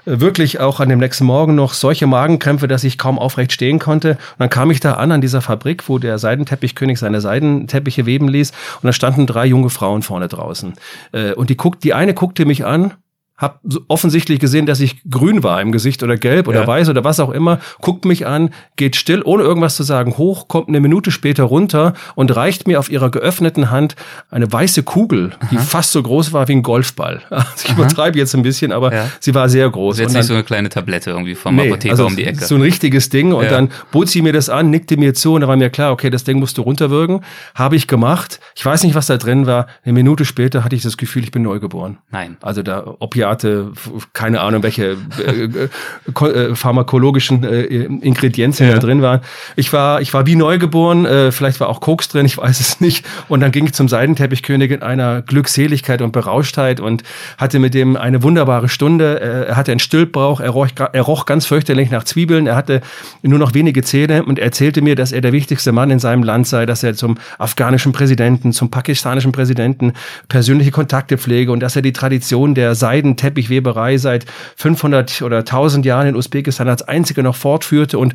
äh, 0.04 0.18
wirklich 0.18 0.58
auch 0.58 0.80
an 0.80 0.88
dem 0.88 0.98
nächsten 0.98 1.26
Morgen 1.26 1.54
noch 1.54 1.74
solche 1.74 2.08
Magenkrämpfe, 2.08 2.66
dass 2.66 2.82
ich 2.82 2.98
kaum 2.98 3.20
aufrecht 3.20 3.52
stehen 3.52 3.78
konnte. 3.78 4.10
Und 4.10 4.40
dann 4.40 4.50
kam 4.50 4.72
ich 4.72 4.80
da 4.80 4.94
an, 4.94 5.12
an 5.12 5.20
dieser 5.20 5.42
Fabrik, 5.42 5.88
wo 5.88 6.00
der 6.00 6.18
Seidenteppichkönig 6.18 6.98
seine 6.98 7.20
Seidenteppiche 7.20 8.04
weben 8.04 8.26
ließ. 8.26 8.50
Und 8.50 8.88
da 8.88 8.92
standen 8.92 9.28
drei 9.28 9.46
junge 9.46 9.70
Frauen 9.70 10.02
vorne 10.02 10.23
vorne 10.23 10.23
draußen. 10.28 10.74
Äh, 11.12 11.32
und 11.34 11.50
die 11.50 11.56
guckt, 11.56 11.84
die 11.84 11.94
eine 11.94 12.14
guckte 12.14 12.44
mich 12.46 12.64
an 12.64 12.94
hab 13.36 13.60
offensichtlich 13.88 14.38
gesehen, 14.38 14.64
dass 14.64 14.78
ich 14.78 15.02
grün 15.10 15.42
war 15.42 15.60
im 15.60 15.72
Gesicht 15.72 16.04
oder 16.04 16.16
gelb 16.16 16.46
oder 16.46 16.60
ja. 16.60 16.66
weiß 16.68 16.88
oder 16.88 17.02
was 17.02 17.18
auch 17.18 17.30
immer, 17.30 17.58
guckt 17.80 18.04
mich 18.04 18.26
an, 18.26 18.50
geht 18.76 18.94
still, 18.94 19.22
ohne 19.24 19.42
irgendwas 19.42 19.74
zu 19.74 19.82
sagen, 19.82 20.16
hoch, 20.18 20.46
kommt 20.46 20.68
eine 20.68 20.78
Minute 20.78 21.10
später 21.10 21.42
runter 21.42 21.94
und 22.14 22.34
reicht 22.36 22.68
mir 22.68 22.78
auf 22.78 22.90
ihrer 22.90 23.10
geöffneten 23.10 23.72
Hand 23.72 23.96
eine 24.30 24.52
weiße 24.52 24.84
Kugel, 24.84 25.32
Aha. 25.40 25.48
die 25.50 25.58
fast 25.58 25.90
so 25.90 26.02
groß 26.02 26.32
war 26.32 26.46
wie 26.46 26.52
ein 26.52 26.62
Golfball. 26.62 27.22
Also 27.34 27.66
ich 27.66 27.72
Aha. 27.72 27.82
übertreibe 27.82 28.18
jetzt 28.18 28.34
ein 28.34 28.42
bisschen, 28.42 28.72
aber 28.72 28.94
ja. 28.94 29.10
sie 29.20 29.34
war 29.34 29.48
sehr 29.48 29.68
groß. 29.68 29.98
Jetzt 29.98 30.14
nicht 30.14 30.24
so 30.24 30.34
eine 30.34 30.44
kleine 30.44 30.68
Tablette 30.68 31.10
irgendwie 31.10 31.34
vom 31.34 31.56
nee, 31.56 31.66
Apotheker 31.66 31.92
also 31.92 32.06
um 32.06 32.16
die 32.16 32.24
Ecke. 32.24 32.44
So 32.44 32.54
ein 32.54 32.62
richtiges 32.62 33.10
Ding 33.10 33.32
und 33.32 33.44
ja. 33.44 33.50
dann 33.50 33.70
bot 33.90 34.08
sie 34.08 34.22
mir 34.22 34.32
das 34.32 34.48
an, 34.48 34.70
nickte 34.70 34.96
mir 34.96 35.14
zu 35.14 35.34
und 35.34 35.42
da 35.42 35.48
war 35.48 35.56
mir 35.56 35.68
klar, 35.68 35.92
okay, 35.92 36.10
das 36.10 36.24
Ding 36.24 36.38
musst 36.38 36.56
du 36.58 36.62
runterwürgen. 36.62 37.20
Habe 37.54 37.76
ich 37.76 37.86
gemacht. 37.86 38.40
Ich 38.54 38.64
weiß 38.64 38.84
nicht, 38.84 38.94
was 38.94 39.06
da 39.06 39.18
drin 39.18 39.46
war. 39.46 39.66
Eine 39.84 39.92
Minute 39.92 40.24
später 40.24 40.64
hatte 40.64 40.74
ich 40.74 40.82
das 40.82 40.96
Gefühl, 40.96 41.24
ich 41.24 41.32
bin 41.32 41.42
neugeboren. 41.42 41.98
Nein. 42.10 42.36
Also 42.40 42.62
da 42.62 42.96
Opiate 43.00 43.23
Opiate, 43.24 43.72
keine 44.12 44.40
Ahnung, 44.40 44.62
welche 44.62 44.96
äh, 45.26 46.26
äh, 46.26 46.54
pharmakologischen 46.54 47.42
äh, 47.44 47.62
Ingredienzien 47.64 48.68
ja. 48.68 48.74
da 48.74 48.80
drin 48.80 49.02
waren. 49.02 49.20
Ich 49.56 49.72
war, 49.72 50.00
ich 50.00 50.12
war 50.12 50.26
wie 50.26 50.36
neugeboren, 50.36 51.06
äh, 51.06 51.32
vielleicht 51.32 51.60
war 51.60 51.68
auch 51.68 51.80
Koks 51.80 52.08
drin, 52.08 52.26
ich 52.26 52.36
weiß 52.36 52.60
es 52.60 52.80
nicht. 52.80 53.06
Und 53.28 53.40
dann 53.40 53.50
ging 53.50 53.64
ich 53.66 53.72
zum 53.72 53.88
Seidenteppichkönig 53.88 54.70
in 54.70 54.82
einer 54.82 55.22
Glückseligkeit 55.22 56.02
und 56.02 56.12
Berauschtheit 56.12 56.80
und 56.80 57.02
hatte 57.38 57.58
mit 57.58 57.74
dem 57.74 57.96
eine 57.96 58.22
wunderbare 58.22 58.68
Stunde. 58.68 59.20
Äh, 59.20 59.48
er 59.48 59.56
hatte 59.56 59.72
einen 59.72 59.80
Stülpbrauch, 59.80 60.40
er 60.40 60.50
roch, 60.50 60.68
er 60.92 61.02
roch 61.02 61.26
ganz 61.26 61.46
fürchterlich 61.46 61.90
nach 61.90 62.04
Zwiebeln, 62.04 62.46
er 62.46 62.56
hatte 62.56 62.82
nur 63.22 63.38
noch 63.38 63.54
wenige 63.54 63.82
Zähne 63.82 64.24
und 64.24 64.38
er 64.38 64.46
erzählte 64.46 64.82
mir, 64.82 64.96
dass 64.96 65.12
er 65.12 65.20
der 65.20 65.32
wichtigste 65.32 65.72
Mann 65.72 65.90
in 65.90 65.98
seinem 65.98 66.22
Land 66.22 66.46
sei, 66.46 66.66
dass 66.66 66.82
er 66.82 66.94
zum 66.94 67.16
afghanischen 67.38 67.92
Präsidenten, 67.92 68.52
zum 68.52 68.70
pakistanischen 68.70 69.32
Präsidenten 69.32 69.94
persönliche 70.28 70.70
Kontakte 70.70 71.16
pflege 71.16 71.50
und 71.52 71.60
dass 71.60 71.76
er 71.76 71.82
die 71.82 71.92
Tradition 71.92 72.54
der 72.54 72.74
Seiden 72.74 73.13
Seidenteppichweberei 73.14 73.96
seit 73.98 74.26
500 74.56 75.22
oder 75.22 75.38
1000 75.38 75.86
Jahren 75.86 76.08
in 76.08 76.16
Usbekistan 76.16 76.68
als 76.68 76.82
einzige 76.82 77.22
noch 77.22 77.36
fortführte 77.36 77.98
und 77.98 78.14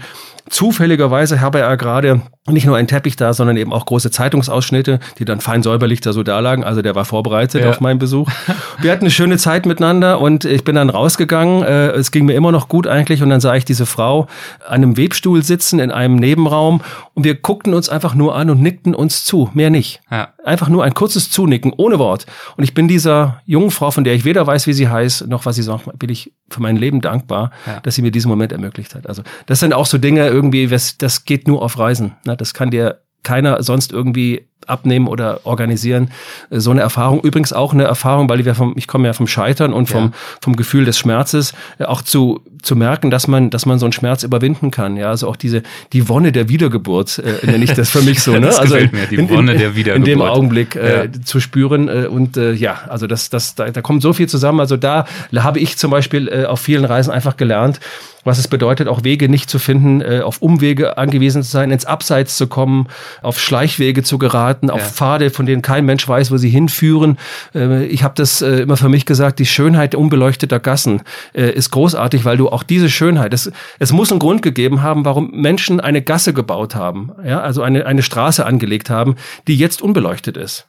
zufälligerweise 0.49 1.41
habe 1.41 1.59
er 1.59 1.77
gerade 1.77 2.21
nicht 2.47 2.65
nur 2.65 2.77
einen 2.77 2.87
Teppich 2.87 3.15
da, 3.15 3.33
sondern 3.33 3.57
eben 3.57 3.71
auch 3.71 3.85
große 3.85 4.09
Zeitungsausschnitte, 4.11 4.99
die 5.19 5.25
dann 5.25 5.39
fein 5.39 5.61
säuberlich 5.61 6.01
da 6.01 6.13
so 6.13 6.23
da 6.23 6.39
lagen. 6.39 6.63
Also 6.63 6.81
der 6.81 6.95
war 6.95 7.05
vorbereitet 7.05 7.63
ja. 7.63 7.69
auf 7.69 7.79
meinen 7.79 7.99
Besuch. 7.99 8.29
Wir 8.81 8.91
hatten 8.91 9.03
eine 9.03 9.11
schöne 9.11 9.37
Zeit 9.37 9.65
miteinander 9.65 10.19
und 10.19 10.45
ich 10.45 10.63
bin 10.63 10.75
dann 10.75 10.89
rausgegangen. 10.89 11.63
Äh, 11.63 11.89
es 11.89 12.11
ging 12.11 12.25
mir 12.25 12.33
immer 12.33 12.51
noch 12.51 12.67
gut 12.67 12.87
eigentlich 12.87 13.21
und 13.21 13.29
dann 13.29 13.39
sah 13.39 13.55
ich 13.55 13.65
diese 13.65 13.85
Frau 13.85 14.27
an 14.65 14.75
einem 14.75 14.97
Webstuhl 14.97 15.43
sitzen 15.43 15.79
in 15.79 15.91
einem 15.91 16.15
Nebenraum 16.15 16.81
und 17.13 17.23
wir 17.23 17.35
guckten 17.35 17.73
uns 17.73 17.89
einfach 17.89 18.15
nur 18.15 18.35
an 18.35 18.49
und 18.49 18.61
nickten 18.61 18.95
uns 18.95 19.25
zu, 19.25 19.49
mehr 19.53 19.69
nicht. 19.69 20.01
Ja. 20.09 20.29
Einfach 20.43 20.69
nur 20.69 20.83
ein 20.83 20.93
kurzes 20.93 21.29
Zunicken, 21.29 21.73
ohne 21.75 21.99
Wort. 21.99 22.25
Und 22.57 22.63
ich 22.63 22.73
bin 22.73 22.87
dieser 22.87 23.41
jungen 23.45 23.71
Frau, 23.71 23.91
von 23.91 24.03
der 24.03 24.15
ich 24.15 24.25
weder 24.25 24.47
weiß, 24.47 24.65
wie 24.67 24.73
sie 24.73 24.88
heißt, 24.89 25.27
noch 25.27 25.45
was 25.45 25.55
sie 25.55 25.63
sagt, 25.63 25.97
bin 25.99 26.09
ich 26.09 26.33
für 26.49 26.61
mein 26.61 26.77
Leben 26.77 27.01
dankbar, 27.01 27.51
ja. 27.65 27.79
dass 27.81 27.95
sie 27.95 28.01
mir 28.01 28.11
diesen 28.11 28.29
Moment 28.29 28.51
ermöglicht 28.51 28.95
hat. 28.95 29.07
Also 29.07 29.23
das 29.45 29.59
sind 29.59 29.73
auch 29.73 29.85
so 29.85 29.97
Dinge 29.97 30.27
irgendwie, 30.27 30.67
das 30.67 31.25
geht 31.25 31.47
nur 31.47 31.61
auf 31.61 31.77
Reisen. 31.77 32.15
Ne? 32.25 32.35
Das 32.35 32.53
kann 32.53 32.71
dir 32.71 33.01
keiner 33.23 33.61
sonst 33.63 33.91
irgendwie 33.91 34.47
abnehmen 34.69 35.07
oder 35.07 35.41
organisieren. 35.45 36.11
So 36.49 36.71
eine 36.71 36.81
Erfahrung, 36.81 37.21
übrigens 37.21 37.53
auch 37.53 37.73
eine 37.73 37.83
Erfahrung, 37.83 38.29
weil 38.29 38.43
wir 38.45 38.55
vom, 38.55 38.73
ich 38.77 38.87
komme 38.87 39.07
ja 39.07 39.13
vom 39.13 39.27
Scheitern 39.27 39.73
und 39.73 39.87
vom, 39.87 40.05
ja. 40.05 40.11
vom 40.41 40.55
Gefühl 40.55 40.85
des 40.85 40.97
Schmerzes, 40.97 41.53
äh, 41.77 41.85
auch 41.85 42.01
zu, 42.01 42.41
zu 42.61 42.75
merken, 42.75 43.09
dass 43.09 43.27
man, 43.27 43.49
dass 43.49 43.65
man 43.65 43.79
so 43.79 43.85
einen 43.85 43.93
Schmerz 43.93 44.23
überwinden 44.23 44.71
kann. 44.71 44.97
Ja, 44.97 45.09
also 45.09 45.27
auch 45.27 45.35
diese, 45.35 45.63
die 45.93 46.09
Wonne 46.09 46.31
der 46.31 46.49
Wiedergeburt, 46.49 47.19
äh, 47.19 47.45
nenne 47.45 47.63
ich 47.63 47.73
das 47.73 47.89
für 47.89 48.01
mich 48.01 48.21
so, 48.21 48.31
ne? 48.33 48.41
das 48.41 48.59
also 48.59 48.75
mir, 48.75 49.07
die 49.09 49.15
in, 49.15 49.29
Wonne 49.29 49.55
der 49.55 49.75
Wiedergeburt. 49.75 50.07
In 50.07 50.19
dem 50.19 50.21
Augenblick 50.21 50.75
äh, 50.75 51.05
ja. 51.05 51.11
zu 51.23 51.39
spüren 51.39 51.87
äh, 51.87 52.07
und 52.07 52.37
äh, 52.37 52.53
ja, 52.53 52.81
also 52.87 53.07
das, 53.07 53.29
das, 53.29 53.55
da, 53.55 53.69
da 53.69 53.81
kommt 53.81 54.01
so 54.01 54.13
viel 54.13 54.27
zusammen. 54.27 54.59
Also 54.59 54.77
da 54.77 55.05
habe 55.35 55.59
ich 55.59 55.77
zum 55.77 55.91
Beispiel 55.91 56.27
äh, 56.27 56.45
auf 56.45 56.59
vielen 56.59 56.85
Reisen 56.85 57.11
einfach 57.11 57.37
gelernt, 57.37 57.79
was 58.23 58.37
es 58.37 58.47
bedeutet, 58.47 58.87
auch 58.87 59.03
Wege 59.03 59.29
nicht 59.29 59.49
zu 59.49 59.59
finden, 59.59 60.01
äh, 60.01 60.21
auf 60.21 60.41
Umwege 60.41 60.97
angewiesen 60.97 61.43
zu 61.43 61.49
sein, 61.49 61.71
ins 61.71 61.85
Abseits 61.85 62.35
zu 62.35 62.47
kommen, 62.47 62.87
auf 63.21 63.39
Schleichwege 63.39 64.03
zu 64.03 64.17
geraten, 64.17 64.58
auf 64.69 64.81
ja. 64.81 64.87
Pfade, 64.87 65.29
von 65.29 65.45
denen 65.45 65.61
kein 65.61 65.85
Mensch 65.85 66.07
weiß, 66.07 66.31
wo 66.31 66.37
sie 66.37 66.49
hinführen. 66.49 67.17
Äh, 67.53 67.85
ich 67.85 68.03
habe 68.03 68.15
das 68.15 68.41
äh, 68.41 68.61
immer 68.61 68.77
für 68.77 68.89
mich 68.89 69.05
gesagt, 69.05 69.39
die 69.39 69.45
Schönheit 69.45 69.95
unbeleuchteter 69.95 70.59
Gassen 70.59 71.01
äh, 71.33 71.51
ist 71.51 71.71
großartig, 71.71 72.25
weil 72.25 72.37
du 72.37 72.49
auch 72.49 72.63
diese 72.63 72.89
Schönheit, 72.89 73.33
es, 73.33 73.51
es 73.79 73.91
muss 73.91 74.11
einen 74.11 74.19
Grund 74.19 74.41
gegeben 74.41 74.81
haben, 74.81 75.05
warum 75.05 75.31
Menschen 75.31 75.79
eine 75.79 76.01
Gasse 76.01 76.33
gebaut 76.33 76.75
haben, 76.75 77.11
ja, 77.23 77.39
also 77.41 77.61
eine, 77.61 77.85
eine 77.85 78.01
Straße 78.01 78.45
angelegt 78.45 78.89
haben, 78.89 79.15
die 79.47 79.55
jetzt 79.55 79.81
unbeleuchtet 79.81 80.37
ist. 80.37 80.67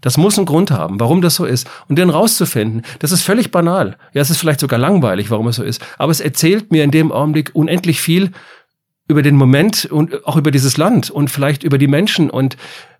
Das 0.00 0.16
muss 0.16 0.36
einen 0.36 0.46
Grund 0.46 0.70
haben, 0.70 0.98
warum 0.98 1.20
das 1.20 1.36
so 1.36 1.44
ist. 1.44 1.68
Und 1.88 1.96
den 1.96 2.10
rauszufinden, 2.10 2.82
das 2.98 3.12
ist 3.12 3.22
völlig 3.22 3.50
banal. 3.50 3.96
Ja, 4.14 4.22
es 4.22 4.30
ist 4.30 4.38
vielleicht 4.38 4.60
sogar 4.60 4.78
langweilig, 4.78 5.30
warum 5.30 5.46
es 5.48 5.56
so 5.56 5.62
ist. 5.62 5.80
Aber 5.98 6.10
es 6.10 6.20
erzählt 6.20 6.72
mir 6.72 6.82
in 6.82 6.90
dem 6.90 7.12
Augenblick 7.12 7.50
unendlich 7.52 8.00
viel 8.00 8.32
über 9.06 9.22
den 9.22 9.36
Moment 9.36 9.86
und 9.86 10.26
auch 10.26 10.36
über 10.36 10.50
dieses 10.50 10.76
Land 10.76 11.10
und 11.10 11.30
vielleicht 11.30 11.62
über 11.62 11.78
die 11.78 11.88
Menschen 11.88 12.30
und 12.30 12.56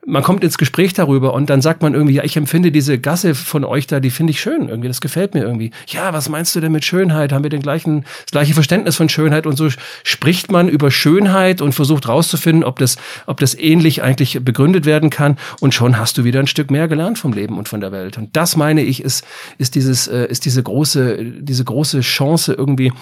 man 0.06 0.22
kommt 0.22 0.42
ins 0.42 0.56
Gespräch 0.56 0.94
darüber 0.94 1.34
und 1.34 1.50
dann 1.50 1.60
sagt 1.60 1.82
man 1.82 1.92
irgendwie, 1.94 2.14
ja, 2.14 2.24
ich 2.24 2.36
empfinde 2.36 2.72
diese 2.72 2.98
Gasse 2.98 3.34
von 3.34 3.64
euch 3.64 3.86
da, 3.86 4.00
die 4.00 4.10
finde 4.10 4.30
ich 4.30 4.40
schön 4.40 4.68
irgendwie, 4.68 4.88
das 4.88 5.00
gefällt 5.00 5.34
mir 5.34 5.42
irgendwie. 5.42 5.72
Ja, 5.88 6.12
was 6.12 6.28
meinst 6.28 6.54
du 6.54 6.60
denn 6.60 6.72
mit 6.72 6.84
Schönheit? 6.84 7.32
Haben 7.32 7.42
wir 7.42 7.50
den 7.50 7.60
gleichen, 7.60 8.04
das 8.22 8.32
gleiche 8.32 8.54
Verständnis 8.54 8.96
von 8.96 9.08
Schönheit 9.08 9.46
und 9.46 9.56
so 9.56 9.68
spricht 10.02 10.50
man 10.50 10.68
über 10.68 10.90
Schönheit 10.90 11.60
und 11.60 11.74
versucht 11.74 12.08
rauszufinden, 12.08 12.64
ob 12.64 12.78
das, 12.78 12.96
ob 13.26 13.40
das 13.40 13.54
ähnlich 13.54 14.02
eigentlich 14.02 14.42
begründet 14.42 14.86
werden 14.86 15.10
kann 15.10 15.36
und 15.60 15.74
schon 15.74 15.98
hast 15.98 16.16
du 16.16 16.24
wieder 16.24 16.40
ein 16.40 16.46
Stück 16.46 16.70
mehr 16.70 16.88
gelernt 16.88 17.18
vom 17.18 17.32
Leben 17.32 17.58
und 17.58 17.68
von 17.68 17.80
der 17.80 17.92
Welt. 17.92 18.16
Und 18.16 18.36
das 18.36 18.56
meine 18.56 18.82
ich, 18.82 19.02
ist, 19.04 19.26
ist 19.58 19.74
dieses, 19.74 20.08
äh, 20.08 20.26
ist 20.26 20.46
diese 20.46 20.62
große, 20.62 21.24
diese 21.40 21.64
große 21.64 22.00
Chance 22.00 22.54
irgendwie, 22.54 22.92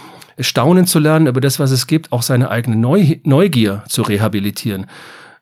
staunen 0.40 0.86
zu 0.86 0.98
lernen 0.98 1.26
über 1.26 1.40
das, 1.40 1.58
was 1.58 1.70
es 1.70 1.86
gibt, 1.86 2.12
auch 2.12 2.22
seine 2.22 2.50
eigene 2.50 2.76
Neugier 2.76 3.82
zu 3.88 4.02
rehabilitieren. 4.02 4.86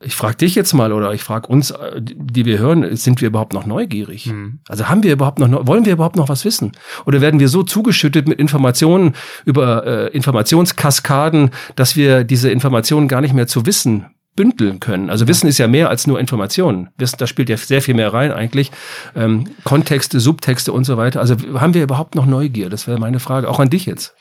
Ich 0.01 0.15
frage 0.15 0.37
dich 0.37 0.55
jetzt 0.55 0.73
mal 0.73 0.93
oder 0.93 1.13
ich 1.13 1.23
frage 1.23 1.49
uns, 1.49 1.71
äh, 1.71 2.01
die 2.01 2.45
wir 2.45 2.59
hören, 2.59 2.97
sind 2.97 3.21
wir 3.21 3.29
überhaupt 3.29 3.53
noch 3.53 3.67
neugierig? 3.67 4.27
Mhm. 4.27 4.61
Also 4.69 4.89
haben 4.89 5.03
wir 5.03 5.13
überhaupt 5.13 5.39
noch, 5.39 5.67
wollen 5.67 5.85
wir 5.85 5.93
überhaupt 5.93 6.17
noch 6.17 6.29
was 6.29 6.45
wissen? 6.45 6.73
Oder 7.07 7.21
werden 7.21 7.41
wir 7.41 7.49
so 7.49 7.63
zugeschüttet 7.63 8.29
mit 8.29 8.39
Informationen 8.39 9.15
über 9.45 9.87
äh, 9.87 10.07
Informationskaskaden, 10.09 11.51
dass 11.75 11.97
wir 11.97 12.25
diese 12.25 12.51
Informationen 12.51 13.09
gar 13.09 13.21
nicht 13.21 13.35
mehr 13.35 13.47
zu 13.47 13.67
wissen 13.67 14.07
bündeln 14.37 14.79
können. 14.81 15.11
Also 15.11 15.27
Wissen 15.27 15.49
ist 15.49 15.59
ja 15.59 15.67
mehr 15.67 15.89
als 15.89 16.07
nur 16.07 16.21
Informationen. 16.21 16.91
Wissen, 16.99 17.17
da 17.19 17.27
spielt 17.27 17.49
ja 17.49 17.57
sehr 17.57 17.83
viel 17.83 17.95
mehr 17.95 18.13
rein 18.13 18.33
eigentlich. 18.33 18.71
Ähm, 19.17 19.49
Kontexte, 19.65 20.21
Subtexte 20.21 20.73
und 20.73 20.85
so 20.85 20.99
weiter. 20.99 21.21
Also 21.21 21.37
haben 21.55 21.75
wir 21.75 21.83
überhaupt 21.83 22.15
noch 22.15 22.27
Neugier? 22.27 22.69
Das 22.69 22.87
wäre 22.87 23.01
meine 23.01 23.19
Frage, 23.19 23.49
auch 23.49 23.59
an 23.59 23.71
dich 23.71 23.87
jetzt. 23.87 24.15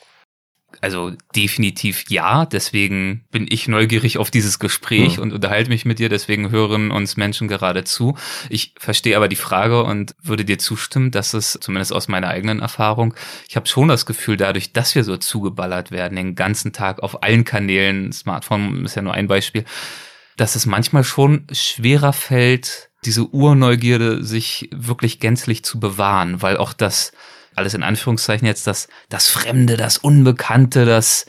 Also 0.82 1.14
definitiv 1.36 2.06
ja. 2.10 2.46
Deswegen 2.46 3.26
bin 3.32 3.48
ich 3.50 3.68
neugierig 3.68 4.18
auf 4.18 4.32
dieses 4.32 4.60
Gespräch 4.60 5.18
mhm. 5.18 5.24
und 5.24 5.34
unterhalte 5.34 5.70
mich 5.70 5.86
mit 5.86 6.00
dir. 6.00 6.10
Deswegen 6.10 6.52
hören 6.52 6.92
uns 6.92 7.18
Menschen 7.18 7.48
gerade 7.48 7.84
zu. 7.84 8.18
Ich 8.50 8.74
verstehe 8.78 9.18
aber 9.18 9.28
die 9.28 9.36
Frage 9.36 9.84
und 9.84 10.16
würde 10.22 10.46
dir 10.46 10.58
zustimmen, 10.58 11.12
dass 11.12 11.34
es 11.34 11.58
zumindest 11.62 11.94
aus 11.94 12.08
meiner 12.08 12.30
eigenen 12.30 12.60
Erfahrung, 12.60 13.14
ich 13.48 13.56
habe 13.56 13.68
schon 13.68 13.88
das 13.88 14.06
Gefühl, 14.06 14.38
dadurch, 14.38 14.74
dass 14.74 14.96
wir 14.96 15.04
so 15.04 15.18
zugeballert 15.18 15.92
werden, 15.92 16.16
den 16.16 16.36
ganzen 16.36 16.74
Tag 16.74 17.02
auf 17.02 17.24
allen 17.24 17.46
Kanälen, 17.46 18.12
Smartphone 18.12 18.86
ist 18.86 18.96
ja 18.96 19.02
nur 19.02 19.14
ein 19.14 19.28
Beispiel, 19.28 19.66
dass 20.38 20.56
es 20.56 20.66
manchmal 20.66 21.04
schon 21.04 21.48
schwerer 21.52 22.14
fällt, 22.14 22.90
diese 23.06 23.26
Urneugierde 23.26 24.24
sich 24.24 24.70
wirklich 24.74 25.20
gänzlich 25.20 25.64
zu 25.64 25.80
bewahren, 25.80 26.42
weil 26.42 26.58
auch 26.58 26.74
das 26.74 27.12
alles 27.56 27.74
in 27.74 27.84
Anführungszeichen 27.84 28.46
jetzt 28.46 28.68
das, 28.68 28.88
das 29.10 29.28
Fremde, 29.28 29.78
das 29.78 29.98
Unbekannte, 29.98 30.86
das 30.86 31.26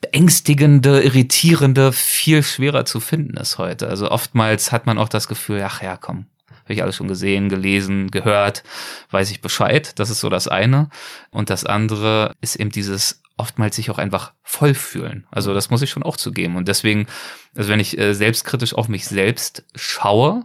beängstigende, 0.00 1.02
irritierende 1.02 1.92
viel 1.92 2.42
schwerer 2.42 2.84
zu 2.84 3.00
finden 3.00 3.36
ist 3.36 3.58
heute. 3.58 3.88
Also 3.88 4.10
oftmals 4.10 4.72
hat 4.72 4.86
man 4.86 4.98
auch 4.98 5.08
das 5.08 5.28
Gefühl, 5.28 5.62
ach 5.64 5.82
ja, 5.82 5.96
komm, 5.96 6.26
habe 6.64 6.74
ich 6.74 6.82
alles 6.82 6.96
schon 6.96 7.08
gesehen, 7.08 7.48
gelesen, 7.48 8.10
gehört, 8.10 8.62
weiß 9.10 9.30
ich 9.30 9.40
Bescheid. 9.40 9.98
Das 9.98 10.10
ist 10.10 10.20
so 10.20 10.28
das 10.28 10.48
eine. 10.48 10.90
Und 11.30 11.48
das 11.48 11.64
andere 11.64 12.34
ist 12.40 12.56
eben 12.56 12.70
dieses 12.70 13.22
oftmals 13.36 13.76
sich 13.76 13.90
auch 13.90 13.98
einfach 13.98 14.32
voll 14.42 14.74
fühlen. 14.74 15.26
Also 15.30 15.54
das 15.54 15.70
muss 15.70 15.82
ich 15.82 15.90
schon 15.90 16.02
auch 16.02 16.16
zugeben. 16.16 16.56
Und 16.56 16.68
deswegen, 16.68 17.06
also 17.54 17.68
wenn 17.70 17.80
ich 17.80 17.98
äh, 17.98 18.14
selbstkritisch 18.14 18.74
auf 18.74 18.88
mich 18.88 19.06
selbst 19.06 19.64
schaue, 19.74 20.44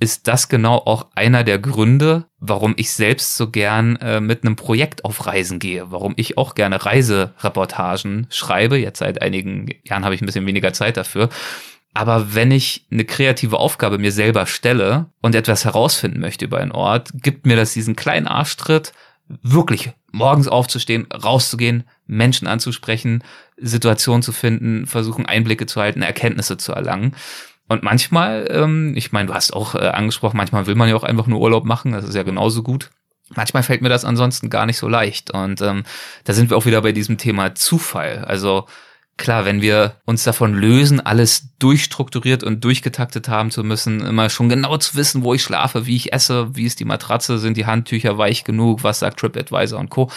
ist 0.00 0.28
das 0.28 0.48
genau 0.48 0.76
auch 0.76 1.06
einer 1.14 1.44
der 1.44 1.58
Gründe, 1.58 2.26
warum 2.38 2.74
ich 2.76 2.92
selbst 2.92 3.36
so 3.36 3.50
gern 3.50 3.96
äh, 3.96 4.20
mit 4.20 4.44
einem 4.44 4.56
Projekt 4.56 5.04
auf 5.04 5.26
Reisen 5.26 5.58
gehe, 5.58 5.90
warum 5.90 6.14
ich 6.16 6.36
auch 6.36 6.54
gerne 6.54 6.84
Reisereportagen 6.84 8.26
schreibe. 8.30 8.76
Jetzt 8.76 8.98
seit 8.98 9.22
einigen 9.22 9.68
Jahren 9.84 10.04
habe 10.04 10.14
ich 10.14 10.22
ein 10.22 10.26
bisschen 10.26 10.46
weniger 10.46 10.72
Zeit 10.72 10.96
dafür. 10.96 11.28
Aber 11.94 12.34
wenn 12.34 12.50
ich 12.50 12.86
eine 12.90 13.04
kreative 13.04 13.58
Aufgabe 13.58 13.98
mir 13.98 14.10
selber 14.10 14.46
stelle 14.46 15.06
und 15.22 15.36
etwas 15.36 15.64
herausfinden 15.64 16.20
möchte 16.20 16.44
über 16.44 16.58
einen 16.58 16.72
Ort, 16.72 17.10
gibt 17.14 17.46
mir 17.46 17.56
das 17.56 17.72
diesen 17.72 17.94
kleinen 17.94 18.26
Arschtritt, 18.26 18.92
wirklich 19.28 19.92
morgens 20.10 20.48
aufzustehen, 20.48 21.06
rauszugehen, 21.12 21.84
Menschen 22.06 22.46
anzusprechen, 22.46 23.22
Situationen 23.56 24.22
zu 24.22 24.32
finden, 24.32 24.86
versuchen 24.86 25.26
Einblicke 25.26 25.66
zu 25.66 25.80
halten, 25.80 26.02
Erkenntnisse 26.02 26.56
zu 26.56 26.72
erlangen. 26.72 27.14
Und 27.68 27.82
manchmal, 27.82 28.46
ähm, 28.50 28.94
ich 28.96 29.12
meine, 29.12 29.28
du 29.28 29.34
hast 29.34 29.52
auch 29.52 29.74
äh, 29.74 29.88
angesprochen, 29.88 30.36
manchmal 30.36 30.66
will 30.66 30.74
man 30.74 30.88
ja 30.88 30.96
auch 30.96 31.04
einfach 31.04 31.26
nur 31.26 31.40
Urlaub 31.40 31.64
machen, 31.64 31.92
das 31.92 32.04
ist 32.04 32.14
ja 32.14 32.22
genauso 32.22 32.62
gut. 32.62 32.90
Manchmal 33.34 33.62
fällt 33.62 33.80
mir 33.80 33.88
das 33.88 34.04
ansonsten 34.04 34.50
gar 34.50 34.66
nicht 34.66 34.76
so 34.76 34.86
leicht. 34.86 35.30
Und 35.30 35.62
ähm, 35.62 35.84
da 36.24 36.34
sind 36.34 36.50
wir 36.50 36.58
auch 36.58 36.66
wieder 36.66 36.82
bei 36.82 36.92
diesem 36.92 37.16
Thema 37.16 37.54
Zufall. 37.54 38.24
Also 38.26 38.66
klar, 39.16 39.46
wenn 39.46 39.62
wir 39.62 39.96
uns 40.04 40.24
davon 40.24 40.54
lösen, 40.54 41.00
alles 41.00 41.56
durchstrukturiert 41.58 42.42
und 42.42 42.62
durchgetaktet 42.64 43.28
haben 43.28 43.50
zu 43.50 43.64
müssen, 43.64 44.00
immer 44.00 44.28
schon 44.28 44.50
genau 44.50 44.76
zu 44.76 44.96
wissen, 44.96 45.24
wo 45.24 45.32
ich 45.32 45.42
schlafe, 45.42 45.86
wie 45.86 45.96
ich 45.96 46.12
esse, 46.12 46.54
wie 46.54 46.64
ist 46.64 46.80
die 46.80 46.84
Matratze, 46.84 47.38
sind 47.38 47.56
die 47.56 47.66
Handtücher 47.66 48.18
weich 48.18 48.44
genug, 48.44 48.82
was 48.82 48.98
sagt 48.98 49.20
TripAdvisor 49.20 49.78
und 49.78 49.88
Co. 49.88 50.10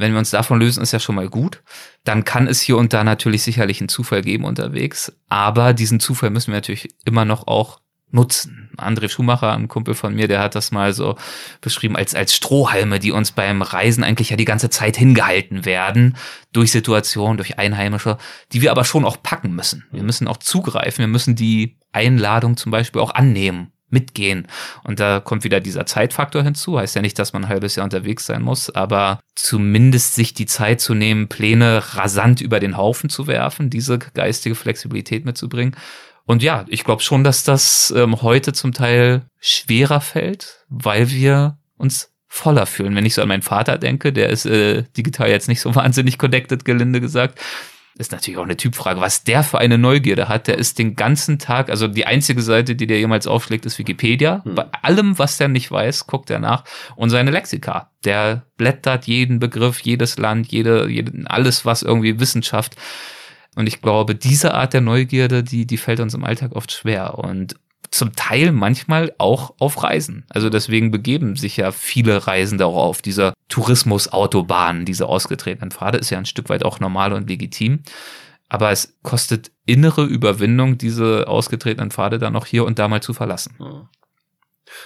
Wenn 0.00 0.12
wir 0.12 0.18
uns 0.18 0.30
davon 0.30 0.58
lösen, 0.58 0.82
ist 0.82 0.92
ja 0.92 0.98
schon 0.98 1.14
mal 1.14 1.28
gut. 1.28 1.62
Dann 2.04 2.24
kann 2.24 2.46
es 2.46 2.60
hier 2.60 2.78
und 2.78 2.92
da 2.92 3.04
natürlich 3.04 3.42
sicherlich 3.42 3.80
einen 3.80 3.88
Zufall 3.88 4.22
geben 4.22 4.44
unterwegs. 4.44 5.12
Aber 5.28 5.74
diesen 5.74 6.00
Zufall 6.00 6.30
müssen 6.30 6.48
wir 6.48 6.56
natürlich 6.56 6.88
immer 7.04 7.24
noch 7.24 7.46
auch 7.46 7.80
nutzen. 8.10 8.70
André 8.76 9.08
Schumacher, 9.08 9.52
ein 9.52 9.68
Kumpel 9.68 9.94
von 9.94 10.14
mir, 10.14 10.26
der 10.26 10.40
hat 10.40 10.54
das 10.54 10.72
mal 10.72 10.92
so 10.94 11.16
beschrieben 11.60 11.96
als, 11.96 12.14
als 12.14 12.34
Strohhalme, 12.34 12.98
die 12.98 13.12
uns 13.12 13.32
beim 13.32 13.62
Reisen 13.62 14.02
eigentlich 14.02 14.30
ja 14.30 14.36
die 14.36 14.44
ganze 14.44 14.70
Zeit 14.70 14.96
hingehalten 14.96 15.64
werden, 15.64 16.16
durch 16.52 16.72
Situationen, 16.72 17.36
durch 17.36 17.58
Einheimische, 17.58 18.16
die 18.52 18.62
wir 18.62 18.70
aber 18.70 18.84
schon 18.84 19.04
auch 19.04 19.22
packen 19.22 19.54
müssen. 19.54 19.84
Wir 19.92 20.02
müssen 20.02 20.28
auch 20.28 20.38
zugreifen, 20.38 21.02
wir 21.02 21.08
müssen 21.08 21.36
die 21.36 21.76
Einladung 21.92 22.56
zum 22.56 22.72
Beispiel 22.72 23.02
auch 23.02 23.14
annehmen 23.14 23.70
mitgehen. 23.90 24.46
Und 24.84 25.00
da 25.00 25.20
kommt 25.20 25.44
wieder 25.44 25.60
dieser 25.60 25.86
Zeitfaktor 25.86 26.42
hinzu. 26.42 26.78
Heißt 26.78 26.96
ja 26.96 27.02
nicht, 27.02 27.18
dass 27.18 27.32
man 27.32 27.44
ein 27.44 27.48
halbes 27.48 27.76
Jahr 27.76 27.84
unterwegs 27.84 28.26
sein 28.26 28.42
muss, 28.42 28.70
aber 28.70 29.20
zumindest 29.34 30.14
sich 30.14 30.34
die 30.34 30.46
Zeit 30.46 30.80
zu 30.80 30.94
nehmen, 30.94 31.28
Pläne 31.28 31.82
rasant 31.94 32.40
über 32.40 32.60
den 32.60 32.76
Haufen 32.76 33.10
zu 33.10 33.26
werfen, 33.26 33.70
diese 33.70 33.98
geistige 33.98 34.54
Flexibilität 34.54 35.24
mitzubringen. 35.24 35.76
Und 36.26 36.42
ja, 36.42 36.64
ich 36.68 36.84
glaube 36.84 37.02
schon, 37.02 37.24
dass 37.24 37.42
das 37.42 37.92
ähm, 37.96 38.22
heute 38.22 38.52
zum 38.52 38.72
Teil 38.72 39.22
schwerer 39.40 40.00
fällt, 40.00 40.64
weil 40.68 41.10
wir 41.10 41.58
uns 41.76 42.12
voller 42.28 42.66
fühlen. 42.66 42.94
Wenn 42.94 43.04
ich 43.04 43.14
so 43.14 43.22
an 43.22 43.28
meinen 43.28 43.42
Vater 43.42 43.76
denke, 43.76 44.12
der 44.12 44.28
ist 44.30 44.46
äh, 44.46 44.84
digital 44.96 45.28
jetzt 45.28 45.48
nicht 45.48 45.60
so 45.60 45.74
wahnsinnig 45.74 46.18
connected, 46.18 46.64
gelinde 46.64 47.00
gesagt, 47.00 47.40
ist 48.00 48.12
natürlich 48.12 48.38
auch 48.38 48.44
eine 48.44 48.56
Typfrage, 48.56 49.00
was 49.00 49.24
der 49.24 49.42
für 49.42 49.58
eine 49.58 49.78
Neugierde 49.78 50.28
hat. 50.28 50.48
Der 50.48 50.58
ist 50.58 50.78
den 50.78 50.96
ganzen 50.96 51.38
Tag, 51.38 51.70
also 51.70 51.86
die 51.86 52.06
einzige 52.06 52.42
Seite, 52.42 52.74
die 52.74 52.86
der 52.86 52.98
jemals 52.98 53.26
aufschlägt, 53.26 53.66
ist 53.66 53.78
Wikipedia. 53.78 54.42
Hm. 54.44 54.54
Bei 54.54 54.66
allem, 54.82 55.18
was 55.18 55.36
der 55.36 55.48
nicht 55.48 55.70
weiß, 55.70 56.06
guckt 56.06 56.30
er 56.30 56.38
nach. 56.38 56.64
Und 56.96 57.10
seine 57.10 57.30
Lexika. 57.30 57.90
Der 58.04 58.46
blättert 58.56 59.06
jeden 59.06 59.38
Begriff, 59.38 59.80
jedes 59.80 60.18
Land, 60.18 60.50
jede, 60.50 60.88
jede 60.88 61.12
alles, 61.30 61.64
was 61.64 61.82
irgendwie 61.82 62.18
Wissenschaft. 62.18 62.76
Und 63.54 63.66
ich 63.66 63.82
glaube, 63.82 64.14
diese 64.14 64.54
Art 64.54 64.72
der 64.72 64.80
Neugierde, 64.80 65.42
die, 65.42 65.66
die 65.66 65.76
fällt 65.76 66.00
uns 66.00 66.14
im 66.14 66.24
Alltag 66.24 66.56
oft 66.56 66.72
schwer. 66.72 67.18
Und 67.18 67.56
zum 67.90 68.14
Teil 68.14 68.52
manchmal 68.52 69.12
auch 69.18 69.54
auf 69.58 69.82
Reisen. 69.82 70.24
Also 70.28 70.48
deswegen 70.48 70.90
begeben 70.90 71.36
sich 71.36 71.56
ja 71.56 71.72
viele 71.72 72.26
Reisende 72.26 72.66
auch 72.66 72.76
auf 72.76 73.02
dieser 73.02 73.34
Tourismusautobahn, 73.48 74.84
diese 74.84 75.06
ausgetretenen 75.06 75.72
Pfade, 75.72 75.98
ist 75.98 76.10
ja 76.10 76.18
ein 76.18 76.26
Stück 76.26 76.48
weit 76.48 76.64
auch 76.64 76.78
normal 76.78 77.12
und 77.12 77.28
legitim. 77.28 77.80
Aber 78.48 78.70
es 78.70 78.96
kostet 79.02 79.50
innere 79.66 80.04
Überwindung, 80.04 80.78
diese 80.78 81.26
ausgetretenen 81.28 81.90
Pfade 81.90 82.18
dann 82.18 82.32
noch 82.32 82.46
hier 82.46 82.64
und 82.64 82.78
da 82.78 82.88
mal 82.88 83.02
zu 83.02 83.12
verlassen. 83.12 83.54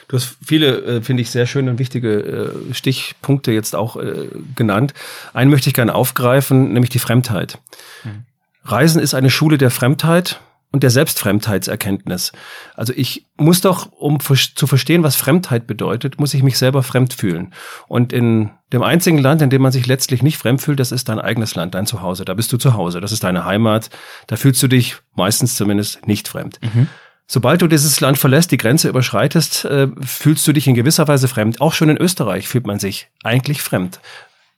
Du 0.08 0.16
hast 0.16 0.36
viele, 0.44 0.82
äh, 0.82 1.02
finde 1.02 1.22
ich, 1.22 1.30
sehr 1.30 1.46
schöne 1.46 1.70
und 1.70 1.78
wichtige 1.78 2.54
äh, 2.70 2.74
Stichpunkte 2.74 3.52
jetzt 3.52 3.76
auch 3.76 3.96
äh, 3.96 4.28
genannt. 4.54 4.94
Einen 5.34 5.50
möchte 5.50 5.68
ich 5.68 5.74
gerne 5.74 5.94
aufgreifen, 5.94 6.72
nämlich 6.72 6.90
die 6.90 6.98
Fremdheit. 6.98 7.58
Mhm. 8.02 8.24
Reisen 8.64 9.00
ist 9.00 9.14
eine 9.14 9.30
Schule 9.30 9.58
der 9.58 9.70
Fremdheit 9.70 10.40
und 10.74 10.82
der 10.82 10.90
Selbstfremdheitserkenntnis. 10.90 12.32
Also 12.74 12.92
ich 12.96 13.26
muss 13.36 13.60
doch, 13.60 13.92
um 13.92 14.18
zu 14.18 14.66
verstehen, 14.66 15.04
was 15.04 15.14
Fremdheit 15.14 15.68
bedeutet, 15.68 16.18
muss 16.18 16.34
ich 16.34 16.42
mich 16.42 16.58
selber 16.58 16.82
fremd 16.82 17.14
fühlen. 17.14 17.54
Und 17.86 18.12
in 18.12 18.50
dem 18.72 18.82
einzigen 18.82 19.18
Land, 19.18 19.40
in 19.40 19.50
dem 19.50 19.62
man 19.62 19.70
sich 19.70 19.86
letztlich 19.86 20.24
nicht 20.24 20.36
fremd 20.36 20.60
fühlt, 20.60 20.80
das 20.80 20.90
ist 20.90 21.08
dein 21.08 21.20
eigenes 21.20 21.54
Land, 21.54 21.76
dein 21.76 21.86
Zuhause. 21.86 22.24
Da 22.24 22.34
bist 22.34 22.52
du 22.52 22.56
zu 22.56 22.74
Hause, 22.74 23.00
das 23.00 23.12
ist 23.12 23.22
deine 23.22 23.44
Heimat. 23.44 23.88
Da 24.26 24.34
fühlst 24.34 24.60
du 24.64 24.66
dich 24.66 24.96
meistens 25.14 25.54
zumindest 25.54 26.08
nicht 26.08 26.26
fremd. 26.26 26.58
Mhm. 26.60 26.88
Sobald 27.28 27.62
du 27.62 27.68
dieses 27.68 28.00
Land 28.00 28.18
verlässt, 28.18 28.50
die 28.50 28.56
Grenze 28.56 28.88
überschreitest, 28.88 29.66
äh, 29.66 29.86
fühlst 30.04 30.44
du 30.48 30.52
dich 30.52 30.66
in 30.66 30.74
gewisser 30.74 31.06
Weise 31.06 31.28
fremd. 31.28 31.60
Auch 31.60 31.72
schon 31.72 31.88
in 31.88 31.98
Österreich 31.98 32.48
fühlt 32.48 32.66
man 32.66 32.80
sich 32.80 33.10
eigentlich 33.22 33.62
fremd. 33.62 34.00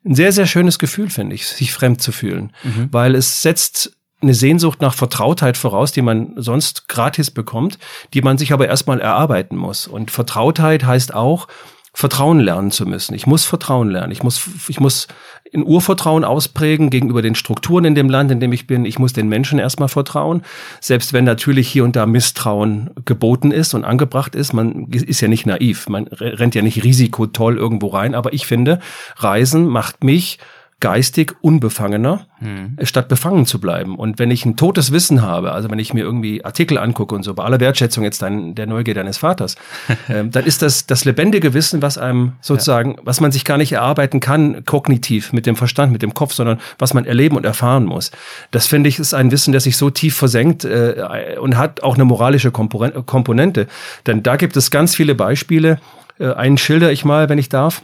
Ein 0.02 0.14
sehr, 0.14 0.32
sehr 0.32 0.46
schönes 0.46 0.78
Gefühl, 0.78 1.10
finde 1.10 1.34
ich, 1.34 1.46
sich 1.46 1.74
fremd 1.74 2.00
zu 2.00 2.10
fühlen, 2.10 2.54
mhm. 2.62 2.88
weil 2.90 3.14
es 3.14 3.42
setzt 3.42 3.95
eine 4.22 4.34
Sehnsucht 4.34 4.80
nach 4.80 4.94
Vertrautheit 4.94 5.56
voraus, 5.56 5.92
die 5.92 6.02
man 6.02 6.32
sonst 6.36 6.88
gratis 6.88 7.30
bekommt, 7.30 7.78
die 8.14 8.22
man 8.22 8.38
sich 8.38 8.52
aber 8.52 8.66
erstmal 8.66 9.00
erarbeiten 9.00 9.56
muss. 9.56 9.86
Und 9.86 10.10
Vertrautheit 10.10 10.84
heißt 10.84 11.14
auch, 11.14 11.48
Vertrauen 11.96 12.40
lernen 12.40 12.70
zu 12.70 12.84
müssen. 12.84 13.14
Ich 13.14 13.26
muss 13.26 13.46
Vertrauen 13.46 13.88
lernen. 13.88 14.12
Ich 14.12 14.22
muss, 14.22 14.50
ich 14.68 14.80
muss 14.80 15.08
in 15.50 15.64
Urvertrauen 15.64 16.24
ausprägen 16.24 16.90
gegenüber 16.90 17.22
den 17.22 17.34
Strukturen 17.34 17.86
in 17.86 17.94
dem 17.94 18.10
Land, 18.10 18.30
in 18.30 18.38
dem 18.38 18.52
ich 18.52 18.66
bin. 18.66 18.84
Ich 18.84 18.98
muss 18.98 19.14
den 19.14 19.28
Menschen 19.28 19.58
erstmal 19.58 19.88
vertrauen. 19.88 20.42
Selbst 20.82 21.14
wenn 21.14 21.24
natürlich 21.24 21.68
hier 21.68 21.84
und 21.84 21.96
da 21.96 22.04
Misstrauen 22.04 22.90
geboten 23.06 23.50
ist 23.50 23.72
und 23.72 23.84
angebracht 23.84 24.34
ist. 24.34 24.52
Man 24.52 24.90
ist 24.90 25.22
ja 25.22 25.28
nicht 25.28 25.46
naiv. 25.46 25.88
Man 25.88 26.06
rennt 26.08 26.54
ja 26.54 26.60
nicht 26.60 26.84
risikotoll 26.84 27.56
irgendwo 27.56 27.86
rein. 27.86 28.14
Aber 28.14 28.34
ich 28.34 28.46
finde, 28.46 28.80
Reisen 29.16 29.66
macht 29.66 30.04
mich 30.04 30.38
geistig 30.80 31.34
unbefangener, 31.40 32.26
hm. 32.38 32.76
statt 32.82 33.08
befangen 33.08 33.46
zu 33.46 33.58
bleiben. 33.58 33.96
Und 33.96 34.18
wenn 34.18 34.30
ich 34.30 34.44
ein 34.44 34.56
totes 34.56 34.92
Wissen 34.92 35.22
habe, 35.22 35.52
also 35.52 35.70
wenn 35.70 35.78
ich 35.78 35.94
mir 35.94 36.02
irgendwie 36.02 36.44
Artikel 36.44 36.76
angucke 36.76 37.14
und 37.14 37.22
so, 37.22 37.32
bei 37.32 37.44
aller 37.44 37.60
Wertschätzung 37.60 38.04
jetzt 38.04 38.20
dein, 38.20 38.54
der 38.54 38.66
Neugier 38.66 38.92
deines 38.92 39.16
Vaters, 39.16 39.56
ähm, 40.10 40.30
dann 40.30 40.44
ist 40.44 40.60
das 40.60 40.86
das 40.86 41.06
lebendige 41.06 41.54
Wissen, 41.54 41.80
was 41.80 41.96
einem 41.96 42.32
sozusagen, 42.42 42.92
ja. 42.92 43.00
was 43.04 43.22
man 43.22 43.32
sich 43.32 43.46
gar 43.46 43.56
nicht 43.56 43.72
erarbeiten 43.72 44.20
kann, 44.20 44.66
kognitiv, 44.66 45.32
mit 45.32 45.46
dem 45.46 45.56
Verstand, 45.56 45.92
mit 45.92 46.02
dem 46.02 46.12
Kopf, 46.12 46.34
sondern 46.34 46.60
was 46.78 46.92
man 46.92 47.06
erleben 47.06 47.36
und 47.36 47.46
erfahren 47.46 47.86
muss. 47.86 48.10
Das 48.50 48.66
finde 48.66 48.90
ich 48.90 48.98
ist 48.98 49.14
ein 49.14 49.30
Wissen, 49.30 49.52
das 49.52 49.64
sich 49.64 49.78
so 49.78 49.88
tief 49.88 50.14
versenkt 50.14 50.64
äh, 50.64 51.36
und 51.40 51.56
hat 51.56 51.82
auch 51.82 51.94
eine 51.94 52.04
moralische 52.04 52.50
Komponente. 52.50 53.66
Denn 54.06 54.22
da 54.22 54.36
gibt 54.36 54.56
es 54.58 54.70
ganz 54.70 54.94
viele 54.94 55.14
Beispiele. 55.14 55.78
Äh, 56.18 56.32
einen 56.34 56.58
schilder 56.58 56.92
ich 56.92 57.06
mal, 57.06 57.30
wenn 57.30 57.38
ich 57.38 57.48
darf 57.48 57.82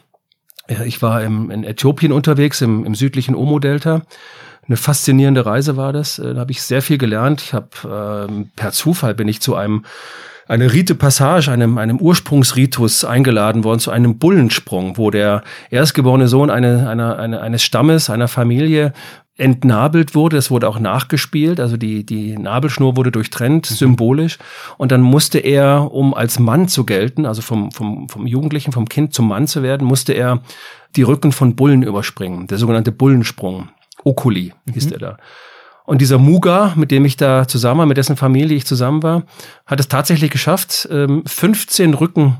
ich 0.68 1.02
war 1.02 1.22
im, 1.22 1.50
in 1.50 1.64
Äthiopien 1.64 2.12
unterwegs, 2.12 2.60
im, 2.60 2.84
im 2.84 2.94
südlichen 2.94 3.34
Omo-Delta. 3.34 4.02
Eine 4.66 4.76
faszinierende 4.76 5.44
Reise 5.44 5.76
war 5.76 5.92
das. 5.92 6.18
Äh, 6.18 6.34
da 6.34 6.40
habe 6.40 6.52
ich 6.52 6.62
sehr 6.62 6.82
viel 6.82 6.98
gelernt. 6.98 7.42
Ich 7.42 7.52
habe 7.52 8.28
ähm, 8.30 8.50
per 8.54 8.72
Zufall 8.72 9.14
bin 9.14 9.28
ich 9.28 9.40
zu 9.40 9.56
einem 9.56 9.84
eine 10.48 10.72
Rite 10.72 10.94
Passage, 10.94 11.50
einem, 11.50 11.78
einem 11.78 11.98
Ursprungsritus 11.98 13.04
eingeladen 13.04 13.64
worden 13.64 13.78
zu 13.78 13.90
einem 13.90 14.18
Bullensprung, 14.18 14.98
wo 14.98 15.10
der 15.10 15.42
erstgeborene 15.70 16.28
Sohn 16.28 16.50
eine, 16.50 16.88
einer, 16.88 17.18
eine, 17.18 17.40
eines 17.40 17.62
Stammes, 17.62 18.10
einer 18.10 18.28
Familie 18.28 18.92
entnabelt 19.36 20.14
wurde. 20.14 20.36
Es 20.36 20.50
wurde 20.50 20.68
auch 20.68 20.78
nachgespielt, 20.78 21.58
also 21.58 21.76
die, 21.76 22.04
die 22.04 22.36
Nabelschnur 22.36 22.96
wurde 22.96 23.10
durchtrennt, 23.10 23.70
mhm. 23.70 23.74
symbolisch. 23.74 24.38
Und 24.78 24.92
dann 24.92 25.00
musste 25.00 25.38
er, 25.38 25.92
um 25.92 26.14
als 26.14 26.38
Mann 26.38 26.68
zu 26.68 26.84
gelten, 26.84 27.26
also 27.26 27.42
vom, 27.42 27.70
vom, 27.72 28.08
vom 28.08 28.26
Jugendlichen, 28.26 28.72
vom 28.72 28.88
Kind 28.88 29.14
zum 29.14 29.28
Mann 29.28 29.46
zu 29.46 29.62
werden, 29.62 29.86
musste 29.86 30.12
er 30.12 30.42
die 30.96 31.02
Rücken 31.02 31.32
von 31.32 31.56
Bullen 31.56 31.82
überspringen, 31.82 32.46
der 32.46 32.58
sogenannte 32.58 32.92
Bullensprung. 32.92 33.68
Okuli 34.04 34.52
hieß 34.72 34.86
mhm. 34.86 34.90
der 34.90 34.98
da. 34.98 35.16
Und 35.84 36.00
dieser 36.00 36.18
Muga, 36.18 36.74
mit 36.76 36.90
dem 36.90 37.04
ich 37.04 37.16
da 37.16 37.48
zusammen 37.48 37.80
war, 37.80 37.86
mit 37.86 37.96
dessen 37.96 38.16
Familie 38.16 38.56
ich 38.56 38.66
zusammen 38.66 39.02
war, 39.02 39.24
hat 39.66 39.80
es 39.80 39.88
tatsächlich 39.88 40.30
geschafft, 40.30 40.88
15 40.88 41.88
ähm, 41.88 41.94
Rücken 41.94 42.38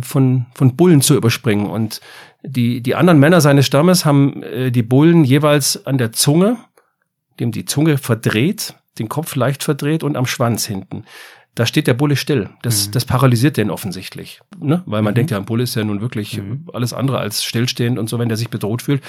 von, 0.00 0.46
von 0.54 0.76
Bullen 0.76 1.00
zu 1.00 1.14
überspringen. 1.14 1.66
Und 1.66 2.00
die, 2.42 2.80
die 2.80 2.94
anderen 2.94 3.18
Männer 3.18 3.40
seines 3.40 3.66
Stammes 3.66 4.04
haben 4.04 4.42
äh, 4.42 4.70
die 4.70 4.82
Bullen 4.82 5.24
jeweils 5.24 5.86
an 5.86 5.98
der 5.98 6.12
Zunge, 6.12 6.58
dem 7.40 7.52
die 7.52 7.64
Zunge 7.64 7.98
verdreht, 7.98 8.74
den 8.98 9.08
Kopf 9.08 9.34
leicht 9.36 9.62
verdreht 9.62 10.02
und 10.02 10.16
am 10.16 10.26
Schwanz 10.26 10.66
hinten. 10.66 11.04
Da 11.54 11.64
steht 11.64 11.86
der 11.86 11.94
Bulle 11.94 12.16
still. 12.16 12.50
Das, 12.62 12.88
mhm. 12.88 12.92
das 12.92 13.04
paralysiert 13.06 13.56
den 13.56 13.70
offensichtlich. 13.70 14.40
Ne? 14.60 14.82
Weil 14.86 15.02
man 15.02 15.12
mhm. 15.12 15.16
denkt 15.16 15.30
ja, 15.30 15.38
ein 15.38 15.46
Bulle 15.46 15.62
ist 15.62 15.74
ja 15.74 15.84
nun 15.84 16.00
wirklich 16.00 16.36
mhm. 16.36 16.68
alles 16.72 16.92
andere 16.92 17.18
als 17.18 17.44
stillstehend 17.44 17.98
und 17.98 18.08
so, 18.08 18.18
wenn 18.18 18.28
der 18.28 18.36
sich 18.36 18.50
bedroht 18.50 18.82
fühlt. 18.82 19.02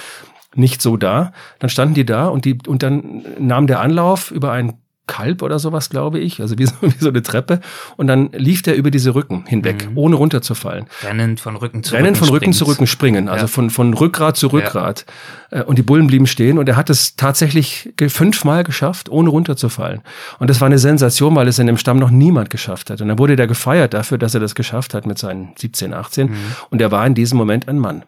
Nicht 0.54 0.80
so 0.80 0.96
da. 0.96 1.32
Dann 1.58 1.68
standen 1.68 1.94
die 1.94 2.06
da 2.06 2.26
und 2.26 2.46
die, 2.46 2.58
und 2.66 2.82
dann 2.82 3.22
nahm 3.38 3.66
der 3.66 3.80
Anlauf 3.80 4.30
über 4.30 4.50
ein 4.52 4.78
Kalb 5.08 5.42
oder 5.42 5.58
sowas, 5.58 5.90
glaube 5.90 6.20
ich, 6.20 6.40
also 6.40 6.56
wie 6.58 6.66
so, 6.66 6.74
wie 6.82 6.98
so 7.00 7.08
eine 7.08 7.22
Treppe. 7.22 7.60
Und 7.96 8.06
dann 8.06 8.30
lief 8.32 8.62
der 8.62 8.76
über 8.76 8.92
diese 8.92 9.16
Rücken 9.16 9.44
hinweg, 9.48 9.90
mhm. 9.90 9.98
ohne 9.98 10.14
runterzufallen. 10.14 10.86
Rennen 11.02 11.36
von 11.36 11.56
Rücken 11.56 11.82
zu 11.82 11.94
Rennen 11.94 12.06
Rücken. 12.06 12.14
Rennen 12.14 12.26
von 12.26 12.28
Rücken 12.28 12.52
zu 12.52 12.64
Rücken 12.66 12.86
springen, 12.86 13.28
also 13.28 13.42
ja. 13.42 13.48
von, 13.48 13.70
von 13.70 13.94
Rückgrat 13.94 14.36
zu 14.36 14.46
Rückgrat. 14.46 15.04
Ja. 15.50 15.62
Äh, 15.62 15.64
und 15.64 15.76
die 15.76 15.82
Bullen 15.82 16.06
blieben 16.06 16.28
stehen 16.28 16.58
und 16.58 16.68
er 16.68 16.76
hat 16.76 16.90
es 16.90 17.16
tatsächlich 17.16 17.92
fünfmal 18.08 18.62
geschafft, 18.62 19.08
ohne 19.08 19.30
runterzufallen. 19.30 20.02
Und 20.38 20.48
das 20.48 20.60
war 20.60 20.66
eine 20.66 20.78
Sensation, 20.78 21.34
weil 21.34 21.48
es 21.48 21.58
in 21.58 21.66
dem 21.66 21.78
Stamm 21.78 21.98
noch 21.98 22.10
niemand 22.10 22.50
geschafft 22.50 22.90
hat. 22.90 23.00
Und 23.00 23.08
dann 23.08 23.18
wurde 23.18 23.34
der 23.34 23.48
gefeiert 23.48 23.94
dafür, 23.94 24.18
dass 24.18 24.34
er 24.34 24.40
das 24.40 24.54
geschafft 24.54 24.94
hat 24.94 25.06
mit 25.06 25.18
seinen 25.18 25.52
17, 25.56 25.92
18. 25.94 26.28
Mhm. 26.28 26.36
Und 26.70 26.80
er 26.80 26.90
war 26.92 27.06
in 27.06 27.14
diesem 27.14 27.38
Moment 27.38 27.68
ein 27.68 27.78
Mann. 27.78 28.04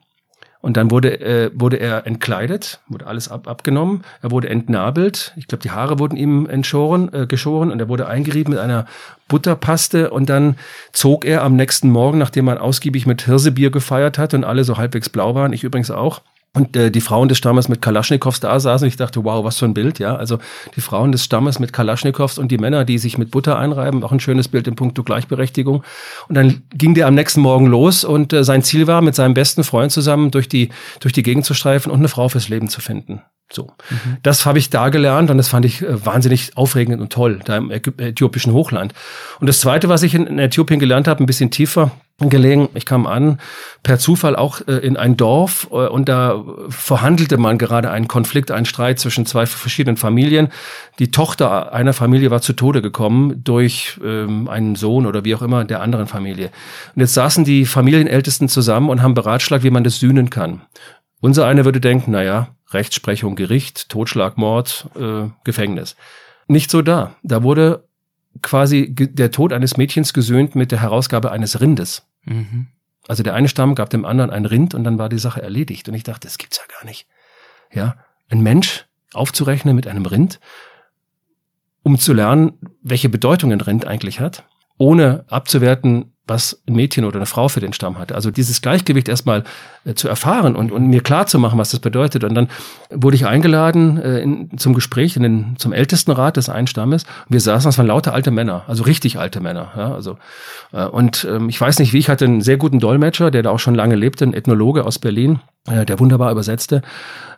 Und 0.62 0.76
dann 0.76 0.90
wurde, 0.90 1.20
äh, 1.20 1.50
wurde 1.54 1.78
er 1.78 2.06
entkleidet, 2.06 2.80
wurde 2.86 3.06
alles 3.06 3.30
ab, 3.30 3.48
abgenommen, 3.48 4.04
er 4.20 4.30
wurde 4.30 4.50
entnabelt, 4.50 5.32
ich 5.36 5.46
glaube, 5.46 5.62
die 5.62 5.70
Haare 5.70 5.98
wurden 5.98 6.16
ihm 6.16 6.46
entschoren, 6.46 7.10
äh, 7.14 7.26
geschoren. 7.26 7.70
Und 7.70 7.80
er 7.80 7.88
wurde 7.88 8.06
eingerieben 8.06 8.52
mit 8.52 8.60
einer 8.60 8.86
Butterpaste. 9.28 10.10
Und 10.10 10.28
dann 10.28 10.56
zog 10.92 11.24
er 11.24 11.42
am 11.42 11.56
nächsten 11.56 11.90
Morgen, 11.90 12.18
nachdem 12.18 12.44
man 12.44 12.58
ausgiebig 12.58 13.06
mit 13.06 13.22
Hirsebier 13.22 13.70
gefeiert 13.70 14.18
hat 14.18 14.34
und 14.34 14.44
alle 14.44 14.64
so 14.64 14.76
halbwegs 14.76 15.08
blau 15.08 15.34
waren, 15.34 15.52
ich 15.52 15.64
übrigens 15.64 15.90
auch, 15.90 16.20
und 16.52 16.76
äh, 16.76 16.90
die 16.90 17.00
Frauen 17.00 17.28
des 17.28 17.38
Stammes 17.38 17.68
mit 17.68 17.80
Kalaschnikows 17.80 18.40
da 18.40 18.58
saßen. 18.58 18.88
Ich 18.88 18.96
dachte, 18.96 19.24
wow, 19.24 19.44
was 19.44 19.58
für 19.58 19.66
ein 19.66 19.74
Bild, 19.74 20.00
ja. 20.00 20.16
Also 20.16 20.38
die 20.74 20.80
Frauen 20.80 21.12
des 21.12 21.24
Stammes 21.24 21.60
mit 21.60 21.72
Kalaschnikows 21.72 22.38
und 22.38 22.50
die 22.50 22.58
Männer, 22.58 22.84
die 22.84 22.98
sich 22.98 23.18
mit 23.18 23.30
Butter 23.30 23.58
einreiben, 23.58 24.02
auch 24.02 24.10
ein 24.10 24.20
schönes 24.20 24.48
Bild 24.48 24.66
im 24.66 24.74
Punkto 24.74 25.04
Gleichberechtigung. 25.04 25.84
Und 26.28 26.34
dann 26.34 26.62
ging 26.74 26.94
der 26.94 27.06
am 27.06 27.14
nächsten 27.14 27.40
Morgen 27.40 27.66
los 27.66 28.02
und 28.02 28.32
äh, 28.32 28.42
sein 28.42 28.62
Ziel 28.62 28.88
war, 28.88 29.00
mit 29.00 29.14
seinem 29.14 29.34
besten 29.34 29.62
Freund 29.62 29.92
zusammen 29.92 30.32
durch 30.32 30.48
die, 30.48 30.70
durch 30.98 31.12
die 31.12 31.22
Gegend 31.22 31.44
zu 31.44 31.54
streifen 31.54 31.92
und 31.92 32.00
eine 32.00 32.08
Frau 32.08 32.28
fürs 32.28 32.48
Leben 32.48 32.68
zu 32.68 32.80
finden. 32.80 33.22
So. 33.52 33.72
Mhm. 33.90 34.18
Das 34.22 34.46
habe 34.46 34.58
ich 34.58 34.70
da 34.70 34.88
gelernt 34.88 35.30
und 35.30 35.36
das 35.36 35.48
fand 35.48 35.64
ich 35.64 35.82
äh, 35.82 36.04
wahnsinnig 36.04 36.56
aufregend 36.56 37.00
und 37.00 37.12
toll, 37.12 37.40
da 37.44 37.56
im 37.56 37.70
äthiopischen 37.70 38.52
Hochland. 38.52 38.94
Und 39.40 39.48
das 39.48 39.60
zweite, 39.60 39.88
was 39.88 40.02
ich 40.02 40.14
in, 40.14 40.38
Äthiopien 40.38 40.78
gelernt 40.78 41.08
habe, 41.08 41.22
ein 41.22 41.26
bisschen 41.26 41.50
tiefer, 41.50 41.90
gelegen. 42.28 42.68
Ich 42.74 42.84
kam 42.84 43.06
an, 43.06 43.38
per 43.82 43.98
Zufall 43.98 44.36
auch 44.36 44.60
äh, 44.68 44.72
in 44.72 44.96
ein 44.98 45.16
Dorf 45.16 45.68
äh, 45.70 45.86
und 45.86 46.08
da 46.08 46.44
verhandelte 46.68 47.38
man 47.38 47.56
gerade 47.56 47.90
einen 47.90 48.08
Konflikt, 48.08 48.50
einen 48.50 48.66
Streit 48.66 48.98
zwischen 48.98 49.24
zwei 49.24 49.46
verschiedenen 49.46 49.96
Familien. 49.96 50.48
Die 50.98 51.10
Tochter 51.10 51.72
einer 51.72 51.94
Familie 51.94 52.30
war 52.30 52.42
zu 52.42 52.52
Tode 52.52 52.82
gekommen 52.82 53.42
durch 53.42 53.98
ähm, 54.04 54.48
einen 54.48 54.74
Sohn 54.74 55.06
oder 55.06 55.24
wie 55.24 55.34
auch 55.34 55.42
immer 55.42 55.64
der 55.64 55.80
anderen 55.80 56.06
Familie. 56.06 56.50
Und 56.94 57.00
jetzt 57.00 57.14
saßen 57.14 57.44
die 57.44 57.64
Familienältesten 57.64 58.50
zusammen 58.50 58.90
und 58.90 59.00
haben 59.00 59.14
beratschlagt, 59.14 59.64
wie 59.64 59.70
man 59.70 59.84
das 59.84 59.98
sühnen 59.98 60.28
kann. 60.28 60.60
Unser 61.20 61.46
eine 61.46 61.64
würde 61.64 61.80
denken, 61.80 62.12
na 62.12 62.22
ja, 62.22 62.56
Rechtsprechung, 62.70 63.36
Gericht, 63.36 63.88
Totschlag, 63.88 64.38
Mord, 64.38 64.88
äh, 64.98 65.28
Gefängnis. 65.44 65.96
Nicht 66.46 66.70
so 66.70 66.82
da. 66.82 67.14
Da 67.22 67.42
wurde 67.42 67.84
quasi 68.42 68.94
der 68.94 69.30
Tod 69.30 69.52
eines 69.52 69.76
Mädchens 69.76 70.12
gesöhnt 70.12 70.54
mit 70.54 70.72
der 70.72 70.80
Herausgabe 70.80 71.30
eines 71.30 71.60
Rindes. 71.60 72.06
Mhm. 72.24 72.68
Also 73.08 73.22
der 73.22 73.34
eine 73.34 73.48
Stamm 73.48 73.74
gab 73.74 73.90
dem 73.90 74.04
anderen 74.04 74.30
ein 74.30 74.46
Rind 74.46 74.74
und 74.74 74.84
dann 74.84 74.98
war 74.98 75.08
die 75.08 75.18
Sache 75.18 75.42
erledigt. 75.42 75.88
Und 75.88 75.94
ich 75.94 76.04
dachte, 76.04 76.26
das 76.26 76.38
gibt's 76.38 76.58
ja 76.58 76.74
gar 76.78 76.84
nicht. 76.84 77.06
Ja, 77.72 77.96
ein 78.28 78.40
Mensch 78.40 78.86
aufzurechnen 79.12 79.74
mit 79.74 79.86
einem 79.86 80.06
Rind, 80.06 80.38
um 81.82 81.98
zu 81.98 82.12
lernen, 82.12 82.52
welche 82.82 83.08
Bedeutung 83.08 83.52
ein 83.52 83.60
Rind 83.60 83.86
eigentlich 83.86 84.20
hat, 84.20 84.44
ohne 84.78 85.24
abzuwerten, 85.28 86.12
was 86.30 86.62
ein 86.66 86.74
Mädchen 86.74 87.04
oder 87.04 87.16
eine 87.16 87.26
Frau 87.26 87.48
für 87.48 87.60
den 87.60 87.74
Stamm 87.74 87.98
hatte. 87.98 88.14
Also 88.14 88.30
dieses 88.30 88.62
Gleichgewicht 88.62 89.08
erstmal 89.08 89.44
äh, 89.84 89.94
zu 89.94 90.08
erfahren 90.08 90.56
und, 90.56 90.72
und 90.72 90.86
mir 90.86 91.02
klar 91.02 91.26
zu 91.26 91.38
machen, 91.38 91.58
was 91.58 91.70
das 91.70 91.80
bedeutet. 91.80 92.24
Und 92.24 92.34
dann 92.34 92.48
wurde 92.90 93.16
ich 93.16 93.26
eingeladen 93.26 93.98
äh, 93.98 94.20
in, 94.20 94.56
zum 94.56 94.72
Gespräch 94.72 95.16
in 95.16 95.22
den, 95.22 95.56
zum 95.58 95.72
Ältestenrat 95.72 96.38
des 96.38 96.48
einen 96.48 96.68
Stammes. 96.68 97.04
Und 97.04 97.32
wir 97.32 97.40
saßen, 97.40 97.68
das 97.68 97.76
waren 97.76 97.88
lauter 97.88 98.14
alte 98.14 98.30
Männer, 98.30 98.62
also 98.66 98.84
richtig 98.84 99.18
alte 99.18 99.40
Männer. 99.40 99.72
Ja, 99.76 99.92
also, 99.92 100.16
äh, 100.72 100.86
und 100.86 101.26
ähm, 101.28 101.48
ich 101.48 101.60
weiß 101.60 101.78
nicht 101.80 101.92
wie, 101.92 101.98
ich 101.98 102.08
hatte 102.08 102.24
einen 102.24 102.40
sehr 102.40 102.56
guten 102.56 102.78
Dolmetscher, 102.78 103.30
der 103.30 103.42
da 103.42 103.50
auch 103.50 103.58
schon 103.58 103.74
lange 103.74 103.96
lebte, 103.96 104.24
ein 104.24 104.32
Ethnologe 104.32 104.86
aus 104.86 104.98
Berlin, 104.98 105.40
äh, 105.68 105.84
der 105.84 105.98
wunderbar 105.98 106.30
übersetzte. 106.30 106.82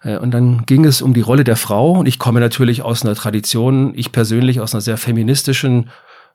Äh, 0.04 0.18
und 0.18 0.32
dann 0.32 0.66
ging 0.66 0.84
es 0.84 1.00
um 1.00 1.14
die 1.14 1.22
Rolle 1.22 1.44
der 1.44 1.56
Frau. 1.56 1.92
Und 1.92 2.06
ich 2.06 2.18
komme 2.18 2.40
natürlich 2.40 2.82
aus 2.82 3.04
einer 3.04 3.14
Tradition, 3.14 3.94
ich 3.96 4.12
persönlich 4.12 4.60
aus 4.60 4.74
einer 4.74 4.82
sehr 4.82 4.98
feministischen 4.98 5.88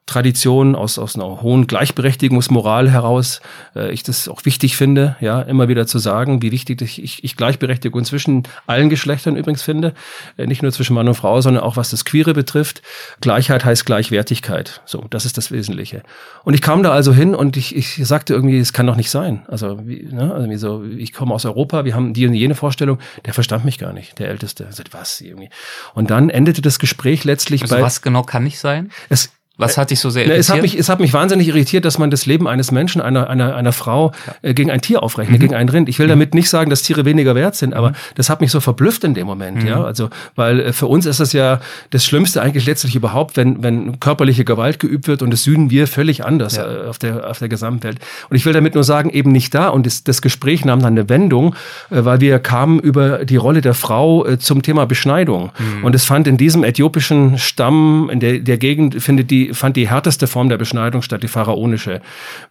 Tradition, 0.08 0.74
aus, 0.74 0.98
aus 0.98 1.14
einer 1.14 1.42
hohen 1.42 1.66
Gleichberechtigungsmoral 1.66 2.90
heraus, 2.90 3.40
äh, 3.76 3.92
ich 3.92 4.02
das 4.02 4.26
auch 4.28 4.44
wichtig 4.46 4.76
finde, 4.76 5.16
ja, 5.20 5.42
immer 5.42 5.68
wieder 5.68 5.86
zu 5.86 5.98
sagen, 5.98 6.40
wie 6.40 6.50
wichtig 6.50 6.80
ich, 6.80 7.22
ich 7.22 7.36
Gleichberechtigung 7.36 8.04
zwischen 8.04 8.44
allen 8.66 8.88
Geschlechtern 8.88 9.36
übrigens 9.36 9.62
finde, 9.62 9.92
äh, 10.38 10.46
nicht 10.46 10.62
nur 10.62 10.72
zwischen 10.72 10.94
Mann 10.94 11.06
und 11.06 11.14
Frau, 11.14 11.40
sondern 11.42 11.62
auch 11.62 11.76
was 11.76 11.90
das 11.90 12.06
Queere 12.06 12.32
betrifft. 12.32 12.82
Gleichheit 13.20 13.66
heißt 13.66 13.84
Gleichwertigkeit. 13.84 14.80
So, 14.86 15.04
das 15.10 15.26
ist 15.26 15.36
das 15.36 15.52
Wesentliche. 15.52 16.02
Und 16.42 16.54
ich 16.54 16.62
kam 16.62 16.82
da 16.82 16.92
also 16.92 17.12
hin 17.12 17.34
und 17.34 17.58
ich, 17.58 17.76
ich 17.76 18.00
sagte 18.06 18.32
irgendwie, 18.32 18.58
es 18.58 18.72
kann 18.72 18.86
doch 18.86 18.96
nicht 18.96 19.10
sein. 19.10 19.44
Also, 19.48 19.86
wie, 19.86 20.08
ne, 20.10 20.32
also 20.32 20.48
wie 20.48 20.56
so, 20.56 20.84
ich 20.84 21.12
komme 21.12 21.34
aus 21.34 21.44
Europa, 21.44 21.84
wir 21.84 21.94
haben 21.94 22.14
die 22.14 22.26
und 22.26 22.32
jene 22.32 22.54
Vorstellung, 22.54 22.98
der 23.26 23.34
verstand 23.34 23.66
mich 23.66 23.78
gar 23.78 23.92
nicht, 23.92 24.18
der 24.18 24.28
Älteste. 24.30 24.64
Also, 24.64 24.82
was 24.90 25.20
irgendwie. 25.20 25.50
Und 25.92 26.10
dann 26.10 26.30
endete 26.30 26.62
das 26.62 26.78
Gespräch 26.78 27.24
letztlich 27.24 27.60
also 27.62 27.74
bei. 27.74 27.82
Was 27.82 28.00
genau 28.00 28.22
kann 28.22 28.44
nicht 28.44 28.58
sein? 28.58 28.90
Es, 29.10 29.30
was 29.58 29.76
hat 29.76 29.90
dich 29.90 30.00
so 30.00 30.08
sehr 30.08 30.24
irritiert? 30.24 30.40
Es 30.40 30.50
hat 30.50 30.62
mich, 30.62 30.78
es 30.78 30.88
hat 30.88 31.00
mich 31.00 31.12
wahnsinnig 31.12 31.48
irritiert, 31.48 31.84
dass 31.84 31.98
man 31.98 32.10
das 32.10 32.26
Leben 32.26 32.48
eines 32.48 32.70
Menschen, 32.70 33.00
einer, 33.00 33.28
einer, 33.28 33.54
einer 33.56 33.72
Frau 33.72 34.12
äh, 34.42 34.54
gegen 34.54 34.70
ein 34.70 34.80
Tier 34.80 35.02
aufrechnet, 35.02 35.38
mhm. 35.38 35.42
gegen 35.42 35.54
ein 35.54 35.68
Rind. 35.68 35.88
Ich 35.88 35.98
will 35.98 36.06
mhm. 36.06 36.10
damit 36.10 36.34
nicht 36.34 36.48
sagen, 36.48 36.70
dass 36.70 36.82
Tiere 36.82 37.04
weniger 37.04 37.34
wert 37.34 37.56
sind, 37.56 37.74
aber 37.74 37.90
mhm. 37.90 37.94
das 38.14 38.30
hat 38.30 38.40
mich 38.40 38.50
so 38.50 38.60
verblüfft 38.60 39.04
in 39.04 39.14
dem 39.14 39.26
Moment, 39.26 39.64
ja. 39.64 39.78
Mhm. 39.78 39.84
Also, 39.84 40.10
weil 40.36 40.60
äh, 40.60 40.72
für 40.72 40.86
uns 40.86 41.06
ist 41.06 41.20
das 41.20 41.32
ja 41.32 41.60
das 41.90 42.04
Schlimmste 42.04 42.40
eigentlich 42.40 42.66
letztlich 42.66 42.94
überhaupt, 42.94 43.36
wenn, 43.36 43.62
wenn 43.62 44.00
körperliche 44.00 44.44
Gewalt 44.44 44.78
geübt 44.78 45.08
wird 45.08 45.22
und 45.22 45.30
das 45.30 45.42
sühnen 45.42 45.70
wir 45.70 45.86
völlig 45.86 46.24
anders 46.24 46.56
ja. 46.56 46.84
äh, 46.84 46.86
auf 46.86 46.98
der, 46.98 47.28
auf 47.28 47.38
der 47.38 47.48
Gesamtwelt. 47.48 47.98
Und 48.30 48.36
ich 48.36 48.46
will 48.46 48.52
damit 48.52 48.74
nur 48.74 48.84
sagen, 48.84 49.10
eben 49.10 49.32
nicht 49.32 49.54
da. 49.54 49.68
Und 49.68 49.86
das, 49.86 50.04
das 50.04 50.22
Gespräch 50.22 50.64
nahm 50.64 50.80
dann 50.80 50.92
eine 50.92 51.08
Wendung, 51.08 51.54
äh, 51.90 52.04
weil 52.04 52.20
wir 52.20 52.38
kamen 52.38 52.78
über 52.78 53.24
die 53.24 53.36
Rolle 53.36 53.60
der 53.60 53.74
Frau 53.74 54.24
äh, 54.24 54.38
zum 54.38 54.62
Thema 54.62 54.86
Beschneidung. 54.86 55.50
Mhm. 55.58 55.84
Und 55.84 55.94
es 55.94 56.04
fand 56.04 56.26
in 56.28 56.36
diesem 56.36 56.64
äthiopischen 56.64 57.38
Stamm, 57.38 58.08
in 58.12 58.20
der, 58.20 58.38
der 58.38 58.58
Gegend, 58.58 59.02
findet 59.02 59.30
die, 59.30 59.47
fand 59.52 59.76
die 59.76 59.88
härteste 59.88 60.26
Form 60.26 60.48
der 60.48 60.58
Beschneidung 60.58 61.02
statt 61.02 61.22
die 61.22 61.28
pharaonische. 61.28 62.00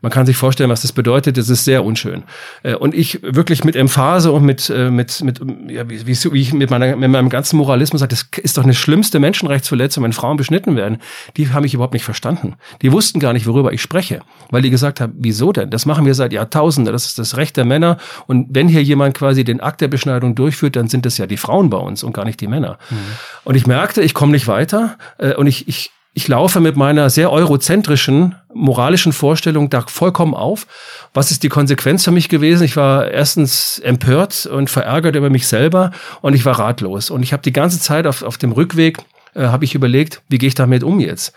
Man 0.02 0.12
kann 0.12 0.26
sich 0.26 0.38
vorstellen, 0.38 0.70
was 0.70 0.82
das 0.82 0.92
bedeutet. 0.92 1.38
Es 1.38 1.50
ist 1.50 1.66
sehr 1.66 1.84
unschön. 1.84 2.24
Äh, 2.64 2.76
und 2.76 2.94
ich 2.94 3.22
wirklich 3.24 3.64
mit 3.64 3.76
Emphase 3.76 4.32
und 4.32 4.44
mit, 4.44 4.70
äh, 4.70 4.90
mit, 4.90 5.22
mit, 5.24 5.42
ja, 5.70 5.90
wie, 5.90 6.06
wie 6.06 6.42
ich 6.42 6.54
mit, 6.54 6.70
meiner, 6.70 6.96
mit 6.96 7.10
meinem 7.10 7.30
ganzen 7.30 7.58
Moralismus 7.58 8.00
sage, 8.00 8.10
das 8.10 8.28
ist 8.44 8.58
doch 8.58 8.64
eine 8.64 8.74
schlimmste 8.74 9.20
Menschenrechtsverletzung, 9.20 10.04
wenn 10.04 10.14
Frauen 10.14 10.38
beschnitten 10.38 10.76
werden. 10.76 10.98
Die 11.36 11.50
haben 11.50 11.64
mich 11.64 11.74
überhaupt 11.74 11.94
nicht 11.94 12.06
verstanden. 12.06 12.56
Die 12.82 12.92
wussten 12.92 13.20
gar 13.20 13.34
nicht, 13.34 13.48
worüber 13.48 13.74
ich 13.74 13.82
spreche, 13.82 14.22
weil 14.50 14.62
die 14.62 14.70
gesagt 14.70 15.02
haben, 15.02 15.14
wieso 15.18 15.52
denn? 15.52 15.70
Das 15.70 15.86
machen 15.86 16.06
wir 16.06 16.14
seit 16.14 16.34
Jahrtausenden. 16.34 16.94
Das 16.94 17.06
ist 17.06 17.20
das 17.20 17.38
Recht 17.38 17.58
der 17.58 17.66
Männer. 17.66 17.98
Und 18.28 18.48
wenn 18.52 18.68
hier 18.68 18.84
jemand 18.84 19.16
quasi 19.16 19.44
den 19.44 19.60
Akt 19.60 19.82
der 19.82 19.88
Beschneidung 19.88 20.36
durchführt, 20.36 20.76
dann 20.76 20.88
sind 20.88 21.06
es 21.06 21.18
ja 21.18 21.28
die 21.28 21.38
Frauen 21.38 21.70
bei 21.70 21.78
uns 21.78 22.04
und 22.04 22.14
gar 22.14 22.26
nicht 22.26 22.42
die 22.42 22.48
Männer. 22.48 22.78
Mhm. 22.90 22.96
Und 23.44 23.56
ich 23.56 23.68
merkte, 23.68 24.02
ich 24.02 24.14
komme 24.14 24.32
nicht 24.32 24.48
weiter. 24.48 24.98
Äh, 25.18 25.36
und 25.36 25.48
ich, 25.48 25.68
ich, 25.68 25.92
ich 26.18 26.28
laufe 26.28 26.62
mit 26.62 26.76
meiner 26.76 27.12
sehr 27.12 27.32
eurozentrischen 27.32 28.34
moralischen 28.52 29.14
Vorstellung 29.14 29.70
da 29.70 29.82
vollkommen 29.82 30.34
auf. 30.34 30.66
Was 31.14 31.30
ist 31.30 31.44
die 31.44 31.50
Konsequenz 31.50 32.06
für 32.06 32.12
mich 32.12 32.28
gewesen? 32.28 32.64
Ich 32.64 32.76
war 32.76 33.12
erstens 33.12 33.78
empört 33.78 34.48
und 34.48 34.68
verärgert 34.68 35.16
über 35.16 35.30
mich 35.30 35.46
selber 35.46 35.92
und 36.22 36.34
ich 36.34 36.44
war 36.44 36.58
ratlos. 36.58 37.12
Und 37.12 37.22
ich 37.22 37.34
habe 37.34 37.44
die 37.44 37.54
ganze 37.54 37.80
Zeit 37.80 38.08
auf, 38.08 38.24
auf 38.24 38.40
dem 38.40 38.52
Rückweg, 38.52 38.98
äh, 39.36 39.42
habe 39.44 39.64
ich 39.64 39.76
überlegt, 39.76 40.24
wie 40.28 40.40
gehe 40.40 40.48
ich 40.48 40.56
damit 40.56 40.84
um 40.84 41.00
jetzt? 41.00 41.34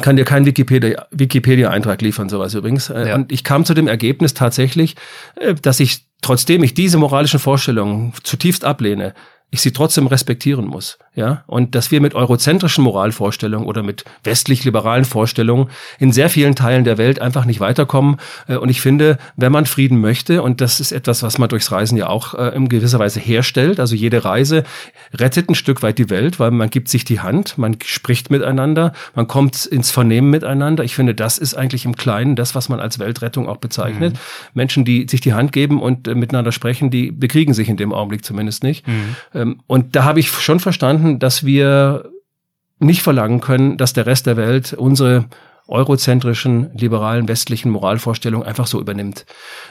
kann 0.00 0.14
dir 0.14 0.24
keinen 0.24 0.46
Wikipedia, 0.46 1.06
Wikipedia-Eintrag 1.10 2.00
liefern, 2.02 2.28
sowas 2.28 2.54
übrigens. 2.54 2.90
Äh, 2.90 3.08
ja. 3.08 3.14
Und 3.16 3.32
ich 3.32 3.42
kam 3.42 3.64
zu 3.64 3.74
dem 3.74 3.88
Ergebnis 3.88 4.34
tatsächlich, 4.34 4.94
äh, 5.34 5.54
dass 5.54 5.80
ich, 5.80 6.04
trotzdem 6.22 6.62
ich 6.62 6.74
diese 6.74 6.98
moralischen 6.98 7.40
Vorstellungen 7.40 8.12
zutiefst 8.22 8.64
ablehne, 8.64 9.14
ich 9.50 9.60
sie 9.60 9.72
trotzdem 9.72 10.06
respektieren 10.06 10.66
muss. 10.66 10.98
Ja, 11.14 11.44
und 11.46 11.74
dass 11.74 11.90
wir 11.90 12.02
mit 12.02 12.14
eurozentrischen 12.14 12.84
Moralvorstellungen 12.84 13.66
oder 13.66 13.82
mit 13.82 14.04
westlich-liberalen 14.22 15.06
Vorstellungen 15.06 15.70
in 15.98 16.12
sehr 16.12 16.28
vielen 16.28 16.54
Teilen 16.54 16.84
der 16.84 16.98
Welt 16.98 17.22
einfach 17.22 17.46
nicht 17.46 17.58
weiterkommen. 17.58 18.18
Äh, 18.48 18.56
und 18.56 18.68
ich 18.68 18.82
finde, 18.82 19.16
wenn 19.34 19.50
man 19.50 19.64
Frieden 19.64 19.98
möchte, 19.98 20.42
und 20.42 20.60
das 20.60 20.78
ist 20.78 20.92
etwas, 20.92 21.22
was 21.22 21.38
man 21.38 21.48
durchs 21.48 21.72
Reisen 21.72 21.96
ja 21.96 22.08
auch 22.08 22.34
äh, 22.34 22.54
in 22.54 22.68
gewisser 22.68 22.98
Weise 22.98 23.18
herstellt, 23.18 23.80
also 23.80 23.94
jede 23.94 24.26
Reise 24.26 24.64
rettet 25.14 25.48
ein 25.48 25.54
Stück 25.54 25.82
weit 25.82 25.96
die 25.96 26.10
Welt, 26.10 26.38
weil 26.38 26.50
man 26.50 26.68
gibt 26.68 26.88
sich 26.88 27.04
die 27.06 27.20
Hand, 27.20 27.56
man 27.56 27.78
spricht 27.82 28.30
miteinander, 28.30 28.92
man 29.14 29.26
kommt 29.26 29.64
ins 29.64 29.90
Vernehmen 29.90 30.28
miteinander. 30.28 30.84
Ich 30.84 30.94
finde, 30.94 31.14
das 31.14 31.38
ist 31.38 31.54
eigentlich 31.54 31.86
im 31.86 31.96
Kleinen 31.96 32.36
das, 32.36 32.54
was 32.54 32.68
man 32.68 32.78
als 32.78 32.98
Weltrettung 32.98 33.48
auch 33.48 33.56
bezeichnet. 33.56 34.12
Mhm. 34.12 34.18
Menschen, 34.52 34.84
die 34.84 35.06
sich 35.08 35.22
die 35.22 35.32
Hand 35.32 35.52
geben 35.52 35.80
und 35.80 36.08
äh, 36.08 36.14
miteinander 36.14 36.52
sprechen, 36.52 36.90
die 36.90 37.10
bekriegen 37.10 37.54
sich 37.54 37.70
in 37.70 37.78
dem 37.78 37.94
Augenblick 37.94 38.22
zumindest 38.22 38.62
nicht. 38.62 38.86
Mhm. 38.86 39.16
Ähm, 39.36 39.60
und 39.66 39.94
da 39.94 40.04
habe 40.04 40.18
ich 40.18 40.30
schon 40.30 40.58
verstanden, 40.58 41.18
dass 41.18 41.44
wir 41.44 42.10
nicht 42.78 43.02
verlangen 43.02 43.40
können, 43.40 43.76
dass 43.76 43.92
der 43.92 44.06
Rest 44.06 44.26
der 44.26 44.36
Welt 44.36 44.72
unsere 44.72 45.26
eurozentrischen, 45.68 46.70
liberalen, 46.74 47.28
westlichen 47.28 47.70
Moralvorstellungen 47.70 48.46
einfach 48.46 48.66
so 48.66 48.80
übernimmt. 48.80 49.26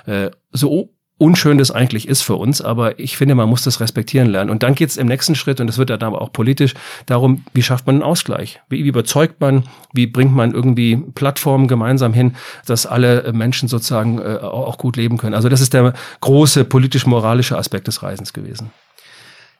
Äh, 0.05 0.31
so 0.51 0.91
unschön 1.17 1.57
das 1.57 1.71
eigentlich 1.71 2.09
ist 2.09 2.23
für 2.23 2.35
uns, 2.35 2.61
aber 2.61 2.99
ich 2.99 3.15
finde, 3.15 3.35
man 3.35 3.47
muss 3.47 3.63
das 3.63 3.79
respektieren 3.79 4.27
lernen. 4.27 4.49
Und 4.49 4.63
dann 4.63 4.75
geht 4.75 4.89
es 4.89 4.97
im 4.97 5.07
nächsten 5.07 5.35
Schritt, 5.35 5.61
und 5.61 5.67
das 5.67 5.77
wird 5.77 5.89
dann 5.89 6.03
aber 6.03 6.21
auch 6.21 6.33
politisch, 6.33 6.73
darum, 7.05 7.45
wie 7.53 7.63
schafft 7.63 7.87
man 7.87 7.95
einen 7.95 8.03
Ausgleich? 8.03 8.59
Wie, 8.67 8.83
wie 8.83 8.89
überzeugt 8.89 9.39
man, 9.39 9.63
wie 9.93 10.07
bringt 10.07 10.35
man 10.35 10.51
irgendwie 10.51 10.97
Plattformen 10.97 11.69
gemeinsam 11.69 12.13
hin, 12.13 12.35
dass 12.65 12.85
alle 12.85 13.31
Menschen 13.31 13.69
sozusagen 13.69 14.19
äh, 14.19 14.39
auch 14.41 14.77
gut 14.77 14.97
leben 14.97 15.17
können. 15.17 15.35
Also 15.35 15.47
das 15.47 15.61
ist 15.61 15.73
der 15.73 15.93
große 16.19 16.65
politisch-moralische 16.65 17.57
Aspekt 17.57 17.87
des 17.87 18.03
Reisens 18.03 18.33
gewesen. 18.33 18.71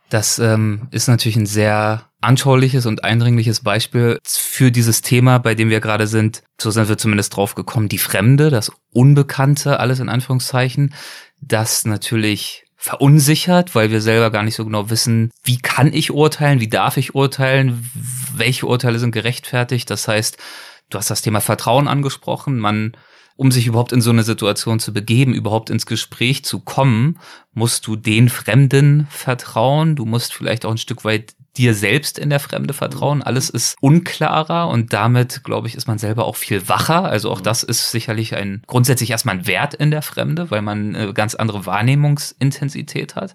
Das 0.09 0.39
ähm, 0.39 0.87
ist 0.91 1.07
natürlich 1.07 1.35
ein 1.35 1.47
sehr 1.47 2.09
anschauliches 2.21 2.85
und 2.85 3.03
eindringliches 3.03 3.61
Beispiel 3.61 4.19
für 4.25 4.71
dieses 4.71 5.01
Thema, 5.01 5.37
bei 5.37 5.55
dem 5.55 5.69
wir 5.69 5.79
gerade 5.79 6.07
sind. 6.07 6.43
So 6.59 6.71
sind 6.71 6.89
wir 6.89 6.97
zumindest 6.97 7.35
drauf 7.35 7.55
gekommen. 7.55 7.89
Die 7.89 7.97
Fremde, 7.97 8.49
das 8.49 8.71
Unbekannte, 8.91 9.79
alles 9.79 9.99
in 9.99 10.09
Anführungszeichen, 10.09 10.93
das 11.41 11.85
natürlich 11.85 12.65
verunsichert, 12.75 13.73
weil 13.73 13.89
wir 13.89 14.01
selber 14.01 14.29
gar 14.29 14.43
nicht 14.43 14.55
so 14.55 14.63
genau 14.63 14.89
wissen, 14.89 15.31
wie 15.43 15.57
kann 15.57 15.91
ich 15.91 16.11
urteilen, 16.11 16.59
wie 16.59 16.67
darf 16.67 16.97
ich 16.97 17.15
urteilen, 17.15 17.89
welche 18.35 18.67
Urteile 18.67 18.99
sind 18.99 19.11
gerechtfertigt. 19.11 19.89
Das 19.89 20.07
heißt, 20.07 20.37
du 20.89 20.97
hast 20.97 21.09
das 21.09 21.23
Thema 21.23 21.41
Vertrauen 21.41 21.87
angesprochen. 21.87 22.59
Man 22.59 22.95
um 23.35 23.51
sich 23.51 23.67
überhaupt 23.67 23.91
in 23.91 24.01
so 24.01 24.09
eine 24.09 24.23
Situation 24.23 24.79
zu 24.79 24.93
begeben, 24.93 25.33
überhaupt 25.33 25.69
ins 25.69 25.85
Gespräch 25.85 26.45
zu 26.45 26.59
kommen, 26.59 27.19
musst 27.53 27.85
du 27.87 27.95
den 27.95 28.29
Fremden 28.29 29.07
vertrauen. 29.09 29.95
Du 29.95 30.05
musst 30.05 30.33
vielleicht 30.33 30.65
auch 30.65 30.71
ein 30.71 30.77
Stück 30.77 31.03
weit 31.03 31.35
dir 31.57 31.73
selbst 31.73 32.19
in 32.19 32.29
der 32.29 32.39
Fremde 32.39 32.73
vertrauen. 32.73 33.23
Alles 33.23 33.49
ist 33.49 33.77
unklarer 33.81 34.67
und 34.67 34.93
damit, 34.93 35.43
glaube 35.43 35.67
ich, 35.67 35.75
ist 35.75 35.87
man 35.87 35.97
selber 35.97 36.25
auch 36.25 36.35
viel 36.35 36.67
wacher. 36.67 37.05
Also 37.05 37.31
auch 37.31 37.41
das 37.41 37.63
ist 37.63 37.91
sicherlich 37.91 38.35
ein 38.35 38.61
grundsätzlich 38.67 39.11
erstmal 39.11 39.35
ein 39.35 39.47
Wert 39.47 39.73
in 39.73 39.91
der 39.91 40.01
Fremde, 40.01 40.51
weil 40.51 40.61
man 40.61 40.95
eine 40.95 41.13
ganz 41.13 41.35
andere 41.35 41.65
Wahrnehmungsintensität 41.65 43.15
hat. 43.15 43.33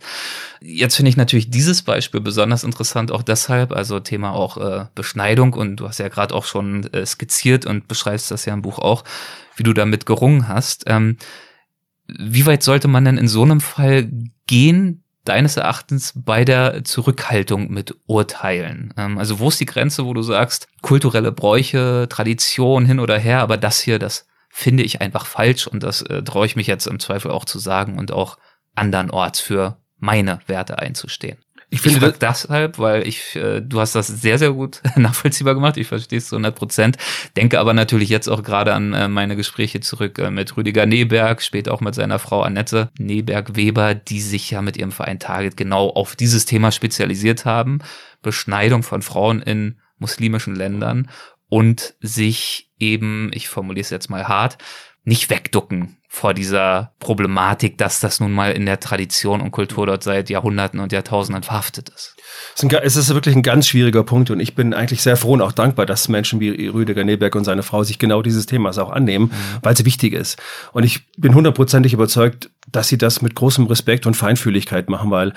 Jetzt 0.60 0.96
finde 0.96 1.10
ich 1.10 1.16
natürlich 1.16 1.50
dieses 1.50 1.82
Beispiel 1.82 2.20
besonders 2.20 2.64
interessant, 2.64 3.10
auch 3.12 3.22
deshalb, 3.22 3.72
also 3.72 4.00
Thema 4.00 4.32
auch 4.32 4.56
äh, 4.56 4.86
Beschneidung 4.94 5.54
und 5.54 5.76
du 5.76 5.88
hast 5.88 5.98
ja 5.98 6.08
gerade 6.08 6.34
auch 6.34 6.44
schon 6.44 6.84
äh, 6.92 7.06
skizziert 7.06 7.66
und 7.66 7.88
beschreibst 7.88 8.30
das 8.30 8.44
ja 8.44 8.52
im 8.52 8.62
Buch 8.62 8.78
auch, 8.78 9.04
wie 9.56 9.62
du 9.62 9.72
damit 9.72 10.06
gerungen 10.06 10.48
hast. 10.48 10.84
Ähm, 10.86 11.16
wie 12.06 12.46
weit 12.46 12.62
sollte 12.62 12.88
man 12.88 13.04
denn 13.04 13.18
in 13.18 13.28
so 13.28 13.42
einem 13.42 13.60
Fall 13.60 14.08
gehen, 14.46 15.04
deines 15.30 15.56
Erachtens 15.56 16.12
bei 16.16 16.44
der 16.44 16.82
Zurückhaltung 16.82 17.70
mit 17.70 17.94
Urteilen? 18.06 18.92
Ähm, 18.96 19.16
also 19.16 19.38
wo 19.38 19.48
ist 19.48 19.60
die 19.60 19.66
Grenze, 19.66 20.04
wo 20.04 20.12
du 20.12 20.22
sagst, 20.22 20.66
kulturelle 20.82 21.30
Bräuche, 21.30 22.08
Tradition 22.10 22.84
hin 22.84 22.98
oder 22.98 23.16
her, 23.16 23.40
aber 23.40 23.56
das 23.56 23.80
hier, 23.80 24.00
das 24.00 24.26
finde 24.48 24.82
ich 24.82 25.00
einfach 25.00 25.26
falsch 25.26 25.68
und 25.68 25.84
das 25.84 26.02
äh, 26.02 26.22
traue 26.24 26.46
ich 26.46 26.56
mich 26.56 26.66
jetzt 26.66 26.88
im 26.88 26.98
Zweifel 26.98 27.30
auch 27.30 27.44
zu 27.44 27.60
sagen 27.60 27.96
und 27.96 28.10
auch 28.10 28.38
andernorts 28.74 29.38
für 29.38 29.76
meine 29.98 30.40
Werte 30.46 30.80
einzustehen. 30.80 31.38
Ich 31.72 31.80
finde 31.82 31.98
ich 31.98 32.18
das 32.18 32.18
deshalb, 32.18 32.78
weil 32.80 33.06
ich, 33.06 33.36
äh, 33.36 33.60
du 33.60 33.80
hast 33.80 33.94
das 33.94 34.08
sehr, 34.08 34.38
sehr 34.38 34.52
gut 34.52 34.82
nachvollziehbar 34.96 35.54
gemacht. 35.54 35.76
Ich 35.76 35.86
verstehe 35.86 36.18
es 36.18 36.28
zu 36.28 36.34
100 36.34 36.54
Prozent. 36.54 36.98
Denke 37.36 37.60
aber 37.60 37.74
natürlich 37.74 38.08
jetzt 38.08 38.26
auch 38.28 38.42
gerade 38.42 38.74
an 38.74 38.92
äh, 38.92 39.06
meine 39.06 39.36
Gespräche 39.36 39.78
zurück 39.78 40.18
äh, 40.18 40.32
mit 40.32 40.56
Rüdiger 40.56 40.84
Neberg, 40.86 41.42
später 41.42 41.72
auch 41.72 41.80
mit 41.80 41.94
seiner 41.94 42.18
Frau 42.18 42.42
Annette 42.42 42.90
Neberg-Weber, 42.98 43.94
die 43.94 44.20
sich 44.20 44.50
ja 44.50 44.62
mit 44.62 44.76
ihrem 44.76 44.90
Verein 44.90 45.20
Target 45.20 45.56
genau 45.56 45.90
auf 45.90 46.16
dieses 46.16 46.44
Thema 46.44 46.72
spezialisiert 46.72 47.44
haben. 47.44 47.78
Beschneidung 48.20 48.82
von 48.82 49.00
Frauen 49.00 49.40
in 49.40 49.78
muslimischen 49.98 50.56
Ländern 50.56 51.08
und 51.48 51.94
sich 52.00 52.72
eben, 52.78 53.30
ich 53.32 53.48
formuliere 53.48 53.82
es 53.82 53.90
jetzt 53.90 54.10
mal 54.10 54.26
hart, 54.26 54.58
nicht 55.04 55.30
wegducken 55.30 55.99
vor 56.12 56.34
dieser 56.34 56.92
Problematik, 56.98 57.78
dass 57.78 58.00
das 58.00 58.18
nun 58.18 58.32
mal 58.32 58.50
in 58.50 58.66
der 58.66 58.80
Tradition 58.80 59.40
und 59.40 59.52
Kultur 59.52 59.86
dort 59.86 60.02
seit 60.02 60.28
Jahrhunderten 60.28 60.80
und 60.80 60.90
Jahrtausenden 60.90 61.44
verhaftet 61.44 61.88
ist. 61.88 62.16
Es 62.82 62.96
ist 62.96 63.14
wirklich 63.14 63.36
ein 63.36 63.44
ganz 63.44 63.68
schwieriger 63.68 64.02
Punkt 64.02 64.28
und 64.30 64.40
ich 64.40 64.56
bin 64.56 64.74
eigentlich 64.74 65.02
sehr 65.02 65.16
froh 65.16 65.34
und 65.34 65.40
auch 65.40 65.52
dankbar, 65.52 65.86
dass 65.86 66.08
Menschen 66.08 66.40
wie 66.40 66.66
Rüdiger 66.66 67.04
Neberg 67.04 67.36
und 67.36 67.44
seine 67.44 67.62
Frau 67.62 67.84
sich 67.84 68.00
genau 68.00 68.22
dieses 68.22 68.46
Themas 68.46 68.76
auch 68.78 68.90
annehmen, 68.90 69.26
mhm. 69.26 69.58
weil 69.62 69.72
es 69.72 69.84
wichtig 69.84 70.12
ist. 70.12 70.36
Und 70.72 70.82
ich 70.82 71.06
bin 71.16 71.32
hundertprozentig 71.32 71.92
überzeugt, 71.92 72.50
dass 72.72 72.88
sie 72.88 72.98
das 72.98 73.22
mit 73.22 73.36
großem 73.36 73.66
Respekt 73.66 74.04
und 74.04 74.14
Feinfühligkeit 74.14 74.90
machen, 74.90 75.12
weil 75.12 75.32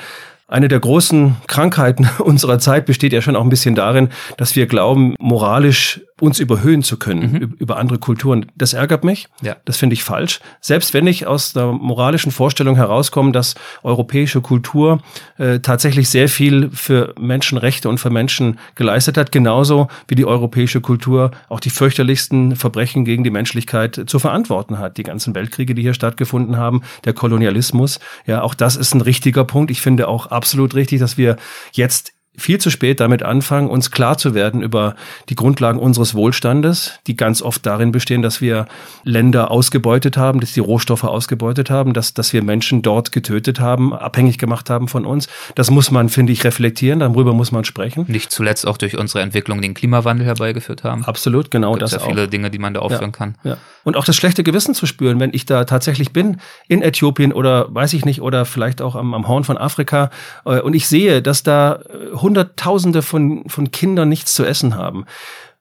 eine 0.47 0.67
der 0.67 0.79
großen 0.79 1.35
Krankheiten 1.47 2.09
unserer 2.19 2.57
Zeit 2.57 2.87
besteht 2.87 3.13
ja 3.13 3.21
schon 3.21 3.35
auch 3.35 3.43
ein 3.43 3.49
bisschen 3.49 3.75
darin, 3.75 4.09
dass 4.37 4.55
wir 4.55 4.65
glauben, 4.65 5.15
moralisch 5.19 6.01
uns 6.23 6.39
überhöhen 6.39 6.83
zu 6.83 6.95
können 6.97 7.33
mhm. 7.33 7.55
über 7.59 7.75
andere 7.75 7.99
Kulturen. 7.99 8.45
Das 8.55 8.71
ärgert 8.71 9.03
mich. 9.03 9.27
Ja. 9.41 9.57
Das 9.65 9.75
finde 9.75 9.95
ich 9.95 10.05
falsch. 10.05 10.39
Selbst 10.61 10.93
wenn 10.93 11.05
ich 11.05 11.27
aus 11.27 11.51
der 11.51 11.73
moralischen 11.73 12.31
Vorstellung 12.31 12.77
herauskomme, 12.77 13.33
dass 13.33 13.55
europäische 13.83 14.39
Kultur 14.39 15.01
äh, 15.37 15.59
tatsächlich 15.59 16.07
sehr 16.07 16.29
viel 16.29 16.69
für 16.71 17.13
Menschenrechte 17.19 17.89
und 17.89 17.97
für 17.97 18.09
Menschen 18.09 18.57
geleistet 18.75 19.17
hat, 19.17 19.33
genauso 19.33 19.89
wie 20.07 20.15
die 20.15 20.23
europäische 20.23 20.79
Kultur 20.79 21.31
auch 21.49 21.59
die 21.59 21.69
fürchterlichsten 21.69 22.55
Verbrechen 22.55 23.03
gegen 23.03 23.25
die 23.25 23.29
Menschlichkeit 23.29 24.03
zu 24.07 24.17
verantworten 24.17 24.79
hat. 24.79 24.95
Die 24.95 25.03
ganzen 25.03 25.35
Weltkriege, 25.35 25.75
die 25.75 25.81
hier 25.81 25.93
stattgefunden 25.93 26.55
haben, 26.55 26.83
der 27.03 27.11
Kolonialismus. 27.11 27.99
Ja, 28.25 28.43
auch 28.43 28.53
das 28.53 28.77
ist 28.77 28.95
ein 28.95 29.01
richtiger 29.01 29.43
Punkt. 29.43 29.71
Ich 29.71 29.81
finde 29.81 30.07
auch 30.07 30.27
absolut 30.27 30.73
richtig, 30.73 31.01
dass 31.01 31.17
wir 31.17 31.35
jetzt 31.73 32.12
viel 32.35 32.59
zu 32.59 32.69
spät 32.69 32.99
damit 32.99 33.21
anfangen, 33.23 33.69
uns 33.69 33.91
klar 33.91 34.17
zu 34.17 34.33
werden 34.33 34.63
über 34.63 34.95
die 35.29 35.35
Grundlagen 35.35 35.79
unseres 35.79 36.15
Wohlstandes, 36.15 36.99
die 37.05 37.15
ganz 37.15 37.41
oft 37.41 37.65
darin 37.65 37.91
bestehen, 37.91 38.21
dass 38.21 38.41
wir 38.41 38.65
Länder 39.03 39.51
ausgebeutet 39.51 40.17
haben, 40.17 40.39
dass 40.39 40.53
die 40.53 40.59
Rohstoffe 40.59 41.03
ausgebeutet 41.03 41.69
haben, 41.69 41.93
dass, 41.93 42.13
dass 42.13 42.33
wir 42.33 42.43
Menschen 42.43 42.81
dort 42.81 43.11
getötet 43.11 43.59
haben, 43.59 43.93
abhängig 43.93 44.37
gemacht 44.37 44.69
haben 44.69 44.87
von 44.87 45.05
uns. 45.05 45.27
Das 45.55 45.69
muss 45.69 45.91
man, 45.91 46.09
finde 46.09 46.33
ich, 46.33 46.43
reflektieren, 46.43 46.99
darüber 46.99 47.33
muss 47.33 47.51
man 47.51 47.65
sprechen. 47.65 48.05
Nicht 48.07 48.31
zuletzt 48.31 48.65
auch 48.67 48.77
durch 48.77 48.97
unsere 48.97 49.21
Entwicklung 49.21 49.61
den 49.61 49.75
Klimawandel 49.75 50.25
herbeigeführt 50.25 50.83
haben. 50.83 51.05
Absolut, 51.05 51.51
genau 51.51 51.73
Gibt's 51.73 51.91
das 51.91 52.01
ja 52.01 52.07
viele 52.07 52.27
Dinge, 52.27 52.49
die 52.49 52.59
man 52.59 52.73
da 52.73 52.79
aufführen 52.79 53.11
ja, 53.11 53.17
kann. 53.17 53.35
Ja. 53.43 53.57
Und 53.83 53.97
auch 53.97 54.05
das 54.05 54.15
schlechte 54.15 54.43
Gewissen 54.43 54.73
zu 54.73 54.85
spüren, 54.85 55.19
wenn 55.19 55.33
ich 55.33 55.45
da 55.45 55.65
tatsächlich 55.65 56.13
bin, 56.13 56.37
in 56.67 56.81
Äthiopien 56.81 57.33
oder 57.33 57.73
weiß 57.73 57.93
ich 57.93 58.05
nicht, 58.05 58.21
oder 58.21 58.45
vielleicht 58.45 58.81
auch 58.81 58.95
am, 58.95 59.13
am 59.13 59.27
Horn 59.27 59.43
von 59.43 59.57
Afrika, 59.57 60.09
äh, 60.45 60.59
und 60.61 60.73
ich 60.73 60.87
sehe, 60.87 61.21
dass 61.21 61.43
da 61.43 61.75
äh, 61.75 62.15
Hunderttausende 62.23 63.03
von, 63.03 63.43
von 63.47 63.69
Kindern 63.69 64.09
nichts 64.09 64.33
zu 64.33 64.43
essen 64.43 64.75
haben. 64.75 65.05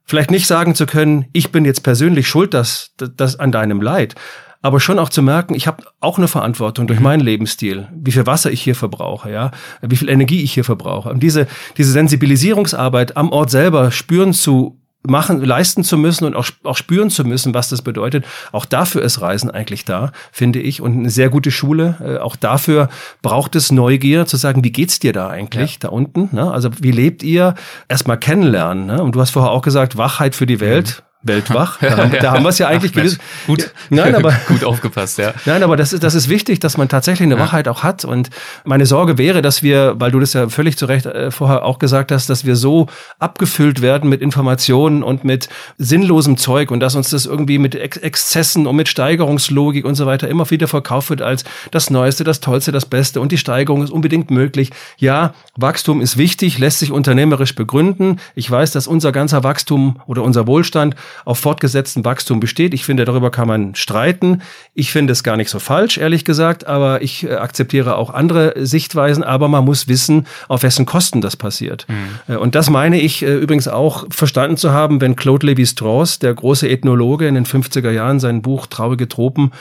Vielleicht 0.05 0.31
nicht 0.31 0.47
sagen 0.47 0.75
zu 0.75 0.87
können, 0.87 1.27
ich 1.33 1.53
bin 1.53 1.65
jetzt 1.65 1.83
persönlich 1.83 2.27
schuld, 2.27 2.55
dass, 2.55 2.95
dass 2.97 3.39
an 3.39 3.53
deinem 3.53 3.83
Leid, 3.83 4.15
aber 4.63 4.79
schon 4.79 4.99
auch 5.01 5.09
zu 5.09 5.23
merken, 5.23 5.55
ich 5.55 5.67
habe 5.67 5.85
auch 6.01 6.19
eine 6.19 6.29
Verantwortung 6.29 6.87
durch 6.87 7.01
mhm. 7.01 7.05
meinen 7.05 7.21
Lebensstil, 7.21 7.89
wie 7.93 8.13
viel 8.13 8.27
Wasser 8.27 8.51
ich 8.51 8.63
hier 8.63 8.77
verbrauche, 8.77 9.31
ja, 9.31 9.51
wie 9.83 9.97
viel 9.97 10.09
Energie 10.09 10.43
ich 10.43 10.55
hier 10.55 10.65
verbrauche. 10.65 11.11
Und 11.11 11.23
diese, 11.23 11.49
diese 11.77 11.93
Sensibilisierungsarbeit 11.93 13.17
am 13.17 13.31
Ort 13.31 13.51
selber 13.51 13.91
spüren 13.91 14.33
zu 14.33 14.82
machen, 15.07 15.43
leisten 15.43 15.85
zu 15.85 15.99
müssen 15.99 16.25
und 16.25 16.37
auch, 16.37 16.47
auch 16.63 16.77
spüren 16.77 17.11
zu 17.11 17.25
müssen, 17.25 17.55
was 17.55 17.69
das 17.69 17.83
bedeutet. 17.83 18.25
Auch 18.53 18.65
dafür 18.65 19.03
ist 19.03 19.21
Reisen 19.21 19.51
eigentlich 19.51 19.85
da, 19.85 20.13
finde 20.31 20.61
ich. 20.61 20.81
Und 20.81 20.99
eine 20.99 21.11
sehr 21.11 21.29
gute 21.29 21.51
Schule. 21.51 21.97
Äh, 22.01 22.19
auch 22.19 22.37
dafür 22.37 22.89
braucht 23.21 23.57
es 23.57 23.73
Neugier, 23.73 24.27
zu 24.27 24.37
sagen, 24.37 24.63
wie 24.65 24.73
geht's 24.73 24.99
dir 24.99 25.13
da 25.13 25.29
eigentlich, 25.29 25.73
ja. 25.75 25.79
da 25.81 25.89
unten? 25.89 26.29
Ne? 26.33 26.51
Also 26.51 26.71
wie 26.81 26.93
lebt 26.93 27.23
ihr? 27.23 27.55
Erstmal 27.89 28.19
kennenlernen. 28.19 28.87
Ne? 28.87 29.03
Und 29.03 29.15
du 29.15 29.21
hast 29.21 29.31
vorher 29.31 29.51
auch 29.51 29.63
gesagt, 29.63 29.97
Wachheit 29.97 30.35
für 30.35 30.47
die 30.47 30.61
Welt. 30.61 31.03
Mhm 31.05 31.12
weltwach. 31.23 31.81
Da 31.93 31.97
haben, 31.97 32.13
da 32.13 32.33
haben 32.33 32.43
wir 32.43 32.49
es 32.49 32.59
ja 32.59 32.69
eigentlich 32.69 32.93
Ach, 32.97 33.47
Gut, 33.47 33.71
nein, 33.91 34.15
aber 34.15 34.33
gut 34.49 34.65
aufgepasst, 34.65 35.19
ja. 35.19 35.35
Nein, 35.45 35.63
aber 35.63 35.77
das 35.77 35.93
ist 35.93 36.03
das 36.03 36.15
ist 36.15 36.29
wichtig, 36.29 36.61
dass 36.61 36.79
man 36.79 36.89
tatsächlich 36.89 37.27
eine 37.27 37.35
ja. 37.35 37.41
Wachheit 37.41 37.69
auch 37.69 37.83
hat. 37.83 38.05
Und 38.05 38.31
meine 38.65 38.87
Sorge 38.87 39.19
wäre, 39.19 39.43
dass 39.43 39.63
wir, 39.63 39.95
weil 39.99 40.11
du 40.11 40.21
das 40.21 40.33
ja 40.33 40.49
völlig 40.49 40.79
zu 40.79 40.87
Recht 40.87 41.07
äh, 41.07 41.31
vorher 41.31 41.65
auch 41.65 41.79
gesagt 41.79 42.13
hast, 42.13 42.31
dass 42.31 42.45
wir 42.45 42.57
so 42.57 42.87
abgefüllt 43.19 43.83
werden 43.83 44.09
mit 44.09 44.23
Informationen 44.23 45.03
und 45.03 45.25
mit 45.25 45.49
sinnlosem 45.77 46.37
Zeug 46.37 46.71
und 46.71 46.81
dass 46.81 46.95
uns 46.95 47.11
das 47.11 47.27
irgendwie 47.27 47.59
mit 47.59 47.75
Ex 47.75 47.97
Exzessen 47.99 48.67
und 48.67 48.77
mit 48.77 48.89
Steigerungslogik 48.89 49.85
und 49.85 49.95
so 49.95 50.07
weiter 50.07 50.29
immer 50.29 50.49
wieder 50.51 50.69
verkauft 50.69 51.11
wird 51.11 51.23
als 51.23 51.45
das 51.71 51.91
Neueste, 51.91 52.25
das 52.25 52.41
Tollste, 52.41 52.73
das 52.73 52.87
Beste 52.87 53.21
und 53.21 53.33
die 53.33 53.39
Steigerung 53.39 53.83
ist 53.83 53.91
unbedingt 53.91 54.31
möglich. 54.31 54.71
Ja, 54.99 55.35
Wachstum 55.57 56.01
ist 56.01 56.17
wichtig, 56.17 56.59
lässt 56.59 56.79
sich 56.79 56.91
unternehmerisch 56.91 57.55
begründen. 57.55 58.21
Ich 58.35 58.51
weiß, 58.51 58.73
dass 58.73 58.87
unser 58.87 59.13
ganzer 59.13 59.45
Wachstum 59.45 60.01
oder 60.07 60.23
unser 60.23 60.47
Wohlstand 60.47 60.97
auf 61.25 61.39
fortgesetzten 61.39 62.05
Wachstum 62.05 62.41
besteht. 62.41 62.75
Ich 62.75 62.85
finde, 62.85 63.05
darüber 63.05 63.31
kann 63.31 63.49
man 63.49 63.75
streiten. 63.75 64.43
Ich 64.75 64.93
finde 64.93 65.13
es 65.13 65.23
gar 65.23 65.37
nicht 65.37 65.51
so 65.51 65.59
falsch, 65.59 65.99
ehrlich 65.99 66.25
gesagt, 66.25 66.67
aber 66.67 67.03
ich 67.03 67.25
äh, 67.25 67.35
akzeptiere 67.35 67.97
auch 67.97 68.11
andere 68.11 68.55
Sichtweisen. 68.65 69.25
Aber 69.25 69.49
man 69.49 69.65
muss 69.65 69.89
wissen, 69.89 70.27
auf 70.49 70.63
wessen 70.63 70.87
Kosten 70.87 71.21
das 71.21 71.37
passiert. 71.37 71.87
Mhm. 71.89 72.35
Äh, 72.35 72.37
und 72.37 72.55
das 72.55 72.71
meine 72.71 73.01
ich 73.01 73.23
äh, 73.23 73.35
übrigens 73.35 73.69
auch 73.69 74.07
verstanden 74.11 74.57
zu 74.57 74.73
haben, 74.73 75.01
wenn 75.01 75.17
Claude 75.17 75.47
Lévi-Strauss, 75.47 76.19
der 76.19 76.35
große 76.35 76.69
Ethnologe 76.69 77.27
in 77.27 77.35
den 77.35 77.47
50er 77.47 77.91
Jahren, 77.91 78.21
sein 78.21 78.43
Buch 78.43 78.67
Traurige 78.67 79.09
Tropen, 79.09 79.53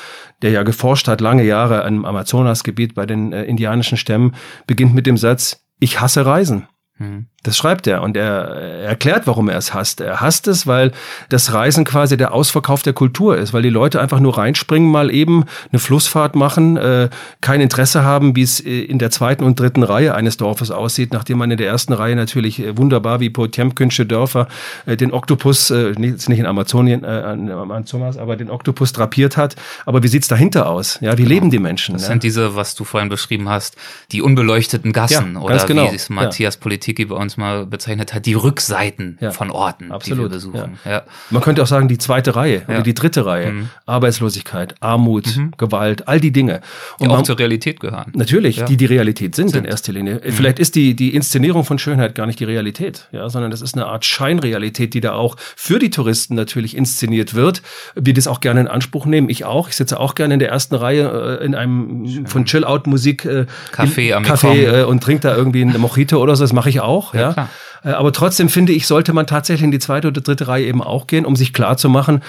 der 0.41 0.51
ja 0.51 0.63
geforscht 0.63 1.07
hat 1.07 1.21
lange 1.21 1.43
Jahre 1.43 1.87
im 1.87 2.05
Amazonasgebiet 2.05 2.95
bei 2.95 3.05
den 3.05 3.31
indianischen 3.31 3.97
Stämmen, 3.97 4.35
beginnt 4.67 4.93
mit 4.93 5.05
dem 5.05 5.17
Satz, 5.17 5.63
ich 5.79 5.99
hasse 5.99 6.25
Reisen. 6.25 6.67
Mhm. 6.97 7.25
Das 7.43 7.57
schreibt 7.57 7.87
er 7.87 8.03
und 8.03 8.15
er 8.15 8.83
erklärt, 8.83 9.25
warum 9.25 9.49
er 9.49 9.57
es 9.57 9.73
hasst. 9.73 9.99
Er 9.99 10.21
hasst 10.21 10.47
es, 10.47 10.67
weil 10.67 10.91
das 11.29 11.53
Reisen 11.53 11.85
quasi 11.85 12.15
der 12.15 12.33
Ausverkauf 12.33 12.83
der 12.83 12.93
Kultur 12.93 13.35
ist, 13.35 13.51
weil 13.51 13.63
die 13.63 13.69
Leute 13.69 13.99
einfach 13.99 14.19
nur 14.19 14.37
reinspringen, 14.37 14.91
mal 14.91 15.11
eben 15.11 15.45
eine 15.71 15.79
Flussfahrt 15.79 16.35
machen, 16.35 16.77
äh, 16.77 17.09
kein 17.41 17.59
Interesse 17.59 18.03
haben, 18.03 18.35
wie 18.35 18.43
es 18.43 18.59
äh, 18.59 18.81
in 18.81 18.99
der 18.99 19.09
zweiten 19.09 19.43
und 19.43 19.59
dritten 19.59 19.81
Reihe 19.81 20.13
eines 20.13 20.37
Dorfes 20.37 20.69
aussieht, 20.69 21.13
nachdem 21.13 21.39
man 21.39 21.49
in 21.49 21.57
der 21.57 21.65
ersten 21.65 21.93
Reihe 21.93 22.15
natürlich 22.15 22.59
äh, 22.59 22.77
wunderbar 22.77 23.19
wie 23.19 23.31
Potemkinsche 23.31 24.05
Dörfer 24.05 24.47
äh, 24.85 24.95
den 24.95 25.11
Oktopus, 25.11 25.71
äh, 25.71 25.93
nicht, 25.97 26.29
nicht 26.29 26.39
in 26.39 26.45
Amazonien, 26.45 27.03
äh, 27.03 27.07
Amazonas, 27.07 28.17
aber 28.17 28.35
den 28.35 28.51
Oktopus 28.51 28.93
drapiert 28.93 29.35
hat. 29.37 29.55
Aber 29.87 30.03
wie 30.03 30.09
sieht's 30.09 30.27
dahinter 30.27 30.69
aus? 30.69 30.99
Ja, 31.01 31.13
wie 31.13 31.23
genau. 31.23 31.29
leben 31.29 31.49
die 31.49 31.59
Menschen? 31.59 31.93
Das 31.93 32.03
ja? 32.03 32.09
sind 32.09 32.21
diese, 32.21 32.55
was 32.55 32.75
du 32.75 32.83
vorhin 32.83 33.09
beschrieben 33.09 33.49
hast, 33.49 33.77
die 34.11 34.21
unbeleuchteten 34.21 34.93
Gassen 34.93 35.33
ja, 35.33 35.39
oder 35.39 35.57
genau. 35.65 35.91
wie 35.91 35.95
es 35.95 36.09
Matthias 36.09 36.55
ja. 36.55 36.61
Politik 36.61 36.99
uns 37.09 37.30
uns 37.31 37.37
mal 37.37 37.65
bezeichnet 37.65 38.13
hat, 38.13 38.25
die 38.25 38.33
Rückseiten 38.33 39.17
ja. 39.21 39.31
von 39.31 39.51
Orten, 39.51 39.91
Absolut. 39.91 40.19
die 40.19 40.23
wir 40.23 40.29
besuchen. 40.29 40.77
Ja. 40.85 40.91
ja. 40.91 41.01
Man 41.29 41.41
könnte 41.41 41.63
auch 41.63 41.67
sagen, 41.67 41.87
die 41.87 41.97
zweite 41.97 42.35
Reihe 42.35 42.63
oder 42.67 42.81
die 42.81 42.93
dritte 42.93 43.25
Reihe. 43.25 43.51
Mhm. 43.51 43.69
Arbeitslosigkeit, 43.85 44.75
Armut, 44.79 45.35
mhm. 45.35 45.51
Gewalt, 45.57 46.07
all 46.07 46.19
die 46.19 46.31
Dinge. 46.31 46.61
Und 46.93 47.01
die 47.01 47.07
man, 47.07 47.19
auch 47.19 47.23
zur 47.23 47.39
Realität 47.39 47.79
gehören. 47.79 48.11
Natürlich, 48.13 48.63
die 48.63 48.77
die 48.77 48.85
Realität 48.85 49.35
sind, 49.35 49.49
sind. 49.49 49.65
in 49.65 49.65
erster 49.65 49.93
Linie. 49.93 50.21
Mhm. 50.23 50.31
Vielleicht 50.31 50.59
ist 50.59 50.75
die, 50.75 50.95
die 50.95 51.15
Inszenierung 51.15 51.63
von 51.63 51.79
Schönheit 51.79 52.15
gar 52.15 52.25
nicht 52.25 52.39
die 52.39 52.45
Realität, 52.45 53.07
ja, 53.11 53.29
sondern 53.29 53.51
das 53.51 53.61
ist 53.61 53.75
eine 53.75 53.85
Art 53.85 54.05
Scheinrealität, 54.05 54.93
die 54.93 55.01
da 55.01 55.13
auch 55.13 55.37
für 55.55 55.79
die 55.79 55.89
Touristen 55.89 56.35
natürlich 56.35 56.75
inszeniert 56.75 57.33
wird. 57.33 57.61
Wir 57.95 58.13
das 58.13 58.27
auch 58.27 58.41
gerne 58.41 58.61
in 58.61 58.67
Anspruch 58.67 59.05
nehmen. 59.05 59.29
Ich 59.29 59.45
auch. 59.45 59.69
Ich 59.69 59.75
sitze 59.75 59.99
auch 59.99 60.15
gerne 60.15 60.33
in 60.33 60.39
der 60.39 60.49
ersten 60.49 60.75
Reihe 60.75 61.39
äh, 61.39 61.45
in 61.45 61.55
einem 61.55 62.07
Schön. 62.07 62.27
von 62.27 62.45
Chill-Out-Musik 62.45 63.25
äh, 63.25 63.45
Café, 63.73 64.13
am 64.13 64.23
Café 64.23 64.81
äh, 64.81 64.83
und 64.83 65.01
trinke 65.01 65.21
da 65.21 65.35
irgendwie 65.35 65.61
eine 65.61 65.77
Mojito 65.77 66.21
oder 66.21 66.35
so. 66.35 66.43
Das 66.43 66.53
mache 66.53 66.69
ich 66.69 66.81
auch. 66.81 67.13
Ja, 67.13 67.20
ja. 67.21 67.49
Äh, 67.83 67.89
aber 67.89 68.11
trotzdem 68.11 68.49
finde 68.49 68.73
ich, 68.73 68.87
sollte 68.87 69.13
man 69.13 69.27
tatsächlich 69.27 69.63
in 69.63 69.71
die 69.71 69.79
zweite 69.79 70.09
oder 70.09 70.21
dritte 70.21 70.47
Reihe 70.47 70.65
eben 70.65 70.83
auch 70.83 71.07
gehen, 71.07 71.25
um 71.25 71.35
sich 71.35 71.53
klar 71.53 71.77
zu 71.77 71.89
machen, 71.89 72.21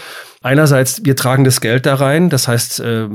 Einerseits, 0.43 1.05
wir 1.05 1.14
tragen 1.14 1.45
das 1.45 1.61
Geld 1.61 1.86
da 1.86 1.95
rein, 1.95 2.28
das 2.28 2.49
heißt, 2.49 2.80
äh, 2.80 3.07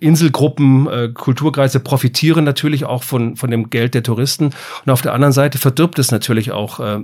Inselgruppen, 0.00 0.86
äh, 0.86 1.08
Kulturkreise 1.12 1.78
profitieren 1.80 2.44
natürlich 2.44 2.86
auch 2.86 3.02
von, 3.02 3.36
von 3.36 3.50
dem 3.50 3.68
Geld 3.68 3.94
der 3.94 4.02
Touristen. 4.02 4.50
Und 4.86 4.92
auf 4.92 5.02
der 5.02 5.12
anderen 5.12 5.32
Seite 5.32 5.58
verdirbt 5.58 5.98
es 5.98 6.10
natürlich 6.10 6.52
auch 6.52 6.80
äh, 6.80 6.98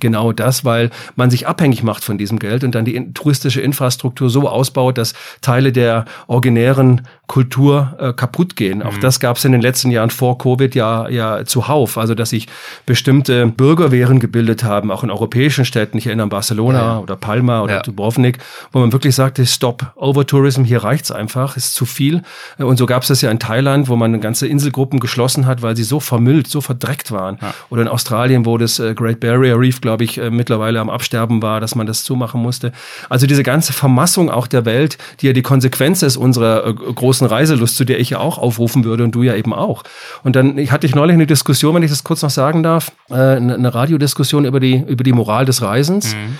genau 0.00 0.32
das, 0.32 0.64
weil 0.64 0.90
man 1.14 1.30
sich 1.30 1.46
abhängig 1.46 1.82
macht 1.82 2.04
von 2.04 2.16
diesem 2.16 2.38
Geld 2.38 2.64
und 2.64 2.74
dann 2.74 2.86
die 2.86 3.12
touristische 3.12 3.60
Infrastruktur 3.60 4.30
so 4.30 4.48
ausbaut, 4.48 4.96
dass 4.96 5.12
Teile 5.42 5.72
der 5.72 6.06
originären 6.26 7.02
Kultur 7.26 7.96
äh, 7.98 8.12
kaputt 8.14 8.56
gehen. 8.56 8.78
Mhm. 8.78 8.86
Auch 8.86 8.98
das 8.98 9.20
gab 9.20 9.36
es 9.36 9.44
in 9.44 9.52
den 9.52 9.60
letzten 9.60 9.90
Jahren 9.90 10.10
vor 10.10 10.38
Covid 10.38 10.74
ja, 10.74 11.08
ja 11.08 11.44
zuhauf. 11.44 11.98
Also, 11.98 12.14
dass 12.14 12.30
sich 12.30 12.48
bestimmte 12.86 13.46
Bürgerwehren 13.46 14.18
gebildet 14.18 14.64
haben, 14.64 14.90
auch 14.90 15.04
in 15.04 15.10
europäischen 15.10 15.66
Städten. 15.66 15.98
Ich 15.98 16.06
erinnere 16.06 16.24
an 16.24 16.30
Barcelona 16.30 16.78
ja. 16.78 16.98
oder 16.98 17.16
Palma 17.16 17.60
oder 17.62 17.74
ja. 17.74 17.82
Dubrovnik, 17.82 18.38
wo 18.72 18.78
man 18.78 18.92
wirklich 18.92 19.14
sagte, 19.18 19.44
Stop, 19.46 19.92
Overtourism, 19.96 20.64
hier 20.64 20.82
reicht's 20.82 21.10
einfach, 21.10 21.56
ist 21.56 21.74
zu 21.74 21.84
viel. 21.84 22.22
Und 22.56 22.78
so 22.78 22.86
gab 22.86 23.02
es 23.02 23.08
das 23.08 23.20
ja 23.20 23.30
in 23.30 23.38
Thailand, 23.38 23.88
wo 23.88 23.96
man 23.96 24.20
ganze 24.20 24.46
Inselgruppen 24.46 25.00
geschlossen 25.00 25.44
hat, 25.44 25.60
weil 25.60 25.76
sie 25.76 25.82
so 25.82 26.00
vermüllt, 26.00 26.46
so 26.46 26.60
verdreckt 26.60 27.10
waren. 27.10 27.38
Ja. 27.42 27.52
Oder 27.68 27.82
in 27.82 27.88
Australien, 27.88 28.46
wo 28.46 28.56
das 28.56 28.78
äh, 28.78 28.94
Great 28.94 29.20
Barrier 29.20 29.58
Reef, 29.58 29.80
glaube 29.80 30.04
ich, 30.04 30.18
äh, 30.18 30.30
mittlerweile 30.30 30.80
am 30.80 30.88
Absterben 30.88 31.42
war, 31.42 31.60
dass 31.60 31.74
man 31.74 31.86
das 31.86 32.04
zumachen 32.04 32.40
musste. 32.40 32.72
Also 33.08 33.26
diese 33.26 33.42
ganze 33.42 33.72
Vermassung 33.72 34.30
auch 34.30 34.46
der 34.46 34.64
Welt, 34.64 34.96
die 35.20 35.26
ja 35.26 35.32
die 35.32 35.42
Konsequenz 35.42 36.02
ist 36.02 36.16
unserer 36.16 36.66
äh, 36.66 36.72
großen 36.72 37.26
Reiselust, 37.26 37.76
zu 37.76 37.84
der 37.84 37.98
ich 37.98 38.10
ja 38.10 38.18
auch 38.18 38.38
aufrufen 38.38 38.84
würde 38.84 39.04
und 39.04 39.14
du 39.14 39.24
ja 39.24 39.34
eben 39.34 39.52
auch. 39.52 39.82
Und 40.22 40.36
dann 40.36 40.56
hatte 40.70 40.86
ich 40.86 40.94
neulich 40.94 41.14
eine 41.14 41.26
Diskussion, 41.26 41.74
wenn 41.74 41.82
ich 41.82 41.90
das 41.90 42.04
kurz 42.04 42.22
noch 42.22 42.30
sagen 42.30 42.62
darf, 42.62 42.92
eine 43.10 43.74
Radiodiskussion 43.74 44.44
über 44.44 44.60
die, 44.60 44.76
über 44.86 45.02
die 45.02 45.12
Moral 45.12 45.44
des 45.44 45.60
Reisens. 45.60 46.14
Mhm. 46.14 46.38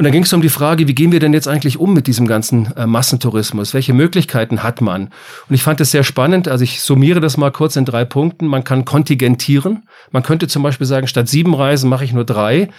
Und 0.00 0.04
dann 0.04 0.12
ging 0.14 0.22
es 0.22 0.32
um 0.32 0.40
die 0.40 0.48
Frage, 0.48 0.88
wie 0.88 0.94
gehen 0.94 1.12
wir 1.12 1.20
denn 1.20 1.34
jetzt 1.34 1.46
eigentlich 1.46 1.76
um 1.76 1.92
mit 1.92 2.06
diesem 2.06 2.26
ganzen 2.26 2.74
äh, 2.74 2.86
Massentourismus? 2.86 3.74
Welche 3.74 3.92
Möglichkeiten 3.92 4.62
hat 4.62 4.80
man? 4.80 5.10
Und 5.46 5.54
ich 5.54 5.62
fand 5.62 5.78
es 5.82 5.90
sehr 5.90 6.04
spannend. 6.04 6.48
Also 6.48 6.64
ich 6.64 6.80
summiere 6.80 7.20
das 7.20 7.36
mal 7.36 7.50
kurz 7.50 7.76
in 7.76 7.84
drei 7.84 8.06
Punkten. 8.06 8.46
Man 8.46 8.64
kann 8.64 8.86
kontingentieren. 8.86 9.82
Man 10.10 10.22
könnte 10.22 10.48
zum 10.48 10.62
Beispiel 10.62 10.86
sagen, 10.86 11.06
statt 11.06 11.28
sieben 11.28 11.54
Reisen 11.54 11.90
mache 11.90 12.06
ich 12.06 12.14
nur 12.14 12.24
drei. 12.24 12.70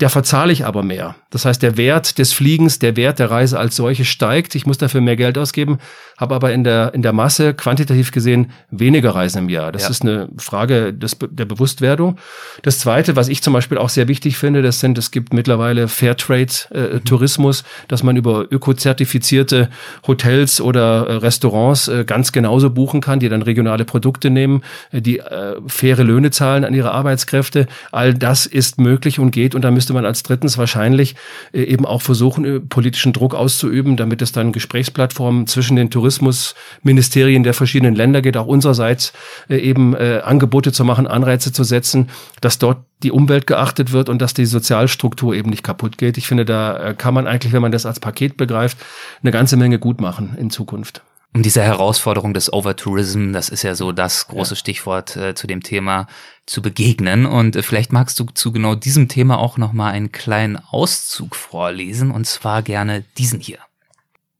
Der 0.00 0.08
verzahle 0.08 0.54
ich 0.54 0.64
aber 0.64 0.82
mehr. 0.82 1.16
Das 1.28 1.44
heißt, 1.44 1.62
der 1.62 1.76
Wert 1.76 2.16
des 2.16 2.32
Fliegens, 2.32 2.78
der 2.78 2.96
Wert 2.96 3.18
der 3.18 3.30
Reise 3.30 3.58
als 3.58 3.76
solche 3.76 4.06
steigt. 4.06 4.54
Ich 4.54 4.64
muss 4.64 4.78
dafür 4.78 5.02
mehr 5.02 5.16
Geld 5.16 5.36
ausgeben, 5.36 5.80
habe 6.16 6.34
aber 6.34 6.52
in 6.52 6.64
der, 6.64 6.94
in 6.94 7.02
der 7.02 7.12
Masse 7.12 7.54
quantitativ 7.54 8.12
gesehen 8.12 8.52
weniger 8.70 9.14
Reisen 9.14 9.38
im 9.38 9.48
Jahr. 9.48 9.72
Das 9.72 9.82
ja. 9.82 9.90
ist 9.90 10.02
eine 10.02 10.28
Frage 10.38 10.92
des, 10.92 11.18
der 11.20 11.44
Bewusstwerdung. 11.44 12.18
Das 12.62 12.78
Zweite, 12.78 13.16
was 13.16 13.28
ich 13.28 13.42
zum 13.42 13.52
Beispiel 13.52 13.78
auch 13.78 13.88
sehr 13.88 14.08
wichtig 14.08 14.36
finde, 14.36 14.62
das 14.62 14.80
sind, 14.80 14.96
es 14.98 15.10
gibt 15.10 15.32
mittlerweile 15.32 15.88
Fairtrade-Tourismus, 15.88 17.60
äh, 17.60 17.64
dass 17.88 18.02
man 18.02 18.16
über 18.16 18.46
ökozertifizierte 18.50 19.68
Hotels 20.06 20.60
oder 20.60 21.06
äh, 21.06 21.12
Restaurants 21.16 21.88
äh, 21.88 22.04
ganz 22.04 22.32
genauso 22.32 22.70
buchen 22.70 23.00
kann, 23.00 23.20
die 23.20 23.28
dann 23.28 23.42
regionale 23.42 23.84
Produkte 23.84 24.30
nehmen, 24.30 24.62
äh, 24.92 25.00
die 25.00 25.18
äh, 25.18 25.56
faire 25.66 26.04
Löhne 26.04 26.30
zahlen 26.30 26.64
an 26.64 26.74
ihre 26.74 26.92
Arbeitskräfte. 26.92 27.66
All 27.92 28.14
das 28.14 28.46
ist 28.46 28.78
möglich 28.78 29.18
und 29.18 29.30
geht 29.30 29.54
und 29.54 29.62
da 29.62 29.70
müsste 29.70 29.92
man 29.92 30.04
als 30.04 30.22
drittens 30.22 30.58
wahrscheinlich 30.58 31.16
äh, 31.52 31.62
eben 31.62 31.86
auch 31.86 32.02
versuchen, 32.02 32.44
äh, 32.44 32.60
politischen 32.60 33.12
Druck 33.12 33.34
auszuüben, 33.34 33.96
damit 33.96 34.22
es 34.22 34.32
dann 34.32 34.52
Gesprächsplattformen 34.52 35.46
zwischen 35.46 35.76
den 35.76 35.90
Tourismusministerien 36.04 37.42
der 37.42 37.54
verschiedenen 37.54 37.94
Länder 37.94 38.22
geht, 38.22 38.36
auch 38.36 38.46
unsererseits 38.46 39.12
äh, 39.48 39.56
eben 39.56 39.96
Angebote 39.96 40.72
zu 40.72 40.84
machen, 40.84 41.06
Anreize 41.06 41.52
zu 41.52 41.64
setzen, 41.64 42.10
dass 42.40 42.58
dort 42.58 42.78
die 43.02 43.10
Umwelt 43.10 43.46
geachtet 43.46 43.92
wird 43.92 44.08
und 44.08 44.20
dass 44.20 44.34
die 44.34 44.46
Sozialstruktur 44.46 45.34
eben 45.34 45.50
nicht 45.50 45.62
kaputt 45.62 45.98
geht. 45.98 46.18
Ich 46.18 46.26
finde, 46.26 46.44
da 46.44 46.94
kann 46.94 47.14
man 47.14 47.26
eigentlich, 47.26 47.52
wenn 47.52 47.62
man 47.62 47.72
das 47.72 47.86
als 47.86 48.00
Paket 48.00 48.36
begreift, 48.36 48.78
eine 49.22 49.30
ganze 49.30 49.56
Menge 49.56 49.78
gut 49.78 50.00
machen 50.00 50.36
in 50.38 50.50
Zukunft 50.50 51.02
um 51.34 51.42
diese 51.42 51.62
Herausforderung 51.62 52.32
des 52.32 52.52
Overtourism, 52.52 53.32
das 53.32 53.48
ist 53.48 53.64
ja 53.64 53.74
so 53.74 53.90
das 53.90 54.28
große 54.28 54.54
ja. 54.54 54.56
Stichwort 54.56 55.16
äh, 55.16 55.34
zu 55.34 55.48
dem 55.48 55.64
Thema, 55.64 56.06
zu 56.46 56.62
begegnen. 56.62 57.26
Und 57.26 57.56
äh, 57.56 57.62
vielleicht 57.62 57.92
magst 57.92 58.20
du 58.20 58.26
zu 58.32 58.52
genau 58.52 58.76
diesem 58.76 59.08
Thema 59.08 59.38
auch 59.38 59.58
nochmal 59.58 59.92
einen 59.92 60.12
kleinen 60.12 60.56
Auszug 60.56 61.34
vorlesen, 61.34 62.12
und 62.12 62.26
zwar 62.26 62.62
gerne 62.62 63.04
diesen 63.18 63.40
hier. 63.40 63.58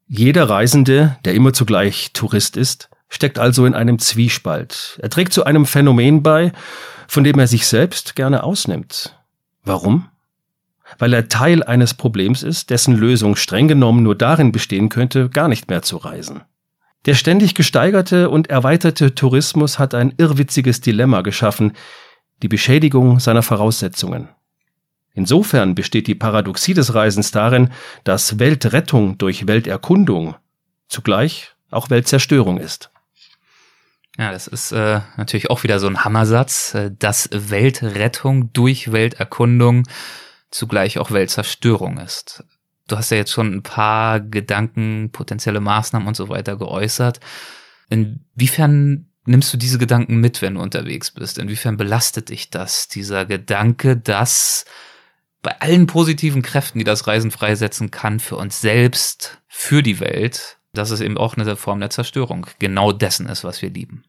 Jeder 0.07 0.49
Reisende, 0.49 1.17
der 1.25 1.33
immer 1.33 1.53
zugleich 1.53 2.11
Tourist 2.13 2.57
ist, 2.57 2.89
steckt 3.09 3.39
also 3.39 3.65
in 3.65 3.73
einem 3.73 3.97
Zwiespalt. 3.97 4.99
Er 5.01 5.09
trägt 5.09 5.33
zu 5.33 5.45
einem 5.45 5.65
Phänomen 5.65 6.21
bei, 6.21 6.51
von 7.07 7.23
dem 7.23 7.39
er 7.39 7.47
sich 7.47 7.65
selbst 7.67 8.15
gerne 8.15 8.43
ausnimmt. 8.43 9.17
Warum? 9.63 10.09
Weil 10.99 11.13
er 11.13 11.27
Teil 11.27 11.63
eines 11.63 11.95
Problems 11.95 12.43
ist, 12.43 12.69
dessen 12.69 12.95
Lösung 12.95 13.35
streng 13.35 13.67
genommen 13.67 14.03
nur 14.03 14.15
darin 14.15 14.51
bestehen 14.51 14.89
könnte, 14.89 15.29
gar 15.29 15.47
nicht 15.47 15.69
mehr 15.69 15.81
zu 15.81 15.97
reisen. 15.97 16.41
Der 17.05 17.15
ständig 17.15 17.55
gesteigerte 17.55 18.29
und 18.29 18.49
erweiterte 18.49 19.15
Tourismus 19.15 19.79
hat 19.79 19.95
ein 19.95 20.13
irrwitziges 20.17 20.81
Dilemma 20.81 21.21
geschaffen, 21.21 21.73
die 22.43 22.47
Beschädigung 22.47 23.19
seiner 23.19 23.43
Voraussetzungen. 23.43 24.29
Insofern 25.15 25.75
besteht 25.75 26.07
die 26.07 26.15
Paradoxie 26.15 26.73
des 26.73 26.93
Reisens 26.93 27.31
darin, 27.31 27.71
dass 28.03 28.37
Weltrettung 28.37 29.17
durch 29.17 29.47
Welterkundung 29.47 30.35
zugleich 30.89 31.55
auch 31.71 31.89
Weltzerstörung 31.89 32.59
ist. 32.59 32.91
Ja, 34.17 34.31
das 34.31 34.47
ist 34.47 34.71
äh, 34.71 35.01
natürlich 35.17 35.49
auch 35.49 35.63
wieder 35.63 35.79
so 35.79 35.87
ein 35.87 36.03
Hammersatz, 36.03 36.73
äh, 36.73 36.91
dass 36.97 37.29
Weltrettung 37.31 38.53
durch 38.53 38.91
Welterkundung 38.91 39.83
zugleich 40.51 40.99
auch 40.99 41.11
Weltzerstörung 41.11 41.97
ist. 41.97 42.43
Du 42.87 42.97
hast 42.97 43.09
ja 43.09 43.17
jetzt 43.17 43.31
schon 43.31 43.53
ein 43.53 43.63
paar 43.63 44.19
Gedanken, 44.19 45.09
potenzielle 45.11 45.59
Maßnahmen 45.59 46.07
und 46.07 46.15
so 46.15 46.29
weiter 46.29 46.55
geäußert. 46.55 47.19
Inwiefern 47.89 49.07
nimmst 49.25 49.51
du 49.53 49.57
diese 49.57 49.79
Gedanken 49.79 50.17
mit, 50.17 50.41
wenn 50.41 50.55
du 50.55 50.61
unterwegs 50.61 51.11
bist? 51.11 51.37
Inwiefern 51.37 51.77
belastet 51.77 52.29
dich 52.29 52.49
das, 52.49 52.87
dieser 52.87 53.25
Gedanke, 53.25 53.97
dass 53.97 54.65
bei 55.45 55.61
allen 55.61 55.87
positiven 55.87 56.41
Kräften, 56.41 56.79
die 56.79 56.85
das 56.85 57.07
Reisen 57.07 57.31
freisetzen 57.31 57.91
kann, 57.91 58.19
für 58.19 58.35
uns 58.35 58.59
selbst, 58.59 59.41
für 59.47 59.81
die 59.81 59.99
Welt, 59.99 60.57
dass 60.73 60.89
es 60.89 61.01
eben 61.01 61.17
auch 61.17 61.37
eine 61.37 61.55
Form 61.55 61.79
der 61.79 61.89
Zerstörung 61.89 62.47
genau 62.59 62.91
dessen 62.91 63.27
ist, 63.27 63.43
was 63.43 63.61
wir 63.61 63.69
lieben? 63.69 64.03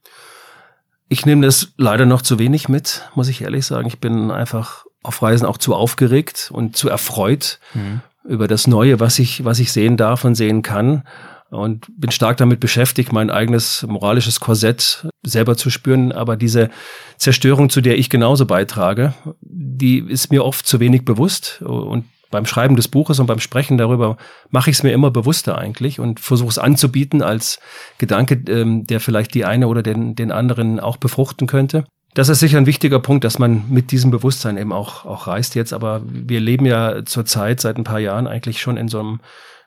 Ich 1.08 1.24
nehme 1.24 1.46
das 1.46 1.74
leider 1.76 2.06
noch 2.06 2.22
zu 2.22 2.38
wenig 2.40 2.68
mit, 2.68 3.08
muss 3.14 3.28
ich 3.28 3.42
ehrlich 3.42 3.64
sagen. 3.64 3.86
Ich 3.86 4.00
bin 4.00 4.32
einfach 4.32 4.86
auf 5.04 5.22
Reisen 5.22 5.46
auch 5.46 5.58
zu 5.58 5.74
aufgeregt 5.74 6.50
und 6.52 6.76
zu 6.76 6.88
erfreut, 6.88 7.60
mhm 7.74 8.00
über 8.26 8.48
das 8.48 8.66
Neue, 8.66 9.00
was 9.00 9.18
ich, 9.18 9.44
was 9.44 9.58
ich 9.58 9.72
sehen 9.72 9.96
darf 9.96 10.24
und 10.24 10.34
sehen 10.34 10.62
kann. 10.62 11.04
Und 11.50 11.86
bin 11.96 12.10
stark 12.10 12.36
damit 12.38 12.60
beschäftigt, 12.60 13.12
mein 13.12 13.30
eigenes 13.30 13.84
moralisches 13.88 14.40
Korsett 14.40 15.06
selber 15.22 15.56
zu 15.56 15.70
spüren. 15.70 16.12
Aber 16.12 16.36
diese 16.36 16.70
Zerstörung, 17.18 17.70
zu 17.70 17.80
der 17.80 17.98
ich 17.98 18.10
genauso 18.10 18.46
beitrage, 18.46 19.14
die 19.40 19.98
ist 19.98 20.32
mir 20.32 20.44
oft 20.44 20.66
zu 20.66 20.80
wenig 20.80 21.04
bewusst. 21.04 21.62
Und 21.62 22.04
beim 22.30 22.46
Schreiben 22.46 22.74
des 22.74 22.88
Buches 22.88 23.20
und 23.20 23.26
beim 23.26 23.38
Sprechen 23.38 23.78
darüber 23.78 24.16
mache 24.50 24.70
ich 24.70 24.76
es 24.76 24.82
mir 24.82 24.92
immer 24.92 25.12
bewusster 25.12 25.56
eigentlich 25.56 26.00
und 26.00 26.18
versuche 26.18 26.50
es 26.50 26.58
anzubieten 26.58 27.22
als 27.22 27.60
Gedanke, 27.98 28.42
ähm, 28.48 28.84
der 28.86 28.98
vielleicht 28.98 29.32
die 29.34 29.44
eine 29.44 29.68
oder 29.68 29.82
den, 29.82 30.16
den 30.16 30.32
anderen 30.32 30.80
auch 30.80 30.96
befruchten 30.96 31.46
könnte 31.46 31.84
das 32.16 32.30
ist 32.30 32.40
sicher 32.40 32.56
ein 32.56 32.64
wichtiger 32.64 32.98
Punkt, 32.98 33.24
dass 33.24 33.38
man 33.38 33.64
mit 33.68 33.92
diesem 33.92 34.10
Bewusstsein 34.10 34.56
eben 34.56 34.72
auch, 34.72 35.04
auch 35.04 35.26
reist 35.26 35.54
jetzt. 35.54 35.74
Aber 35.74 36.00
wir 36.06 36.40
leben 36.40 36.64
ja 36.64 37.04
zurzeit 37.04 37.60
seit 37.60 37.76
ein 37.76 37.84
paar 37.84 37.98
Jahren 37.98 38.26
eigentlich 38.26 38.62
schon 38.62 38.78
in 38.78 38.88
so 38.88 39.00
einem 39.00 39.20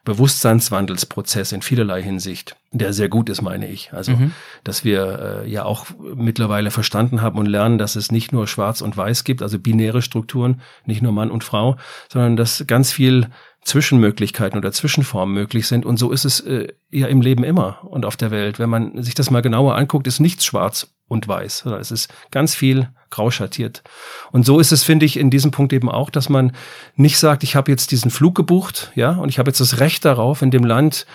Bewusstseinswandelsprozess 0.06 1.52
in 1.52 1.62
vielerlei 1.62 2.02
Hinsicht, 2.02 2.56
der 2.72 2.94
sehr 2.94 3.10
gut 3.10 3.30
ist, 3.30 3.42
meine 3.42 3.68
ich. 3.68 3.94
Also, 3.94 4.14
mhm. 4.14 4.32
dass 4.64 4.84
wir 4.84 5.44
äh, 5.44 5.50
ja 5.50 5.66
auch 5.66 5.88
mittlerweile 6.16 6.72
verstanden 6.72 7.22
haben 7.22 7.38
und 7.38 7.46
lernen, 7.46 7.78
dass 7.78 7.96
es 7.96 8.12
nicht 8.12 8.32
nur 8.32 8.48
Schwarz 8.48 8.82
und 8.82 8.96
Weiß 8.96 9.24
gibt, 9.24 9.42
also 9.42 9.60
binäre 9.60 10.02
Strukturen, 10.02 10.62
nicht 10.86 11.02
nur 11.02 11.12
Mann 11.12 11.32
und 11.32 11.44
Frau, 11.44 11.78
sondern 12.12 12.36
dass 12.36 12.64
ganz 12.68 12.92
viel 12.92 13.28
Zwischenmöglichkeiten 13.64 14.58
oder 14.58 14.72
Zwischenformen 14.72 15.34
möglich 15.34 15.68
sind. 15.68 15.86
Und 15.86 15.98
so 15.98 16.12
ist 16.12 16.26
es 16.26 16.40
äh, 16.40 16.70
ja 16.92 17.08
im 17.08 17.22
Leben 17.22 17.44
immer 17.44 17.80
und 17.84 18.06
auf 18.06 18.18
der 18.18 18.32
Welt. 18.32 18.60
Wenn 18.60 18.70
man 18.70 19.04
sich 19.04 19.16
das 19.16 19.32
mal 19.32 19.42
genauer 19.42 19.76
anguckt, 19.76 20.08
ist 20.08 20.20
nichts 20.20 20.46
schwarz 20.46 20.88
und 21.10 21.28
weiß. 21.28 21.66
Es 21.66 21.92
ist 21.92 22.14
ganz 22.32 22.56
viel 22.56 22.88
grau 23.10 23.32
schattiert. 23.32 23.84
Und 24.32 24.46
so 24.46 24.60
ist 24.60 24.72
es, 24.72 24.84
finde 24.84 25.06
ich, 25.06 25.18
in 25.18 25.30
diesem 25.30 25.52
Punkt 25.52 25.74
eben 25.74 25.90
auch, 25.90 26.10
dass 26.10 26.30
man 26.30 26.54
nicht 26.96 27.18
sagt, 27.18 27.44
ich 27.44 27.56
habe 27.58 27.72
jetzt 27.72 27.92
diesen 27.92 28.12
Flug 28.12 28.36
gebucht, 28.36 28.92
ja, 28.96 29.12
und 29.12 29.28
ich 29.28 29.40
habe 29.40 29.50
jetzt 29.50 29.60
das 29.60 29.80
Recht 29.80 30.06
darauf, 30.06 30.42
in 30.42 30.52
dem 30.52 30.64
Land 30.64 31.06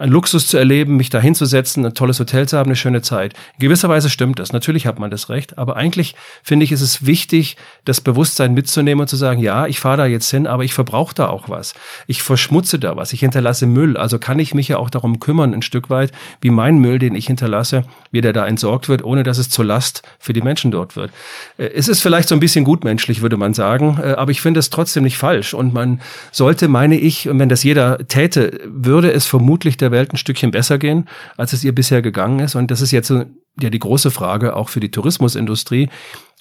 ein 0.00 0.10
Luxus 0.10 0.46
zu 0.46 0.56
erleben, 0.56 0.96
mich 0.96 1.10
da 1.10 1.20
hinzusetzen, 1.20 1.84
ein 1.84 1.94
tolles 1.94 2.18
Hotel 2.18 2.48
zu 2.48 2.56
haben, 2.56 2.68
eine 2.68 2.76
schöne 2.76 3.02
Zeit. 3.02 3.34
In 3.54 3.60
gewisser 3.60 3.88
Weise 3.90 4.08
stimmt 4.08 4.38
das. 4.38 4.52
Natürlich 4.52 4.86
hat 4.86 4.98
man 4.98 5.10
das 5.10 5.28
Recht. 5.28 5.58
Aber 5.58 5.76
eigentlich 5.76 6.14
finde 6.42 6.64
ich, 6.64 6.72
ist 6.72 6.80
es 6.80 7.04
wichtig, 7.04 7.56
das 7.84 8.00
Bewusstsein 8.00 8.54
mitzunehmen 8.54 9.02
und 9.02 9.08
zu 9.08 9.16
sagen, 9.16 9.40
ja, 9.40 9.66
ich 9.66 9.78
fahre 9.78 9.98
da 9.98 10.06
jetzt 10.06 10.30
hin, 10.30 10.46
aber 10.46 10.64
ich 10.64 10.72
verbrauche 10.72 11.14
da 11.14 11.28
auch 11.28 11.50
was. 11.50 11.74
Ich 12.06 12.22
verschmutze 12.22 12.78
da 12.78 12.96
was. 12.96 13.12
Ich 13.12 13.20
hinterlasse 13.20 13.66
Müll. 13.66 13.98
Also 13.98 14.18
kann 14.18 14.38
ich 14.38 14.54
mich 14.54 14.68
ja 14.68 14.78
auch 14.78 14.88
darum 14.88 15.20
kümmern, 15.20 15.52
ein 15.52 15.62
Stück 15.62 15.90
weit, 15.90 16.12
wie 16.40 16.50
mein 16.50 16.78
Müll, 16.78 16.98
den 16.98 17.14
ich 17.14 17.26
hinterlasse, 17.26 17.84
wie 18.10 18.22
der 18.22 18.32
da 18.32 18.46
entsorgt 18.46 18.88
wird, 18.88 19.04
ohne 19.04 19.22
dass 19.22 19.36
es 19.36 19.50
zur 19.50 19.66
Last 19.66 20.02
für 20.18 20.32
die 20.32 20.40
Menschen 20.40 20.70
dort 20.70 20.96
wird. 20.96 21.10
Äh, 21.58 21.70
es 21.74 21.88
ist 21.88 22.00
vielleicht 22.00 22.30
so 22.30 22.34
ein 22.34 22.40
bisschen 22.40 22.64
gutmenschlich, 22.64 23.20
würde 23.20 23.36
man 23.36 23.52
sagen. 23.52 23.98
Äh, 24.02 24.12
aber 24.12 24.30
ich 24.30 24.40
finde 24.40 24.60
es 24.60 24.70
trotzdem 24.70 25.02
nicht 25.02 25.18
falsch. 25.18 25.52
Und 25.52 25.74
man 25.74 26.00
sollte, 26.32 26.68
meine 26.68 26.98
ich, 26.98 27.28
wenn 27.30 27.50
das 27.50 27.62
jeder 27.64 27.98
täte, 28.08 28.60
würde 28.64 29.12
es 29.12 29.26
vermutlich 29.26 29.76
der 29.76 29.89
Welt 29.90 30.12
ein 30.12 30.16
Stückchen 30.16 30.50
besser 30.50 30.78
gehen, 30.78 31.08
als 31.36 31.52
es 31.52 31.64
ihr 31.64 31.74
bisher 31.74 32.02
gegangen 32.02 32.40
ist. 32.40 32.54
Und 32.54 32.70
das 32.70 32.80
ist 32.80 32.90
jetzt 32.90 33.12
ja 33.60 33.70
die 33.70 33.78
große 33.78 34.10
Frage 34.10 34.56
auch 34.56 34.68
für 34.68 34.80
die 34.80 34.90
Tourismusindustrie. 34.90 35.88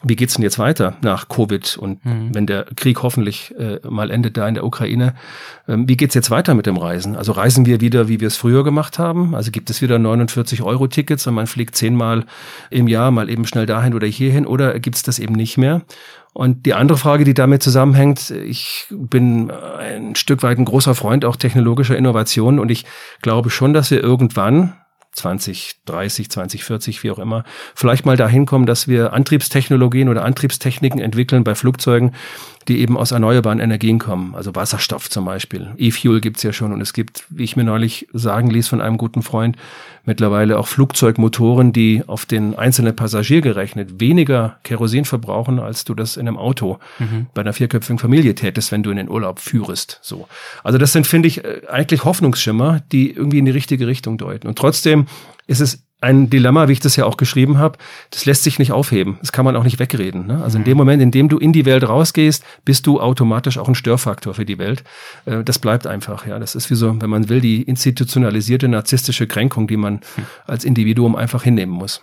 Wie 0.02 0.16
geht's 0.16 0.36
denn 0.36 0.44
jetzt 0.44 0.60
weiter 0.60 0.96
nach 1.02 1.28
Covid 1.28 1.78
und 1.78 2.06
mhm. 2.06 2.34
wenn 2.34 2.46
der 2.46 2.66
Krieg 2.78 3.04
hoffentlich 3.04 3.54
äh, 3.60 3.80
mal 3.86 4.12
endet 4.12 4.38
da 4.38 4.48
in 4.48 4.54
der 4.54 4.64
Ukraine? 4.64 5.14
Ähm, 5.68 5.90
wie 5.90 5.98
geht's 5.98 6.16
jetzt 6.16 6.32
weiter 6.32 6.54
mit 6.54 6.68
dem 6.68 6.78
Reisen? 6.78 7.18
Also 7.18 7.34
reisen 7.34 7.66
wir 7.66 7.82
wieder, 7.82 8.08
wie 8.08 8.22
wir 8.22 8.28
es 8.30 8.38
früher 8.38 8.64
gemacht 8.64 8.98
haben? 8.98 9.36
Also 9.36 9.52
gibt 9.52 9.70
es 9.70 9.82
wieder 9.82 10.00
49 10.00 10.62
Euro 10.62 10.88
Tickets 10.88 11.28
und 11.28 11.34
man 11.34 11.48
fliegt 11.48 11.76
zehnmal 11.76 12.24
im 12.70 12.88
Jahr 12.88 13.12
mal 13.12 13.30
eben 13.30 13.46
schnell 13.46 13.66
dahin 13.66 13.94
oder 13.94 14.08
hierhin 14.08 14.46
oder 14.46 14.80
gibt's 14.80 15.04
das 15.04 15.20
eben 15.20 15.34
nicht 15.34 15.58
mehr? 15.58 15.82
Und 16.34 16.66
die 16.66 16.74
andere 16.74 16.98
Frage, 16.98 17.24
die 17.24 17.34
damit 17.34 17.64
zusammenhängt, 17.64 18.30
ich 18.30 18.86
bin 18.90 19.52
ein 19.52 20.16
Stück 20.16 20.44
weit 20.44 20.58
ein 20.58 20.66
großer 20.66 20.96
Freund 20.96 21.26
auch 21.26 21.36
technologischer 21.36 21.98
Innovationen 21.98 22.60
und 22.60 22.70
ich 22.70 22.86
glaube 23.22 23.50
schon, 23.50 23.74
dass 23.74 23.92
wir 23.92 24.02
irgendwann 24.02 24.74
2030, 25.12 26.30
2040, 26.30 27.04
wie 27.04 27.12
auch 27.12 27.20
immer, 27.20 27.44
vielleicht 27.74 28.06
mal 28.06 28.16
dahin 28.16 28.46
kommen, 28.46 28.66
dass 28.66 28.88
wir 28.88 29.12
Antriebstechnologien 29.14 30.08
oder 30.08 30.24
Antriebstechniken 30.24 31.00
entwickeln 31.00 31.44
bei 31.44 31.56
Flugzeugen, 31.56 32.14
die 32.70 32.80
eben 32.80 32.98
aus 32.98 33.12
erneuerbaren 33.12 33.60
Energien 33.60 34.00
kommen, 34.00 34.36
also 34.36 34.56
Wasserstoff 34.56 35.10
zum 35.10 35.26
Beispiel. 35.26 35.72
E-Fuel 35.78 36.22
gibt's 36.22 36.44
ja 36.44 36.54
schon 36.54 36.72
und 36.72 36.80
es 36.82 36.94
gibt, 36.94 37.26
wie 37.30 37.44
ich 37.44 37.56
mir 37.56 37.64
neulich 37.64 38.08
sagen 38.14 38.50
ließ 38.50 38.68
von 38.68 38.80
einem 38.80 38.98
guten 38.98 39.24
Freund, 39.24 39.58
mittlerweile 40.06 40.58
auch 40.58 40.68
Flugzeugmotoren, 40.68 41.74
die 41.74 42.04
auf 42.08 42.26
den 42.26 42.56
einzelnen 42.56 42.96
Passagier 42.96 43.42
gerechnet 43.42 44.00
weniger 44.00 44.60
Kerosin 44.64 45.06
verbrauchen, 45.06 45.60
als 45.60 45.84
du 45.84 45.96
das 45.96 46.16
in 46.16 46.28
einem 46.28 46.38
Auto 46.38 46.78
mhm. 47.00 47.28
bei 47.34 47.42
einer 47.42 47.54
vierköpfigen 47.54 48.00
Familie 48.00 48.36
tätest, 48.36 48.72
wenn 48.72 48.84
du 48.84 48.92
in 48.92 48.98
den 48.98 49.10
Urlaub 49.10 49.40
führest. 49.40 50.00
So. 50.02 50.28
Also 50.64 50.78
das 50.78 50.94
sind, 50.94 51.08
finde 51.08 51.28
ich, 51.28 51.44
äh, 51.44 51.62
eigentlich 51.70 52.06
Hoffnungsschimmer, 52.06 52.82
die 52.92 53.12
irgendwie 53.12 53.40
in 53.40 53.46
die 53.46 53.52
richtige 53.52 53.88
Richtung 53.88 54.18
deuten. 54.18 54.48
Und 54.48 54.58
trotzdem 54.58 55.08
ist 55.48 55.60
es 55.60 55.89
ein 56.02 56.30
Dilemma, 56.30 56.68
wie 56.68 56.74
ich 56.74 56.80
das 56.80 56.96
ja 56.96 57.06
auch 57.06 57.18
geschrieben 57.18 57.58
habe, 57.58 57.78
das 58.12 58.26
lässt 58.26 58.44
sich 58.44 58.58
nicht 58.58 58.72
aufheben. 58.72 59.18
Das 59.20 59.32
kann 59.32 59.44
man 59.44 59.56
auch 59.56 59.64
nicht 59.64 59.80
wegreden. 59.80 60.28
Ne? 60.28 60.42
Also 60.44 60.58
in 60.58 60.64
dem 60.64 60.74
mhm. 60.74 60.78
Moment, 60.78 61.02
in 61.02 61.12
dem 61.12 61.28
du 61.28 61.38
in 61.38 61.52
die 61.52 61.66
Welt 61.66 61.88
rausgehst, 61.88 62.44
bist 62.64 62.88
du 62.88 63.02
automatisch 63.02 63.58
auch 63.58 63.68
ein 63.68 63.76
Störfaktor 63.76 64.34
für 64.34 64.46
die 64.46 64.58
Welt. 64.58 64.84
Äh, 65.26 65.44
das 65.44 65.60
bleibt 65.60 65.88
einfach. 65.88 66.26
Ja, 66.26 66.40
das 66.40 66.56
ist 66.56 66.70
wie 66.70 66.76
so, 66.76 67.02
wenn 67.02 67.10
man 67.10 67.28
will, 67.28 67.42
die 67.42 67.64
institutionalisierte 67.64 68.68
narzisstische 68.70 69.28
Kränkung, 69.28 69.68
die 69.68 69.78
man 69.78 69.96
hm. 70.16 70.26
als 70.48 70.64
Individuum 70.64 71.16
einfach 71.16 71.44
hinnehmen 71.44 71.74
muss. 71.74 72.02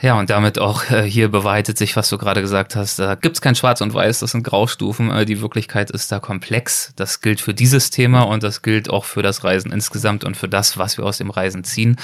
Ja, 0.00 0.18
und 0.18 0.30
damit 0.30 0.58
auch 0.58 0.90
äh, 0.90 1.02
hier 1.02 1.28
bewahrheitet 1.28 1.76
sich, 1.76 1.96
was 1.96 2.08
du 2.08 2.16
gerade 2.16 2.40
gesagt 2.40 2.76
hast. 2.76 2.98
Da 2.98 3.14
gibt's 3.14 3.42
kein 3.42 3.54
Schwarz 3.54 3.82
und 3.82 3.92
Weiß, 3.92 4.20
das 4.20 4.30
sind 4.30 4.42
Graustufen. 4.42 5.10
Äh, 5.10 5.26
die 5.26 5.42
Wirklichkeit 5.42 5.90
ist 5.90 6.10
da 6.10 6.18
komplex. 6.18 6.92
Das 6.96 7.20
gilt 7.20 7.42
für 7.42 7.52
dieses 7.52 7.90
Thema 7.90 8.22
und 8.22 8.42
das 8.42 8.62
gilt 8.62 8.88
auch 8.88 9.04
für 9.04 9.22
das 9.22 9.44
Reisen 9.44 9.72
insgesamt 9.72 10.24
und 10.24 10.36
für 10.36 10.48
das, 10.48 10.78
was 10.78 10.96
wir 10.96 11.04
aus 11.04 11.18
dem 11.18 11.28
Reisen 11.28 11.62
ziehen. 11.62 11.96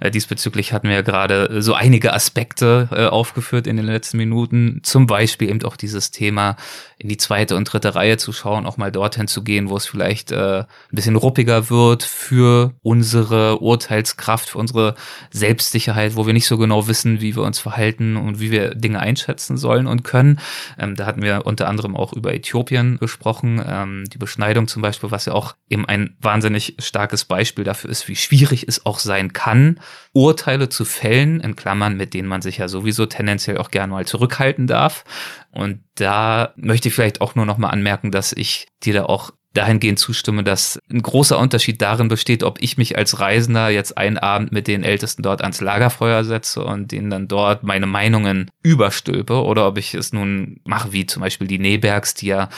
Äh, 0.00 0.10
diesbezüglich 0.10 0.72
hatten 0.72 0.88
wir 0.88 1.04
gerade 1.04 1.62
so 1.62 1.74
einige 1.74 2.12
Aspekte 2.14 2.88
äh, 2.90 3.06
aufgeführt 3.06 3.68
in 3.68 3.76
den 3.76 3.86
letzten 3.86 4.16
Minuten. 4.16 4.80
Zum 4.82 5.06
Beispiel 5.06 5.50
eben 5.50 5.62
auch 5.62 5.76
dieses 5.76 6.10
Thema 6.10 6.56
in 7.00 7.08
die 7.08 7.16
zweite 7.16 7.56
und 7.56 7.64
dritte 7.64 7.94
Reihe 7.94 8.18
zu 8.18 8.32
schauen, 8.32 8.66
auch 8.66 8.76
mal 8.76 8.92
dorthin 8.92 9.26
zu 9.26 9.42
gehen, 9.42 9.70
wo 9.70 9.76
es 9.76 9.86
vielleicht 9.86 10.32
äh, 10.32 10.60
ein 10.60 10.66
bisschen 10.90 11.16
ruppiger 11.16 11.70
wird 11.70 12.02
für 12.02 12.74
unsere 12.82 13.60
Urteilskraft, 13.60 14.50
für 14.50 14.58
unsere 14.58 14.94
Selbstsicherheit, 15.30 16.16
wo 16.16 16.26
wir 16.26 16.34
nicht 16.34 16.46
so 16.46 16.58
genau 16.58 16.88
wissen, 16.88 17.19
wie 17.20 17.36
wir 17.36 17.42
uns 17.42 17.58
verhalten 17.58 18.16
und 18.16 18.40
wie 18.40 18.50
wir 18.50 18.74
Dinge 18.74 19.00
einschätzen 19.00 19.56
sollen 19.56 19.86
und 19.86 20.04
können. 20.04 20.40
Ähm, 20.78 20.96
da 20.96 21.06
hatten 21.06 21.22
wir 21.22 21.46
unter 21.46 21.68
anderem 21.68 21.96
auch 21.96 22.12
über 22.12 22.34
Äthiopien 22.34 22.98
gesprochen, 22.98 23.62
ähm, 23.66 24.04
die 24.12 24.18
Beschneidung 24.18 24.68
zum 24.68 24.82
Beispiel, 24.82 25.10
was 25.10 25.26
ja 25.26 25.32
auch 25.32 25.54
eben 25.68 25.86
ein 25.86 26.16
wahnsinnig 26.20 26.76
starkes 26.78 27.24
Beispiel 27.24 27.64
dafür 27.64 27.90
ist, 27.90 28.08
wie 28.08 28.16
schwierig 28.16 28.66
es 28.66 28.86
auch 28.86 28.98
sein 28.98 29.32
kann, 29.32 29.80
Urteile 30.12 30.68
zu 30.68 30.84
fällen, 30.84 31.40
in 31.40 31.56
Klammern, 31.56 31.96
mit 31.96 32.14
denen 32.14 32.28
man 32.28 32.42
sich 32.42 32.58
ja 32.58 32.68
sowieso 32.68 33.06
tendenziell 33.06 33.58
auch 33.58 33.70
gerne 33.70 33.92
mal 33.92 34.06
zurückhalten 34.06 34.66
darf. 34.66 35.04
Und 35.52 35.80
da 35.94 36.52
möchte 36.56 36.88
ich 36.88 36.94
vielleicht 36.94 37.20
auch 37.20 37.34
nur 37.34 37.46
noch 37.46 37.58
mal 37.58 37.68
anmerken, 37.68 38.10
dass 38.10 38.32
ich 38.32 38.68
dir 38.82 38.94
da 38.94 39.04
auch 39.04 39.32
dahingehend 39.52 39.98
zustimme, 39.98 40.44
dass 40.44 40.78
ein 40.90 41.02
großer 41.02 41.38
Unterschied 41.38 41.82
darin 41.82 42.08
besteht, 42.08 42.44
ob 42.44 42.62
ich 42.62 42.78
mich 42.78 42.96
als 42.96 43.18
Reisender 43.18 43.68
jetzt 43.68 43.98
einen 43.98 44.16
Abend 44.16 44.52
mit 44.52 44.68
den 44.68 44.84
Ältesten 44.84 45.22
dort 45.22 45.42
ans 45.42 45.60
Lagerfeuer 45.60 46.22
setze 46.24 46.62
und 46.64 46.92
denen 46.92 47.10
dann 47.10 47.26
dort 47.26 47.64
meine 47.64 47.86
Meinungen 47.86 48.50
überstülpe 48.62 49.42
oder 49.42 49.66
ob 49.66 49.78
ich 49.78 49.94
es 49.94 50.12
nun 50.12 50.60
mache, 50.64 50.92
wie 50.92 51.06
zum 51.06 51.22
Beispiel 51.22 51.48
die 51.48 51.58
Nebergs, 51.58 52.14
die 52.14 52.26
ja 52.26 52.48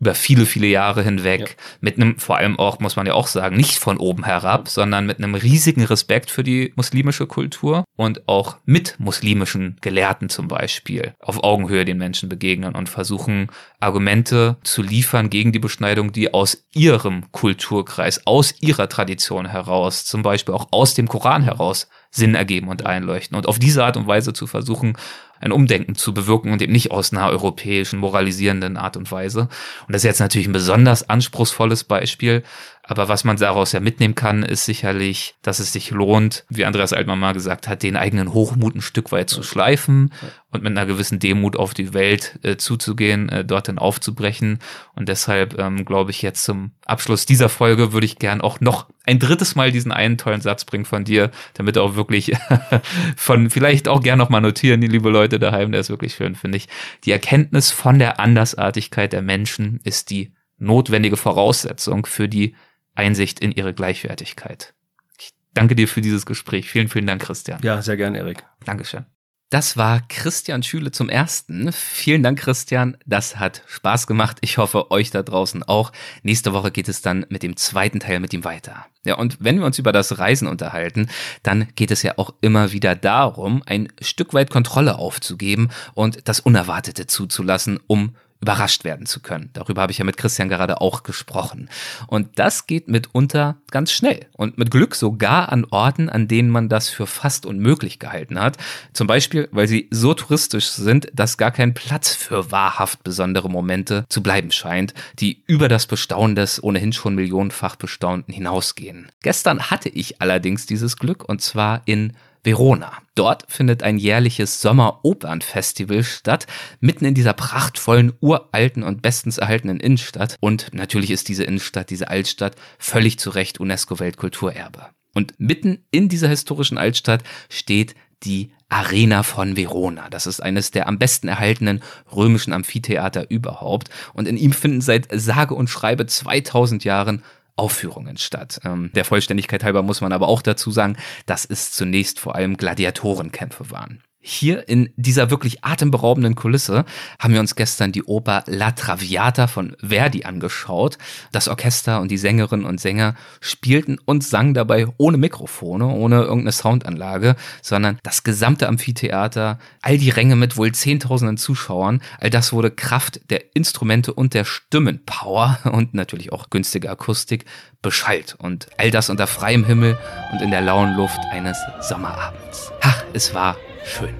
über 0.00 0.14
viele, 0.14 0.46
viele 0.46 0.66
Jahre 0.66 1.02
hinweg 1.02 1.40
ja. 1.40 1.46
mit 1.80 1.96
einem, 1.96 2.18
vor 2.18 2.38
allem 2.38 2.58
auch, 2.58 2.80
muss 2.80 2.96
man 2.96 3.06
ja 3.06 3.14
auch 3.14 3.26
sagen, 3.26 3.56
nicht 3.56 3.78
von 3.78 3.98
oben 3.98 4.24
herab, 4.24 4.68
sondern 4.68 5.06
mit 5.06 5.18
einem 5.18 5.34
riesigen 5.34 5.84
Respekt 5.84 6.30
für 6.30 6.42
die 6.42 6.72
muslimische 6.74 7.26
Kultur 7.26 7.84
und 7.96 8.26
auch 8.28 8.56
mit 8.64 8.96
muslimischen 8.98 9.76
Gelehrten 9.80 10.30
zum 10.30 10.48
Beispiel 10.48 11.14
auf 11.20 11.44
Augenhöhe 11.44 11.84
den 11.84 11.98
Menschen 11.98 12.28
begegnen 12.28 12.74
und 12.74 12.88
versuchen, 12.88 13.48
Argumente 13.78 14.56
zu 14.62 14.82
liefern 14.82 15.28
gegen 15.28 15.52
die 15.52 15.58
Beschneidung, 15.58 16.12
die 16.12 16.32
aus 16.32 16.64
ihrem 16.72 17.30
Kulturkreis, 17.32 18.26
aus 18.26 18.54
ihrer 18.60 18.88
Tradition 18.88 19.46
heraus, 19.46 20.04
zum 20.04 20.22
Beispiel 20.22 20.54
auch 20.54 20.68
aus 20.70 20.94
dem 20.94 21.08
Koran 21.08 21.42
heraus 21.42 21.88
Sinn 22.10 22.34
ergeben 22.34 22.68
und 22.68 22.86
einleuchten. 22.86 23.36
Und 23.36 23.46
auf 23.46 23.58
diese 23.58 23.84
Art 23.84 23.96
und 23.96 24.06
Weise 24.06 24.32
zu 24.32 24.46
versuchen, 24.46 24.96
ein 25.40 25.52
Umdenken 25.52 25.94
zu 25.94 26.12
bewirken 26.12 26.52
und 26.52 26.60
eben 26.60 26.72
nicht 26.72 26.90
aus 26.90 27.12
einer 27.12 27.28
europäischen, 27.28 27.98
moralisierenden 27.98 28.76
Art 28.76 28.96
und 28.96 29.10
Weise. 29.10 29.48
Und 29.86 29.92
das 29.94 30.00
ist 30.00 30.04
jetzt 30.04 30.20
natürlich 30.20 30.48
ein 30.48 30.52
besonders 30.52 31.08
anspruchsvolles 31.08 31.84
Beispiel, 31.84 32.42
aber 32.90 33.08
was 33.08 33.22
man 33.22 33.36
daraus 33.36 33.70
ja 33.70 33.78
mitnehmen 33.78 34.16
kann, 34.16 34.42
ist 34.42 34.64
sicherlich, 34.64 35.36
dass 35.42 35.60
es 35.60 35.72
sich 35.72 35.92
lohnt, 35.92 36.44
wie 36.48 36.64
Andreas 36.64 36.92
Altmann 36.92 37.20
mal 37.20 37.34
gesagt 37.34 37.68
hat, 37.68 37.84
den 37.84 37.94
eigenen 37.94 38.34
Hochmut 38.34 38.74
ein 38.74 38.80
Stück 38.80 39.12
weit 39.12 39.30
zu 39.30 39.44
schleifen 39.44 40.12
und 40.50 40.64
mit 40.64 40.72
einer 40.72 40.86
gewissen 40.86 41.20
Demut 41.20 41.54
auf 41.54 41.72
die 41.72 41.94
Welt 41.94 42.40
äh, 42.42 42.56
zuzugehen, 42.56 43.28
äh, 43.28 43.44
dorthin 43.44 43.78
aufzubrechen. 43.78 44.58
Und 44.96 45.08
deshalb 45.08 45.56
ähm, 45.56 45.84
glaube 45.84 46.10
ich 46.10 46.20
jetzt 46.20 46.42
zum 46.42 46.72
Abschluss 46.84 47.26
dieser 47.26 47.48
Folge 47.48 47.92
würde 47.92 48.06
ich 48.06 48.18
gern 48.18 48.40
auch 48.40 48.58
noch 48.58 48.88
ein 49.06 49.20
drittes 49.20 49.54
Mal 49.54 49.70
diesen 49.70 49.92
einen 49.92 50.18
tollen 50.18 50.40
Satz 50.40 50.64
bringen 50.64 50.84
von 50.84 51.04
dir, 51.04 51.30
damit 51.54 51.78
auch 51.78 51.94
wirklich 51.94 52.32
von 53.16 53.50
vielleicht 53.50 53.86
auch 53.86 54.02
gern 54.02 54.18
noch 54.18 54.30
mal 54.30 54.40
notieren, 54.40 54.80
die 54.80 54.88
liebe 54.88 55.10
Leute 55.10 55.38
daheim, 55.38 55.70
der 55.70 55.82
ist 55.82 55.90
wirklich 55.90 56.14
schön, 56.14 56.34
finde 56.34 56.56
ich. 56.56 56.66
Die 57.04 57.12
Erkenntnis 57.12 57.70
von 57.70 58.00
der 58.00 58.18
Andersartigkeit 58.18 59.12
der 59.12 59.22
Menschen 59.22 59.78
ist 59.84 60.10
die 60.10 60.32
notwendige 60.58 61.16
Voraussetzung 61.16 62.04
für 62.04 62.28
die 62.28 62.56
Einsicht 62.94 63.40
in 63.40 63.52
ihre 63.52 63.74
Gleichwertigkeit. 63.74 64.74
Ich 65.18 65.32
danke 65.54 65.74
dir 65.74 65.88
für 65.88 66.00
dieses 66.00 66.26
Gespräch. 66.26 66.68
Vielen, 66.68 66.88
vielen 66.88 67.06
Dank, 67.06 67.22
Christian. 67.22 67.60
Ja, 67.62 67.82
sehr 67.82 67.96
gern, 67.96 68.14
Erik. 68.14 68.44
Dankeschön. 68.64 69.06
Das 69.50 69.76
war 69.76 70.00
Christian 70.06 70.62
Schüle 70.62 70.92
zum 70.92 71.08
ersten. 71.08 71.72
Vielen 71.72 72.22
Dank, 72.22 72.38
Christian. 72.38 72.96
Das 73.04 73.36
hat 73.36 73.64
Spaß 73.66 74.06
gemacht. 74.06 74.38
Ich 74.42 74.58
hoffe, 74.58 74.92
euch 74.92 75.10
da 75.10 75.24
draußen 75.24 75.64
auch. 75.64 75.90
Nächste 76.22 76.52
Woche 76.52 76.70
geht 76.70 76.88
es 76.88 77.02
dann 77.02 77.26
mit 77.30 77.42
dem 77.42 77.56
zweiten 77.56 77.98
Teil 77.98 78.20
mit 78.20 78.32
ihm 78.32 78.44
weiter. 78.44 78.86
Ja, 79.04 79.16
und 79.16 79.38
wenn 79.40 79.58
wir 79.58 79.66
uns 79.66 79.80
über 79.80 79.90
das 79.90 80.20
Reisen 80.20 80.46
unterhalten, 80.46 81.08
dann 81.42 81.66
geht 81.74 81.90
es 81.90 82.04
ja 82.04 82.12
auch 82.16 82.32
immer 82.40 82.70
wieder 82.70 82.94
darum, 82.94 83.64
ein 83.66 83.88
Stück 84.00 84.34
weit 84.34 84.50
Kontrolle 84.50 84.96
aufzugeben 84.98 85.70
und 85.94 86.28
das 86.28 86.38
Unerwartete 86.38 87.08
zuzulassen, 87.08 87.80
um 87.88 88.14
überrascht 88.40 88.84
werden 88.84 89.06
zu 89.06 89.20
können. 89.20 89.50
Darüber 89.52 89.82
habe 89.82 89.92
ich 89.92 89.98
ja 89.98 90.04
mit 90.04 90.16
Christian 90.16 90.48
gerade 90.48 90.80
auch 90.80 91.02
gesprochen. 91.02 91.68
Und 92.06 92.38
das 92.38 92.66
geht 92.66 92.88
mitunter 92.88 93.56
ganz 93.70 93.92
schnell 93.92 94.26
und 94.32 94.56
mit 94.56 94.70
Glück 94.70 94.94
sogar 94.94 95.52
an 95.52 95.66
Orten, 95.70 96.08
an 96.08 96.26
denen 96.26 96.48
man 96.48 96.68
das 96.68 96.88
für 96.88 97.06
fast 97.06 97.44
unmöglich 97.44 97.98
gehalten 97.98 98.40
hat. 98.40 98.56
Zum 98.92 99.06
Beispiel, 99.06 99.48
weil 99.52 99.68
sie 99.68 99.88
so 99.90 100.14
touristisch 100.14 100.68
sind, 100.68 101.08
dass 101.12 101.36
gar 101.36 101.50
kein 101.50 101.74
Platz 101.74 102.14
für 102.14 102.50
wahrhaft 102.50 103.04
besondere 103.04 103.50
Momente 103.50 104.06
zu 104.08 104.22
bleiben 104.22 104.52
scheint, 104.52 104.94
die 105.18 105.42
über 105.46 105.68
das 105.68 105.86
Bestaunen 105.86 106.34
des 106.34 106.62
ohnehin 106.62 106.92
schon 106.92 107.14
millionenfach 107.14 107.76
Bestaunten 107.76 108.32
hinausgehen. 108.32 109.10
Gestern 109.22 109.70
hatte 109.70 109.90
ich 109.90 110.20
allerdings 110.22 110.66
dieses 110.66 110.96
Glück 110.96 111.28
und 111.28 111.42
zwar 111.42 111.82
in 111.84 112.14
Verona. 112.42 112.92
Dort 113.14 113.44
findet 113.48 113.82
ein 113.82 113.98
jährliches 113.98 114.60
Sommeropernfestival 114.60 116.02
statt, 116.04 116.46
mitten 116.80 117.04
in 117.04 117.14
dieser 117.14 117.32
prachtvollen, 117.32 118.12
uralten 118.20 118.82
und 118.82 119.02
bestens 119.02 119.38
erhaltenen 119.38 119.80
Innenstadt. 119.80 120.36
Und 120.40 120.72
natürlich 120.72 121.10
ist 121.10 121.28
diese 121.28 121.44
Innenstadt, 121.44 121.90
diese 121.90 122.08
Altstadt, 122.08 122.56
völlig 122.78 123.18
zu 123.18 123.30
Recht 123.30 123.60
UNESCO-Weltkulturerbe. 123.60 124.86
Und 125.14 125.34
mitten 125.38 125.84
in 125.90 126.08
dieser 126.08 126.28
historischen 126.28 126.78
Altstadt 126.78 127.24
steht 127.48 127.94
die 128.22 128.52
Arena 128.68 129.22
von 129.22 129.56
Verona. 129.56 130.08
Das 130.10 130.26
ist 130.26 130.40
eines 130.40 130.70
der 130.70 130.86
am 130.86 130.98
besten 130.98 131.26
erhaltenen 131.26 131.82
römischen 132.14 132.52
Amphitheater 132.52 133.28
überhaupt. 133.28 133.90
Und 134.12 134.28
in 134.28 134.36
ihm 134.36 134.52
finden 134.52 134.80
seit 134.80 135.08
sage 135.12 135.54
und 135.54 135.68
schreibe 135.68 136.06
2000 136.06 136.84
Jahren 136.84 137.22
Aufführungen 137.60 138.16
statt. 138.16 138.60
Ähm, 138.64 138.90
der 138.94 139.04
Vollständigkeit 139.04 139.62
halber 139.62 139.82
muss 139.82 140.00
man 140.00 140.12
aber 140.12 140.28
auch 140.28 140.42
dazu 140.42 140.70
sagen, 140.70 140.96
dass 141.26 141.44
es 141.44 141.72
zunächst 141.72 142.18
vor 142.18 142.34
allem 142.34 142.56
Gladiatorenkämpfe 142.56 143.70
waren. 143.70 144.02
Hier 144.22 144.68
in 144.68 144.92
dieser 144.96 145.30
wirklich 145.30 145.64
atemberaubenden 145.64 146.34
Kulisse 146.34 146.84
haben 147.18 147.32
wir 147.32 147.40
uns 147.40 147.56
gestern 147.56 147.90
die 147.90 148.04
Oper 148.04 148.44
La 148.46 148.72
Traviata 148.72 149.46
von 149.46 149.74
Verdi 149.80 150.24
angeschaut. 150.24 150.98
Das 151.32 151.48
Orchester 151.48 152.02
und 152.02 152.10
die 152.10 152.18
Sängerinnen 152.18 152.66
und 152.66 152.78
Sänger 152.82 153.14
spielten 153.40 153.96
und 154.04 154.22
sangen 154.22 154.52
dabei 154.52 154.88
ohne 154.98 155.16
Mikrofone, 155.16 155.86
ohne 155.86 156.16
irgendeine 156.16 156.52
Soundanlage, 156.52 157.34
sondern 157.62 157.98
das 158.02 158.22
gesamte 158.22 158.68
Amphitheater, 158.68 159.58
all 159.80 159.96
die 159.96 160.10
Ränge 160.10 160.36
mit 160.36 160.58
wohl 160.58 160.72
zehntausenden 160.72 161.38
Zuschauern, 161.38 162.02
all 162.18 162.28
das 162.28 162.52
wurde 162.52 162.70
Kraft 162.70 163.22
der 163.30 163.56
Instrumente 163.56 164.12
und 164.12 164.34
der 164.34 164.44
Stimmenpower 164.44 165.60
und 165.72 165.94
natürlich 165.94 166.30
auch 166.30 166.50
günstige 166.50 166.90
Akustik 166.90 167.46
beschallt. 167.80 168.36
Und 168.38 168.66
all 168.76 168.90
das 168.90 169.08
unter 169.08 169.26
freiem 169.26 169.64
Himmel 169.64 169.98
und 170.32 170.42
in 170.42 170.50
der 170.50 170.60
lauen 170.60 170.94
Luft 170.94 171.20
eines 171.30 171.56
Sommerabends. 171.80 172.70
Ach, 172.82 173.02
es 173.14 173.32
war 173.32 173.56
schön. 173.90 174.14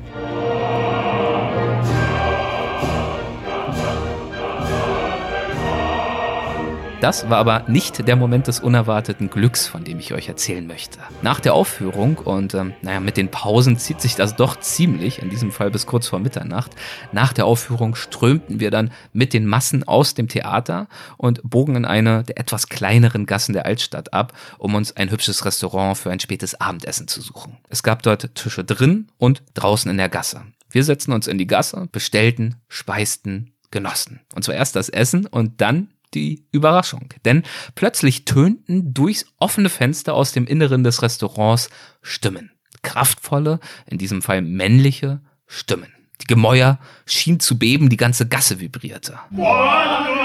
Das 7.00 7.30
war 7.30 7.38
aber 7.38 7.64
nicht 7.66 8.06
der 8.06 8.14
Moment 8.14 8.46
des 8.46 8.60
unerwarteten 8.60 9.30
Glücks, 9.30 9.66
von 9.66 9.84
dem 9.84 9.98
ich 9.98 10.12
euch 10.12 10.28
erzählen 10.28 10.66
möchte. 10.66 10.98
Nach 11.22 11.40
der 11.40 11.54
Aufführung 11.54 12.18
und 12.18 12.52
ähm, 12.52 12.74
naja, 12.82 13.00
mit 13.00 13.16
den 13.16 13.30
Pausen 13.30 13.78
zieht 13.78 14.02
sich 14.02 14.16
das 14.16 14.36
doch 14.36 14.60
ziemlich, 14.60 15.22
in 15.22 15.30
diesem 15.30 15.50
Fall 15.50 15.70
bis 15.70 15.86
kurz 15.86 16.08
vor 16.08 16.18
Mitternacht. 16.18 16.72
Nach 17.12 17.32
der 17.32 17.46
Aufführung 17.46 17.94
strömten 17.94 18.60
wir 18.60 18.70
dann 18.70 18.90
mit 19.14 19.32
den 19.32 19.46
Massen 19.46 19.88
aus 19.88 20.12
dem 20.12 20.28
Theater 20.28 20.88
und 21.16 21.40
bogen 21.42 21.74
in 21.74 21.86
eine 21.86 22.22
der 22.22 22.38
etwas 22.38 22.68
kleineren 22.68 23.24
Gassen 23.24 23.54
der 23.54 23.64
Altstadt 23.64 24.12
ab, 24.12 24.34
um 24.58 24.74
uns 24.74 24.94
ein 24.94 25.10
hübsches 25.10 25.46
Restaurant 25.46 25.96
für 25.96 26.10
ein 26.10 26.20
spätes 26.20 26.60
Abendessen 26.60 27.08
zu 27.08 27.22
suchen. 27.22 27.56
Es 27.70 27.82
gab 27.82 28.02
dort 28.02 28.34
Tische 28.34 28.62
drin 28.62 29.08
und 29.16 29.42
draußen 29.54 29.90
in 29.90 29.96
der 29.96 30.10
Gasse. 30.10 30.42
Wir 30.68 30.84
setzten 30.84 31.12
uns 31.12 31.28
in 31.28 31.38
die 31.38 31.46
Gasse, 31.46 31.88
bestellten, 31.90 32.56
speisten, 32.68 33.54
genossen. 33.70 34.20
Und 34.34 34.44
zwar 34.44 34.54
erst 34.54 34.76
das 34.76 34.90
Essen 34.90 35.24
und 35.24 35.62
dann 35.62 35.88
die 36.14 36.46
Überraschung. 36.52 37.12
Denn 37.24 37.42
plötzlich 37.74 38.24
tönten 38.24 38.92
durchs 38.94 39.26
offene 39.38 39.68
Fenster 39.68 40.14
aus 40.14 40.32
dem 40.32 40.46
Inneren 40.46 40.84
des 40.84 41.02
Restaurants 41.02 41.70
Stimmen. 42.02 42.50
Kraftvolle, 42.82 43.60
in 43.86 43.98
diesem 43.98 44.22
Fall 44.22 44.42
männliche 44.42 45.20
Stimmen. 45.46 45.92
Die 46.22 46.26
Gemäuer 46.26 46.78
schien 47.06 47.40
zu 47.40 47.58
beben, 47.58 47.88
die 47.88 47.96
ganze 47.96 48.28
Gasse 48.28 48.60
vibrierte. 48.60 49.18
Um 49.30 50.19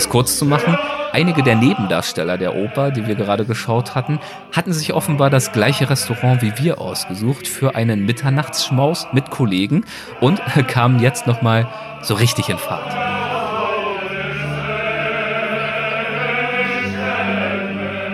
es 0.00 0.08
kurz 0.08 0.38
zu 0.38 0.46
machen, 0.46 0.78
einige 1.12 1.42
der 1.42 1.56
Nebendarsteller 1.56 2.38
der 2.38 2.56
Oper, 2.56 2.90
die 2.90 3.06
wir 3.06 3.14
gerade 3.14 3.44
geschaut 3.44 3.94
hatten, 3.94 4.18
hatten 4.50 4.72
sich 4.72 4.94
offenbar 4.94 5.28
das 5.28 5.52
gleiche 5.52 5.90
Restaurant 5.90 6.40
wie 6.40 6.52
wir 6.56 6.80
ausgesucht 6.80 7.46
für 7.46 7.74
einen 7.74 8.06
Mitternachtsschmaus 8.06 9.08
mit 9.12 9.30
Kollegen 9.30 9.84
und 10.20 10.40
kamen 10.68 11.00
jetzt 11.00 11.26
nochmal 11.26 11.68
so 12.02 12.14
richtig 12.14 12.48
in 12.48 12.56
Fahrt. 12.56 12.96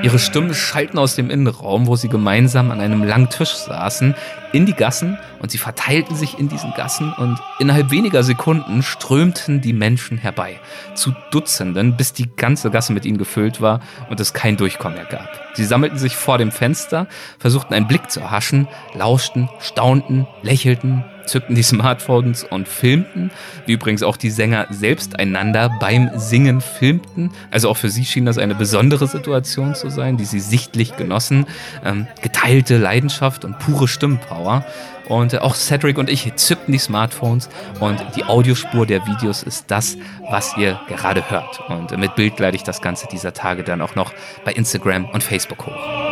Ihre 0.03 0.19
Stimmen 0.19 0.55
schalten 0.55 0.99
aus 0.99 1.15
dem 1.17 1.31
Innenraum, 1.31 1.87
wo 1.87 1.97
sie 1.97 2.09
gemeinsam 2.09 2.71
an 2.71 2.81
einem 2.81 3.03
langen 3.03 3.29
Tisch 3.29 3.55
saßen, 3.55 4.15
in 4.53 4.67
die 4.67 4.75
Gassen 4.75 5.19
und 5.41 5.51
sie 5.51 5.59
verteilten 5.59 6.17
sich 6.17 6.39
in 6.39 6.49
diesen 6.49 6.73
Gassen 6.75 7.13
und 7.13 7.39
innerhalb 7.59 7.91
weniger 7.91 8.23
Sekunden 8.23 8.83
strömten 8.83 9.61
die 9.61 9.73
Menschen 9.73 10.19
herbei. 10.19 10.61
Zu 10.95 11.15
Dutzenden, 11.31 11.97
bis 11.97 12.13
die 12.13 12.29
ganze 12.35 12.71
Gasse 12.71 12.93
mit 12.93 13.05
ihnen 13.05 13.19
gefüllt 13.19 13.61
war 13.61 13.81
und 14.11 14.21
es 14.21 14.33
kein 14.33 14.57
Durchkommen 14.57 14.97
mehr 14.97 15.07
gab. 15.07 15.29
Sie 15.55 15.65
sammelten 15.65 15.99
sich 15.99 16.17
vor 16.17 16.39
dem 16.39 16.51
Fenster, 16.51 17.07
versuchten 17.39 17.75
einen 17.75 17.87
Blick 17.87 18.11
zu 18.11 18.21
erhaschen, 18.21 18.69
lauschten, 18.95 19.49
staunten, 19.61 20.27
lächelten, 20.43 21.05
zückten 21.27 21.55
die 21.55 21.63
Smartphones 21.67 22.45
und 22.45 22.69
filmten, 22.69 23.31
wie 23.67 23.73
übrigens 23.73 24.03
auch 24.03 24.17
die 24.17 24.31
Sänger 24.31 24.67
selbst 24.71 25.19
einander 25.19 25.71
beim 25.81 26.11
Singen 26.17 26.61
filmten. 26.61 27.31
Also 27.51 27.69
auch 27.69 27.77
für 27.77 27.91
sie 27.91 28.05
schien 28.05 28.27
das 28.27 28.39
eine 28.39 28.55
besondere 28.55 29.07
Situation 29.07 29.75
zu 29.75 29.91
sein, 29.91 30.17
die 30.17 30.25
sie 30.25 30.41
sichtlich 30.41 30.97
genossen. 30.97 31.47
Ähm, 31.85 32.07
geteilte 32.23 32.79
Leidenschaft 32.79 33.45
und 33.45 33.59
pure 33.59 33.89
Stimmpower. 34.37 34.65
Und 35.09 35.35
äh, 35.35 35.39
auch 35.39 35.55
Cedric 35.55 35.99
und 35.99 36.11
ich 36.11 36.35
zückten 36.35 36.73
die 36.73 36.79
Smartphones 36.79 37.49
und 37.81 38.03
die 38.17 38.25
Audiospur 38.25 38.87
der 38.87 39.07
Videos 39.07 39.43
ist 39.43 39.67
das, 39.69 39.97
was 40.29 40.57
ihr 40.57 40.81
gerade 40.89 41.31
hört. 41.31 41.61
Und 41.69 41.93
äh, 41.93 41.97
mit 41.97 42.15
Bild 42.17 42.39
leite 42.39 42.57
ich 42.57 42.65
das 42.65 42.83
Ganze 42.83 43.07
dieser 43.07 43.33
Tage 43.33 43.63
dann 43.63 43.81
auch 43.81 43.95
noch 43.95 44.13
bei 44.45 44.53
Instagram 44.53 45.07
und 45.07 45.23
Facebook 45.23 45.67
hoch. 45.67 46.06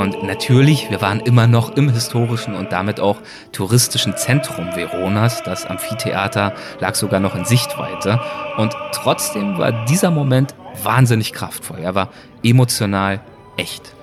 Und 0.00 0.22
natürlich, 0.22 0.90
wir 0.90 1.02
waren 1.02 1.20
immer 1.20 1.46
noch 1.46 1.76
im 1.76 1.90
historischen 1.90 2.54
und 2.54 2.72
damit 2.72 3.00
auch 3.00 3.18
touristischen 3.52 4.16
Zentrum 4.16 4.74
Veronas. 4.74 5.42
Das 5.42 5.66
Amphitheater 5.66 6.54
lag 6.78 6.94
sogar 6.94 7.20
noch 7.20 7.34
in 7.34 7.44
Sichtweite. 7.44 8.18
Und 8.56 8.74
trotzdem 8.92 9.58
war 9.58 9.84
dieser 9.84 10.10
Moment 10.10 10.54
wahnsinnig 10.82 11.34
kraftvoll. 11.34 11.80
Er 11.80 11.94
war 11.94 12.08
emotional 12.42 13.20
echt. 13.58 13.94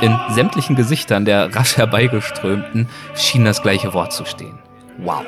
In 0.00 0.18
sämtlichen 0.30 0.74
Gesichtern 0.74 1.26
der 1.26 1.54
rasch 1.54 1.76
herbeigeströmten 1.76 2.88
schien 3.14 3.44
das 3.44 3.60
gleiche 3.60 3.92
Wort 3.92 4.14
zu 4.14 4.24
stehen. 4.24 4.58
Wow. 4.96 5.22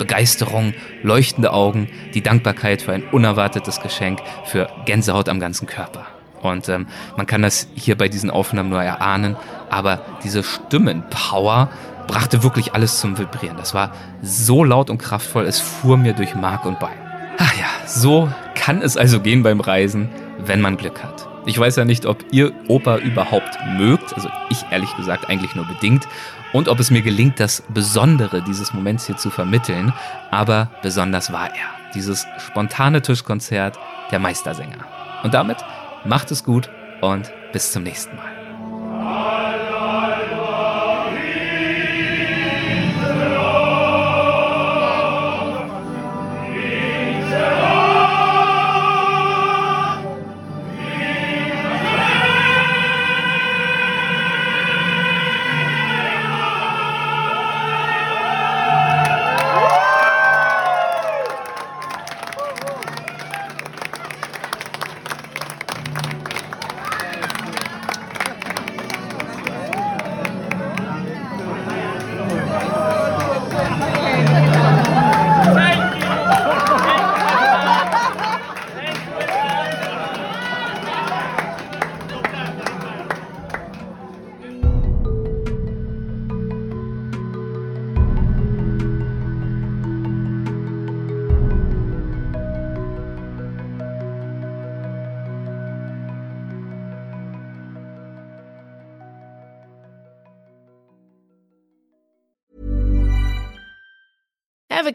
Begeisterung, 0.00 0.72
leuchtende 1.02 1.52
Augen, 1.52 1.86
die 2.14 2.22
Dankbarkeit 2.22 2.80
für 2.80 2.92
ein 2.92 3.02
unerwartetes 3.12 3.80
Geschenk, 3.80 4.20
für 4.46 4.66
Gänsehaut 4.86 5.28
am 5.28 5.40
ganzen 5.40 5.66
Körper. 5.66 6.06
Und 6.40 6.70
ähm, 6.70 6.86
man 7.18 7.26
kann 7.26 7.42
das 7.42 7.68
hier 7.74 7.98
bei 7.98 8.08
diesen 8.08 8.30
Aufnahmen 8.30 8.70
nur 8.70 8.82
erahnen, 8.82 9.36
aber 9.68 10.00
diese 10.24 10.42
Stimmenpower 10.42 11.68
brachte 12.06 12.42
wirklich 12.42 12.72
alles 12.72 12.98
zum 12.98 13.18
Vibrieren. 13.18 13.58
Das 13.58 13.74
war 13.74 13.92
so 14.22 14.64
laut 14.64 14.88
und 14.88 14.96
kraftvoll, 14.96 15.44
es 15.44 15.60
fuhr 15.60 15.98
mir 15.98 16.14
durch 16.14 16.34
Mark 16.34 16.64
und 16.64 16.80
Bein. 16.80 16.96
Ach 17.36 17.54
ja, 17.58 17.66
so 17.86 18.32
kann 18.54 18.80
es 18.80 18.96
also 18.96 19.20
gehen 19.20 19.42
beim 19.42 19.60
Reisen, 19.60 20.08
wenn 20.38 20.62
man 20.62 20.78
Glück 20.78 21.04
hat. 21.04 21.28
Ich 21.44 21.58
weiß 21.58 21.76
ja 21.76 21.84
nicht, 21.84 22.06
ob 22.06 22.24
ihr 22.32 22.52
Oper 22.68 22.96
überhaupt 22.98 23.58
mögt, 23.76 24.14
also 24.14 24.30
ich 24.48 24.64
ehrlich 24.70 24.96
gesagt 24.96 25.28
eigentlich 25.28 25.54
nur 25.54 25.66
bedingt 25.66 26.08
und 26.52 26.68
ob 26.68 26.80
es 26.80 26.90
mir 26.90 27.02
gelingt, 27.02 27.38
das 27.38 27.62
Besondere 27.68 28.42
dieses 28.42 28.72
Moments 28.74 29.06
hier 29.06 29.16
zu 29.16 29.30
vermitteln. 29.30 29.92
Aber 30.30 30.70
besonders 30.82 31.32
war 31.32 31.48
er. 31.48 31.68
Dieses 31.94 32.26
spontane 32.38 33.02
Tischkonzert 33.02 33.78
der 34.10 34.18
Meistersänger. 34.18 34.84
Und 35.22 35.34
damit 35.34 35.58
macht 36.04 36.30
es 36.30 36.44
gut 36.44 36.70
und 37.00 37.30
bis 37.52 37.72
zum 37.72 37.82
nächsten 37.82 38.16
Mal. 38.16 38.39